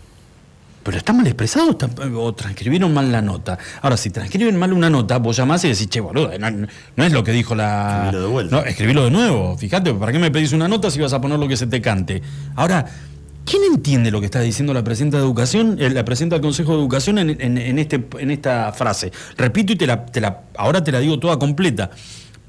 Pero 0.83 0.97
está 0.97 1.13
mal 1.13 1.27
expresado 1.27 1.77
o 2.15 2.33
transcribieron 2.33 2.91
mal 2.91 3.11
la 3.11 3.21
nota. 3.21 3.59
Ahora, 3.83 3.97
si 3.97 4.09
transcriben 4.09 4.57
mal 4.57 4.73
una 4.73 4.89
nota, 4.89 5.19
vos 5.19 5.37
llamás 5.37 5.63
y 5.63 5.67
decís, 5.67 5.87
che, 5.89 5.99
boludo, 5.99 6.31
no, 6.39 6.67
no 6.95 7.03
es 7.03 7.13
lo 7.13 7.23
que 7.23 7.31
dijo 7.33 7.53
la. 7.53 8.05
Escribilo 8.05 8.21
de 8.21 8.27
vuelta. 8.27 8.55
No, 8.55 8.63
escribilo 8.63 9.03
de 9.03 9.11
nuevo. 9.11 9.55
Fíjate, 9.59 9.93
¿para 9.93 10.11
qué 10.11 10.17
me 10.17 10.31
pedís 10.31 10.53
una 10.53 10.67
nota 10.67 10.89
si 10.89 10.99
vas 10.99 11.13
a 11.13 11.21
poner 11.21 11.37
lo 11.37 11.47
que 11.47 11.55
se 11.55 11.67
te 11.67 11.81
cante? 11.81 12.23
Ahora, 12.55 12.83
¿quién 13.45 13.63
entiende 13.63 14.11
lo 14.11 14.19
que 14.19 14.25
está 14.25 14.39
diciendo 14.41 14.73
la 14.73 14.83
presidenta 14.83 15.17
de 15.17 15.23
Educación, 15.23 15.77
la 15.79 16.05
presidenta 16.05 16.35
del 16.35 16.41
Consejo 16.41 16.73
de 16.73 16.79
Educación 16.79 17.17
en, 17.19 17.79
este, 17.79 18.07
esta 18.19 18.71
frase? 18.71 19.11
Repito 19.37 19.73
y 19.73 19.75
te 19.75 19.87
la, 19.87 20.05
ahora 20.55 20.83
te 20.83 20.91
la 20.91 20.99
digo 20.99 21.19
toda 21.19 21.37
completa. 21.39 21.91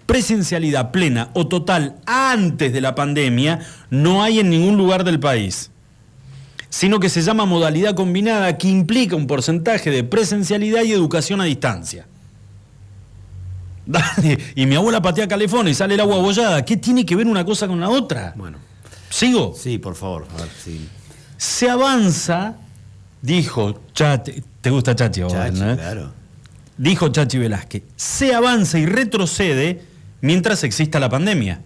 Presencialidad 0.06 0.90
plena 0.90 1.30
o 1.34 1.48
total 1.48 1.96
antes 2.06 2.72
de 2.72 2.80
la 2.80 2.94
pandemia 2.94 3.60
no 3.90 4.22
hay 4.22 4.40
en 4.40 4.50
ningún 4.50 4.76
lugar 4.76 5.04
del 5.04 5.20
país 5.20 5.70
sino 6.72 7.00
que 7.00 7.10
se 7.10 7.20
llama 7.20 7.44
modalidad 7.44 7.94
combinada 7.94 8.56
que 8.56 8.66
implica 8.66 9.14
un 9.14 9.26
porcentaje 9.26 9.90
de 9.90 10.04
presencialidad 10.04 10.84
y 10.84 10.92
educación 10.92 11.42
a 11.42 11.44
distancia. 11.44 12.06
Y 14.54 14.66
mi 14.66 14.76
abuela 14.76 15.02
patea 15.02 15.28
calefón 15.28 15.68
y 15.68 15.74
sale 15.74 15.94
el 15.94 16.00
agua 16.00 16.16
bollada. 16.18 16.64
¿Qué 16.64 16.76
tiene 16.76 17.04
que 17.04 17.16
ver 17.16 17.26
una 17.26 17.44
cosa 17.44 17.68
con 17.68 17.80
la 17.80 17.90
otra? 17.90 18.32
Bueno. 18.36 18.58
¿Sigo? 19.12 19.54
Sí, 19.54 19.76
por 19.78 19.94
favor. 19.94 20.26
A 20.34 20.40
ver, 20.40 20.48
sí. 20.64 20.88
Se 21.36 21.68
avanza, 21.68 22.54
dijo 23.20 23.82
Chachi, 23.92 24.42
¿te 24.62 24.70
gusta 24.70 24.96
Chachi? 24.96 25.20
a 25.20 25.24
vos, 25.24 25.32
Chachi, 25.34 25.60
no? 25.60 25.76
claro. 25.76 26.12
Dijo 26.78 27.08
Chachi 27.10 27.36
Velázquez, 27.36 27.82
se 27.94 28.34
avanza 28.34 28.78
y 28.78 28.86
retrocede 28.86 29.82
mientras 30.22 30.64
exista 30.64 30.98
la 30.98 31.10
pandemia. 31.10 31.60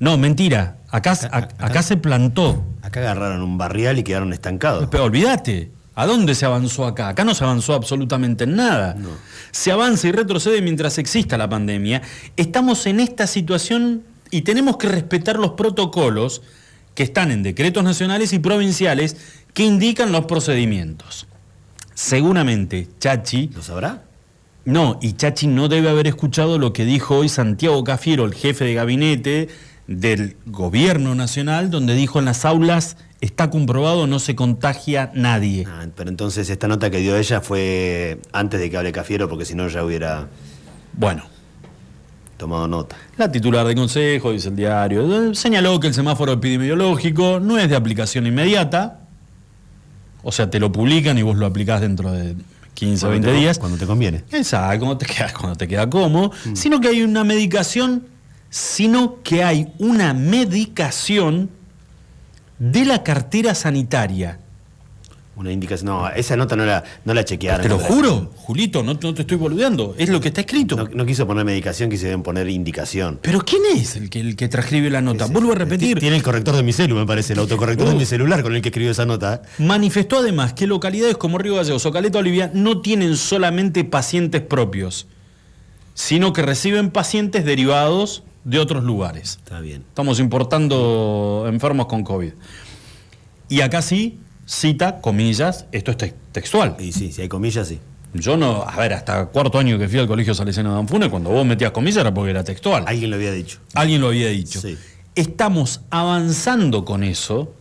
No, 0.00 0.16
mentira, 0.16 0.78
acá, 0.88 1.12
acá, 1.12 1.48
acá 1.58 1.82
se 1.82 1.98
plantó. 1.98 2.64
Acá 2.80 3.00
agarraron 3.00 3.42
un 3.42 3.58
barrial 3.58 3.98
y 3.98 4.02
quedaron 4.02 4.32
estancados. 4.32 4.88
Pero 4.90 5.04
olvídate, 5.04 5.70
¿a 5.94 6.06
dónde 6.06 6.34
se 6.34 6.46
avanzó 6.46 6.86
acá? 6.86 7.08
Acá 7.08 7.22
no 7.24 7.34
se 7.34 7.44
avanzó 7.44 7.74
absolutamente 7.74 8.44
en 8.44 8.56
nada. 8.56 8.96
Se 9.50 9.70
avanza 9.72 10.08
y 10.08 10.12
retrocede 10.12 10.62
mientras 10.62 10.96
exista 10.96 11.36
la 11.36 11.50
pandemia. 11.50 12.00
Estamos 12.38 12.86
en 12.86 13.00
esta 13.00 13.26
situación 13.26 14.04
y 14.30 14.42
tenemos 14.42 14.78
que 14.78 14.88
respetar 14.88 15.38
los 15.38 15.50
protocolos 15.52 16.40
que 16.98 17.04
están 17.04 17.30
en 17.30 17.44
decretos 17.44 17.84
nacionales 17.84 18.32
y 18.32 18.40
provinciales 18.40 19.16
que 19.54 19.62
indican 19.62 20.10
los 20.10 20.24
procedimientos. 20.24 21.28
Seguramente, 21.94 22.88
Chachi... 22.98 23.50
¿Lo 23.54 23.62
sabrá? 23.62 24.02
No, 24.64 24.98
y 25.00 25.12
Chachi 25.12 25.46
no 25.46 25.68
debe 25.68 25.90
haber 25.90 26.08
escuchado 26.08 26.58
lo 26.58 26.72
que 26.72 26.84
dijo 26.84 27.18
hoy 27.18 27.28
Santiago 27.28 27.84
Cafiero, 27.84 28.24
el 28.24 28.34
jefe 28.34 28.64
de 28.64 28.74
gabinete 28.74 29.48
del 29.86 30.36
gobierno 30.46 31.14
nacional, 31.14 31.70
donde 31.70 31.94
dijo 31.94 32.18
en 32.18 32.24
las 32.24 32.44
aulas 32.44 32.96
está 33.20 33.48
comprobado, 33.48 34.08
no 34.08 34.18
se 34.18 34.34
contagia 34.34 35.12
nadie. 35.14 35.66
Ah, 35.68 35.86
pero 35.94 36.10
entonces 36.10 36.50
esta 36.50 36.66
nota 36.66 36.90
que 36.90 36.98
dio 36.98 37.16
ella 37.16 37.40
fue 37.40 38.20
antes 38.32 38.58
de 38.58 38.70
que 38.70 38.76
hable 38.76 38.90
Cafiero, 38.90 39.28
porque 39.28 39.44
si 39.44 39.54
no 39.54 39.68
ya 39.68 39.84
hubiera 39.84 40.26
Bueno, 40.94 41.22
tomado 42.38 42.66
nota. 42.68 42.96
la 43.18 43.30
titular 43.30 43.66
del 43.66 43.76
consejo, 43.76 44.32
dice 44.32 44.48
el 44.48 44.56
diario, 44.56 45.30
eh, 45.30 45.34
señaló 45.34 45.78
que 45.80 45.88
el 45.88 45.94
semáforo 45.94 46.32
epidemiológico 46.32 47.40
no 47.40 47.58
es 47.58 47.68
de 47.68 47.76
aplicación 47.76 48.26
inmediata, 48.26 49.00
o 50.22 50.32
sea, 50.32 50.48
te 50.48 50.58
lo 50.58 50.72
publican 50.72 51.18
y 51.18 51.22
vos 51.22 51.36
lo 51.36 51.44
aplicás 51.46 51.80
dentro 51.80 52.10
de 52.12 52.36
15 52.74 53.04
o 53.06 53.08
Cuando 53.08 53.10
20 53.26 53.28
te- 53.28 53.34
días. 53.34 53.58
Cuando 53.58 53.76
te 53.78 53.86
conviene. 53.86 54.24
Exacto, 54.30 54.78
cuando 54.86 54.98
te 54.98 55.06
queda, 55.06 55.32
cuando 55.32 55.56
te 55.56 55.68
queda 55.68 55.90
cómodo, 55.90 56.30
sino 56.54 56.80
que 56.80 56.88
hay 56.88 57.02
una 57.02 57.24
medicación, 57.24 58.06
sino 58.50 59.20
que 59.22 59.42
hay 59.44 59.72
una 59.78 60.14
medicación 60.14 61.50
de 62.58 62.84
la 62.84 63.02
cartera 63.02 63.54
sanitaria. 63.54 64.38
Una 65.38 65.52
indicación. 65.52 65.86
No, 65.86 66.08
esa 66.10 66.36
nota 66.36 66.56
no 66.56 66.66
la, 66.66 66.82
no 67.04 67.14
la 67.14 67.24
chequearon. 67.24 67.62
Te 67.62 67.68
lo 67.68 67.78
juro, 67.78 68.32
Julito, 68.34 68.82
no, 68.82 68.94
no 68.94 69.14
te 69.14 69.22
estoy 69.22 69.36
boludeando, 69.36 69.94
es 69.96 70.08
lo 70.08 70.20
que 70.20 70.28
está 70.28 70.40
escrito. 70.40 70.74
No, 70.74 70.88
no 70.92 71.06
quiso 71.06 71.28
poner 71.28 71.44
medicación, 71.44 71.88
quisieron 71.88 72.24
poner 72.24 72.48
indicación. 72.48 73.20
Pero 73.22 73.42
¿quién 73.42 73.62
es 73.72 73.94
el 73.94 74.10
que, 74.10 74.18
el 74.18 74.34
que 74.34 74.48
transcribe 74.48 74.90
la 74.90 75.00
nota? 75.00 75.26
Vuelvo 75.26 75.52
a 75.52 75.54
repetir. 75.54 76.00
Tiene 76.00 76.16
el 76.16 76.24
corrector 76.24 76.56
de 76.56 76.64
mi 76.64 76.72
celu, 76.72 76.96
me 76.96 77.06
parece, 77.06 77.34
el 77.34 77.38
autocorrector 77.38 77.88
de 77.88 77.94
mi 77.94 78.04
celular 78.04 78.42
con 78.42 78.56
el 78.56 78.62
que 78.62 78.70
escribió 78.70 78.90
esa 78.90 79.06
nota. 79.06 79.42
Manifestó 79.58 80.18
además 80.18 80.54
que 80.54 80.66
localidades 80.66 81.16
como 81.16 81.38
Río 81.38 81.54
Gallegos 81.54 81.86
o 81.86 81.92
Caleta 81.92 82.18
Olivia 82.18 82.50
no 82.52 82.80
tienen 82.80 83.16
solamente 83.16 83.84
pacientes 83.84 84.42
propios, 84.42 85.06
sino 85.94 86.32
que 86.32 86.42
reciben 86.42 86.90
pacientes 86.90 87.44
derivados 87.44 88.24
de 88.42 88.58
otros 88.58 88.82
lugares. 88.82 89.38
Está 89.44 89.60
bien. 89.60 89.84
Estamos 89.88 90.18
importando 90.18 91.44
enfermos 91.46 91.86
con 91.86 92.02
COVID. 92.02 92.32
Y 93.48 93.60
acá 93.60 93.82
sí, 93.82 94.18
cita, 94.48 95.00
comillas, 95.02 95.66
esto 95.72 95.90
es 95.90 95.96
te- 95.98 96.14
textual. 96.32 96.74
Y 96.78 96.92
sí, 96.92 97.12
si 97.12 97.20
hay 97.22 97.28
comillas, 97.28 97.68
sí. 97.68 97.78
Yo 98.14 98.38
no, 98.38 98.62
a 98.62 98.74
ver, 98.76 98.94
hasta 98.94 99.26
cuarto 99.26 99.58
año 99.58 99.78
que 99.78 99.86
fui 99.86 99.98
al 99.98 100.06
colegio 100.08 100.34
Salesiano 100.34 100.72
de 100.72 100.80
Anfunes, 100.80 101.10
cuando 101.10 101.28
vos 101.28 101.44
metías 101.44 101.72
comillas 101.72 101.98
era 101.98 102.14
porque 102.14 102.30
era 102.30 102.42
textual. 102.42 102.84
Alguien 102.86 103.10
lo 103.10 103.16
había 103.16 103.32
dicho. 103.32 103.58
Alguien 103.74 104.00
lo 104.00 104.08
había 104.08 104.28
dicho. 104.28 104.60
Sí. 104.62 104.78
Estamos 105.14 105.82
avanzando 105.90 106.86
con 106.86 107.02
eso 107.04 107.52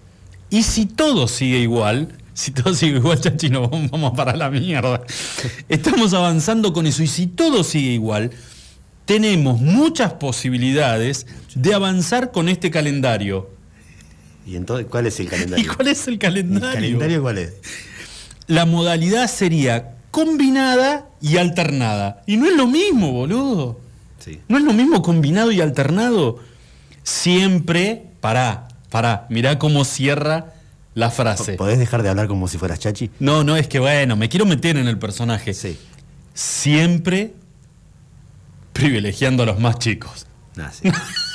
y 0.50 0.64
si 0.64 0.86
todo 0.86 1.28
sigue 1.28 1.58
igual, 1.60 2.14
si 2.34 2.52
todo 2.52 2.74
sigue 2.74 2.98
igual, 3.00 3.20
chachi, 3.22 3.50
nos 3.50 3.70
vamos 3.70 4.14
para 4.16 4.38
la 4.38 4.50
mierda. 4.50 5.02
Estamos 5.68 6.14
avanzando 6.14 6.72
con 6.72 6.88
eso 6.88 7.04
y 7.04 7.08
si 7.08 7.28
todo 7.28 7.66
sigue 7.66 7.92
igual, 7.92 8.32
tenemos 9.04 9.60
muchas 9.60 10.14
posibilidades 10.14 11.28
de 11.56 11.74
avanzar 11.74 12.32
con 12.32 12.48
este 12.48 12.72
calendario. 12.72 13.50
¿Y 14.48 14.56
entonces 14.56 14.88
cuál 14.90 15.06
es 15.08 15.20
el 15.20 15.26
¿Y 15.28 15.30
calendario? 15.30 15.74
cuál 15.76 15.88
es 15.90 16.08
el 16.08 16.14
¿El 16.14 16.20
calendario? 16.20 16.74
calendario 16.74 17.22
cuál 17.22 17.38
es? 17.38 17.54
La 18.48 18.66
modalidad 18.66 19.28
sería 19.30 19.96
combinada 20.10 21.10
y 21.22 21.38
alternada. 21.38 22.24
Y 22.26 22.38
no 22.38 22.48
es 22.48 22.56
lo 22.56 22.66
mismo, 22.66 23.12
boludo. 23.12 23.80
Sí. 24.20 24.40
¿No 24.48 24.58
es 24.58 24.64
lo 24.64 24.74
mismo 24.74 25.02
combinado 25.02 25.52
y 25.52 25.60
alternado? 25.62 26.40
Siempre, 27.04 28.06
pará, 28.22 28.68
pará, 28.90 29.28
mirá 29.30 29.60
cómo 29.60 29.84
cierra 29.86 30.54
la 30.96 31.12
frase. 31.12 31.54
¿Podés 31.54 31.78
dejar 31.78 32.02
de 32.04 32.10
hablar 32.10 32.28
como 32.28 32.48
si 32.48 32.58
fueras 32.58 32.80
chachi? 32.80 33.12
No, 33.20 33.44
no, 33.44 33.58
es 33.58 33.68
que 33.68 33.80
bueno, 33.80 34.16
me 34.16 34.30
quiero 34.30 34.46
meter 34.46 34.78
en 34.78 34.88
el 34.88 34.98
personaje. 34.98 35.54
Sí. 35.54 35.78
Siempre 36.34 37.34
privilegiando 38.74 39.44
a 39.44 39.46
los 39.46 39.60
más 39.60 39.78
chicos. 39.80 40.26
Ah, 40.58 40.72
sí. 40.72 40.90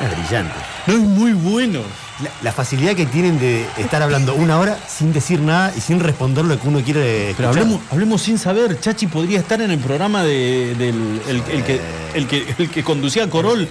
Es 0.00 0.10
brillante. 0.10 0.54
No 0.86 0.92
es 0.94 1.00
muy 1.00 1.32
bueno. 1.32 1.80
La, 2.22 2.30
la 2.42 2.52
facilidad 2.52 2.94
que 2.94 3.04
tienen 3.06 3.38
de 3.38 3.66
estar 3.76 4.02
hablando 4.02 4.34
una 4.34 4.58
hora 4.58 4.78
sin 4.88 5.12
decir 5.12 5.40
nada 5.40 5.72
y 5.76 5.80
sin 5.80 6.00
responder 6.00 6.44
lo 6.46 6.58
que 6.58 6.66
uno 6.68 6.80
quiere 6.80 7.00
Pero 7.00 7.28
escuchar. 7.30 7.48
hablemos, 7.48 7.80
hablemos 7.90 8.22
sin 8.22 8.38
saber. 8.38 8.80
Chachi 8.80 9.06
podría 9.06 9.38
estar 9.38 9.60
en 9.60 9.70
el 9.70 9.78
programa 9.78 10.22
de, 10.22 10.74
del 10.78 11.20
el, 11.28 11.42
el 11.50 11.62
que, 11.64 11.80
el, 12.14 12.26
que, 12.26 12.54
el 12.58 12.70
que 12.70 12.82
conducía 12.82 13.28
Corol. 13.28 13.68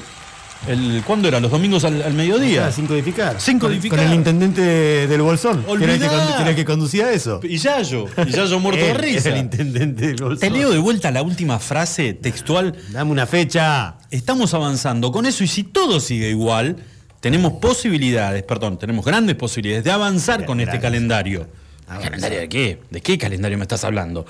El, 0.68 1.04
¿Cuándo 1.06 1.28
era? 1.28 1.40
¿Los 1.40 1.52
domingos 1.52 1.84
al, 1.86 2.02
al 2.02 2.14
mediodía? 2.14 2.68
Ah, 2.68 2.72
sin 2.72 2.88
codificar. 2.88 3.40
Sin 3.40 3.60
Con- 3.60 3.70
codificar. 3.70 4.00
Con, 4.00 4.08
el 4.08 4.14
intendente 4.16 4.62
del 5.08 5.22
Bolsón. 5.22 5.64
Que 5.64 5.84
era, 5.84 5.94
el 5.94 6.00
que, 6.00 6.08
Olvidá. 6.08 6.36
que 6.36 6.42
era 6.42 6.50
el 6.50 6.56
que 6.56 6.66
conducía 6.66 7.12
eso. 7.12 7.40
Y 7.44 7.58
Yayo. 7.58 8.06
Y 8.26 8.32
Yayo 8.32 8.60
muerto 8.60 8.84
de 8.84 8.94
risa. 8.96 9.30
el 9.30 9.38
intendente 9.38 10.08
del 10.08 10.16
Bolsón. 10.16 10.40
Te 10.40 10.50
leo 10.50 10.72
de 10.72 10.80
vuelta 10.80 11.12
la 11.12 11.22
última 11.22 11.60
frase 11.60 12.14
textual. 12.14 12.76
Dame 12.90 13.12
una 13.12 13.28
fecha. 13.28 13.98
Estamos 14.12 14.54
avanzando 14.54 15.12
con 15.12 15.26
eso 15.26 15.44
y 15.44 15.48
si 15.48 15.64
todo 15.64 16.00
sigue 16.00 16.30
igual, 16.30 16.78
tenemos 17.20 17.54
posibilidades, 17.54 18.44
perdón, 18.44 18.78
tenemos 18.80 19.06
grandes 19.06 19.36
posibilidades 19.36 19.84
de 19.84 19.92
avanzar 19.92 20.46
con 20.46 20.60
este 20.60 20.80
calendario. 20.80 21.48
¿Calendario 21.88 22.40
de 22.40 22.50
qué? 22.50 22.80
¿De 22.90 23.02
qué 23.02 23.18
calendario 23.18 23.58
me 23.60 23.64
estás 23.64 23.84
hablando? 23.84 24.26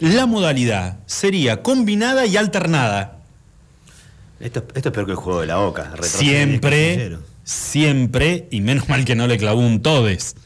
La 0.00 0.26
modalidad 0.26 0.98
sería 1.06 1.62
combinada 1.62 2.26
y 2.26 2.36
alternada. 2.36 3.17
Esto, 4.40 4.64
esto 4.74 4.88
es 4.88 4.92
peor 4.94 5.06
que 5.06 5.12
el 5.12 5.16
juego 5.18 5.40
de 5.40 5.46
la 5.48 5.60
oca. 5.60 5.84
retroceder 5.90 6.20
Siempre, 6.20 7.18
siempre, 7.44 8.48
y 8.50 8.60
menos 8.60 8.88
mal 8.88 9.04
que 9.04 9.14
no 9.16 9.26
le 9.26 9.36
clavó 9.38 9.60
un 9.60 9.82
Todes, 9.82 10.36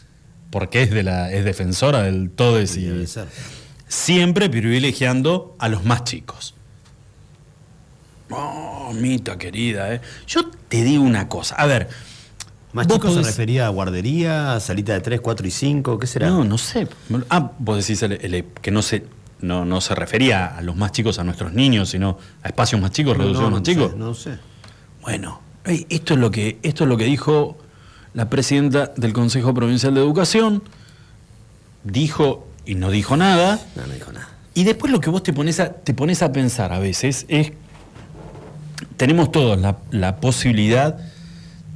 porque 0.50 0.82
es, 0.82 0.90
de 0.90 1.02
la, 1.02 1.30
es 1.32 1.44
defensora 1.44 2.02
del 2.02 2.30
Todes 2.30 2.76
y 2.76 3.06
siempre 3.88 4.48
privilegiando 4.48 5.54
a 5.58 5.68
los 5.68 5.84
más 5.84 6.04
chicos. 6.04 6.54
Oh, 8.30 8.92
mita 8.94 9.36
querida, 9.36 9.92
eh. 9.94 10.00
Yo 10.26 10.48
te 10.68 10.82
digo 10.84 11.02
una 11.02 11.28
cosa. 11.28 11.54
A 11.56 11.66
ver. 11.66 11.88
Más 12.72 12.86
chicos 12.86 13.12
se 13.12 13.20
refería 13.22 13.66
a 13.66 13.68
guardería, 13.68 14.58
salita 14.58 14.94
de 14.94 15.02
3, 15.02 15.20
4 15.20 15.46
y 15.46 15.50
5, 15.50 15.98
¿qué 15.98 16.06
será? 16.06 16.28
No, 16.30 16.42
no 16.42 16.56
sé. 16.56 16.88
Ah, 17.28 17.52
vos 17.58 17.76
decís 17.86 18.02
el- 18.02 18.12
el- 18.12 18.46
que 18.62 18.70
no 18.70 18.80
se, 18.80 19.04
no, 19.42 19.64
no 19.64 19.80
se 19.80 19.94
refería 19.94 20.46
a 20.56 20.62
los 20.62 20.76
más 20.76 20.92
chicos, 20.92 21.18
a 21.18 21.24
nuestros 21.24 21.52
niños, 21.52 21.90
sino 21.90 22.18
a 22.42 22.48
espacios 22.48 22.80
más 22.80 22.90
chicos, 22.92 23.16
No, 23.18 23.50
más 23.50 23.62
chicos. 23.62 23.92
sé, 23.92 23.98
no 23.98 24.14
sé. 24.14 24.38
Bueno, 25.02 25.40
esto 25.64 26.14
es 26.14 26.20
lo 26.20 26.30
que 26.30 26.58
esto 26.62 26.84
es 26.84 26.88
lo 26.88 26.96
que 26.96 27.04
dijo 27.04 27.58
la 28.14 28.28
presidenta 28.30 28.92
del 28.96 29.12
Consejo 29.12 29.52
Provincial 29.52 29.94
de 29.94 30.00
Educación. 30.00 30.62
Dijo 31.84 32.46
y 32.64 32.74
no 32.76 32.90
dijo 32.90 33.16
nada. 33.16 33.60
No, 33.76 33.86
no 33.86 33.92
dijo 33.92 34.12
nada. 34.12 34.28
Y 34.54 34.64
después 34.64 34.92
lo 34.92 35.00
que 35.00 35.10
vos 35.10 35.22
te 35.22 35.32
pones 35.32 35.58
a, 35.60 35.72
te 35.72 35.94
pones 35.94 36.22
a 36.22 36.32
pensar 36.32 36.72
a 36.72 36.78
veces 36.78 37.24
es, 37.28 37.52
tenemos 38.96 39.32
todos 39.32 39.58
la, 39.58 39.78
la 39.90 40.16
posibilidad 40.16 40.98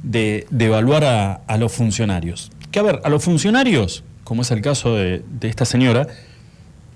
de, 0.03 0.45
de 0.51 0.65
evaluar 0.65 1.03
a, 1.03 1.33
a 1.47 1.57
los 1.57 1.71
funcionarios. 1.73 2.51
Que 2.71 2.79
a 2.79 2.83
ver, 2.83 3.01
a 3.03 3.09
los 3.09 3.23
funcionarios, 3.23 4.03
como 4.23 4.43
es 4.43 4.51
el 4.51 4.61
caso 4.61 4.95
de, 4.95 5.23
de 5.39 5.47
esta 5.49 5.65
señora, 5.65 6.07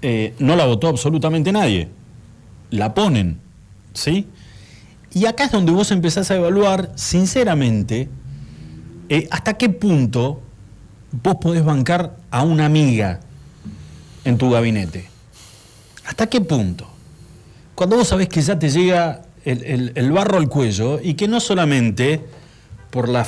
eh, 0.02 0.34
no 0.40 0.56
la 0.56 0.66
votó 0.66 0.88
absolutamente 0.88 1.52
nadie. 1.52 1.90
La 2.70 2.94
ponen, 2.94 3.40
¿sí? 3.94 4.28
Y 5.14 5.26
acá 5.26 5.46
es 5.46 5.52
donde 5.52 5.72
vos 5.72 5.92
empezás 5.92 6.32
a 6.32 6.36
evaluar, 6.36 6.92
sinceramente, 6.96 8.10
eh, 9.10 9.28
hasta 9.30 9.56
qué 9.56 9.70
punto 9.70 10.42
vos 11.12 11.36
podés 11.42 11.66
bancar 11.66 12.16
a 12.32 12.44
una 12.44 12.66
amiga 12.66 13.20
en 14.24 14.38
tu 14.38 14.50
gabinete. 14.50 15.10
¿Hasta 16.06 16.28
qué 16.28 16.42
punto? 16.42 16.88
Cuando 17.76 17.98
vos 17.98 18.08
sabés 18.08 18.30
que 18.30 18.42
ya 18.42 18.58
te 18.58 18.70
llega 18.70 19.24
el, 19.44 20.12
barro 20.12 20.38
al 20.38 20.48
cuello 20.48 21.00
y 21.02 21.16
que 21.16 21.28
no 21.28 21.40
solamente 21.40 22.24
por 22.90 23.10
la, 23.10 23.26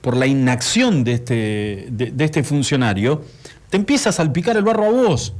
por 0.00 0.16
la 0.16 0.26
inacción 0.26 1.04
de 1.04 1.12
este, 1.12 1.88
de, 1.90 2.10
de 2.12 2.24
este 2.24 2.42
funcionario, 2.42 3.22
te 3.68 3.76
empieza 3.76 4.10
a 4.10 4.12
salpicar 4.12 4.56
el 4.56 4.62
barro 4.62 4.86
a 4.86 4.90
vos. 4.90 5.34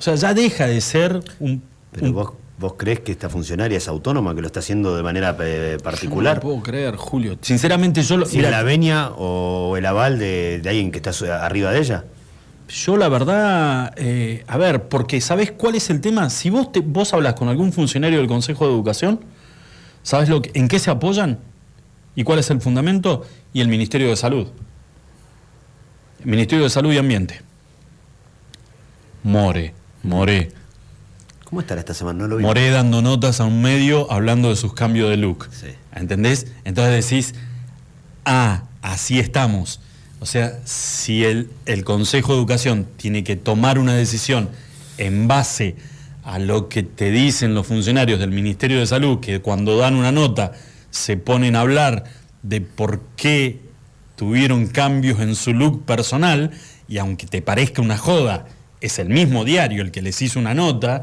O 0.00 0.02
sea, 0.02 0.14
ya 0.14 0.32
deja 0.32 0.66
de 0.66 0.80
ser 0.80 1.20
un... 1.40 1.62
Pero 1.92 2.10
vos, 2.14 2.32
vos 2.58 2.74
crees 2.78 3.00
que 3.00 3.12
esta 3.12 3.28
funcionaria 3.28 3.76
es 3.76 3.86
autónoma, 3.86 4.34
que 4.34 4.40
lo 4.40 4.46
está 4.46 4.60
haciendo 4.60 4.96
de 4.96 5.02
manera 5.02 5.36
eh, 5.42 5.74
No 5.76 5.82
particular. 5.82 6.36
lo 6.36 6.40
puedo 6.40 6.62
creer, 6.62 6.96
Julio. 6.96 7.36
Sinceramente 7.42 8.00
yo 8.02 8.16
lo... 8.16 8.24
¿Sin 8.24 8.38
mirá, 8.38 8.50
la 8.50 8.62
venia 8.62 9.10
o 9.10 9.76
el 9.76 9.84
aval 9.84 10.18
de, 10.18 10.60
de 10.62 10.68
alguien 10.70 10.90
que 10.90 11.00
está 11.02 11.44
arriba 11.44 11.70
de 11.70 11.80
ella? 11.80 12.04
Yo 12.68 12.96
la 12.96 13.10
verdad, 13.10 13.92
eh, 13.96 14.42
a 14.46 14.56
ver, 14.56 14.88
porque 14.88 15.20
¿sabés 15.20 15.52
cuál 15.52 15.74
es 15.74 15.90
el 15.90 16.00
tema? 16.00 16.30
Si 16.30 16.48
vos, 16.48 16.72
te, 16.72 16.80
vos 16.80 17.12
hablas 17.12 17.34
con 17.34 17.48
algún 17.48 17.70
funcionario 17.70 18.20
del 18.20 18.26
Consejo 18.28 18.66
de 18.66 18.72
Educación, 18.72 19.20
¿sabés 20.02 20.30
lo 20.30 20.40
que- 20.40 20.52
en 20.54 20.66
qué 20.68 20.78
se 20.78 20.90
apoyan? 20.90 21.40
¿Y 22.16 22.24
cuál 22.24 22.38
es 22.38 22.48
el 22.50 22.62
fundamento? 22.62 23.26
Y 23.52 23.60
el 23.60 23.68
Ministerio 23.68 24.08
de 24.08 24.16
Salud. 24.16 24.46
El 26.20 26.26
Ministerio 26.26 26.64
de 26.64 26.70
Salud 26.70 26.90
y 26.90 26.96
Ambiente. 26.96 27.42
More, 29.22 29.74
More. 30.02 30.52
¿Cómo 31.44 31.60
estará 31.60 31.80
esta 31.80 31.94
semana? 31.94 32.20
No 32.20 32.28
lo 32.28 32.36
vi. 32.36 32.44
Moré 32.44 32.70
dando 32.70 33.02
notas 33.02 33.40
a 33.40 33.44
un 33.44 33.60
medio 33.60 34.10
hablando 34.12 34.50
de 34.50 34.56
sus 34.56 34.72
cambios 34.72 35.10
de 35.10 35.16
look. 35.16 35.48
Sí. 35.50 35.66
¿Entendés? 35.94 36.46
Entonces 36.64 37.04
decís, 37.04 37.34
ah, 38.24 38.62
así 38.82 39.18
estamos. 39.18 39.80
O 40.20 40.26
sea, 40.26 40.60
si 40.64 41.24
el, 41.24 41.50
el 41.66 41.82
Consejo 41.84 42.32
de 42.32 42.38
Educación 42.38 42.86
tiene 42.96 43.24
que 43.24 43.36
tomar 43.36 43.78
una 43.78 43.94
decisión 43.94 44.50
en 44.98 45.26
base 45.26 45.76
a 46.22 46.38
lo 46.38 46.68
que 46.68 46.82
te 46.82 47.10
dicen 47.10 47.54
los 47.54 47.66
funcionarios 47.66 48.20
del 48.20 48.30
Ministerio 48.30 48.78
de 48.78 48.86
Salud, 48.86 49.20
que 49.20 49.40
cuando 49.40 49.76
dan 49.78 49.94
una 49.94 50.12
nota 50.12 50.52
se 50.90 51.16
ponen 51.16 51.56
a 51.56 51.62
hablar 51.62 52.04
de 52.42 52.60
por 52.60 53.00
qué 53.16 53.60
tuvieron 54.16 54.66
cambios 54.66 55.20
en 55.20 55.34
su 55.34 55.54
look 55.54 55.84
personal, 55.84 56.50
y 56.86 56.98
aunque 56.98 57.26
te 57.26 57.40
parezca 57.40 57.80
una 57.80 57.96
joda, 57.96 58.46
es 58.80 58.98
el 58.98 59.08
mismo 59.08 59.44
diario 59.44 59.82
el 59.82 59.90
que 59.90 60.02
les 60.02 60.20
hizo 60.22 60.38
una 60.38 60.54
nota, 60.54 61.02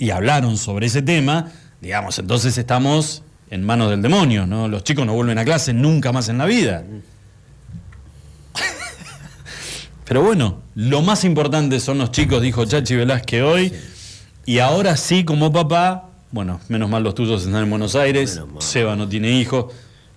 y 0.00 0.10
hablaron 0.10 0.56
sobre 0.56 0.86
ese 0.86 1.02
tema, 1.02 1.52
digamos, 1.80 2.18
entonces 2.18 2.56
estamos 2.58 3.22
en 3.50 3.64
manos 3.64 3.90
del 3.90 4.00
demonio, 4.00 4.46
¿no? 4.46 4.66
Los 4.66 4.82
chicos 4.82 5.04
no 5.06 5.12
vuelven 5.12 5.38
a 5.38 5.44
clase 5.44 5.74
nunca 5.74 6.10
más 6.10 6.28
en 6.30 6.38
la 6.38 6.46
vida. 6.46 6.84
Pero 10.06 10.22
bueno, 10.22 10.62
lo 10.74 11.02
más 11.02 11.24
importante 11.24 11.78
son 11.80 11.98
los 11.98 12.10
chicos, 12.10 12.40
dijo 12.40 12.64
Chachi 12.64 12.96
Velázquez 12.96 13.42
hoy. 13.42 13.72
Y 14.46 14.58
ahora 14.58 14.96
sí, 14.96 15.24
como 15.24 15.52
papá, 15.52 16.08
bueno, 16.30 16.60
menos 16.68 16.88
mal 16.88 17.02
los 17.02 17.14
tuyos 17.14 17.44
están 17.44 17.62
en 17.62 17.70
Buenos 17.70 17.94
Aires, 17.94 18.40
Seba 18.60 18.96
no 18.96 19.06
tiene 19.06 19.32
hijos. 19.32 19.66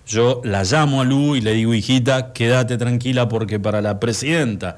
Yo 0.06 0.40
la 0.44 0.64
llamo 0.64 1.02
a 1.02 1.04
Lu 1.04 1.36
y 1.36 1.42
le 1.42 1.52
digo, 1.52 1.74
hijita, 1.74 2.32
quédate 2.32 2.78
tranquila 2.78 3.28
porque 3.28 3.60
para 3.60 3.82
la 3.82 4.00
presidenta 4.00 4.76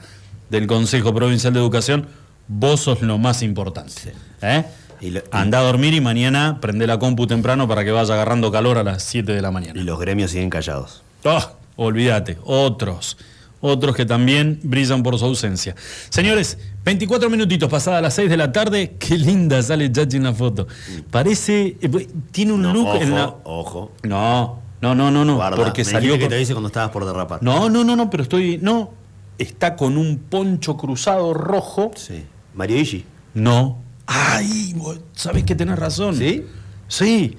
del 0.51 0.67
Consejo 0.67 1.15
Provincial 1.15 1.53
de 1.53 1.61
Educación, 1.61 2.07
vos 2.49 2.81
sos 2.81 3.03
lo 3.03 3.19
más 3.19 3.43
importante. 3.43 4.15
¿eh? 4.43 4.65
Y 5.01 5.11
lo- 5.11 5.23
Anda 5.31 5.59
a 5.59 5.63
dormir 5.63 5.93
y 5.95 6.01
mañana 6.01 6.59
prende 6.61 6.87
la 6.87 6.99
compu 6.99 7.27
temprano 7.27 7.69
para 7.69 7.85
que 7.85 7.91
vaya 7.91 8.15
agarrando 8.15 8.51
calor 8.51 8.79
a 8.79 8.83
las 8.83 9.03
7 9.03 9.33
de 9.33 9.43
la 9.43 9.51
mañana. 9.51 9.79
Y 9.79 9.83
los 9.85 9.99
gremios 9.99 10.31
siguen 10.31 10.49
callados. 10.51 11.03
Ah, 11.25 11.53
olvídate, 11.77 12.39
otros. 12.45 13.17
Otros 13.61 13.97
que 13.97 14.05
también 14.05 14.61
brillan 14.63 15.03
por 15.03 15.19
su 15.19 15.25
ausencia. 15.25 15.75
Señores, 16.11 16.59
24 16.85 17.29
minutitos 17.31 17.69
pasadas 17.71 18.01
las 18.03 18.15
6 18.15 18.29
de 18.31 18.37
la 18.37 18.53
tarde. 18.53 18.97
Qué 18.99 19.17
linda 19.19 19.61
sale 19.63 19.91
Chachi 19.91 20.19
en 20.19 20.25
la 20.25 20.35
foto. 20.35 20.67
Parece. 21.11 21.77
eh, 21.81 21.89
pues, 21.91 22.07
tiene 22.31 22.53
un 22.53 22.63
No, 22.63 22.73
look 22.73 22.87
ojo, 22.89 22.97
en 23.03 23.15
la. 23.15 23.35
ojo. 23.45 23.93
No, 24.03 24.61
no, 24.83 24.95
no, 24.95 25.11
no, 25.11 25.25
no. 25.25 25.37
Guarda, 25.37 25.57
porque 25.57 25.85
me 25.85 25.91
salió. 25.91 26.15
que 26.15 26.21
con- 26.21 26.29
te 26.29 26.37
dice 26.37 26.53
cuando 26.53 26.69
estabas 26.69 26.91
por 26.91 27.05
derrapar. 27.07 27.43
No, 27.43 27.69
no, 27.71 27.83
no, 27.83 27.97
no, 27.97 28.09
pero 28.11 28.23
estoy. 28.23 28.59
No. 28.63 28.93
Está 29.39 29.77
con 29.77 29.97
un 29.99 30.19
poncho 30.19 30.77
cruzado 30.77 31.35
rojo. 31.35 31.91
Sí. 31.95 32.25
Mario 32.55 32.79
Ishi. 32.79 33.05
No. 33.35 33.79
Ay, 34.07 34.73
vos 34.77 35.01
sabés 35.15 35.45
que 35.45 35.55
tenés 35.55 35.79
razón. 35.79 36.17
¿Sí? 36.17 36.47
Sí. 36.89 37.37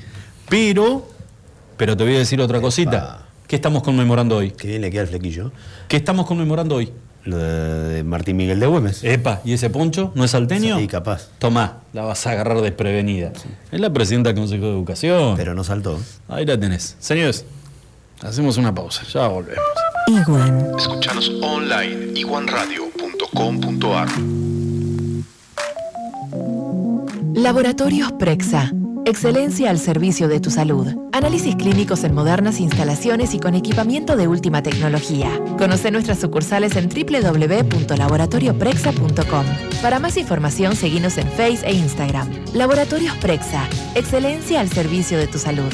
Pero. 0.49 1.07
Pero 1.77 1.95
te 1.97 2.03
voy 2.03 2.15
a 2.15 2.19
decir 2.19 2.41
otra 2.41 2.61
cosita. 2.61 3.25
¿Qué 3.47 3.55
estamos 3.55 3.81
conmemorando 3.83 4.37
hoy? 4.37 4.51
Qué 4.51 4.67
bien 4.67 4.81
le 4.81 4.91
queda 4.91 5.03
el 5.03 5.07
flequillo. 5.07 5.51
¿Qué 5.87 5.97
estamos 5.97 6.25
conmemorando 6.25 6.75
hoy? 6.75 6.91
Lo 7.23 7.37
de, 7.37 7.89
de 7.89 8.03
Martín 8.03 8.37
Miguel 8.37 8.59
de 8.59 8.67
Güemes. 8.67 9.03
Epa, 9.03 9.41
¿y 9.43 9.53
ese 9.53 9.69
poncho 9.69 10.11
no 10.15 10.23
es 10.23 10.31
salteño? 10.31 10.77
Sí, 10.77 10.87
capaz. 10.87 11.29
Tomá, 11.39 11.79
la 11.93 12.03
vas 12.03 12.25
a 12.25 12.31
agarrar 12.31 12.61
desprevenida. 12.61 13.33
Es 13.71 13.79
la 13.79 13.91
presidenta 13.91 14.29
del 14.29 14.39
Consejo 14.39 14.65
de 14.65 14.71
Educación. 14.71 15.35
Pero 15.35 15.53
no 15.53 15.63
saltó. 15.63 15.99
Ahí 16.29 16.45
la 16.45 16.57
tenés. 16.59 16.95
Señores, 16.99 17.45
hacemos 18.21 18.57
una 18.57 18.73
pausa, 18.73 19.03
ya 19.11 19.27
volvemos. 19.27 19.63
Iguan. 20.07 20.71
Escuchanos 20.77 21.29
online 21.41 22.17
iguanradio.com.ar 22.17 24.07
Laboratorios 27.33 28.13
Prexa. 28.13 28.71
Excelencia 29.05 29.69
al 29.69 29.79
servicio 29.79 30.29
de 30.29 30.39
tu 30.39 30.49
salud. 30.49 30.87
Análisis 31.11 31.57
clínicos 31.57 32.05
en 32.05 32.13
modernas 32.13 32.61
instalaciones 32.61 33.33
y 33.33 33.39
con 33.39 33.55
equipamiento 33.55 34.15
de 34.15 34.29
última 34.29 34.63
tecnología. 34.63 35.29
Conoce 35.57 35.91
nuestras 35.91 36.19
sucursales 36.19 36.77
en 36.77 36.87
www.laboratorioprexa.com. 36.89 39.45
Para 39.81 39.99
más 39.99 40.15
información, 40.15 40.77
seguinos 40.77 41.17
en 41.17 41.27
Face 41.27 41.65
e 41.65 41.73
Instagram. 41.73 42.29
Laboratorios 42.53 43.17
Prexa. 43.17 43.67
Excelencia 43.93 44.61
al 44.61 44.69
servicio 44.69 45.17
de 45.17 45.27
tu 45.27 45.37
salud. 45.37 45.73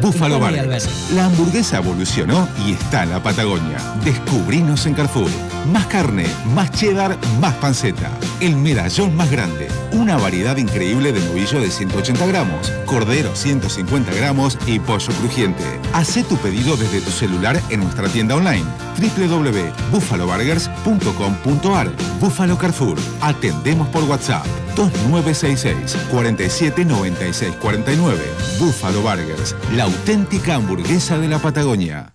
Burgers. 0.00 0.22
Alberti. 0.22 1.14
La 1.14 1.26
hamburguesa 1.26 1.78
evolucionó 1.78 2.48
y 2.66 2.72
está 2.72 3.02
en 3.02 3.10
la 3.10 3.22
Patagonia. 3.22 3.78
Descubrinos 4.04 4.86
en 4.86 4.94
Carrefour. 4.94 5.30
Más 5.72 5.86
carne, 5.86 6.26
más 6.54 6.70
cheddar, 6.72 7.16
más 7.40 7.54
panceta. 7.54 8.10
El 8.40 8.56
medallón 8.56 9.14
más 9.16 9.30
grande. 9.30 9.68
Una 9.92 10.16
variedad 10.16 10.56
increíble 10.56 11.12
de 11.12 11.20
novillo 11.20 11.60
de 11.60 11.70
180 11.70 12.26
gramos, 12.26 12.72
cordero 12.86 13.36
150 13.36 14.14
gramos 14.14 14.56
y 14.66 14.78
pollo 14.78 15.12
crujiente. 15.20 15.62
Haz 15.92 16.14
tu 16.26 16.38
pedido 16.38 16.78
desde 16.78 17.02
tu 17.02 17.10
celular 17.10 17.60
en 17.68 17.80
nuestra 17.80 18.08
tienda 18.08 18.36
online 18.36 18.64
www.buffaloburgers.com.ar 18.98 21.90
Búfalo 22.18 22.56
Carrefour. 22.56 22.96
Atendemos 23.20 23.88
por 23.88 24.04
WhatsApp 24.04 24.46
2966 24.74 25.98
47 26.10 26.86
96 26.86 27.56
49. 27.56 28.24
Búfalo 28.58 29.02
Burgers, 29.02 29.54
la 29.74 29.84
auténtica 29.84 30.54
hamburguesa 30.54 31.18
de 31.18 31.28
la 31.28 31.38
Patagonia. 31.38 32.14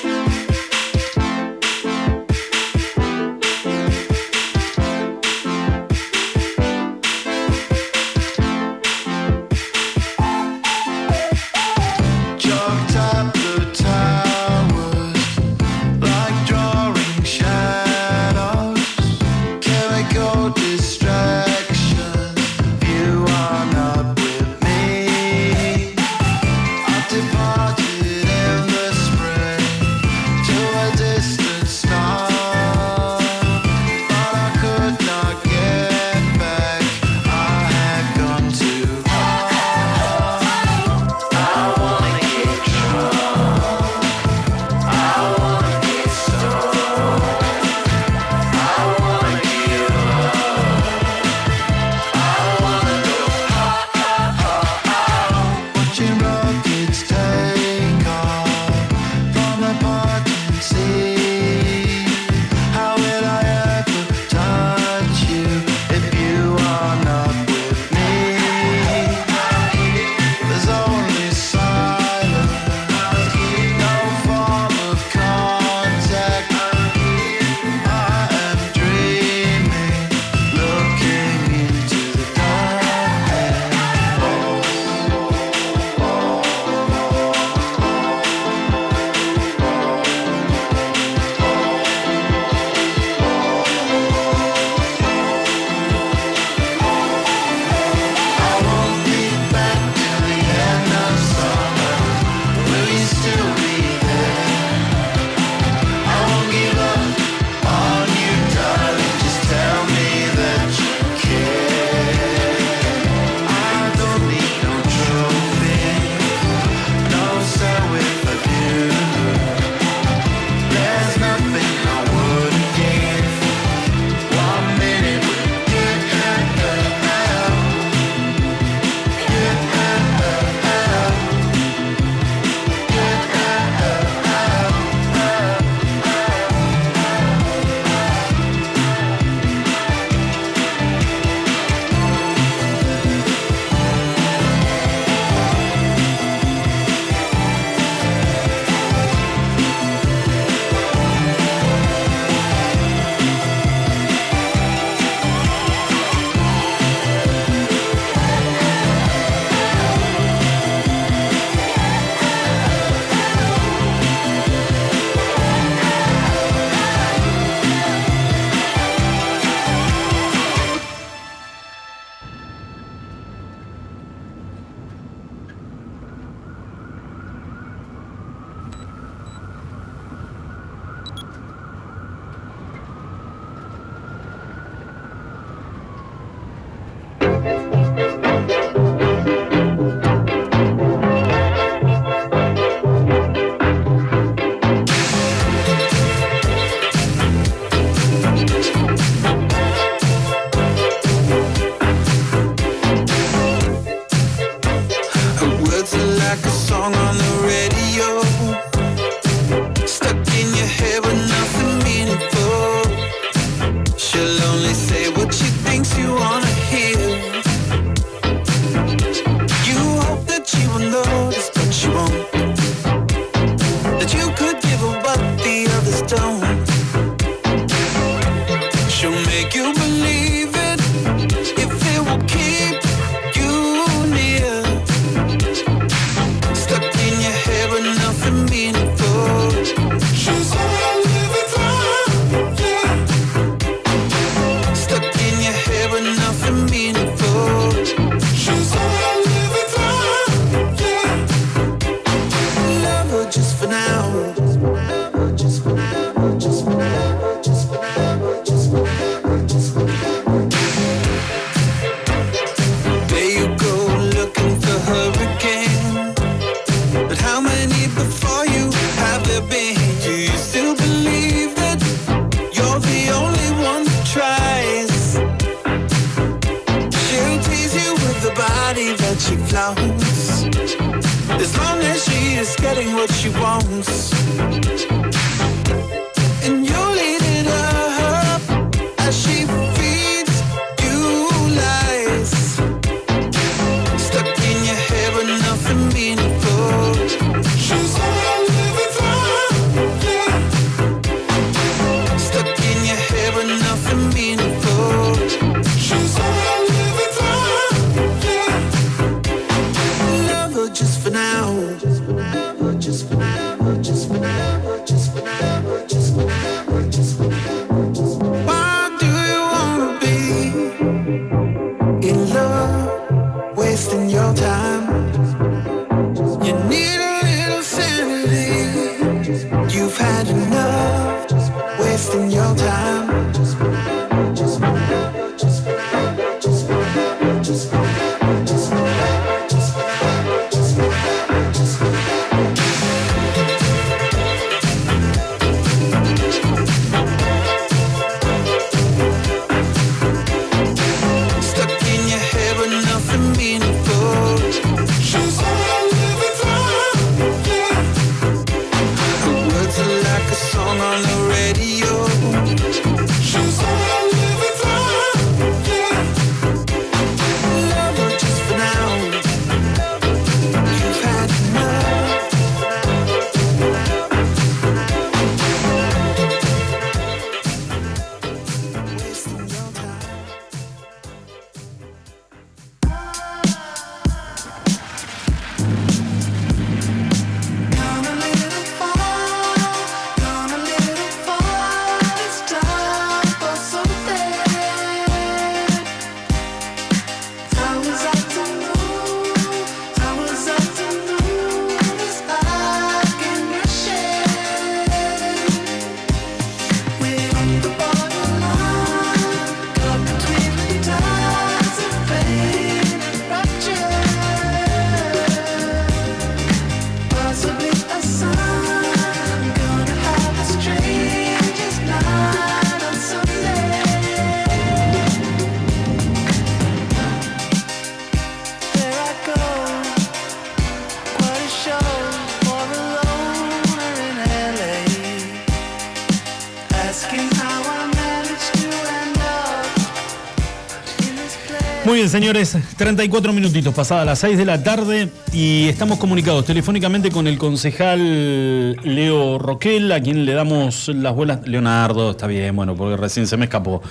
señores, 442.11 442.57
34 442.77 443.33
minutitos 443.33 443.73
pasadas 443.73 444.05
las 444.05 444.19
6 444.19 444.37
de 444.37 444.45
la 444.45 444.61
tarde 444.63 445.09
y 445.33 445.67
estamos 445.69 445.97
comunicados 445.97 446.45
telefónicamente 446.45 447.09
con 447.09 447.25
el 447.27 447.37
concejal 447.37 448.73
Leo 448.83 449.39
Roquel, 449.39 449.91
a 449.91 450.01
quien 450.01 450.25
le 450.25 450.33
damos 450.33 450.89
las 450.89 451.15
buenas. 451.15 451.47
Leonardo, 451.47 452.11
está 452.11 452.27
bien, 452.27 452.55
bueno, 452.55 452.75
porque 452.75 452.97
recién 452.97 453.27
se 453.27 453.37
me 453.37 453.45
escapó. 453.45 453.81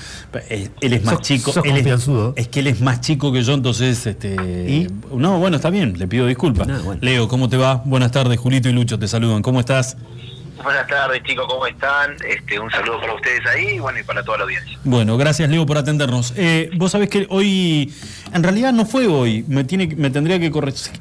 Eh, 0.49 0.69
Él 0.81 0.93
es 0.93 1.05
más 1.05 1.15
Sos- 1.17 1.23
chico. 1.23 1.53
sos 1.53 1.65
él 1.65 1.77
es, 1.79 2.09
es 2.37 2.49
que 2.49 2.61
él 2.61 2.67
es 2.69 2.81
más 2.81 3.01
chico 3.01 3.33
que 3.33 3.43
yo, 3.43 3.55
entonces. 3.55 4.07
Este, 4.07 4.89
No, 5.15 5.39
bueno, 5.39 5.57
está 5.57 5.71
bien, 5.71 5.99
le 5.99 6.07
pido 6.07 6.27
disculpas. 6.27 6.69
Leo, 7.01 7.27
¿cómo 7.29 7.49
te 7.49 7.57
va? 7.57 7.83
Buenas 7.85 8.11
tardes, 8.13 8.39
Julito 8.39 8.69
y 8.69 8.73
Lucho 8.73 8.99
te 8.99 9.09
saludan. 9.09 9.43
¿Cómo 9.43 9.61
estás? 9.61 9.97
Buenas 10.63 10.87
tardes 10.89 11.23
chicos, 11.23 11.47
¿cómo 11.49 11.67
están? 11.67 12.17
Este, 12.29 12.61
un 12.61 12.71
saludo 12.71 13.01
para 13.01 13.15
ustedes 13.15 13.41
ahí 13.47 13.79
bueno, 13.79 13.99
y 13.99 14.03
para 14.03 14.23
toda 14.23 14.39
la 14.39 14.45
audiencia. 14.45 14.79
Bueno, 14.85 15.17
gracias 15.17 15.49
Leo 15.49 15.65
por 15.65 15.79
atendernos. 15.79 16.35
Eh, 16.37 16.71
vos 16.77 16.93
sabés 16.93 17.09
que 17.09 17.27
hoy, 17.31 17.95
en 18.35 18.43
realidad 18.43 18.73
no 18.73 18.85
fue 18.85 19.07
hoy, 19.07 19.45
me, 19.49 19.65
tiene, 19.65 19.87
me 19.97 20.11
tendría 20.11 20.39
que 20.39 20.53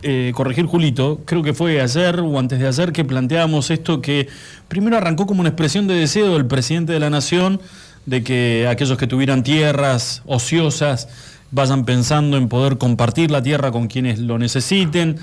eh, 0.04 0.32
corregir 0.34 0.66
Julito, 0.66 1.22
creo 1.26 1.44
que 1.44 1.54
fue 1.54 1.82
ayer 1.82 2.22
o 2.22 2.40
antes 2.40 2.60
de 2.60 2.68
ayer 2.68 2.94
que 2.94 3.04
planteábamos 3.04 3.70
esto 3.70 4.02
que 4.02 4.30
primero 4.70 4.96
arrancó 4.96 5.26
como 5.26 5.42
una 5.42 5.50
expresión 5.50 5.88
de 5.88 5.96
deseo 5.96 6.34
del 6.34 6.46
presidente 6.46 6.94
de 6.94 7.00
la 7.00 7.10
Nación 7.10 7.62
de 8.06 8.24
que 8.24 8.68
aquellos 8.70 8.98
que 8.98 9.08
tuvieran 9.08 9.44
tierras 9.44 10.24
ociosas 10.26 11.10
vayan 11.52 11.84
pensando 11.84 12.38
en 12.38 12.48
poder 12.48 12.78
compartir 12.78 13.30
la 13.30 13.42
tierra 13.42 13.72
con 13.72 13.88
quienes 13.88 14.20
lo 14.20 14.38
necesiten. 14.38 15.20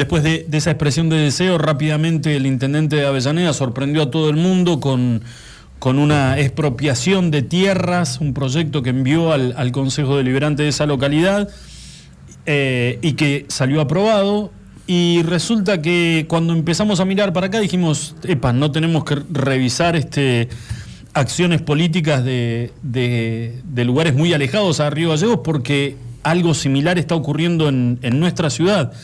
Después 0.00 0.22
de, 0.22 0.46
esa 0.50 0.70
expresión 0.70 1.10
de 1.10 1.16
deseo, 1.18 1.58
rápidamente 1.58 2.34
el 2.34 2.46
intendente 2.46 2.96
de 2.96 3.04
Avellaneda 3.06 3.52
sorprendió 3.52 4.00
a 4.00 4.10
todo 4.10 4.30
el 4.30 4.36
mundo 4.36 4.80
con, 4.80 5.20
con 5.78 5.98
una 5.98 6.38
expropiación 6.38 7.30
de 7.30 7.42
tierras, 7.42 8.18
un 8.18 8.32
proyecto 8.32 8.82
que 8.82 8.88
envió 8.88 9.30
al, 9.30 9.52
al 9.58 9.72
Consejo 9.72 10.16
Deliberante 10.16 10.62
de 10.62 10.70
esa 10.70 10.86
localidad 10.86 11.50
eh, 12.46 12.98
y 13.02 13.12
que 13.12 13.44
salió 13.48 13.82
aprobado. 13.82 14.50
Y 14.86 15.22
resulta 15.24 15.82
que 15.82 16.24
cuando 16.30 16.54
empezamos 16.54 16.98
a 17.00 17.04
mirar 17.04 17.34
para 17.34 17.48
acá 17.48 17.60
dijimos, 17.60 18.16
epa, 18.24 18.54
no 18.54 18.72
tenemos 18.72 19.04
que 19.04 19.16
revisar 19.30 19.96
este, 19.96 20.48
acciones 21.12 21.60
políticas 21.60 22.24
de, 22.24 22.72
de- 22.82 23.60
de 23.64 23.84
lugares 23.84 24.14
muy 24.14 24.32
alejados 24.32 24.80
a 24.80 24.88
Río 24.88 25.10
Gallegos 25.10 25.40
porque 25.44 25.96
algo 26.22 26.54
similar 26.54 26.98
está 26.98 27.14
ocurriendo 27.16 27.68
en, 27.68 27.98
en 28.00 28.18
nuestra 28.18 28.48
ciudad. 28.48 28.94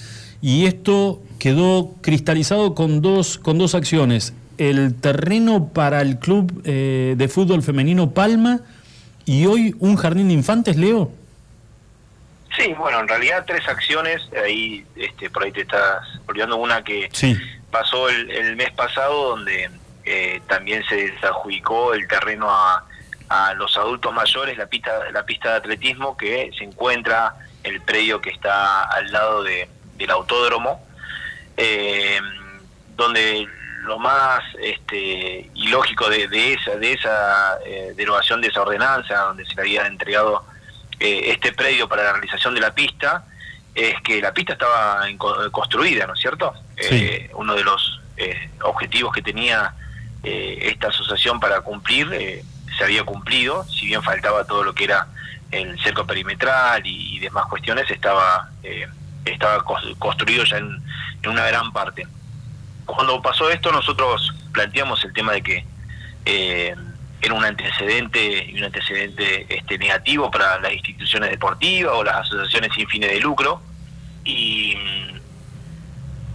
Y 0.46 0.66
esto 0.66 1.20
quedó 1.40 1.96
cristalizado 2.02 2.76
con 2.76 3.02
dos, 3.02 3.36
con 3.36 3.58
dos 3.58 3.74
acciones. 3.74 4.32
El 4.58 4.94
terreno 4.94 5.70
para 5.74 6.00
el 6.02 6.20
club 6.20 6.62
eh, 6.64 7.14
de 7.18 7.26
fútbol 7.26 7.64
femenino 7.64 8.12
Palma 8.12 8.60
y 9.24 9.46
hoy 9.46 9.74
un 9.80 9.96
jardín 9.96 10.28
de 10.28 10.34
infantes, 10.34 10.76
Leo. 10.76 11.10
Sí, 12.56 12.72
bueno, 12.78 13.00
en 13.00 13.08
realidad 13.08 13.42
tres 13.44 13.66
acciones, 13.66 14.22
ahí 14.40 14.86
este, 14.94 15.30
por 15.30 15.42
ahí 15.42 15.50
te 15.50 15.62
estás 15.62 16.04
olvidando 16.28 16.54
una 16.58 16.84
que 16.84 17.08
Sí. 17.10 17.36
pasó 17.72 18.08
el, 18.08 18.30
el 18.30 18.54
mes 18.54 18.70
pasado 18.70 19.30
donde 19.30 19.68
eh, 20.04 20.40
también 20.46 20.84
se 20.88 20.94
desadjudicó 21.10 21.92
el 21.92 22.06
terreno 22.06 22.46
a, 22.48 22.84
a 23.30 23.52
los 23.54 23.76
adultos 23.76 24.14
mayores 24.14 24.56
la 24.56 24.66
pista, 24.66 24.92
la 25.12 25.26
pista 25.26 25.50
de 25.50 25.56
atletismo 25.56 26.16
que 26.16 26.52
se 26.56 26.62
encuentra 26.62 27.34
en 27.64 27.74
el 27.74 27.80
predio 27.80 28.20
que 28.20 28.30
está 28.30 28.84
al 28.84 29.10
lado 29.10 29.42
de, 29.42 29.68
del 29.96 30.10
autódromo, 30.10 30.84
eh, 31.56 32.20
donde 32.96 33.46
lo 33.82 33.98
más 33.98 34.42
este, 34.60 35.48
ilógico 35.54 36.08
de, 36.08 36.26
de 36.28 36.54
esa, 36.54 36.76
de 36.76 36.92
esa 36.92 37.58
eh, 37.64 37.92
derogación 37.96 38.40
de 38.40 38.48
esa 38.48 38.62
ordenanza, 38.62 39.14
donde 39.20 39.44
se 39.46 39.54
le 39.54 39.62
había 39.62 39.86
entregado 39.86 40.44
eh, 40.98 41.24
este 41.26 41.52
predio 41.52 41.88
para 41.88 42.02
la 42.02 42.12
realización 42.14 42.54
de 42.54 42.60
la 42.60 42.74
pista, 42.74 43.24
es 43.74 43.94
que 44.02 44.20
la 44.20 44.32
pista 44.32 44.54
estaba 44.54 45.08
en 45.08 45.18
co- 45.18 45.50
construida, 45.52 46.06
¿no 46.06 46.14
es 46.14 46.20
cierto? 46.20 46.52
Eh, 46.76 47.30
uno 47.34 47.54
de 47.54 47.62
los 47.64 48.00
eh, 48.16 48.50
objetivos 48.62 49.12
que 49.14 49.22
tenía 49.22 49.74
eh, 50.24 50.58
esta 50.62 50.88
asociación 50.88 51.38
para 51.38 51.60
cumplir 51.60 52.08
eh, 52.12 52.42
se 52.76 52.84
había 52.84 53.04
cumplido, 53.04 53.64
si 53.64 53.86
bien 53.86 54.02
faltaba 54.02 54.44
todo 54.44 54.64
lo 54.64 54.74
que 54.74 54.84
era 54.84 55.06
el 55.52 55.78
cerco 55.80 56.04
perimetral 56.06 56.84
y, 56.86 57.16
y 57.16 57.20
demás 57.20 57.46
cuestiones, 57.46 57.88
estaba, 57.90 58.50
eh, 58.62 58.88
estaba 59.32 59.64
construido 59.98 60.44
ya 60.44 60.58
en, 60.58 60.82
una 61.26 61.46
gran 61.46 61.72
parte. 61.72 62.06
Cuando 62.84 63.20
pasó 63.20 63.50
esto, 63.50 63.72
nosotros 63.72 64.32
planteamos 64.52 65.04
el 65.04 65.12
tema 65.12 65.32
de 65.32 65.42
que 65.42 65.64
eh, 66.24 66.74
era 67.20 67.34
un 67.34 67.44
antecedente 67.44 68.44
y 68.44 68.56
un 68.58 68.64
antecedente 68.64 69.46
este, 69.48 69.78
negativo 69.78 70.30
para 70.30 70.60
las 70.60 70.72
instituciones 70.72 71.30
deportivas 71.30 71.92
o 71.94 72.04
las 72.04 72.26
asociaciones 72.26 72.70
sin 72.76 72.86
fines 72.86 73.10
de 73.10 73.18
lucro 73.18 73.60
y, 74.24 74.76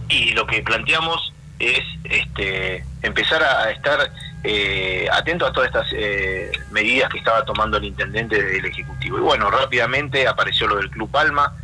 y 0.08 0.30
lo 0.32 0.46
que 0.46 0.62
planteamos 0.62 1.32
es 1.58 1.80
este, 2.04 2.84
empezar 3.02 3.42
a, 3.42 3.62
a 3.62 3.70
estar 3.70 4.10
eh, 4.44 5.06
atento 5.12 5.46
a 5.46 5.52
todas 5.52 5.68
estas 5.68 5.86
eh, 5.92 6.50
medidas 6.72 7.08
que 7.10 7.18
estaba 7.18 7.44
tomando 7.44 7.76
el 7.76 7.84
intendente 7.84 8.42
del 8.42 8.64
Ejecutivo. 8.64 9.18
Y 9.18 9.20
bueno, 9.20 9.50
rápidamente 9.50 10.26
apareció 10.26 10.66
lo 10.66 10.76
del 10.76 10.90
Club 10.90 11.10
Palma, 11.10 11.56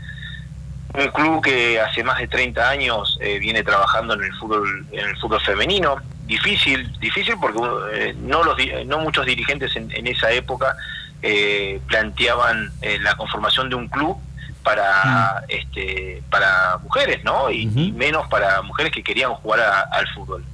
un 0.94 1.09
club 1.09 1.43
que 1.44 1.81
hace 1.81 2.02
más 2.02 2.19
de 2.19 2.28
30 2.28 2.69
años 2.69 3.19
eh, 3.20 3.39
viene 3.39 3.62
trabajando 3.62 4.15
en 4.15 4.24
el 4.24 4.32
fútbol 4.35 4.86
en 4.93 5.09
el 5.09 5.16
fútbol 5.19 5.40
femenino. 5.40 5.97
Difícil 6.27 6.93
difícil 6.98 7.35
porque 7.40 7.59
eh, 7.93 8.15
no 8.19 8.43
los 8.44 8.56
no 8.86 8.98
muchos 8.98 9.24
dirigentes 9.27 9.74
en, 9.77 9.90
en 9.93 10.06
esa 10.06 10.31
época 10.32 10.77
eh, 11.23 11.81
planteaban 11.89 12.70
eh, 12.82 12.98
la 13.01 13.16
conformación 13.16 13.69
de 13.70 13.77
un 13.77 13.89
club 13.89 14.16
para 14.62 15.44
este 15.48 16.23
para 16.31 16.78
mujeres 16.82 17.23
no 17.24 17.51
y, 17.51 17.62
y 17.62 17.93
menos 17.93 18.27
para 18.28 18.60
mujeres 18.62 18.93
que 18.93 19.02
querían 19.02 19.32
jugar 19.35 19.60
a- 19.60 19.81
al 19.93 20.06
fútbol. 20.09 20.44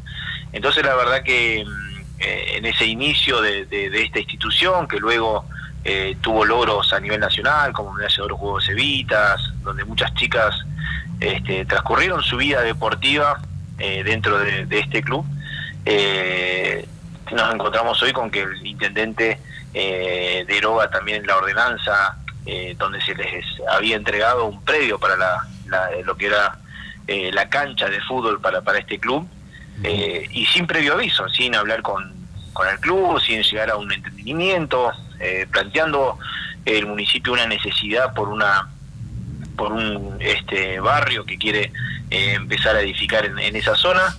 Entonces 0.53 0.85
la 0.85 0.95
verdad 0.95 1.23
que 1.23 1.65
mm, 1.67 2.01
eh, 2.21 2.47
en 2.57 2.67
ese 2.67 2.87
inicio 2.87 3.41
de, 3.41 3.67
de- 3.67 3.91
de 3.91 4.03
esta 4.03 4.21
institución 4.21 4.87
que 4.87 4.99
luego 5.01 5.45
eh, 5.85 6.17
tuvo 6.21 6.45
logros 6.45 6.93
a 6.93 7.01
nivel 7.01 7.21
nacional 7.21 7.73
como 7.73 7.93
medalla 7.93 8.17
de 8.17 8.23
oro 8.23 8.37
Juegos 8.37 8.69
Evitas 8.69 9.41
donde 9.63 9.85
muchas 9.85 10.13
chicas 10.15 10.55
este, 11.21 11.65
transcurrieron 11.67 12.23
su 12.23 12.37
vida 12.39 12.63
deportiva 12.63 13.41
eh, 13.79 14.03
dentro 14.05 14.39
de, 14.39 14.67
de 14.67 14.79
este 14.79 15.03
club. 15.03 15.25
Eh, 15.85 16.87
nos 17.33 17.53
encontramos 17.55 18.03
hoy 18.03 18.13
con 18.13 18.31
que 18.31 18.43
el 18.43 18.67
intendente 18.67 19.39
eh, 19.73 20.45
deroga 20.47 20.89
también 20.91 21.27
la 21.27 21.37
ordenanza 21.37 22.17
eh, 22.47 22.75
donde 22.79 23.01
se 23.01 23.15
les 23.15 23.45
había 23.71 23.97
entregado 23.97 24.45
un 24.47 24.63
predio 24.65 24.99
para 24.99 25.17
la, 25.17 25.47
la- 25.67 25.91
lo 26.05 26.17
que 26.17 26.27
era 26.27 26.59
la 27.07 27.49
cancha 27.51 27.91
de 27.91 28.01
fútbol 28.01 28.41
para, 28.41 28.63
para 28.63 28.79
este 28.79 28.99
club 28.99 29.29
eh, 29.83 30.27
y 30.31 30.47
sin 30.47 30.67
previo 30.67 30.95
aviso, 30.95 31.29
sin 31.29 31.55
hablar 31.55 31.83
con, 31.83 32.15
con 32.55 32.67
el 32.67 32.79
club, 32.81 33.21
sin 33.21 33.43
llegar 33.43 33.71
a 33.71 33.77
un 33.77 33.93
entendimiento, 33.93 34.91
eh, 35.25 35.47
planteando 35.51 36.19
el 36.65 36.87
municipio 36.87 37.33
una 37.33 37.47
necesidad 37.47 38.15
por 38.15 38.29
una 38.29 38.69
por 39.57 39.73
un 39.73 40.17
este 40.21 40.81
barrio 40.81 41.25
que 41.25 41.39
quiere 41.39 41.73
eh, 42.11 42.35
empezar 42.35 42.77
a 42.77 42.81
edificar 42.81 43.25
en, 43.25 43.39
en 43.39 43.57
esa 43.57 43.75
zona. 43.77 44.17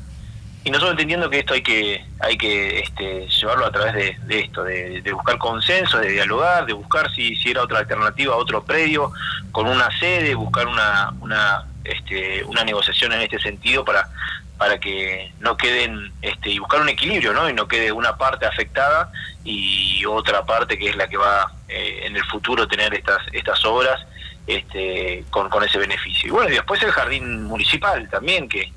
Y 0.64 0.72
nosotros 0.72 0.94
entendiendo 0.94 1.30
que 1.30 1.40
esto 1.40 1.54
hay 1.54 1.62
que 1.62 2.04
hay 2.20 2.38
que 2.38 2.80
este, 2.80 3.28
llevarlo 3.28 3.68
a 3.68 3.72
través 3.72 3.94
de, 3.94 4.18
de 4.26 4.40
esto 4.40 4.64
de, 4.64 5.02
de 5.02 5.14
buscar 5.14 5.38
consenso 5.38 6.00
de 6.00 6.10
dialogar 6.10 6.66
de 6.66 6.74
buscar 6.74 7.14
si, 7.14 7.36
si 7.36 7.52
era 7.52 7.62
otra 7.62 7.80
alternativa 7.80 8.36
otro 8.36 8.64
predio 8.64 9.12
con 9.52 9.68
una 9.68 9.90
sede 10.00 10.34
buscar 10.34 10.66
una 10.66 11.14
una 11.22 11.66
este, 11.84 12.44
una 12.46 12.64
negociación 12.64 13.14
en 13.14 13.22
este 13.22 13.38
sentido 13.40 13.86
para 13.86 14.10
para 14.58 14.80
que 14.80 15.34
no 15.40 15.58
queden 15.58 16.14
este, 16.22 16.50
y 16.52 16.60
buscar 16.60 16.82
un 16.82 16.90
equilibrio 16.90 17.34
no 17.34 17.50
y 17.50 17.54
no 17.54 17.68
quede 17.68 17.92
una 17.92 18.18
parte 18.18 18.46
afectada 18.46 19.12
y 19.44 20.04
otra 20.06 20.46
parte 20.46 20.78
que 20.78 20.90
es 20.90 20.96
la 20.96 21.08
que 21.08 21.18
va 21.18 21.52
eh, 21.68 22.04
en 22.06 22.16
el 22.16 22.24
futuro 22.26 22.68
tener 22.68 22.94
estas 22.94 23.20
estas 23.34 23.64
obras 23.66 24.06
este, 24.48 25.26
con, 25.30 25.50
con 25.50 25.64
ese 25.64 25.78
beneficio 25.78 26.30
y 26.30 26.32
bueno 26.32 26.50
y 26.50 26.54
después 26.54 26.82
el 26.84 26.92
jardín 26.92 27.44
municipal 27.44 28.08
también 28.10 28.48
que 28.48 28.72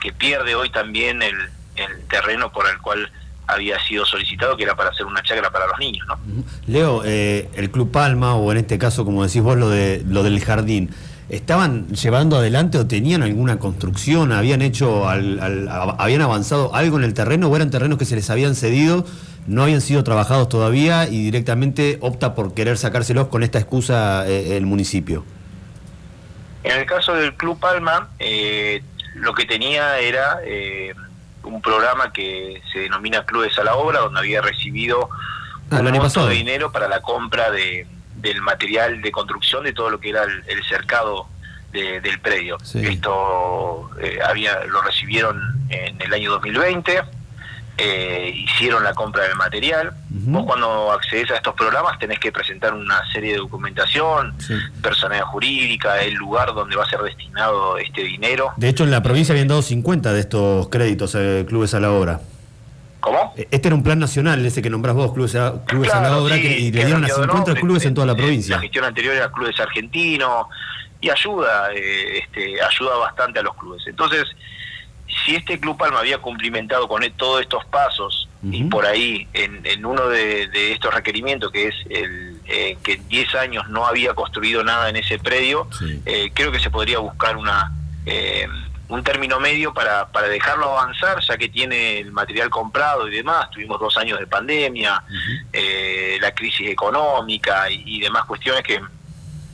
que 0.00 0.12
pierde 0.12 0.54
hoy 0.54 0.70
también 0.70 1.22
el, 1.22 1.36
el 1.76 2.06
terreno 2.08 2.50
por 2.50 2.68
el 2.68 2.78
cual 2.78 3.10
había 3.46 3.78
sido 3.84 4.06
solicitado, 4.06 4.56
que 4.56 4.64
era 4.64 4.74
para 4.76 4.90
hacer 4.90 5.06
una 5.06 5.22
chacra 5.22 5.50
para 5.50 5.66
los 5.66 5.78
niños, 5.78 6.06
¿no? 6.06 6.18
Leo, 6.66 7.02
eh, 7.04 7.48
el 7.54 7.70
Club 7.70 7.90
Palma, 7.90 8.36
o 8.36 8.50
en 8.52 8.58
este 8.58 8.78
caso, 8.78 9.04
como 9.04 9.24
decís 9.26 9.42
vos, 9.42 9.56
lo, 9.56 9.68
de, 9.68 10.02
lo 10.06 10.22
del 10.22 10.42
jardín, 10.42 10.90
¿estaban 11.30 11.88
llevando 11.88 12.36
adelante 12.36 12.78
o 12.78 12.86
tenían 12.86 13.22
alguna 13.22 13.58
construcción? 13.58 14.32
¿Habían 14.32 14.62
hecho, 14.62 15.08
al- 15.08 15.40
al- 15.40 15.68
habían 15.98 16.22
avanzado 16.22 16.74
algo 16.74 16.98
en 16.98 17.04
el 17.04 17.14
terreno 17.14 17.48
o 17.48 17.56
eran 17.56 17.70
terrenos 17.70 17.98
que 17.98 18.04
se 18.04 18.16
les 18.16 18.28
habían 18.30 18.54
cedido, 18.54 19.04
no 19.46 19.62
habían 19.62 19.80
sido 19.80 20.04
trabajados 20.04 20.48
todavía 20.48 21.08
y 21.08 21.22
directamente 21.24 21.98
opta 22.00 22.34
por 22.34 22.52
querer 22.54 22.76
sacárselos 22.76 23.28
con 23.28 23.42
esta 23.42 23.58
excusa 23.58 24.28
eh, 24.28 24.56
el 24.56 24.66
municipio? 24.66 25.24
En 26.62 26.78
el 26.78 26.86
caso 26.86 27.14
del 27.14 27.34
Club 27.34 27.58
Palma, 27.58 28.08
eh, 28.18 28.82
lo 29.14 29.32
que 29.34 29.46
tenía 29.46 29.98
era 29.98 30.40
eh, 30.44 30.92
un 31.42 31.62
programa 31.62 32.12
que 32.12 32.60
se 32.72 32.80
denomina 32.80 33.24
Clubes 33.24 33.58
a 33.58 33.64
la 33.64 33.74
Obra, 33.76 34.00
donde 34.00 34.20
había 34.20 34.42
recibido 34.42 35.08
Ah, 35.72 35.78
un 35.80 35.90
monto 35.92 36.26
de 36.26 36.34
dinero 36.34 36.72
para 36.72 36.88
la 36.88 37.00
compra 37.00 37.50
de, 37.52 37.86
del 38.20 38.40
material 38.42 39.00
de 39.02 39.10
construcción 39.12 39.64
de 39.64 39.72
todo 39.72 39.90
lo 39.90 39.98
que 40.00 40.10
era 40.10 40.24
el, 40.24 40.42
el 40.46 40.62
cercado 40.64 41.26
de- 41.72 42.00
del 42.00 42.18
predio. 42.20 42.58
Esto 42.90 43.90
eh, 44.00 44.18
había 44.24 44.64
lo 44.64 44.82
recibieron 44.82 45.38
en 45.68 46.00
el 46.00 46.12
año 46.12 46.30
2020, 46.32 47.00
eh, 47.78 48.32
hicieron 48.34 48.82
la 48.84 48.92
compra 48.92 49.22
del 49.22 49.36
material. 49.36 49.92
Vos 50.10 50.44
cuando 50.44 50.92
accedes 50.92 51.30
a 51.30 51.36
estos 51.36 51.54
programas 51.54 51.98
tenés 51.98 52.18
que 52.18 52.30
presentar 52.30 52.74
una 52.74 53.00
serie 53.12 53.32
de 53.32 53.38
documentación, 53.38 54.34
personalidad 54.82 55.24
jurídica, 55.24 56.00
el 56.02 56.14
lugar 56.14 56.52
donde 56.52 56.76
va 56.76 56.84
a 56.84 56.90
ser 56.90 57.00
destinado 57.00 57.78
este 57.78 58.02
dinero. 58.02 58.52
De 58.56 58.68
hecho, 58.68 58.84
en 58.84 58.90
la 58.90 59.02
provincia 59.02 59.32
habían 59.32 59.48
dado 59.48 59.62
50 59.62 60.12
de 60.12 60.20
estos 60.20 60.68
créditos 60.68 61.14
eh, 61.14 61.46
clubes 61.48 61.72
a 61.74 61.80
la 61.80 61.90
obra. 61.92 62.20
¿Cómo? 63.00 63.34
Este 63.36 63.68
era 63.68 63.74
un 63.74 63.82
plan 63.82 63.98
nacional, 63.98 64.44
ese 64.44 64.60
que 64.62 64.70
nombrás 64.70 64.94
vos, 64.94 65.12
clubes 65.12 65.34
a, 65.34 65.64
clubes 65.64 65.90
a 65.92 65.96
la 65.96 66.08
Claro, 66.08 66.24
obra, 66.24 66.36
sí, 66.36 66.42
que, 66.42 66.58
y 66.58 66.70
le 66.72 66.84
dieron 66.84 67.04
a 67.04 67.08
cambiado 67.08 67.20
de 67.20 67.26
50 67.26 67.34
nombre, 67.50 67.60
clubes 67.60 67.84
en 67.86 67.94
toda 67.94 68.06
la 68.06 68.12
La 68.12 68.16
provincia. 68.18 68.58
gestión 68.58 68.84
anterior 68.84 69.14
era 69.14 69.30
clubes 69.32 69.58
argentinos 69.58 70.46
y 71.00 71.08
ayuda, 71.10 71.72
eh, 71.74 72.18
este, 72.18 72.60
ayuda 72.62 72.96
bastante 72.98 73.38
a 73.38 73.42
los 73.42 73.54
clubes. 73.56 73.82
Entonces, 73.86 74.24
si 75.24 75.34
este 75.34 75.58
Club 75.58 75.76
Palma 75.76 75.98
había 76.00 76.18
cumplimentado 76.18 76.86
con 76.86 77.02
e- 77.02 77.10
todos 77.10 77.40
estos 77.40 77.64
pasos 77.64 78.28
y 78.42 78.64
por 78.64 78.86
ahí 78.86 79.26
en, 79.34 79.60
en 79.66 79.84
uno 79.84 80.08
de, 80.08 80.46
de 80.48 80.72
estos 80.72 80.94
requerimientos 80.94 81.50
que 81.52 81.68
es 81.68 81.74
el 81.90 82.40
eh, 82.46 82.78
que 82.82 82.92
en 82.94 83.08
10 83.08 83.34
años 83.34 83.68
no 83.68 83.84
había 83.86 84.14
construido 84.14 84.62
nada 84.64 84.88
en 84.88 84.96
ese 84.96 85.18
predio, 85.18 85.68
eh, 86.06 86.30
creo 86.32 86.50
que 86.52 86.60
se 86.60 86.70
podría 86.70 87.00
buscar 87.00 87.36
una 87.36 87.72
eh, 88.06 88.46
un 88.90 89.04
término 89.04 89.38
medio 89.38 89.72
para, 89.72 90.06
para 90.08 90.26
dejarlo 90.28 90.76
avanzar, 90.76 91.20
ya 91.20 91.38
que 91.38 91.48
tiene 91.48 92.00
el 92.00 92.10
material 92.12 92.50
comprado 92.50 93.08
y 93.08 93.16
demás. 93.16 93.48
Tuvimos 93.50 93.78
dos 93.80 93.96
años 93.96 94.18
de 94.18 94.26
pandemia, 94.26 95.02
eh, 95.52 96.18
la 96.20 96.32
crisis 96.32 96.68
económica 96.68 97.70
y, 97.70 97.82
y 97.86 98.00
demás 98.00 98.24
cuestiones 98.24 98.62
que, 98.64 98.80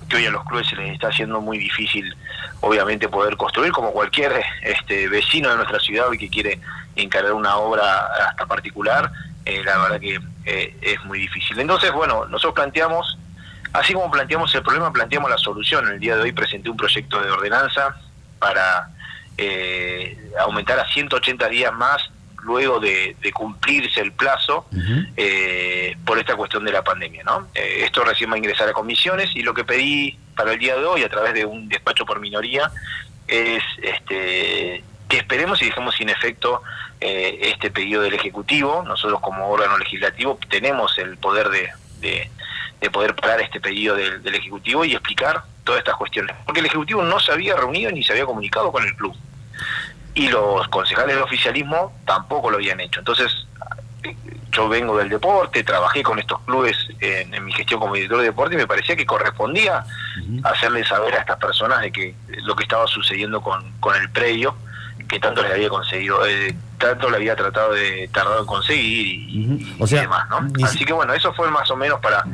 que 0.09 0.17
hoy 0.17 0.27
a 0.27 0.31
los 0.31 0.45
clubes 0.45 0.67
se 0.67 0.77
les 0.77 0.95
está 0.95 1.09
haciendo 1.09 1.41
muy 1.41 1.59
difícil, 1.59 2.17
obviamente, 2.61 3.09
poder 3.09 3.37
construir, 3.37 3.73
como 3.73 3.93
cualquier 3.93 4.43
este 4.63 5.07
vecino 5.09 5.51
de 5.51 5.57
nuestra 5.57 5.81
ciudad 5.81 6.09
hoy 6.09 6.17
que 6.17 6.31
quiere 6.31 6.59
encargar 6.97 7.35
una 7.35 7.57
obra 7.57 8.07
hasta 8.31 8.47
particular, 8.47 9.13
eh, 9.45 9.63
la 9.65 9.77
verdad 9.79 10.01
que 10.01 10.19
eh, 10.47 10.77
es 10.81 11.05
muy 11.05 11.19
difícil. 11.19 11.61
Entonces, 11.61 11.93
bueno, 11.93 12.25
nosotros 12.25 12.55
planteamos, 12.55 13.19
así 13.75 13.93
como 13.93 14.11
planteamos 14.11 14.55
el 14.55 14.63
problema, 14.63 14.91
planteamos 14.93 15.31
la 15.31 15.37
solución. 15.37 15.87
El 15.89 16.01
día 16.01 16.17
de 16.17 16.23
hoy 16.23 16.33
presenté 16.33 16.71
un 16.71 16.77
proyecto 16.79 17.21
de 17.21 17.31
ordenanza 17.31 17.97
para 18.39 18.89
eh, 19.39 20.17
aumentar 20.41 20.79
a 20.79 20.87
180 20.89 21.49
días 21.49 21.73
más 21.75 22.03
luego 22.43 22.79
de, 22.79 23.17
de 23.21 23.33
cumplirse 23.33 24.01
el 24.01 24.13
plazo 24.13 24.67
eh, 25.17 25.97
por 26.05 26.19
esta 26.19 26.37
cuestión 26.37 26.65
de 26.65 26.73
la 26.73 26.83
pandemia. 26.85 27.25
¿no? 27.25 27.49
Eh, 27.55 27.83
esto 27.85 28.05
recién 28.05 28.31
va 28.31 28.35
a 28.35 28.39
ingresar 28.39 28.69
a 28.69 28.73
comisiones 28.73 29.35
y 29.35 29.43
lo 29.43 29.53
que 29.53 29.65
pedí 29.65 30.17
para 30.37 30.53
el 30.53 30.59
día 30.59 30.77
de 30.77 30.85
hoy 30.85 31.03
a 31.03 31.09
través 31.09 31.35
de 31.35 31.45
un 31.45 31.69
despacho 31.69 32.07
por 32.07 32.21
minoría 32.21 32.71
es 33.27 33.63
este, 33.83 34.85
que 35.09 35.17
esperemos 35.17 35.61
y 35.63 35.67
dejemos 35.67 35.97
sin 35.97 36.09
efecto 36.09 36.63
eh, 37.01 37.39
este 37.43 37.71
pedido 37.71 38.03
del 38.03 38.15
Ejecutivo. 38.15 38.85
Nosotros 38.87 39.21
como 39.21 39.49
órgano 39.49 39.77
legislativo 39.79 40.39
tenemos 40.49 40.97
el 40.99 41.17
poder 41.19 41.49
de, 41.49 41.69
de- 42.01 42.31
de 42.81 42.91
poder 42.91 43.15
parar 43.15 43.41
este 43.41 43.61
pedido 43.61 43.97
del, 43.97 44.23
del 44.23 44.35
Ejecutivo 44.35 44.85
y 44.85 44.93
explicar 44.93 45.43
todas 45.65 45.81
estas 45.81 45.97
cuestiones. 45.97 46.35
Porque 46.45 46.61
el 46.61 46.67
Ejecutivo 46.67 47.03
no 47.03 47.19
se 47.21 47.33
había 47.33 47.57
reunido 47.57 47.91
ni 47.91 48.03
se 48.03 48.13
había 48.13 48.27
comunicado 48.27 48.71
con 48.73 48.85
el 48.85 48.95
club. 48.95 49.15
Y 50.15 50.29
los 50.29 50.67
concejales 50.69 51.15
del 51.15 51.25
oficialismo 51.25 51.93
tampoco 52.07 52.51
lo 52.51 52.57
habían 52.57 52.81
hecho. 52.81 53.01
Entonces, 53.01 53.47
yo 54.57 54.69
vengo 54.69 54.97
del 54.97 55.11
deporte, 55.11 55.63
trabajé 55.63 56.03
con 56.03 56.19
estos 56.19 56.41
clubes 56.41 56.77
en, 57.01 57.35
en 57.35 57.45
mi 57.45 57.53
gestión 57.53 57.79
como 57.79 57.95
director 57.95 58.19
de 58.21 58.25
deporte 58.25 58.55
y 58.55 58.59
me 58.59 58.67
parecía 58.67 58.97
que 58.97 59.05
correspondía 59.05 59.85
hacerles 60.45 60.89
saber 60.89 61.15
a 61.15 61.21
estas 61.21 61.37
personas 61.37 61.83
de 61.83 61.93
que 61.93 62.15
lo 62.43 62.57
que 62.57 62.63
estaba 62.63 62.87
sucediendo 62.87 63.43
con, 63.43 63.71
con 63.81 63.95
el 63.97 64.09
predio, 64.09 64.57
que 65.09 65.21
tanto 65.21 65.43
les 65.43 65.53
había 65.53 65.69
conseguido, 65.69 66.27
eh, 66.27 66.57
tanto 66.79 67.11
le 67.11 67.17
había 67.17 67.37
tratado 67.37 67.75
de 67.75 68.09
tardado 68.13 68.41
en 68.41 68.47
conseguir 68.47 69.07
y, 69.07 69.77
O 69.79 69.87
sea, 69.87 69.99
y 69.99 70.03
demás, 70.03 70.27
¿no? 70.31 70.49
Así 70.65 70.85
que 70.87 70.93
bueno, 70.95 71.13
eso 71.13 71.35
fue 71.35 71.51
más 71.51 71.71
o 71.71 71.77
menos 71.77 72.01
para 72.01 72.25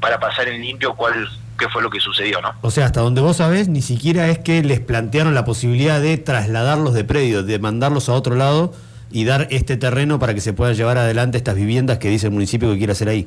para 0.00 0.18
pasar 0.20 0.48
en 0.48 0.60
limpio 0.62 0.94
cuál 0.94 1.28
qué 1.58 1.68
fue 1.68 1.82
lo 1.82 1.90
que 1.90 1.98
sucedió, 1.98 2.40
¿no? 2.40 2.52
O 2.60 2.70
sea, 2.70 2.86
hasta 2.86 3.00
donde 3.00 3.20
vos 3.20 3.38
sabés, 3.38 3.68
ni 3.68 3.82
siquiera 3.82 4.28
es 4.28 4.38
que 4.38 4.62
les 4.62 4.78
plantearon 4.78 5.34
la 5.34 5.44
posibilidad 5.44 6.00
de 6.00 6.16
trasladarlos 6.16 6.94
de 6.94 7.02
predio, 7.04 7.42
de 7.42 7.58
mandarlos 7.58 8.08
a 8.08 8.12
otro 8.12 8.36
lado 8.36 8.72
y 9.10 9.24
dar 9.24 9.48
este 9.50 9.76
terreno 9.76 10.18
para 10.20 10.34
que 10.34 10.40
se 10.40 10.52
puedan 10.52 10.76
llevar 10.76 10.98
adelante 10.98 11.36
estas 11.36 11.56
viviendas 11.56 11.98
que 11.98 12.08
dice 12.10 12.26
el 12.26 12.32
municipio 12.32 12.70
que 12.70 12.78
quiere 12.78 12.92
hacer 12.92 13.08
ahí. 13.08 13.26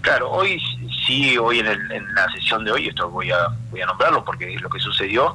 Claro, 0.00 0.30
hoy 0.30 0.58
sí, 1.06 1.36
hoy 1.36 1.58
en, 1.58 1.66
el- 1.66 1.92
en 1.92 2.14
la 2.14 2.26
sesión 2.32 2.64
de 2.64 2.72
hoy, 2.72 2.88
esto 2.88 3.10
voy 3.10 3.30
a 3.30 3.48
voy 3.70 3.82
a 3.82 3.86
nombrarlo 3.86 4.24
porque 4.24 4.54
es 4.54 4.62
lo 4.62 4.70
que 4.70 4.78
sucedió, 4.80 5.34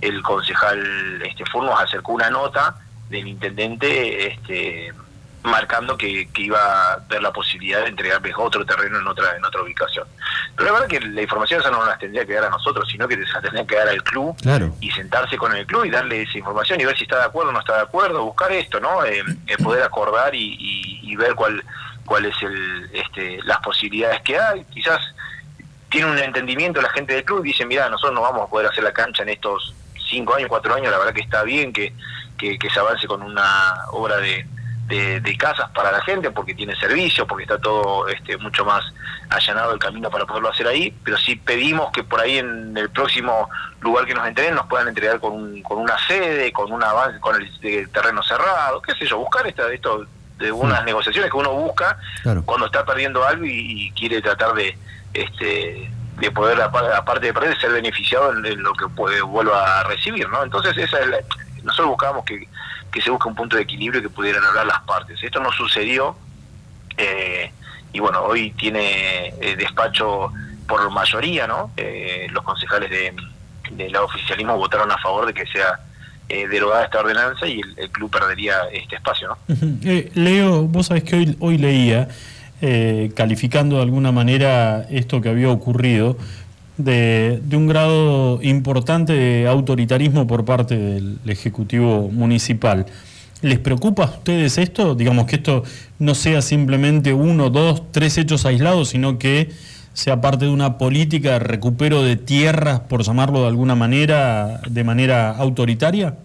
el 0.00 0.22
concejal 0.22 1.20
este 1.28 1.44
Furnos 1.46 1.74
acercó 1.80 2.12
una 2.12 2.30
nota 2.30 2.76
del 3.10 3.26
intendente 3.26 4.28
este 4.28 4.92
marcando 5.44 5.96
que, 5.96 6.26
que 6.32 6.42
iba 6.42 6.58
a 6.94 6.96
ver 7.08 7.22
la 7.22 7.30
posibilidad 7.32 7.82
de 7.82 7.88
entregarles 7.88 8.34
otro 8.38 8.64
terreno 8.64 8.98
en 8.98 9.06
otra 9.06 9.36
en 9.36 9.44
otra 9.44 9.60
ubicación. 9.62 10.06
Pero 10.56 10.66
la 10.66 10.72
verdad 10.72 10.88
que 10.88 11.00
la 11.00 11.22
información 11.22 11.60
esa 11.60 11.70
no 11.70 11.84
nos 11.84 11.98
tendría 11.98 12.24
que 12.24 12.32
dar 12.32 12.44
a 12.44 12.50
nosotros, 12.50 12.88
sino 12.90 13.06
que 13.06 13.16
se 13.16 13.32
la 13.32 13.42
tendría 13.42 13.66
que 13.66 13.76
dar 13.76 13.88
al 13.88 14.02
club 14.02 14.34
Claro. 14.40 14.74
y 14.80 14.90
sentarse 14.90 15.36
con 15.36 15.54
el 15.54 15.66
club 15.66 15.84
y 15.84 15.90
darle 15.90 16.22
esa 16.22 16.38
información 16.38 16.80
y 16.80 16.86
ver 16.86 16.96
si 16.96 17.04
está 17.04 17.18
de 17.18 17.24
acuerdo 17.24 17.50
o 17.50 17.52
no 17.52 17.60
está 17.60 17.74
de 17.76 17.82
acuerdo, 17.82 18.24
buscar 18.24 18.50
esto, 18.52 18.80
¿no? 18.80 19.04
Eh, 19.04 19.22
eh, 19.46 19.56
poder 19.62 19.82
acordar 19.82 20.34
y, 20.34 20.56
y- 20.58 21.12
y 21.12 21.16
ver 21.16 21.34
cuál 21.34 21.62
cuál 22.06 22.24
es 22.26 22.34
el 22.42 22.90
este, 22.92 23.38
las 23.44 23.58
posibilidades 23.58 24.22
que 24.22 24.38
hay. 24.38 24.64
Quizás 24.72 24.98
tiene 25.90 26.10
un 26.10 26.18
entendimiento 26.18 26.80
la 26.80 26.90
gente 26.90 27.14
del 27.14 27.24
club 27.24 27.44
y 27.44 27.48
dice, 27.48 27.66
mira, 27.66 27.88
nosotros 27.90 28.14
no 28.14 28.22
vamos 28.22 28.46
a 28.46 28.50
poder 28.50 28.66
hacer 28.70 28.82
la 28.82 28.92
cancha 28.92 29.22
en 29.22 29.28
estos 29.28 29.74
cinco 30.08 30.34
años, 30.34 30.48
cuatro 30.48 30.74
años, 30.74 30.90
la 30.90 30.98
verdad 30.98 31.12
que 31.14 31.20
está 31.22 31.42
bien 31.44 31.72
que, 31.72 31.92
que, 32.38 32.58
que 32.58 32.70
se 32.70 32.78
avance 32.80 33.06
con 33.06 33.22
una 33.22 33.74
obra 33.92 34.16
de, 34.18 34.46
de, 34.86 35.20
de 35.20 35.36
casas 35.38 35.70
para 35.70 35.90
la 35.90 36.00
gente 36.02 36.30
porque 36.30 36.54
tiene 36.54 36.76
servicio, 36.76 37.26
porque 37.26 37.44
está 37.44 37.58
todo 37.58 38.06
este, 38.08 38.36
mucho 38.38 38.64
más 38.64 38.84
allanado 39.30 39.72
el 39.72 39.78
camino 39.78 40.10
para 40.10 40.26
poderlo 40.26 40.50
hacer 40.50 40.66
ahí, 40.66 40.94
pero 41.02 41.16
sí 41.16 41.36
pedimos 41.36 41.90
que 41.92 42.04
por 42.04 42.20
ahí 42.20 42.38
en 42.38 42.76
el 42.76 42.90
próximo 42.90 43.48
lugar 43.80 44.04
que 44.04 44.14
nos 44.14 44.26
entreguen 44.28 44.54
nos 44.54 44.66
puedan 44.66 44.88
entregar 44.88 45.18
con, 45.20 45.32
un- 45.32 45.62
con 45.62 45.78
una 45.78 45.96
sede, 46.06 46.52
con 46.52 46.70
un 46.70 46.82
avance, 46.84 47.18
con 47.20 47.34
el, 47.40 47.90
terreno 47.90 48.22
cerrado, 48.22 48.82
qué 48.82 48.92
sé 48.94 49.06
yo, 49.06 49.18
buscar 49.18 49.46
esta, 49.46 49.72
esto 49.72 50.06
de 50.38 50.52
unas 50.52 50.84
negociaciones 50.84 51.30
que 51.30 51.36
uno 51.36 51.52
busca 51.52 51.96
cuando 52.44 52.66
está 52.66 52.84
perdiendo 52.84 53.24
algo 53.24 53.44
y, 53.44 53.86
y 53.86 53.90
quiere 53.92 54.20
tratar 54.20 54.52
de 54.54 54.76
este 55.14 55.90
de 56.18 56.30
poder 56.30 56.60
apa- 56.60 56.96
aparte 56.96 57.26
de 57.26 57.34
perder 57.34 57.58
ser 57.58 57.72
beneficiado 57.72 58.32
en, 58.32 58.44
en 58.46 58.62
lo 58.62 58.72
que 58.74 58.86
puede, 58.88 59.20
vuelva 59.22 59.80
a 59.80 59.84
recibir 59.84 60.28
no 60.28 60.42
entonces 60.44 60.76
esa 60.76 61.00
es 61.00 61.06
la- 61.08 61.18
nosotros 61.62 61.88
buscábamos 61.90 62.24
que, 62.24 62.46
que 62.94 63.00
se 63.00 63.10
busque 63.10 63.26
un 63.26 63.34
punto 63.34 63.56
de 63.56 63.62
equilibrio 63.62 64.00
que 64.00 64.08
pudieran 64.08 64.44
hablar 64.44 64.66
las 64.66 64.80
partes. 64.82 65.20
Esto 65.20 65.40
no 65.40 65.50
sucedió 65.50 66.14
eh, 66.96 67.50
y 67.92 67.98
bueno 67.98 68.22
hoy 68.22 68.52
tiene 68.52 69.34
eh, 69.40 69.56
despacho 69.56 70.32
por 70.68 70.88
mayoría 70.90 71.46
no 71.48 71.72
Eh, 71.76 72.28
los 72.30 72.44
concejales 72.44 72.88
de 72.88 73.12
del 73.72 73.96
oficialismo 73.96 74.56
votaron 74.56 74.92
a 74.92 74.98
favor 74.98 75.26
de 75.26 75.34
que 75.34 75.44
sea 75.46 75.80
eh, 76.28 76.46
derogada 76.46 76.84
esta 76.84 77.00
ordenanza 77.00 77.48
y 77.48 77.60
el, 77.76 77.90
club 77.90 78.10
perdería 78.10 78.54
este 78.72 78.94
espacio 78.96 79.28
no 79.28 79.54
Ujú. 79.54 79.78
Eh, 79.84 80.12
Leo, 80.14 80.62
vos 80.62 80.86
sabés 80.86 81.02
que 81.02 81.16
hoy, 81.16 81.36
hoy 81.40 81.58
leía, 81.58 82.08
eh, 82.62 83.10
calificando 83.16 83.76
de 83.76 83.82
alguna 83.82 84.12
manera 84.12 84.86
esto 84.88 85.20
que 85.20 85.30
había 85.30 85.50
ocurrido, 85.50 86.16
de, 86.76 87.40
un 87.52 87.66
grado 87.66 88.40
importante 88.42 89.12
de 89.12 89.48
autoritarismo 89.48 90.26
por 90.26 90.44
parte 90.44 90.76
del 90.76 91.18
Ejecutivo 91.26 92.08
Municipal. 92.10 92.86
¿Les 93.42 93.58
preocupa 93.58 94.04
a 94.04 94.06
ustedes 94.06 94.58
esto? 94.58 94.94
Digamos 94.94 95.26
que 95.26 95.36
esto 95.36 95.64
no 95.98 96.14
sea 96.14 96.40
simplemente 96.42 97.12
uno, 97.12 97.50
dos, 97.50 97.92
tres 97.92 98.16
hechos 98.16 98.46
aislados, 98.46 98.88
sino 98.88 99.18
que 99.18 99.50
sea 99.92 100.20
parte 100.20 100.46
de 100.46 100.50
una 100.50 100.78
política 100.78 101.32
de 101.32 101.38
recupero 101.40 102.02
de 102.02 102.16
tierras, 102.16 102.80
por 102.80 103.02
llamarlo 103.02 103.42
de 103.42 103.48
alguna 103.48 103.74
manera, 103.74 104.60
de 104.66 104.82
manera 104.82 105.30
autoritaria. 105.36 106.16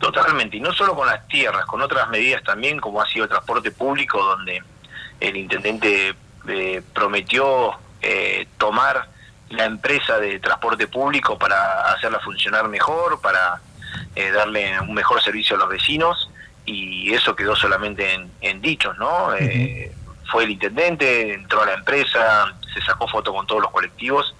Totalmente, 0.00 0.56
y 0.56 0.60
no 0.60 0.72
solo 0.72 0.94
con 0.94 1.06
las 1.06 1.26
tierras, 1.28 1.66
con 1.66 1.82
otras 1.82 2.08
medidas 2.08 2.42
también, 2.44 2.78
como 2.78 3.02
ha 3.02 3.08
sido 3.08 3.24
el 3.24 3.30
transporte 3.30 3.70
público, 3.70 4.22
donde 4.22 4.62
el 5.18 5.36
intendente 5.36 6.14
eh, 6.48 6.82
prometió 6.94 7.72
eh, 8.02 8.46
tomar 8.58 9.08
la 9.50 9.64
empresa 9.64 10.18
de 10.18 10.38
transporte 10.38 10.86
público 10.86 11.38
para 11.38 11.92
hacerla 11.92 12.20
funcionar 12.20 12.68
mejor, 12.68 13.20
para 13.20 13.60
eh, 14.14 14.30
darle 14.30 14.78
un 14.80 14.94
mejor 14.94 15.20
servicio 15.22 15.56
a 15.56 15.58
los 15.58 15.68
vecinos, 15.68 16.30
y 16.64 17.12
eso 17.12 17.34
quedó 17.34 17.56
solamente 17.56 18.14
en, 18.14 18.30
en 18.42 18.60
dichos, 18.60 18.96
¿no? 18.98 19.34
Eh, 19.34 19.92
fue 20.30 20.44
el 20.44 20.50
intendente, 20.50 21.34
entró 21.34 21.62
a 21.62 21.66
la 21.66 21.74
empresa, 21.74 22.54
se 22.72 22.80
sacó 22.82 23.08
foto 23.08 23.32
con 23.34 23.46
todos 23.46 23.62
los 23.62 23.70
colectivos, 23.72 24.34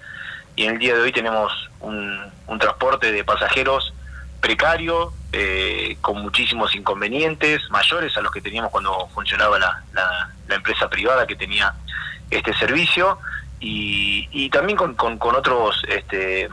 y 0.55 0.63
en 0.65 0.73
el 0.73 0.79
día 0.79 0.95
de 0.95 1.01
hoy 1.01 1.11
tenemos 1.11 1.51
un, 1.81 2.21
un 2.47 2.59
transporte 2.59 3.11
de 3.11 3.23
pasajeros 3.25 3.93
precario, 4.39 5.13
eh, 5.33 5.97
con 6.01 6.21
muchísimos 6.21 6.73
inconvenientes, 6.75 7.61
mayores 7.69 8.15
a 8.17 8.21
los 8.21 8.31
que 8.31 8.41
teníamos 8.41 8.71
cuando 8.71 9.07
funcionaba 9.13 9.59
la, 9.59 9.83
la- 9.93 10.29
la 10.47 10.55
empresa 10.55 10.89
privada 10.89 11.27
que 11.27 11.35
tenía 11.35 11.73
este 12.29 12.53
servicio, 12.55 13.19
y, 13.61 14.27
y 14.31 14.49
también 14.49 14.77
con, 14.77 14.95
con- 14.95 15.17
con 15.17 15.35
otros 15.35 15.81
este, 15.87 16.49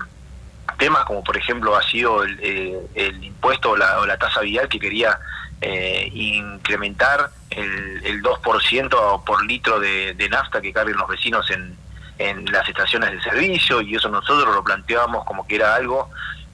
temas, 0.78 1.04
como 1.06 1.24
por 1.24 1.36
ejemplo 1.36 1.74
ha 1.76 1.82
sido 1.82 2.22
el, 2.22 2.84
impuesto 3.24 3.70
o 3.72 3.76
la, 3.76 3.98
o 4.00 4.06
la 4.06 4.16
tasa 4.18 4.40
vial 4.42 4.68
que 4.68 4.78
quería 4.78 5.18
eh, 5.60 6.08
incrementar 6.12 7.30
el, 7.50 8.04
el 8.04 8.22
2% 8.22 9.24
por 9.24 9.44
litro 9.44 9.80
de, 9.80 10.14
nafta 10.30 10.60
que 10.60 10.72
carguen 10.72 10.96
los 10.96 11.08
vecinos 11.08 11.50
en, 11.50 11.74
en 12.18 12.44
las 12.52 12.68
estaciones 12.68 13.10
de 13.10 13.20
servicio 13.22 13.80
y 13.80 13.94
eso 13.96 14.08
nosotros 14.08 14.54
lo 14.54 14.62
planteábamos 14.62 15.24
como 15.24 15.46
que 15.46 15.56
era 15.56 15.74
algo 15.74 16.10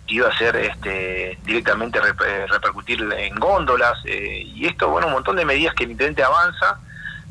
que 0.06 0.14
iba 0.16 0.28
a 0.28 0.38
ser 0.38 0.54
este, 0.56 1.38
directamente 1.44 2.00
rep- 2.00 2.24
eh, 2.26 2.46
repercutir 2.46 3.02
en 3.18 3.34
góndolas 3.36 3.98
eh, 4.04 4.42
y 4.46 4.66
esto, 4.66 4.88
bueno, 4.88 5.06
un 5.08 5.14
montón 5.14 5.36
de 5.36 5.44
medidas 5.44 5.74
que 5.74 5.84
el 5.84 5.90
intendente 5.92 6.22
avanza 6.22 6.78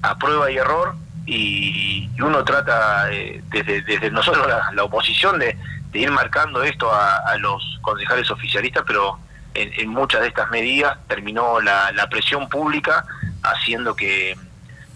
a 0.01 0.17
prueba 0.17 0.51
y 0.51 0.57
error 0.57 0.95
y, 1.25 2.09
uno 2.21 2.43
trata 2.43 3.11
eh, 3.11 3.41
desde, 3.49 3.81
desde 3.81 4.11
nosotros 4.11 4.47
la, 4.47 4.71
la 4.73 4.83
oposición 4.83 5.39
de, 5.39 5.57
de 5.91 5.99
ir 5.99 6.11
marcando 6.11 6.63
esto 6.63 6.93
a, 6.93 7.35
los 7.37 7.79
concejales 7.81 8.29
oficialistas, 8.31 8.83
pero 8.87 9.19
en, 9.53 9.71
en 9.79 9.89
muchas 9.89 10.21
de 10.21 10.27
estas 10.27 10.49
medidas 10.51 10.97
terminó 11.07 11.59
la, 11.61 11.91
la 11.91 12.07
presión 12.09 12.47
pública 12.49 13.05
haciendo 13.43 13.95
que, 13.95 14.37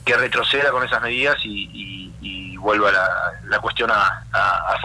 que 0.05 0.15
retroceda 0.17 0.71
con 0.71 0.83
esas 0.83 1.01
medidas 1.01 1.37
y, 1.43 1.69
y- 1.73 1.97
y 2.19 2.57
vuelva 2.57 2.91
la, 2.91 3.07
la 3.45 3.59
cuestión 3.59 3.91
a, 3.91 4.23
a, 4.33 4.73
a. 4.73 4.77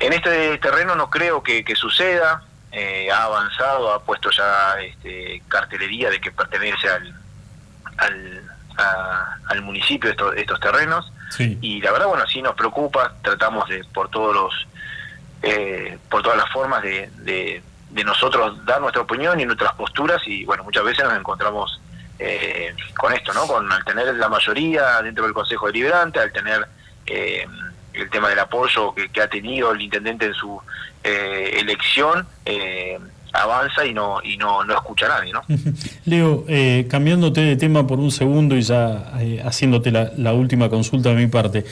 En 0.00 0.12
este 0.12 0.58
terreno 0.58 0.96
no 0.96 1.08
creo 1.08 1.42
que, 1.42 1.64
que 1.64 1.76
suceda, 1.76 2.42
eh, 2.72 3.08
ha 3.10 3.24
avanzado, 3.24 3.94
ha 3.94 4.02
puesto 4.02 4.30
ya 4.30 4.74
este, 4.80 5.40
cartelería 5.48 6.10
de 6.10 6.20
que 6.20 6.32
pertenece 6.32 6.88
al, 6.88 7.14
a- 8.76 9.36
al 9.48 9.62
municipio 9.62 10.10
estos, 10.10 10.34
estos 10.36 10.58
terrenos. 10.60 11.10
Y 11.60 11.80
la 11.80 11.90
verdad 11.92 12.06
bueno 12.06 12.26
sí 12.26 12.40
nos 12.42 12.54
preocupa 12.54 13.14
tratamos 13.22 13.68
de 13.68 13.82
por 13.92 14.08
todos 14.10 14.34
los 14.34 14.66
eh, 15.42 15.98
por 16.10 16.22
todas 16.22 16.38
las 16.38 16.50
formas 16.50 16.82
de, 16.82 17.10
de, 17.18 17.62
de 17.90 18.04
nosotros 18.04 18.64
dar 18.64 18.80
nuestra 18.80 19.02
opinión 19.02 19.38
y 19.40 19.44
nuestras 19.46 19.72
posturas 19.74 20.20
y 20.26 20.44
bueno 20.44 20.64
muchas 20.64 20.84
veces 20.84 21.04
nos 21.04 21.16
encontramos 21.18 21.80
eh, 22.18 22.74
con 22.96 23.12
esto 23.12 23.32
no 23.32 23.46
con 23.46 23.70
al 23.70 23.84
tener 23.84 24.14
la 24.14 24.28
mayoría 24.28 25.02
dentro 25.02 25.24
del 25.24 25.34
consejo 25.34 25.66
deliberante 25.66 26.20
al 26.20 26.32
tener 26.32 26.66
eh, 27.06 27.46
el 27.92 28.10
tema 28.10 28.28
del 28.28 28.38
apoyo 28.38 28.94
que, 28.94 29.08
que 29.10 29.20
ha 29.22 29.28
tenido 29.28 29.72
el 29.72 29.80
intendente 29.80 30.26
en 30.26 30.34
su 30.34 30.60
eh, 31.02 31.56
elección 31.58 32.26
eh, 32.44 32.98
avanza 33.34 33.84
y 33.84 33.92
no 33.92 34.22
y 34.22 34.36
no, 34.36 34.64
no 34.64 34.74
escucha 34.74 35.06
a 35.06 35.20
nadie 35.20 35.32
no 35.32 35.42
Leo, 36.04 36.44
eh, 36.48 36.86
cambiándote 36.88 37.40
de 37.40 37.56
tema 37.56 37.86
por 37.86 37.98
un 37.98 38.10
segundo 38.10 38.56
y 38.56 38.62
ya 38.62 39.12
eh, 39.20 39.42
haciéndote 39.44 39.90
la, 39.90 40.32
última 40.34 40.68
consulta 40.68 41.10
de 41.10 41.16
mi 41.16 41.26
parte, 41.26 41.64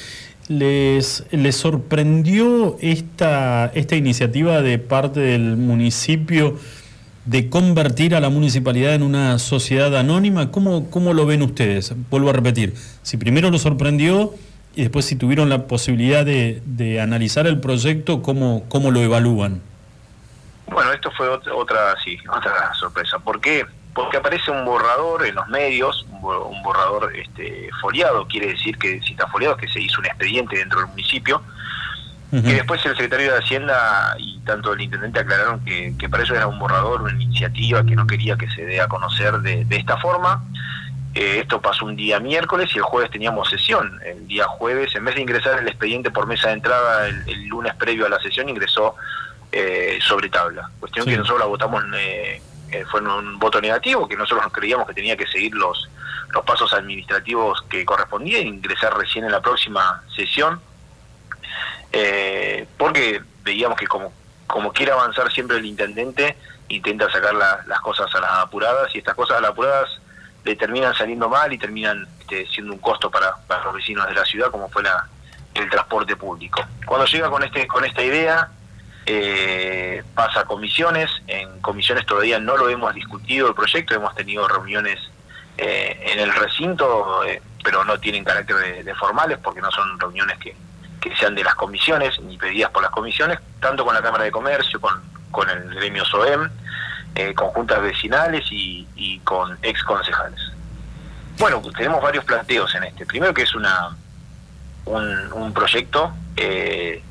¿Les, 0.48 1.24
les 1.30 1.56
sorprendió 1.56 2.76
esta, 2.80 3.70
esta 3.74 3.96
iniciativa 3.96 4.60
de 4.60 4.78
parte 4.78 5.20
del 5.20 5.56
municipio 5.56 6.58
de 7.24 7.48
convertir 7.48 8.14
a 8.14 8.20
la 8.20 8.28
municipalidad 8.28 8.94
en 8.94 9.02
una 9.02 9.38
sociedad 9.38 9.96
anónima? 9.96 10.50
¿Cómo, 10.50 10.90
cómo 10.90 11.14
lo 11.14 11.26
ven 11.26 11.42
ustedes? 11.42 11.94
Vuelvo 12.10 12.30
a 12.30 12.32
repetir, 12.32 12.74
si 13.02 13.16
primero 13.16 13.50
lo 13.50 13.58
sorprendió 13.58 14.34
y 14.74 14.82
después 14.82 15.04
si 15.04 15.16
tuvieron 15.16 15.48
la 15.48 15.66
posibilidad 15.66 16.24
de, 16.24 16.60
de 16.66 17.00
analizar 17.00 17.46
el 17.46 17.60
proyecto, 17.60 18.22
¿cómo, 18.22 18.64
cómo 18.68 18.90
lo 18.90 19.00
evalúan? 19.00 19.60
Bueno, 20.72 20.92
esto 20.92 21.10
fue 21.12 21.28
ot- 21.28 21.50
otra, 21.54 21.94
sí, 22.02 22.18
otra 22.28 22.72
sorpresa. 22.74 23.18
¿Por 23.18 23.40
qué? 23.40 23.66
Porque 23.94 24.16
aparece 24.16 24.50
un 24.50 24.64
borrador 24.64 25.26
en 25.26 25.34
los 25.34 25.46
medios, 25.48 26.06
un 26.10 26.20
bo- 26.22 26.46
un 26.46 26.62
borrador 26.62 27.14
este, 27.14 27.68
foliado, 27.80 28.26
quiere 28.26 28.48
decir 28.48 28.78
que 28.78 29.00
si 29.02 29.12
está 29.12 29.26
foliado 29.28 29.54
es 29.56 29.60
que 29.60 29.68
se 29.72 29.80
hizo 29.80 30.00
un 30.00 30.06
expediente 30.06 30.56
dentro 30.56 30.80
del 30.80 30.88
municipio, 30.88 31.42
que 32.30 32.54
después 32.54 32.82
el 32.86 32.92
secretario 32.92 33.30
de 33.32 33.38
Hacienda 33.40 34.14
y 34.18 34.38
tanto 34.40 34.72
el 34.72 34.80
intendente 34.80 35.20
aclararon 35.20 35.62
que, 35.66 35.92
que 35.98 36.08
para 36.08 36.22
eso 36.22 36.34
era 36.34 36.46
un 36.46 36.58
borrador, 36.58 37.02
una 37.02 37.12
iniciativa 37.22 37.84
que 37.84 37.94
no 37.94 38.06
quería 38.06 38.36
que 38.38 38.48
se 38.50 38.64
dé 38.64 38.80
a 38.80 38.88
conocer 38.88 39.40
de, 39.40 39.66
de 39.66 39.76
esta 39.76 39.98
forma. 39.98 40.42
Eh, 41.14 41.40
esto 41.42 41.60
pasó 41.60 41.84
un 41.84 41.94
día 41.94 42.18
miércoles 42.20 42.70
y 42.74 42.78
el 42.78 42.84
jueves 42.84 43.10
teníamos 43.10 43.50
sesión. 43.50 44.00
El 44.02 44.26
día 44.28 44.46
jueves, 44.46 44.94
en 44.96 45.04
vez 45.04 45.14
de 45.16 45.20
ingresar 45.20 45.58
el 45.58 45.68
expediente 45.68 46.10
por 46.10 46.26
mesa 46.26 46.48
de 46.48 46.54
entrada 46.54 47.06
el, 47.06 47.22
el 47.28 47.48
lunes 47.48 47.74
previo 47.74 48.06
a 48.06 48.08
la 48.08 48.18
sesión, 48.20 48.48
ingresó 48.48 48.96
eh, 49.52 49.98
sobre 50.02 50.28
tabla. 50.30 50.70
Cuestión 50.80 51.04
Sí. 51.04 51.10
que 51.12 51.18
nosotros 51.18 51.40
la 51.40 51.46
votamos, 51.46 51.84
eh, 51.94 52.40
eh, 52.70 52.84
fue 52.90 53.00
un 53.02 53.38
voto 53.38 53.60
negativo, 53.60 54.08
que 54.08 54.16
nosotros 54.16 54.50
creíamos 54.52 54.86
que 54.86 54.94
tenía 54.94 55.16
que 55.16 55.26
seguir 55.26 55.54
los, 55.54 55.88
los 56.30 56.42
pasos 56.44 56.72
administrativos 56.72 57.62
que 57.68 57.84
correspondían 57.84 58.42
e 58.42 58.46
ingresar 58.46 58.96
recién 58.96 59.24
en 59.26 59.32
la 59.32 59.40
próxima 59.42 60.02
sesión, 60.16 60.60
eh, 61.92 62.66
porque 62.78 63.22
veíamos 63.42 63.78
que 63.78 63.86
como, 63.86 64.12
como 64.46 64.72
quiere 64.72 64.92
avanzar 64.92 65.30
siempre 65.32 65.58
el 65.58 65.66
intendente, 65.66 66.36
intenta 66.68 67.10
sacar 67.10 67.34
la- 67.34 67.60
las 67.66 67.80
cosas 67.80 68.12
a 68.14 68.20
las 68.20 68.30
apuradas 68.38 68.94
y 68.94 68.98
estas 68.98 69.14
cosas 69.14 69.38
a 69.38 69.40
las 69.40 69.50
apuradas 69.50 69.90
le 70.44 70.56
terminan 70.56 70.94
saliendo 70.94 71.28
mal 71.28 71.52
y 71.52 71.58
terminan 71.58 72.08
este, 72.20 72.46
siendo 72.48 72.72
un 72.72 72.78
costo 72.78 73.10
para, 73.10 73.36
para 73.46 73.62
los 73.64 73.74
vecinos 73.74 74.06
de 74.08 74.14
la 74.14 74.24
ciudad, 74.24 74.50
como 74.50 74.68
fue 74.70 74.82
la, 74.82 75.06
el 75.54 75.68
transporte 75.68 76.16
público. 76.16 76.64
Cuando 76.86 77.06
llega 77.06 77.28
con 77.28 77.42
este 77.42 77.66
con 77.66 77.84
esta 77.84 78.02
idea, 78.02 78.48
eh, 79.06 80.02
pasa 80.14 80.40
a 80.40 80.44
comisiones, 80.44 81.10
en 81.26 81.60
comisiones 81.60 82.06
todavía 82.06 82.38
no 82.38 82.56
lo 82.56 82.68
hemos 82.68 82.94
discutido 82.94 83.48
el 83.48 83.54
proyecto, 83.54 83.94
hemos 83.94 84.14
tenido 84.14 84.46
reuniones 84.46 84.98
eh, 85.58 86.12
en 86.12 86.20
el 86.20 86.32
recinto, 86.34 87.24
eh, 87.24 87.42
pero 87.64 87.84
no 87.84 87.98
tienen 87.98 88.24
carácter 88.24 88.84
de, 88.84 88.94
formales 88.94 89.38
porque 89.38 89.60
no 89.60 89.70
son 89.70 89.98
reuniones 89.98 90.38
que, 90.38 90.56
que 91.00 91.14
sean 91.16 91.34
de 91.34 91.44
las 91.44 91.54
comisiones 91.54 92.20
ni 92.20 92.38
pedidas 92.38 92.70
por 92.70 92.82
las 92.82 92.92
comisiones, 92.92 93.38
tanto 93.60 93.84
con 93.84 93.94
la 93.94 94.02
Cámara 94.02 94.24
de 94.24 94.30
Comercio, 94.30 94.80
con, 94.80 95.02
con 95.30 95.50
el 95.50 95.74
gremio 95.74 96.04
SOEM, 96.04 96.48
eh, 97.14 97.34
con 97.34 97.48
juntas 97.48 97.82
vecinales 97.82 98.44
y, 98.50 99.20
con 99.24 99.58
ex 99.62 99.82
concejales. 99.82 100.40
Bueno, 101.38 101.60
tenemos 101.76 102.00
varios 102.02 102.24
planteos 102.24 102.74
en 102.74 102.84
este. 102.84 103.04
Primero 103.06 103.34
que 103.34 103.42
es 103.42 103.54
una 103.54 103.96
un, 104.84 105.32
un 105.32 105.52
proyecto 105.52 106.12
eh, 106.36 107.02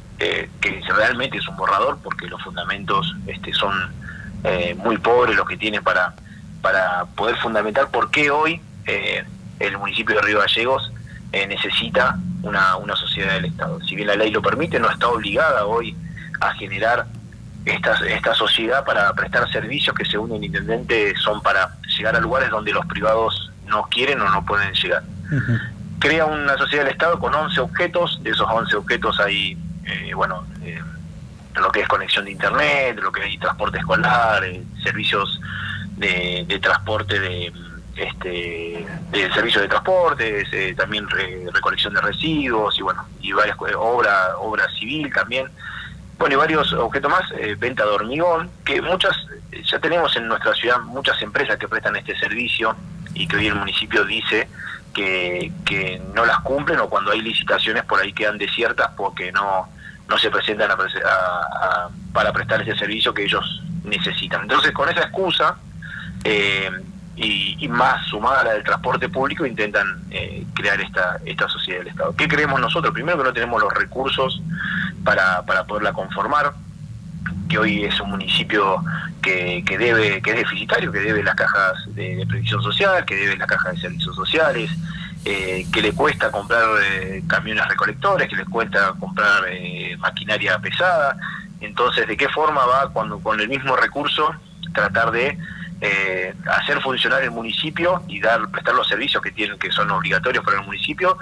que 0.91 0.97
realmente 0.97 1.37
es 1.37 1.47
un 1.47 1.55
borrador 1.55 1.97
porque 2.03 2.27
los 2.27 2.41
fundamentos 2.41 3.15
este, 3.27 3.53
son 3.53 3.73
eh, 4.43 4.75
muy 4.77 4.97
pobres 4.97 5.35
los 5.35 5.47
que 5.47 5.57
tiene 5.57 5.81
para, 5.81 6.13
para 6.61 7.05
poder 7.15 7.35
fundamentar 7.37 7.89
por 7.89 8.11
qué 8.11 8.31
hoy 8.31 8.61
eh, 8.85 9.23
el 9.59 9.77
municipio 9.77 10.15
de 10.15 10.21
Río 10.21 10.39
Gallegos 10.39 10.91
eh, 11.31 11.47
necesita 11.47 12.17
una, 12.41 12.75
una 12.77 12.95
sociedad 12.95 13.33
del 13.33 13.45
Estado. 13.45 13.79
Si 13.81 13.95
bien 13.95 14.07
la 14.07 14.15
ley 14.15 14.31
lo 14.31 14.41
permite, 14.41 14.79
no 14.79 14.89
está 14.89 15.07
obligada 15.07 15.65
hoy 15.65 15.95
a 16.39 16.53
generar 16.53 17.05
esta, 17.65 17.93
esta 18.07 18.33
sociedad 18.33 18.83
para 18.83 19.13
prestar 19.13 19.49
servicios 19.51 19.95
que 19.95 20.05
según 20.05 20.33
el 20.33 20.43
intendente 20.43 21.15
son 21.17 21.41
para 21.41 21.75
llegar 21.97 22.15
a 22.15 22.19
lugares 22.19 22.49
donde 22.49 22.73
los 22.73 22.85
privados 22.87 23.51
no 23.67 23.83
quieren 23.83 24.19
o 24.21 24.29
no 24.29 24.43
pueden 24.45 24.73
llegar. 24.73 25.03
Crea 25.99 26.25
una 26.25 26.57
sociedad 26.57 26.85
del 26.85 26.93
Estado 26.93 27.19
con 27.19 27.33
11 27.33 27.61
objetos, 27.61 28.19
de 28.23 28.31
esos 28.31 28.47
11 28.49 28.75
objetos 28.75 29.19
hay, 29.19 29.55
eh, 29.85 30.13
bueno, 30.15 30.43
eh, 30.63 30.81
lo 31.55 31.71
que 31.71 31.81
es 31.81 31.87
conexión 31.87 32.25
de 32.25 32.31
Internet, 32.31 32.99
lo 33.01 33.11
que 33.11 33.23
hay 33.23 33.37
transporte 33.37 33.77
escolar, 33.79 34.43
eh, 34.43 34.63
servicios 34.83 35.39
de, 35.97 36.45
de 36.47 36.59
transporte 36.59 37.19
de 37.19 37.51
este 37.97 38.85
de 39.11 39.33
servicios 39.33 39.61
de 39.63 39.67
transporte, 39.67 40.45
eh, 40.51 40.73
también 40.75 41.07
re- 41.09 41.45
recolección 41.53 41.93
de 41.93 42.01
residuos 42.01 42.77
y 42.79 42.81
bueno, 42.81 43.05
y 43.19 43.33
varias 43.33 43.57
obra, 43.77 44.37
obra 44.37 44.67
civil 44.79 45.11
también. 45.13 45.47
Bueno, 46.17 46.35
y 46.35 46.37
varios 46.37 46.71
objetos 46.73 47.11
más, 47.11 47.23
eh, 47.37 47.55
venta 47.59 47.83
de 47.83 47.89
hormigón, 47.89 48.49
que 48.63 48.81
muchas, 48.81 49.15
eh, 49.51 49.61
ya 49.65 49.79
tenemos 49.79 50.15
en 50.15 50.27
nuestra 50.27 50.53
ciudad 50.53 50.79
muchas 50.81 51.21
empresas 51.21 51.57
que 51.57 51.67
prestan 51.67 51.95
este 51.95 52.17
servicio 52.17 52.75
y 53.13 53.27
que 53.27 53.35
hoy 53.37 53.47
el 53.47 53.55
municipio 53.55 54.05
dice 54.05 54.47
que, 54.93 55.51
que 55.65 56.01
no 56.13 56.25
las 56.25 56.39
cumplen 56.41 56.79
o 56.79 56.89
cuando 56.89 57.11
hay 57.11 57.21
licitaciones 57.21 57.83
por 57.85 57.99
ahí 57.99 58.13
quedan 58.13 58.37
desiertas 58.37 58.91
porque 58.95 59.31
no, 59.31 59.67
no 60.11 60.17
se 60.17 60.29
presentan 60.29 60.69
a 60.69 61.89
para 62.13 62.33
prestar 62.33 62.61
ese 62.61 62.75
servicio 62.77 63.13
que 63.13 63.23
ellos 63.23 63.63
necesitan. 63.85 64.41
Entonces, 64.41 64.71
con 64.73 64.89
esa 64.89 65.03
excusa, 65.03 65.55
eh, 66.25 66.69
y, 67.15 67.55
y 67.59 67.67
más 67.67 68.05
sumada 68.07 68.41
a 68.41 68.43
la 68.43 68.53
del 68.53 68.63
transporte 68.63 69.07
público, 69.07 69.45
intentan 69.45 70.03
eh, 70.11 70.45
crear 70.53 70.79
esta, 70.81 71.17
esta 71.25 71.47
sociedad 71.47 71.79
del 71.79 71.87
Estado. 71.87 72.15
¿Qué 72.15 72.27
creemos 72.27 72.59
nosotros? 72.59 72.93
Primero 72.93 73.17
que 73.19 73.23
no 73.23 73.33
tenemos 73.33 73.61
los 73.61 73.73
recursos 73.73 74.41
para, 75.05 75.43
para 75.45 75.63
poderla 75.63 75.93
conformar, 75.93 76.53
que 77.47 77.57
hoy 77.57 77.83
es 77.83 77.99
un 78.01 78.09
municipio 78.09 78.83
que, 79.21 79.63
que 79.65 79.77
debe, 79.77 80.21
que 80.21 80.31
es 80.31 80.37
deficitario, 80.37 80.91
que 80.91 80.99
debe 80.99 81.23
las 81.23 81.35
cajas 81.35 81.73
de, 81.95 82.17
de 82.17 82.25
previsión 82.25 82.61
social, 82.61 83.05
que 83.05 83.15
debe 83.15 83.37
las 83.37 83.47
cajas 83.47 83.75
de 83.75 83.81
servicios 83.81 84.15
sociales, 84.15 84.69
eh, 85.25 85.67
que 85.71 85.81
le 85.81 85.93
cuesta 85.93 86.31
comprar 86.31 86.63
eh, 86.83 87.23
camiones 87.27 87.67
recolectores, 87.67 88.27
que 88.27 88.35
les 88.35 88.47
cuesta 88.47 88.93
comprar 88.99 89.45
eh, 89.49 89.95
maquinaria 89.97 90.57
pesada. 90.59 91.15
Entonces, 91.59 92.07
¿de 92.07 92.17
qué 92.17 92.27
forma 92.29 92.65
va 92.65 92.89
cuando 92.91 93.19
con 93.19 93.39
el 93.39 93.47
mismo 93.47 93.75
recurso 93.75 94.33
tratar 94.73 95.11
de 95.11 95.37
eh, 95.81 96.33
hacer 96.47 96.81
funcionar 96.81 97.21
el 97.23 97.31
municipio 97.31 98.03
y 98.07 98.19
dar 98.19 98.49
prestar 98.49 98.73
los 98.73 98.87
servicios 98.87 99.21
que 99.21 99.31
tienen 99.31 99.59
que 99.59 99.71
son 99.71 99.91
obligatorios 99.91 100.43
para 100.43 100.59
el 100.59 100.65
municipio 100.65 101.17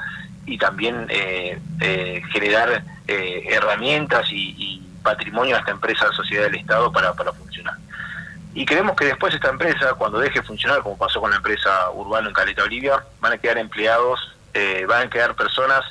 y 0.46 0.58
también 0.58 1.06
eh, 1.10 1.60
generar 2.32 2.84
herramientas 3.08 4.32
y, 4.32 4.56
y 4.58 4.82
patrimonio 5.04 5.56
a 5.56 5.60
esta 5.60 5.72
empresa 5.72 6.12
sociedad 6.14 6.44
del 6.44 6.56
Estado 6.56 6.92
para, 6.92 7.14
para 7.14 7.34
funcionar. 7.34 7.76
Y 8.54 8.66
creemos 8.66 8.96
que 8.96 9.06
después 9.06 9.34
esta 9.34 9.50
empresa, 9.50 9.94
cuando 9.94 10.20
deje 10.20 10.40
de 10.40 10.46
funcionar, 10.46 10.82
como 10.82 10.98
pasó 10.98 11.22
con 11.22 11.30
la 11.32 11.38
empresa 11.38 11.90
Urbano 11.92 12.30
en 12.30 12.34
Caleta 12.34 12.64
Olivia, 12.64 13.04
van 13.20 13.34
a 13.34 13.38
quedar 13.38 13.58
empleados, 13.58 14.20
eh, 14.54 14.86
van 14.88 15.08
a 15.08 15.10
quedar 15.10 15.36
personas 15.36 15.82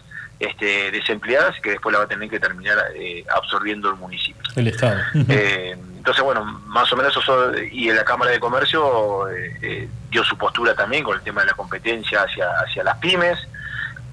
este, 0.40 0.90
desempleadas 0.90 1.54
que 1.60 1.70
después 1.70 1.92
la 1.92 1.98
va 2.00 2.04
a 2.04 2.08
tener 2.08 2.28
que 2.28 2.40
terminar 2.40 2.76
eh, 2.96 3.24
absorbiendo 3.34 3.88
el 3.90 3.96
municipio. 3.96 4.42
El 4.56 4.68
Estado. 4.68 4.98
Eh, 5.28 5.76
entonces, 5.98 6.22
bueno, 6.24 6.42
más 6.66 6.92
o 6.92 6.96
menos 6.96 7.16
eso, 7.16 7.52
y 7.70 7.90
en 7.90 7.96
la 7.96 8.04
Cámara 8.04 8.30
de 8.32 8.40
Comercio 8.40 9.28
eh, 9.28 9.58
eh, 9.62 9.88
dio 10.10 10.24
su 10.24 10.36
postura 10.38 10.74
también 10.74 11.04
con 11.04 11.16
el 11.16 11.22
tema 11.22 11.42
de 11.42 11.48
la 11.48 11.54
competencia 11.54 12.22
hacia, 12.22 12.48
hacia 12.60 12.82
las 12.84 12.96
pymes. 12.98 13.38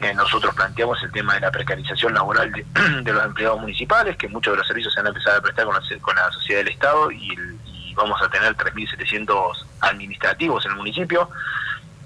Eh, 0.02 0.14
nosotros 0.14 0.54
planteamos 0.54 1.02
el 1.04 1.12
tema 1.14 1.36
de 1.36 1.40
la 1.40 1.52
precarización 1.52 2.14
laboral 2.14 2.52
de, 2.52 2.66
de 3.04 3.14
los 3.14 3.24
empleados 3.26 3.62
municipales, 3.62 4.18
que 4.18 4.28
muchos 4.28 4.54
de 4.54 4.58
los 4.58 4.68
servicios 4.68 4.94
se 4.94 5.00
han 5.00 5.08
empezado 5.08 5.38
a 5.38 5.42
prestar 5.42 5.66
con 5.66 5.74
la, 5.76 6.00
con 6.02 6.16
la 6.16 6.32
sociedad 6.32 6.60
del 6.60 6.74
Estado 6.74 7.12
y, 7.12 7.32
el- 7.34 7.56
vamos 7.96 8.22
a 8.22 8.30
tener 8.30 8.56
3.700 8.56 9.66
administrativos 9.82 10.66
en 10.66 10.72
el 10.72 10.78
municipio. 10.78 11.30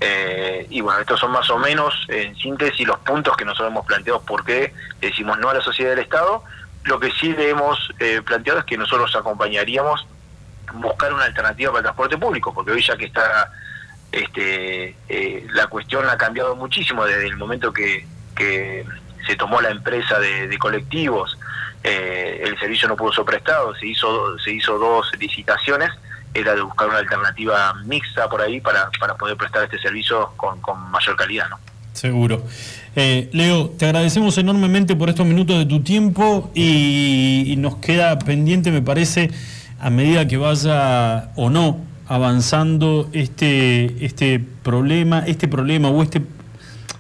Eh, 0.01 0.65
y 0.69 0.79
bueno, 0.81 0.99
estos 0.99 1.19
son 1.19 1.31
más 1.31 1.49
o 1.49 1.57
menos, 1.57 1.93
en 2.07 2.35
síntesis, 2.37 2.87
los 2.87 2.99
puntos 2.99 3.35
que 3.35 3.43
nosotros 3.43 3.71
hemos 3.71 3.85
planteado 3.85 4.21
por 4.21 4.45
qué 4.45 4.73
decimos 5.01 5.37
no 5.39 5.49
a 5.49 5.55
la 5.55 5.61
sociedad 5.61 5.91
del 5.91 5.99
Estado. 5.99 6.43
Lo 6.85 6.99
que 6.99 7.11
sí 7.11 7.33
le 7.33 7.49
hemos 7.49 7.91
eh, 7.99 8.21
planteado 8.25 8.59
es 8.59 8.65
que 8.65 8.77
nosotros 8.77 9.13
acompañaríamos 9.15 10.07
buscar 10.75 11.13
una 11.13 11.25
alternativa 11.25 11.71
para 11.71 11.79
el 11.79 11.83
transporte 11.83 12.17
público, 12.17 12.53
porque 12.53 12.71
hoy 12.71 12.81
ya 12.81 12.95
que 12.95 13.05
está 13.05 13.51
este, 14.11 14.95
eh, 15.09 15.47
la 15.51 15.67
cuestión 15.67 16.07
ha 16.07 16.17
cambiado 16.17 16.55
muchísimo 16.55 17.05
desde 17.05 17.27
el 17.27 17.37
momento 17.37 17.73
que, 17.73 18.05
se 19.27 19.35
tomó 19.35 19.59
la 19.59 19.69
empresa 19.69 20.17
de 20.17 20.57
colectivos, 20.57 21.37
eh, 21.83 22.41
el 22.43 22.59
servicio 22.59 22.87
no 22.87 22.95
pudo 22.95 23.13
ser 23.13 23.25
prestado, 23.25 23.73
se 23.75 23.87
hizo, 23.87 24.37
se 24.39 24.51
hizo 24.51 24.77
dos 24.77 25.11
licitaciones, 25.19 25.89
era 26.33 26.55
de 26.55 26.61
buscar 26.61 26.89
una 26.89 26.99
alternativa 26.99 27.73
mixta 27.85 28.29
por 28.29 28.41
ahí 28.41 28.61
para, 28.61 28.89
para 28.99 29.15
poder 29.15 29.37
prestar 29.37 29.63
este 29.63 29.79
servicio 29.79 30.31
con, 30.37 30.61
con 30.61 30.79
mayor 30.91 31.15
calidad. 31.15 31.49
¿no? 31.49 31.57
Seguro. 31.93 32.43
Eh, 32.95 33.29
Leo, 33.33 33.69
te 33.69 33.85
agradecemos 33.85 34.37
enormemente 34.37 34.95
por 34.95 35.09
estos 35.09 35.25
minutos 35.25 35.57
de 35.57 35.65
tu 35.65 35.81
tiempo 35.81 36.51
y, 36.53 37.45
y 37.47 37.55
nos 37.55 37.77
queda 37.77 38.17
pendiente, 38.19 38.71
me 38.71 38.81
parece, 38.81 39.31
a 39.79 39.89
medida 39.89 40.27
que 40.27 40.37
vaya 40.37 41.31
o 41.35 41.49
no 41.49 41.89
avanzando 42.07 43.07
este, 43.13 44.03
este 44.03 44.39
problema, 44.39 45.19
este 45.27 45.47
problema 45.47 45.89
o 45.89 46.01
este, 46.01 46.21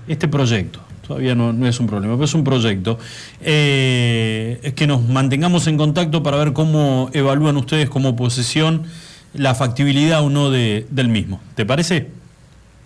este 0.07 0.27
proyecto. 0.27 0.79
Todavía 1.09 1.33
no, 1.33 1.51
no 1.53 1.65
es 1.67 1.79
un 1.79 1.87
problema, 1.87 2.13
pero 2.13 2.25
es 2.25 2.33
un 2.35 2.43
proyecto. 2.43 2.99
Eh, 3.41 4.59
es 4.61 4.73
que 4.75 4.85
nos 4.85 5.01
mantengamos 5.01 5.65
en 5.65 5.75
contacto 5.75 6.21
para 6.21 6.37
ver 6.37 6.53
cómo 6.53 7.09
evalúan 7.13 7.57
ustedes 7.57 7.89
como 7.89 8.15
posesión 8.15 8.85
la 9.33 9.55
factibilidad 9.55 10.21
o 10.23 10.29
no 10.29 10.51
de- 10.51 10.85
del 10.91 11.07
mismo. 11.09 11.41
¿Te 11.55 11.65
parece? 11.65 12.11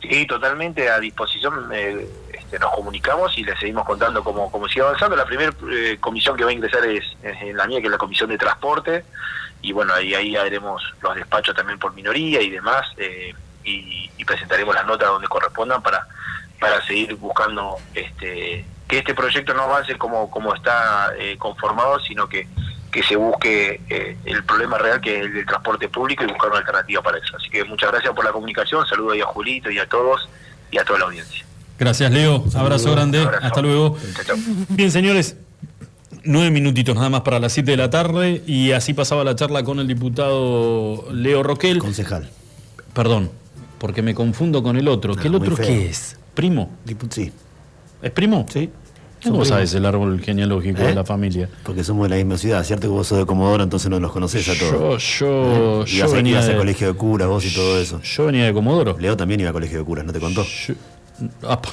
Sí, 0.02 0.26
totalmente 0.26 0.90
a 0.90 1.00
disposición. 1.00 1.54
eh, 1.74 2.08
este, 2.34 2.60
nos 2.60 2.72
comunicamos 2.72 3.38
y 3.38 3.44
les 3.44 3.60
seguimos 3.60 3.86
contando 3.86 4.24
cómo, 4.24 4.50
cómo 4.50 4.70
sigue 4.70 4.82
avanzando. 4.82 5.18
La 5.18 5.26
primera 5.26 5.54
eh, 5.70 5.98
comisión 6.00 6.38
que 6.38 6.46
va 6.46 6.50
a 6.52 6.54
ingresar 6.54 6.86
es, 6.86 7.04
es 7.24 7.54
la 7.54 7.68
mía, 7.68 7.80
que 7.82 7.88
es 7.88 7.92
la 7.92 7.98
comisión 7.98 8.30
de 8.30 8.38
transporte. 8.38 9.04
Y 9.62 9.74
bueno, 9.74 9.94
ahí, 9.94 10.14
ahí 10.14 10.36
haremos 10.38 10.82
los 11.02 11.14
despachos 11.16 11.54
también 11.56 11.78
por 11.78 11.94
minoría 11.94 12.42
y 12.42 12.50
demás. 12.50 12.86
eh, 12.98 13.34
y, 13.66 14.10
y 14.18 14.26
presentaremos 14.26 14.76
las 14.76 14.86
notas 14.86 15.08
donde 15.08 15.28
correspondan 15.30 15.82
para, 15.82 16.06
para 16.64 16.82
seguir 16.86 17.16
buscando 17.16 17.76
este 17.94 18.64
que 18.88 19.00
este 19.00 19.14
proyecto 19.14 19.54
no 19.54 19.64
avance 19.64 19.98
como, 19.98 20.32
como 20.32 20.56
está 20.56 21.12
eh, 21.20 21.36
conformado, 21.38 22.00
sino 22.00 22.30
que, 22.30 22.48
que 22.90 23.04
se 23.04 23.18
busque 23.18 23.82
eh, 23.90 24.18
el 24.24 24.46
problema 24.46 24.78
real 24.78 25.02
que 25.02 25.20
es 25.20 25.26
el 25.26 25.34
del 25.34 25.46
transporte 25.46 25.90
público 25.90 26.24
y 26.24 26.28
buscar 26.28 26.50
una 26.52 26.60
alternativa 26.60 27.02
para 27.02 27.18
eso. 27.18 27.36
Así 27.36 27.50
que 27.50 27.66
muchas 27.66 27.92
gracias 27.92 28.14
por 28.14 28.24
la 28.24 28.32
comunicación, 28.32 28.86
saludo 28.88 29.12
ahí 29.12 29.20
a 29.20 29.26
Julito 29.26 29.70
y 29.70 29.78
a 29.78 29.90
todos 29.90 30.30
y 30.72 30.78
a 30.78 30.86
toda 30.86 31.00
la 31.00 31.06
audiencia. 31.06 31.44
Gracias, 31.78 32.10
Leo. 32.12 32.46
Abrazo 32.56 32.92
grande. 32.94 33.20
Abrazo. 33.24 33.46
Hasta 33.46 33.62
luego. 33.62 33.98
Bien, 34.70 34.90
señores. 34.90 35.36
Nueve 36.24 36.52
minutitos 36.52 36.96
nada 36.96 37.10
más 37.10 37.22
para 37.22 37.40
las 37.40 37.52
siete 37.52 37.72
de 37.72 37.78
la 37.78 37.90
tarde 37.90 38.42
y 38.48 38.72
así 38.72 38.94
pasaba 38.94 39.26
la 39.26 39.36
charla 39.36 39.64
con 39.66 39.80
el 39.82 39.88
diputado 39.90 41.12
Leo 41.12 41.44
Roquel. 41.44 41.80
Concejal. 41.80 42.30
Perdón, 42.94 43.30
porque 43.80 44.02
me 44.02 44.16
confundo 44.16 44.64
con 44.64 44.78
el 44.78 44.88
otro. 44.88 45.16
¿Qué 45.16 45.28
el 45.28 45.34
No, 45.34 45.40
muy 45.40 45.48
otro 45.50 45.58
feo. 45.58 45.66
qué 45.68 45.90
es? 45.90 46.18
¿Primo? 46.34 46.70
Sí. 47.10 47.32
¿Es 48.02 48.12
primo? 48.12 48.46
Sí. 48.50 48.70
¿Cómo 49.24 49.46
sabes 49.46 49.74
el 49.74 49.86
árbol 49.86 50.20
genealógico 50.20 50.82
¿Eh? 50.82 50.88
de 50.88 50.96
la 50.96 51.06
familia? 51.06 51.48
Porque 51.64 51.84
somos 51.86 52.04
de 52.04 52.10
la 52.10 52.16
misma 52.18 52.38
ciudad, 52.38 52.62
¿cierto 52.66 52.88
que 52.88 52.92
vos 52.94 53.08
sos 53.08 53.20
de 53.20 53.26
Comodoro, 53.26 53.64
entonces 53.64 53.90
no 53.90 53.98
los 54.00 54.12
conocés 54.12 54.50
a 54.50 54.54
todos? 54.60 55.02
Yo, 55.20 55.28
yo, 55.28 55.84
¿Eh? 55.84 55.86
yo 55.88 55.98
Ibas 56.00 56.12
a- 56.12 56.16
venía 56.16 56.42
de- 56.42 56.52
al 56.52 56.58
colegio 56.58 56.88
de 56.88 56.94
curas, 56.96 57.28
vos 57.30 57.46
y 57.46 57.54
todo 57.54 57.80
eso. 57.80 58.02
Yo 58.02 58.26
venía 58.26 58.44
de 58.46 58.54
Comodoro. 58.54 58.98
Leo 59.00 59.16
también 59.16 59.40
iba 59.40 59.50
a 59.52 59.54
colegio 59.54 59.80
de 59.80 59.86
curas, 59.86 60.04
¿no 60.06 60.12
te 60.12 60.20
contó? 60.20 60.46
Apa, 61.48 61.70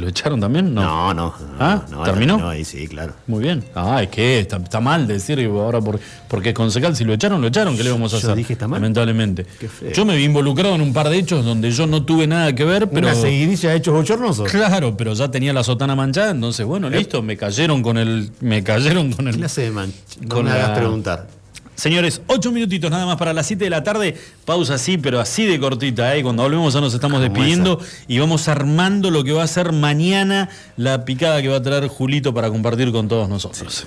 ¿Lo 0.00 0.08
echaron 0.08 0.40
también? 0.40 0.72
No. 0.74 0.82
No, 0.82 1.14
no. 1.14 1.34
¿Ah? 1.58 1.82
no, 1.90 2.02
¿Terminó? 2.02 2.38
No, 2.38 2.48
ahí 2.48 2.64
sí, 2.64 2.88
claro. 2.88 3.12
Muy 3.26 3.42
bien. 3.42 3.62
Ah, 3.74 4.02
es 4.02 4.08
que 4.08 4.40
está, 4.40 4.56
está 4.56 4.80
mal 4.80 5.06
decir 5.06 5.38
ahora 5.46 5.80
por, 5.80 6.00
porque 6.28 6.48
es 6.50 6.54
concejal, 6.54 6.96
si 6.96 7.04
lo 7.04 7.12
echaron, 7.12 7.40
lo 7.40 7.46
echaron, 7.48 7.76
¿qué 7.76 7.84
le 7.84 7.90
vamos 7.90 8.12
a 8.14 8.18
Yo 8.18 8.26
hacer? 8.28 8.36
dije 8.36 8.54
está 8.54 8.66
mal. 8.66 8.80
Lamentablemente. 8.80 9.44
feo. 9.44 9.92
Yo 9.92 10.04
me 10.04 10.16
vi 10.16 10.24
involucrado 10.24 10.74
en 10.74 10.80
un 10.80 10.92
par 10.92 11.08
de 11.08 11.18
hechos 11.18 11.44
donde 11.44 11.70
yo 11.70 11.86
no 11.86 12.02
tuve 12.04 12.26
nada 12.26 12.54
que 12.54 12.64
ver, 12.64 12.88
pero. 12.88 13.06
Una 13.08 13.14
seguidilla 13.16 13.70
de 13.70 13.76
hechos 13.76 13.94
bochornosos. 13.94 14.50
Claro, 14.50 14.96
pero 14.96 15.12
ya 15.12 15.30
tenía 15.30 15.52
la 15.52 15.62
sotana 15.64 15.94
manchada, 15.94 16.30
entonces 16.30 16.64
bueno, 16.66 16.88
listo, 16.90 17.22
me 17.22 17.36
cayeron 17.36 17.82
con 17.82 17.98
el. 17.98 18.30
Me 18.40 18.62
cayeron 18.64 19.12
con 19.12 19.28
el. 19.28 19.36
clase 19.36 19.62
de 19.62 19.70
mancha? 19.70 19.96
No 20.20 20.42
me 20.42 20.50
la- 20.50 20.54
hagas 20.66 20.78
preguntar. 20.78 21.39
Señores, 21.80 22.20
ocho 22.26 22.52
minutitos 22.52 22.90
nada 22.90 23.06
más 23.06 23.16
para 23.16 23.32
las 23.32 23.46
7 23.46 23.64
de 23.64 23.70
la 23.70 23.82
tarde. 23.82 24.14
Pausa 24.44 24.74
así, 24.74 24.98
pero 24.98 25.18
así 25.18 25.46
de 25.46 25.58
cortita. 25.58 26.14
¿eh? 26.14 26.22
Cuando 26.22 26.42
volvemos 26.42 26.74
ya 26.74 26.80
nos 26.82 26.92
estamos 26.92 27.22
despidiendo 27.22 27.80
y 28.06 28.18
vamos 28.18 28.48
armando 28.48 29.10
lo 29.10 29.24
que 29.24 29.32
va 29.32 29.44
a 29.44 29.46
ser 29.46 29.72
mañana 29.72 30.50
la 30.76 31.06
picada 31.06 31.40
que 31.40 31.48
va 31.48 31.56
a 31.56 31.62
traer 31.62 31.88
Julito 31.88 32.34
para 32.34 32.50
compartir 32.50 32.92
con 32.92 33.08
todos 33.08 33.30
nosotros. 33.30 33.86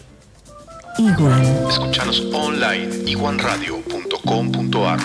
Igual. 0.98 1.44
Escuchanos 1.70 2.24
online 2.34 2.90
iguanradio.com.ar 3.06 4.99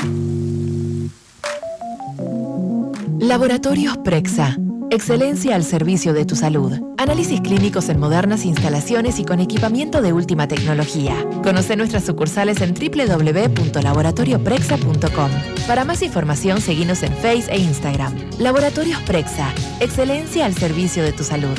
Laboratorios 3.20 3.98
Prexa. 3.98 4.56
Excelencia 4.90 5.54
al 5.54 5.64
servicio 5.64 6.14
de 6.14 6.24
tu 6.24 6.34
salud. 6.34 6.72
Análisis 6.96 7.42
clínicos 7.42 7.90
en 7.90 8.00
modernas 8.00 8.46
instalaciones 8.46 9.18
y 9.18 9.26
con 9.26 9.38
equipamiento 9.38 10.00
de 10.00 10.14
última 10.14 10.48
tecnología. 10.48 11.14
Conoce 11.42 11.76
nuestras 11.76 12.04
sucursales 12.04 12.62
en 12.62 12.72
www.laboratorioprexa.com. 12.72 15.30
Para 15.66 15.84
más 15.84 16.02
información, 16.02 16.62
seguinos 16.62 17.02
en 17.02 17.12
Face 17.12 17.50
e 17.50 17.58
Instagram. 17.58 18.14
Laboratorios 18.38 19.02
Prexa. 19.02 19.52
Excelencia 19.80 20.46
al 20.46 20.54
servicio 20.54 21.02
de 21.02 21.12
tu 21.12 21.22
salud. 21.22 21.58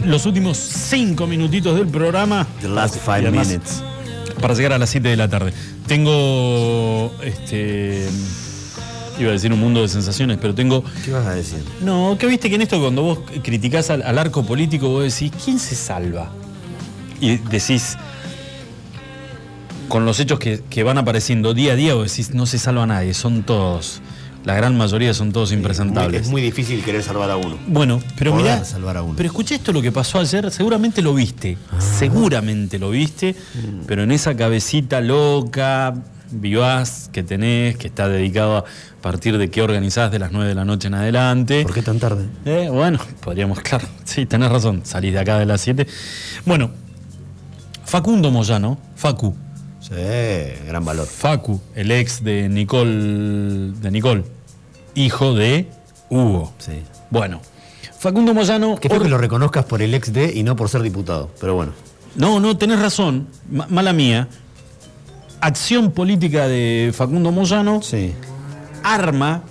Los 0.05 0.27
últimos 0.27 0.56
cinco 0.56 1.27
minutitos 1.27 1.77
del 1.77 1.89
programa. 1.89 2.47
The 2.61 2.69
last 2.69 2.97
five 2.97 3.19
además, 3.19 3.48
minutes. 3.48 3.82
Para 4.40 4.55
llegar 4.55 4.73
a 4.73 4.78
las 4.78 4.90
7 4.90 5.09
de 5.09 5.16
la 5.16 5.28
tarde. 5.28 5.52
Tengo. 5.86 7.12
Este. 7.23 8.09
Iba 9.19 9.31
a 9.31 9.32
decir 9.32 9.52
un 9.52 9.61
mundo 9.61 9.81
de 9.82 9.89
sensaciones, 9.89 10.39
pero 10.40 10.55
tengo. 10.55 10.82
¿Qué 11.05 11.12
vas 11.12 11.27
a 11.27 11.35
decir? 11.35 11.62
No, 11.82 12.16
que 12.19 12.27
viste 12.27 12.48
que 12.48 12.56
en 12.56 12.62
esto 12.62 12.81
cuando 12.81 13.02
vos 13.02 13.19
criticás 13.43 13.90
al, 13.90 14.02
al 14.02 14.19
arco 14.19 14.44
político, 14.44 14.89
vos 14.89 15.05
decís, 15.05 15.32
¿quién 15.44 15.59
se 15.61 15.77
salva? 15.77 16.31
Y 17.20 17.36
decís, 17.36 17.97
con 19.89 20.05
los 20.05 20.19
hechos 20.19 20.39
que, 20.39 20.62
que 20.69 20.82
van 20.82 20.98
apareciendo 20.98 21.55
día 21.55 21.74
a 21.74 21.77
día, 21.77 21.94
vos 21.94 22.11
decís, 22.11 22.35
no 22.35 22.47
se 22.47 22.59
salva 22.59 22.86
nadie, 22.86 23.15
son 23.15 23.44
todos, 23.44 24.01
la 24.45 24.55
gran 24.55 24.77
mayoría 24.77 25.15
son 25.15 25.33
todos 25.33 25.53
impresentables. 25.53 26.23
Es 26.23 26.29
muy 26.29 26.43
difícil 26.43 26.83
querer 26.85 27.03
salvar 27.03 27.31
a 27.31 27.37
uno. 27.37 27.59
Bueno, 27.66 28.01
pero 28.19 28.33
Poder 28.33 28.45
mirá, 28.45 28.65
salvar 28.65 28.97
a 28.99 29.03
uno. 29.03 29.15
pero 29.16 29.27
escuché 29.27 29.55
esto 29.57 29.73
lo 29.73 29.81
que 29.83 29.91
pasó 29.93 30.19
ayer, 30.21 30.51
seguramente 30.51 31.01
lo 31.03 31.15
viste, 31.15 31.57
seguramente 31.79 32.79
lo 32.79 32.91
viste, 32.91 33.35
pero 33.87 34.03
en 34.03 34.12
esa 34.12 34.37
cabecita 34.37 35.01
loca, 35.01 35.95
vivaz 36.31 37.09
que 37.12 37.23
tenés, 37.23 37.77
que 37.77 37.87
está 37.87 38.09
dedicado 38.09 38.59
a 38.59 38.65
partir 39.01 39.39
de 39.39 39.49
qué 39.51 39.62
organizás 39.62 40.11
de 40.11 40.19
las 40.19 40.33
9 40.33 40.49
de 40.49 40.55
la 40.55 40.65
noche 40.65 40.89
en 40.89 40.95
adelante. 40.95 41.62
¿Por 41.62 41.73
qué 41.75 41.83
tan 41.83 41.99
tarde? 41.99 42.27
Eh, 42.45 42.69
bueno, 42.71 42.99
podríamos, 43.21 43.61
claro, 43.61 43.87
sí, 44.05 44.27
tenés 44.27 44.51
razón, 44.51 44.83
salís 44.85 45.12
de 45.12 45.21
acá 45.21 45.39
de 45.39 45.47
las 45.47 45.61
7. 45.61 45.87
Bueno, 46.45 46.71
Facundo 47.85 48.31
Moyano, 48.31 48.79
Facu, 48.97 49.35
Sí, 49.81 49.93
gran 50.66 50.83
valor. 50.83 51.07
Facu, 51.07 51.61
el 51.75 51.91
ex 51.91 52.25
de 52.25 52.49
Nicole, 52.49 53.73
de 53.83 53.91
Nicole, 53.91 54.25
hijo 54.95 55.35
de 55.35 55.69
Hugo. 56.11 56.53
Sí. 56.59 56.83
Bueno, 57.11 57.41
Facundo 57.99 58.35
Moyano. 58.35 58.77
Que 58.77 58.89
fue 58.89 59.01
que 59.01 59.09
lo 59.09 59.19
reconozcas 59.19 59.65
por 59.65 59.83
el 59.83 59.95
ex 59.95 60.12
de 60.12 60.33
y 60.35 60.43
no 60.43 60.57
por 60.57 60.69
ser 60.69 60.83
diputado, 60.83 61.31
pero 61.41 61.55
bueno. 61.55 61.73
No, 62.16 62.39
no, 62.41 62.57
tenés 62.57 62.79
razón, 62.81 63.29
ma- 63.51 63.66
mala 63.69 63.93
mía. 63.93 64.29
Acción 65.41 65.91
política 65.93 66.49
de 66.49 66.93
Facundo 66.95 67.31
Moyano 67.33 67.81
arma 68.83 69.43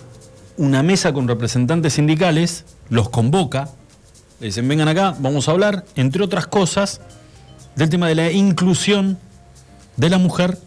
una 0.58 0.82
mesa 0.84 1.14
con 1.14 1.28
representantes 1.28 1.94
sindicales, 1.94 2.66
los 2.90 3.10
convoca, 3.10 3.70
le 4.40 4.48
dicen 4.48 4.68
vengan 4.68 4.88
acá, 4.88 5.16
vamos 5.20 5.48
a 5.48 5.52
hablar, 5.52 5.86
entre 5.96 6.24
otras 6.24 6.48
cosas, 6.48 7.02
del 7.76 7.90
tema 7.90 8.08
de 8.08 8.16
la 8.16 8.32
inclusión 8.32 9.18
de 9.98 10.10
la 10.10 10.18
mujer 10.20 10.58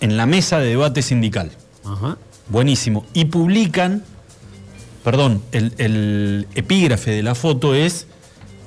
en 0.00 0.16
la 0.16 0.26
mesa 0.26 0.58
de 0.58 0.66
debate 0.68 1.02
sindical. 1.02 1.50
Buenísimo. 2.48 3.04
Y 3.12 3.26
publican, 3.26 4.02
perdón, 5.04 5.42
el, 5.52 5.74
el 5.78 6.46
epígrafe 6.54 7.10
de 7.10 7.22
la 7.22 7.34
foto 7.34 7.74
es 7.74 8.06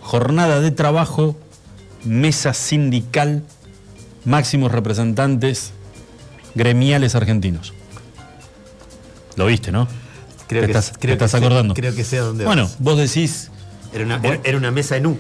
jornada 0.02 0.60
de 0.60 0.72
trabajo, 0.72 1.36
mesa 2.04 2.54
sindical, 2.54 3.44
máximos 4.26 4.72
representantes 4.72 5.72
gremiales 6.56 7.16
argentinos. 7.16 7.74
Lo 9.36 9.46
viste, 9.46 9.72
¿no? 9.72 9.88
Creo 10.48 10.62
¿Te 10.62 10.68
que, 10.68 10.78
estás, 10.78 10.90
creo 11.00 11.16
te 11.16 11.20
que 11.20 11.26
estás 11.26 11.32
sé- 11.32 11.38
acordando? 11.38 11.74
Creo 11.74 11.96
que 11.96 12.04
sé 12.04 12.18
a 12.20 12.22
dónde 12.24 12.46
Bueno, 12.46 12.64
vas. 12.64 12.76
vos 12.80 12.98
decís. 12.98 13.50
Era 13.94 14.06
una, 14.06 14.20
era, 14.24 14.40
era 14.44 14.58
una 14.58 14.72
mesa 14.72 14.98
en 14.98 15.06
U. 15.08 15.18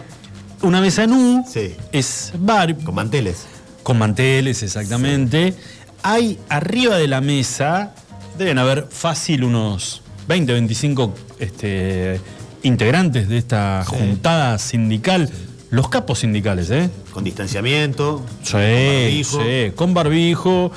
Una 0.61 0.81
mesa 0.81 1.03
en 1.03 1.13
U 1.13 1.45
Sí. 1.51 1.75
es 1.91 2.31
bar, 2.38 2.77
Con 2.83 2.95
manteles. 2.95 3.45
con 3.83 3.97
manteles, 3.97 4.61
exactamente. 4.63 5.55
Hay 6.03 6.39
arriba 6.49 6.97
de 6.97 7.07
la 7.07 7.21
mesa, 7.21 7.95
deben 8.41 8.57
haber 8.57 8.88
fácil 8.89 9.43
unos 9.43 10.01
20, 10.27 10.53
25 10.53 11.13
este, 11.39 12.19
integrantes 12.63 13.27
de 13.30 13.38
esta 13.38 13.84
juntada 13.88 14.57
sindical, 14.57 15.30
los 15.69 15.89
capos 15.89 16.19
sindicales, 16.19 16.69
¿eh? 16.72 16.89
Con 17.13 17.23
distanciamiento. 17.23 18.23
Sí, 18.43 18.51
con 18.51 18.61
barbijo. 18.61 19.41
sí, 19.41 19.72
con 19.76 19.93
barbijo, 19.93 20.72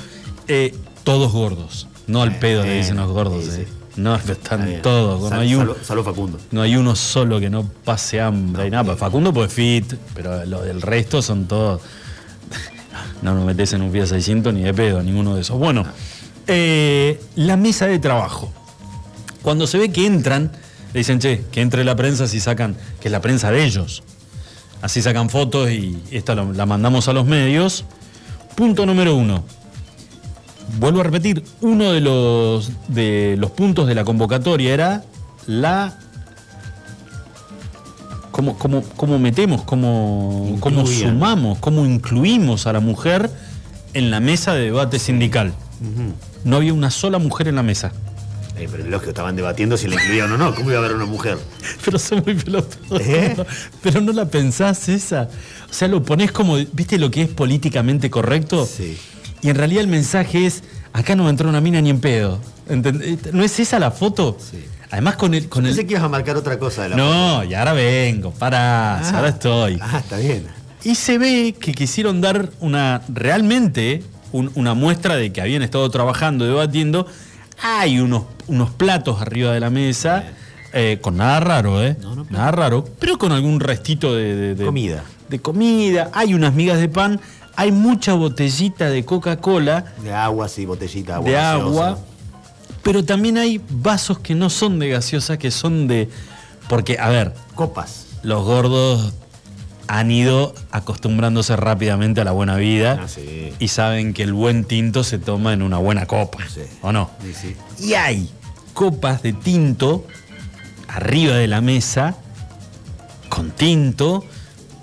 eh, 0.47 0.73
todos 1.03 1.31
gordos. 1.31 1.87
No 2.07 2.21
al 2.21 2.37
pedo 2.39 2.63
le 2.63 2.77
dicen 2.77 2.97
los 2.97 3.09
gordos, 3.11 3.45
eh. 3.57 3.67
No, 3.97 4.15
están 4.15 4.65
bien. 4.65 4.81
todos. 4.81 5.21
No 5.21 5.29
Sal- 5.29 5.39
hay, 5.39 5.55
un- 5.55 5.61
salvo- 5.67 5.77
salvo 5.81 6.03
Facundo. 6.03 6.37
no 6.51 6.61
hay 6.61 6.75
uno 6.75 6.95
solo 6.95 7.39
que 7.39 7.49
no 7.49 7.63
pase 7.85 8.19
hambre 8.19 8.67
y 8.67 8.69
nada. 8.69 8.95
Facundo 8.97 9.33
pues 9.33 9.53
fit, 9.53 9.93
pero 10.13 10.45
lo 10.45 10.61
del 10.61 10.81
resto 10.81 11.21
son 11.21 11.45
todos. 11.47 11.81
No 13.21 13.33
nos 13.33 13.45
metes 13.45 13.73
en 13.73 13.81
un 13.81 13.91
Fiat 13.91 14.05
600 14.07 14.53
ni 14.53 14.61
de 14.63 14.73
pedo, 14.73 15.01
ninguno 15.01 15.35
de 15.35 15.41
esos. 15.41 15.57
Bueno, 15.57 15.85
eh, 16.47 17.19
la 17.35 17.57
mesa 17.57 17.87
de 17.87 17.99
trabajo. 17.99 18.51
Cuando 19.41 19.67
se 19.67 19.77
ve 19.77 19.91
que 19.91 20.05
entran, 20.05 20.51
le 20.93 20.99
dicen, 20.99 21.19
che, 21.19 21.43
que 21.51 21.61
entre 21.61 21.83
la 21.83 21.95
prensa 21.95 22.27
si 22.27 22.39
sacan, 22.39 22.75
que 22.99 23.07
es 23.07 23.11
la 23.11 23.21
prensa 23.21 23.51
de 23.51 23.63
ellos. 23.63 24.03
Así 24.81 25.01
sacan 25.01 25.29
fotos 25.29 25.69
y 25.71 25.97
esta 26.11 26.35
la 26.35 26.65
mandamos 26.65 27.07
a 27.07 27.13
los 27.13 27.25
medios. 27.25 27.85
Punto 28.55 28.85
número 28.85 29.15
uno. 29.15 29.43
Vuelvo 30.79 31.01
a 31.01 31.03
repetir, 31.03 31.43
uno 31.61 31.91
de 31.91 32.01
los, 32.01 32.71
de 32.87 33.35
los 33.37 33.51
puntos 33.51 33.87
de 33.87 33.95
la 33.95 34.03
convocatoria 34.03 34.73
era 34.73 35.03
la. 35.47 35.97
¿Cómo, 38.31 38.57
cómo, 38.57 38.83
cómo 38.95 39.17
metemos, 39.17 39.63
cómo, 39.63 40.57
cómo 40.59 40.85
sumamos, 40.85 41.57
cómo 41.59 41.85
incluimos 41.85 42.67
a 42.67 42.73
la 42.73 42.81
mujer 42.81 43.31
en 43.93 44.11
la 44.11 44.19
mesa 44.19 44.53
de 44.53 44.65
debate 44.65 44.99
sindical? 44.99 45.53
No 46.45 46.55
había 46.55 46.73
una 46.73 46.89
sola 46.91 47.17
mujer 47.19 47.49
en 47.49 47.55
la 47.55 47.63
mesa. 47.63 47.91
Eh, 48.57 48.69
pero 48.71 48.85
lógico, 48.85 49.09
estaban 49.09 49.35
debatiendo 49.35 49.75
si 49.75 49.87
la 49.89 49.95
incluían 49.95 50.31
o 50.31 50.37
no. 50.37 50.55
¿Cómo 50.55 50.69
iba 50.69 50.79
a 50.79 50.83
haber 50.85 50.95
una 50.95 51.03
mujer? 51.05 51.37
Pero 51.83 51.99
son 51.99 52.23
muy 52.25 52.35
pelotudos. 52.35 53.01
¿Eh? 53.01 53.35
Pero 53.83 53.99
no 53.99 54.13
la 54.13 54.25
pensás 54.29 54.87
esa. 54.87 55.27
O 55.69 55.73
sea, 55.73 55.89
lo 55.89 56.01
ponés 56.03 56.31
como, 56.31 56.55
¿viste 56.71 56.97
lo 56.97 57.11
que 57.11 57.23
es 57.23 57.27
políticamente 57.27 58.09
correcto? 58.09 58.65
Sí. 58.65 58.97
Y 59.41 59.49
en 59.49 59.57
realidad 59.57 59.81
el 59.81 59.89
mensaje 59.89 60.45
es, 60.45 60.63
acá 60.93 61.17
no 61.17 61.23
va 61.23 61.29
a 61.29 61.31
entrar 61.31 61.49
una 61.49 61.59
mina 61.59 61.81
ni 61.81 61.89
en 61.89 61.99
pedo. 61.99 62.39
¿Entendés? 62.69 63.33
¿No 63.33 63.43
es 63.43 63.59
esa 63.59 63.77
la 63.77 63.91
foto? 63.91 64.37
Sí. 64.39 64.63
Además 64.89 65.17
con 65.17 65.33
el... 65.33 65.49
Con 65.49 65.65
el... 65.65 65.71
Pensé 65.71 65.85
que 65.85 65.91
ibas 65.95 66.03
a 66.05 66.09
marcar 66.09 66.37
otra 66.37 66.57
cosa 66.57 66.83
de 66.83 66.89
la 66.89 66.95
No, 66.95 67.43
y 67.43 67.53
ahora 67.55 67.73
vengo, 67.73 68.31
pará, 68.31 68.99
Ah. 68.99 69.11
ahora 69.17 69.29
estoy. 69.29 69.77
Ah, 69.81 69.99
está 69.99 70.15
bien. 70.17 70.47
Y 70.85 70.95
se 70.95 71.17
ve 71.17 71.55
que 71.59 71.73
quisieron 71.73 72.21
dar 72.21 72.49
una 72.61 73.01
realmente 73.09 74.01
un- 74.37 74.51
una 74.55 74.73
muestra 74.73 75.15
de 75.15 75.31
que 75.31 75.41
habían 75.41 75.61
estado 75.61 75.89
trabajando, 75.89 76.45
debatiendo. 76.45 77.07
Hay 77.61 77.99
unos, 77.99 78.23
unos 78.47 78.69
platos 78.71 79.21
arriba 79.21 79.53
de 79.53 79.59
la 79.59 79.69
mesa, 79.69 80.25
eh, 80.73 80.99
con 81.01 81.17
nada 81.17 81.39
raro, 81.39 81.81
¿eh? 81.83 81.95
nada 82.29 82.51
raro, 82.51 82.83
pero 82.99 83.17
con 83.17 83.31
algún 83.31 83.59
restito 83.59 84.13
de, 84.13 84.35
de- 84.35 84.55
de- 84.55 84.65
Comida. 84.65 85.03
De 85.29 85.39
comida, 85.39 86.11
hay 86.13 86.33
unas 86.33 86.53
migas 86.53 86.79
de 86.79 86.87
pan, 86.89 87.19
hay 87.55 87.71
mucha 87.71 88.13
botellita 88.13 88.89
de 88.89 89.03
Coca-Cola, 89.05 89.85
De 90.03 90.13
agua, 90.13 90.47
sí, 90.49 90.65
botellita, 90.65 91.15
agua. 91.15 91.27
de 91.29 91.35
gaseosa. 91.35 91.65
agua, 91.87 91.99
pero 92.83 93.03
también 93.05 93.37
hay 93.37 93.59
vasos 93.69 94.19
que 94.19 94.35
no 94.35 94.49
son 94.51 94.77
de 94.79 94.89
gaseosa, 94.89 95.37
que 95.39 95.49
son 95.49 95.87
de... 95.87 96.09
Porque, 96.69 96.97
a 96.99 97.09
ver, 97.09 97.33
Copas. 97.55 98.05
los 98.21 98.43
gordos 98.43 99.13
han 99.87 100.09
ido 100.11 100.53
acostumbrándose 100.71 101.55
rápidamente 101.55 102.21
a 102.21 102.23
la 102.23 102.31
buena 102.31 102.55
vida 102.57 103.01
Ah, 103.03 103.07
sí. 103.07 103.53
y 103.59 103.67
saben 103.67 104.13
que 104.13 104.23
el 104.23 104.33
buen 104.33 104.63
tinto 104.63 105.03
se 105.03 105.19
toma 105.19 105.53
en 105.53 105.61
una 105.61 105.77
buena 105.77 106.05
copa, 106.05 106.39
Sí. 106.51 106.61
¿o 106.81 106.91
no? 106.91 107.09
Sí. 107.39 107.55
Y 107.85 107.93
hay 107.93 108.29
copas 108.73 109.21
de 109.21 109.33
tinto 109.33 110.05
arriba 110.87 111.35
de 111.35 111.47
la 111.47 111.61
mesa 111.61 112.15
con 113.29 113.51
tinto, 113.51 114.23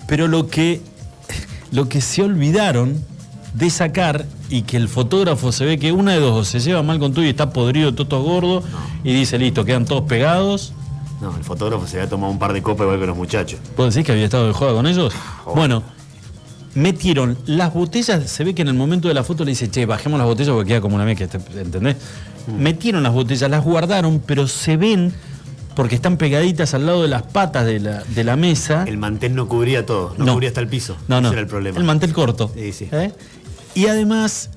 pero 0.07 0.27
lo 0.27 0.47
que, 0.47 0.81
lo 1.71 1.89
que 1.89 2.01
se 2.01 2.21
olvidaron 2.23 3.03
de 3.53 3.69
sacar 3.69 4.25
y 4.49 4.63
que 4.63 4.77
el 4.77 4.87
fotógrafo 4.89 5.51
se 5.51 5.65
ve 5.65 5.79
que 5.79 5.91
una 5.91 6.13
de 6.13 6.19
dos 6.19 6.31
o 6.39 6.43
se 6.43 6.59
lleva 6.59 6.81
mal 6.83 6.99
con 6.99 7.13
todo 7.13 7.23
y 7.25 7.29
está 7.29 7.51
podrido, 7.51 7.93
todo 7.93 8.21
gordo 8.23 8.63
y 9.03 9.13
dice, 9.13 9.37
listo, 9.39 9.65
quedan 9.65 9.85
todos 9.85 10.03
pegados. 10.03 10.73
No, 11.23 11.35
el 11.37 11.43
fotógrafo 11.43 11.87
se 11.87 11.97
había 11.97 12.09
tomado 12.09 12.31
un 12.31 12.37
par 12.39 12.53
de 12.53 12.61
copas 12.61 12.83
igual 12.85 12.99
que 12.99 13.05
los 13.07 13.15
muchachos. 13.17 13.59
¿Puedo 13.75 13.89
decir 13.89 14.03
que 14.05 14.11
había 14.11 14.25
estado 14.25 14.45
de 14.47 14.53
joda 14.53 14.73
con 14.73 14.85
ellos? 14.87 15.13
Bueno, 15.55 15.81
metieron 16.75 17.37
las 17.45 17.73
botellas, 17.73 18.29
se 18.29 18.43
ve 18.43 18.53
que 18.53 18.61
en 18.63 18.67
el 18.67 18.73
momento 18.73 19.07
de 19.07 19.13
la 19.13 19.23
foto 19.23 19.45
le 19.45 19.51
dice, 19.51 19.69
che, 19.69 19.85
bajemos 19.85 20.17
las 20.17 20.27
botellas 20.27 20.53
porque 20.53 20.69
queda 20.69 20.81
como 20.81 20.95
una 20.95 21.05
mezcla, 21.05 21.27
¿entendés? 21.55 21.95
Metieron 22.47 23.03
las 23.03 23.13
botellas, 23.13 23.49
las 23.49 23.63
guardaron, 23.63 24.21
pero 24.25 24.47
se 24.47 24.75
ven 24.75 25.13
porque 25.75 25.95
están 25.95 26.17
pegaditas 26.17 26.73
al 26.73 26.85
lado 26.85 27.01
de 27.03 27.07
las 27.07 27.23
patas 27.23 27.65
de 27.65 27.79
la, 27.79 28.03
de 28.03 28.23
la 28.23 28.35
mesa. 28.35 28.83
El 28.87 28.97
mantel 28.97 29.33
no 29.33 29.47
cubría 29.47 29.85
todo, 29.85 30.13
no, 30.17 30.25
No. 30.25 30.33
cubría 30.33 30.49
hasta 30.49 30.61
el 30.61 30.67
piso. 30.67 30.97
No, 31.07 31.21
no. 31.21 31.29
Ese 31.29 31.35
era 31.35 31.41
el 31.41 31.47
problema. 31.47 31.77
El 31.79 31.83
mantel 31.85 32.11
corto. 32.13 32.51
Sí, 32.53 32.73
sí. 32.73 32.89
¿eh? 32.91 33.11
Y 33.75 33.87
además, 33.87 34.49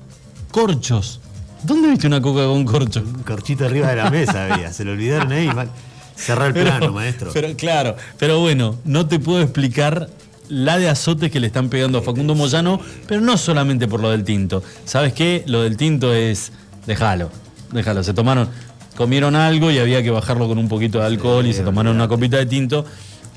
corchos. 0.51 1.21
¿Dónde 1.63 1.87
viste 1.89 2.05
una 2.07 2.21
coca 2.21 2.45
con 2.45 2.65
corcho? 2.65 2.99
Un 3.01 3.23
corchito 3.23 3.65
arriba 3.65 3.87
de 3.89 3.95
la 3.95 4.11
mesa 4.11 4.45
había. 4.53 4.71
Se 4.73 4.83
lo 4.85 4.91
olvidaron 4.91 5.31
ahí. 5.31 5.47
mal. 5.47 5.69
Cerrar 6.17 6.47
el 6.47 6.53
plano, 6.53 6.91
maestro. 6.91 7.31
Pero 7.33 7.55
claro, 7.55 7.95
pero 8.17 8.39
bueno, 8.39 8.79
no 8.83 9.07
te 9.07 9.19
puedo 9.19 9.41
explicar 9.41 10.09
la 10.49 10.77
de 10.77 10.89
azotes 10.89 11.31
que 11.31 11.39
le 11.39 11.47
están 11.47 11.69
pegando 11.69 11.99
a 11.99 12.01
Facundo 12.01 12.35
Moyano, 12.35 12.81
pero 13.07 13.21
no 13.21 13.37
solamente 13.37 13.87
por 13.87 14.01
lo 14.01 14.09
del 14.09 14.23
tinto. 14.23 14.63
¿Sabes 14.85 15.13
qué? 15.13 15.43
Lo 15.45 15.61
del 15.61 15.77
tinto 15.77 16.13
es. 16.13 16.51
Déjalo, 16.85 17.29
déjalo. 17.71 18.03
Se 18.03 18.13
tomaron, 18.13 18.49
comieron 18.95 19.35
algo 19.35 19.71
y 19.71 19.77
había 19.77 20.01
que 20.01 20.09
bajarlo 20.09 20.47
con 20.47 20.57
un 20.57 20.67
poquito 20.67 20.99
de 20.99 21.05
alcohol 21.05 21.45
y 21.45 21.53
se 21.53 21.63
tomaron 21.63 21.95
una 21.95 22.07
copita 22.07 22.37
de 22.37 22.45
tinto. 22.45 22.85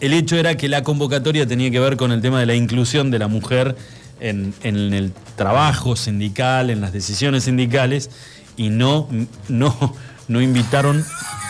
El 0.01 0.15
hecho 0.15 0.37
era 0.37 0.57
que 0.57 0.69
la 0.69 0.83
convocatoria 0.83 1.47
tenía 1.47 1.71
que 1.71 1.81
ver 1.81 1.97
con 1.97 2.13
el 2.13 2.23
tema 2.23 2.41
de 2.41 2.47
la 2.47 2.55
inclusión 2.55 3.11
de 3.11 3.19
la 3.19 3.29
mujer 3.29 3.77
en, 4.21 4.55
en 4.63 4.95
el 4.95 5.13
trabajo 5.37 5.97
sindical, 5.97 6.71
en 6.71 6.81
las 6.81 6.93
decisiones 6.93 7.45
sindicales, 7.45 8.09
y 8.57 8.71
no, 8.71 9.09
no, 9.49 9.95
no 10.31 10.41
invitaron 10.41 11.05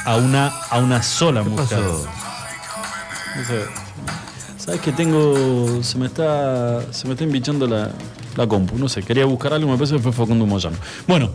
a 0.06 0.16
una, 0.16 0.48
a 0.48 0.78
una 0.78 1.02
sola 1.02 1.42
mujer. 1.42 1.66
pasó? 1.68 2.06
No 3.36 3.44
sé. 3.44 3.64
Sabes 4.56 4.80
que 4.80 4.90
tengo. 4.92 5.82
Se 5.82 5.98
me 5.98 6.06
está. 6.06 6.90
Se 6.90 7.06
me 7.06 7.12
está 7.12 7.24
embichando 7.24 7.66
la, 7.66 7.90
la 8.36 8.46
compu. 8.46 8.78
No 8.78 8.88
sé, 8.88 9.02
quería 9.02 9.26
buscar 9.26 9.52
algo, 9.52 9.70
me 9.70 9.76
parece 9.76 9.96
que 9.96 10.00
fue 10.00 10.12
Facundo 10.12 10.46
Moyano. 10.46 10.78
Bueno, 11.06 11.30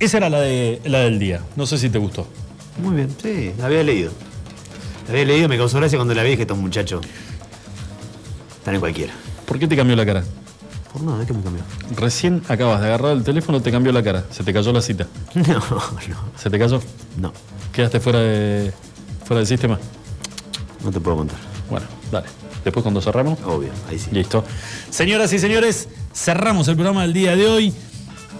esa 0.00 0.16
era 0.16 0.28
la 0.28 0.40
de 0.40 0.80
la 0.86 0.98
del 1.00 1.20
día. 1.20 1.40
No 1.54 1.66
sé 1.66 1.78
si 1.78 1.88
te 1.88 1.98
gustó. 1.98 2.26
Muy 2.82 2.96
bien, 2.96 3.14
sí, 3.22 3.52
la 3.58 3.66
había 3.66 3.84
leído. 3.84 4.10
La 5.06 5.12
había 5.12 5.24
leído, 5.24 5.48
me 5.48 5.56
causó 5.56 5.78
gracia 5.78 5.98
cuando 5.98 6.14
la 6.14 6.24
vi 6.24 6.34
que 6.36 6.42
estos 6.42 6.58
muchachos 6.58 7.06
están 8.58 8.74
en 8.74 8.80
cualquiera. 8.80 9.12
¿Por 9.46 9.58
qué 9.60 9.68
te 9.68 9.76
cambió 9.76 9.94
la 9.94 10.04
cara? 10.04 10.24
Por 10.98 11.06
nada, 11.06 11.24
¿qué 11.24 11.32
me 11.32 11.42
cambió? 11.42 11.62
Recién 11.96 12.42
acabas 12.48 12.80
de 12.80 12.86
agarrar 12.88 13.12
el 13.12 13.22
teléfono, 13.22 13.60
te 13.62 13.70
cambió 13.70 13.92
la 13.92 14.02
cara. 14.02 14.24
Se 14.30 14.42
te 14.42 14.52
cayó 14.52 14.72
la 14.72 14.80
cita. 14.82 15.06
No, 15.34 15.54
no, 15.54 15.82
¿Se 16.36 16.50
te 16.50 16.58
cayó? 16.58 16.80
no, 17.18 17.32
¿Quedaste 17.72 18.00
fuera 18.00 18.18
de. 18.20 18.72
fuera 19.24 19.38
del 19.38 19.46
sistema? 19.46 19.78
no 20.84 20.90
te 20.90 21.00
puedo 21.00 21.18
contar. 21.18 21.38
Bueno, 21.70 21.86
dale. 22.10 22.26
Después 22.64 22.82
cuando 22.82 23.00
cerramos. 23.00 23.38
Obvio, 23.44 23.70
ahí 23.88 23.98
sí. 23.98 24.08
Listo. 24.12 24.44
Señoras 24.90 25.32
y 25.32 25.38
señores, 25.38 25.88
cerramos 26.12 26.66
el 26.68 26.74
programa 26.74 27.02
del 27.02 27.12
día 27.12 27.36
de 27.36 27.46
hoy. 27.46 27.74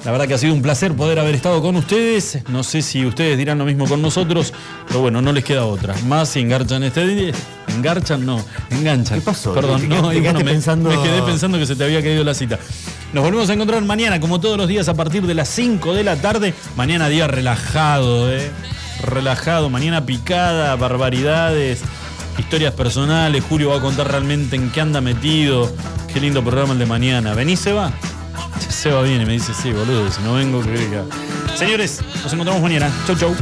La 0.04 0.12
verdad 0.12 0.26
que 0.28 0.34
ha 0.34 0.38
sido 0.38 0.54
un 0.54 0.62
placer 0.62 0.94
poder 0.94 1.18
haber 1.18 1.34
estado 1.34 1.60
con 1.60 1.76
ustedes. 1.76 2.38
No 2.48 2.62
sé 2.62 2.82
si 2.82 3.04
ustedes 3.04 3.36
dirán 3.36 3.58
lo 3.58 3.64
mismo 3.64 3.86
con 3.86 4.00
nosotros, 4.00 4.54
pero 4.86 5.00
bueno, 5.00 5.20
no 5.20 5.32
les 5.32 5.44
queda 5.44 5.64
otra. 5.66 5.94
Más 6.06 6.30
si 6.30 6.40
engarchan 6.40 6.82
este 6.84 7.06
día. 7.06 7.32
¿Engarchan? 7.68 8.24
No, 8.24 8.42
enganchan. 8.70 9.18
¿Qué 9.18 9.24
pasó? 9.24 9.52
Perdón, 9.52 9.82
Te 9.82 9.88
no, 9.88 10.08
quedaste 10.10 10.44
me, 10.44 10.50
pensando- 10.52 10.88
me 10.90 11.02
quedé 11.02 11.20
pensando 11.22 11.58
que 11.58 11.66
se 11.66 11.76
te 11.76 11.84
había 11.84 12.00
caído 12.02 12.24
la 12.24 12.32
cita. 12.32 12.58
Nos 13.12 13.24
volvemos 13.24 13.50
a 13.50 13.54
encontrar 13.54 13.82
mañana, 13.84 14.20
como 14.20 14.40
todos 14.40 14.56
los 14.56 14.68
días, 14.68 14.88
a 14.88 14.94
partir 14.94 15.26
de 15.26 15.34
las 15.34 15.48
5 15.48 15.92
de 15.94 16.04
la 16.04 16.16
tarde. 16.16 16.54
Mañana 16.76 17.08
día 17.08 17.26
relajado, 17.26 18.32
¿eh? 18.32 18.50
Relajado. 19.02 19.68
Mañana 19.68 20.06
picada, 20.06 20.74
barbaridades, 20.76 21.80
historias 22.38 22.72
personales. 22.72 23.42
Julio 23.48 23.70
va 23.70 23.76
a 23.78 23.80
contar 23.80 24.10
realmente 24.10 24.56
en 24.56 24.70
qué 24.70 24.80
anda 24.80 25.00
metido. 25.00 25.70
Qué 26.12 26.20
lindo 26.20 26.42
programa 26.42 26.72
el 26.72 26.78
de 26.78 26.86
mañana. 26.86 27.34
¿Venís, 27.34 27.60
Seba? 27.60 27.92
Seba 28.60 29.02
viene 29.02 29.24
y 29.24 29.26
me 29.26 29.32
dice, 29.32 29.52
sí, 29.54 29.72
boludo, 29.72 30.10
si 30.10 30.22
no 30.22 30.34
vengo, 30.34 30.62
que... 30.62 31.02
Señores, 31.56 32.00
nos 32.22 32.32
encontramos 32.32 32.62
mañana. 32.62 32.90
Chau, 33.06 33.16
chau. 33.16 33.34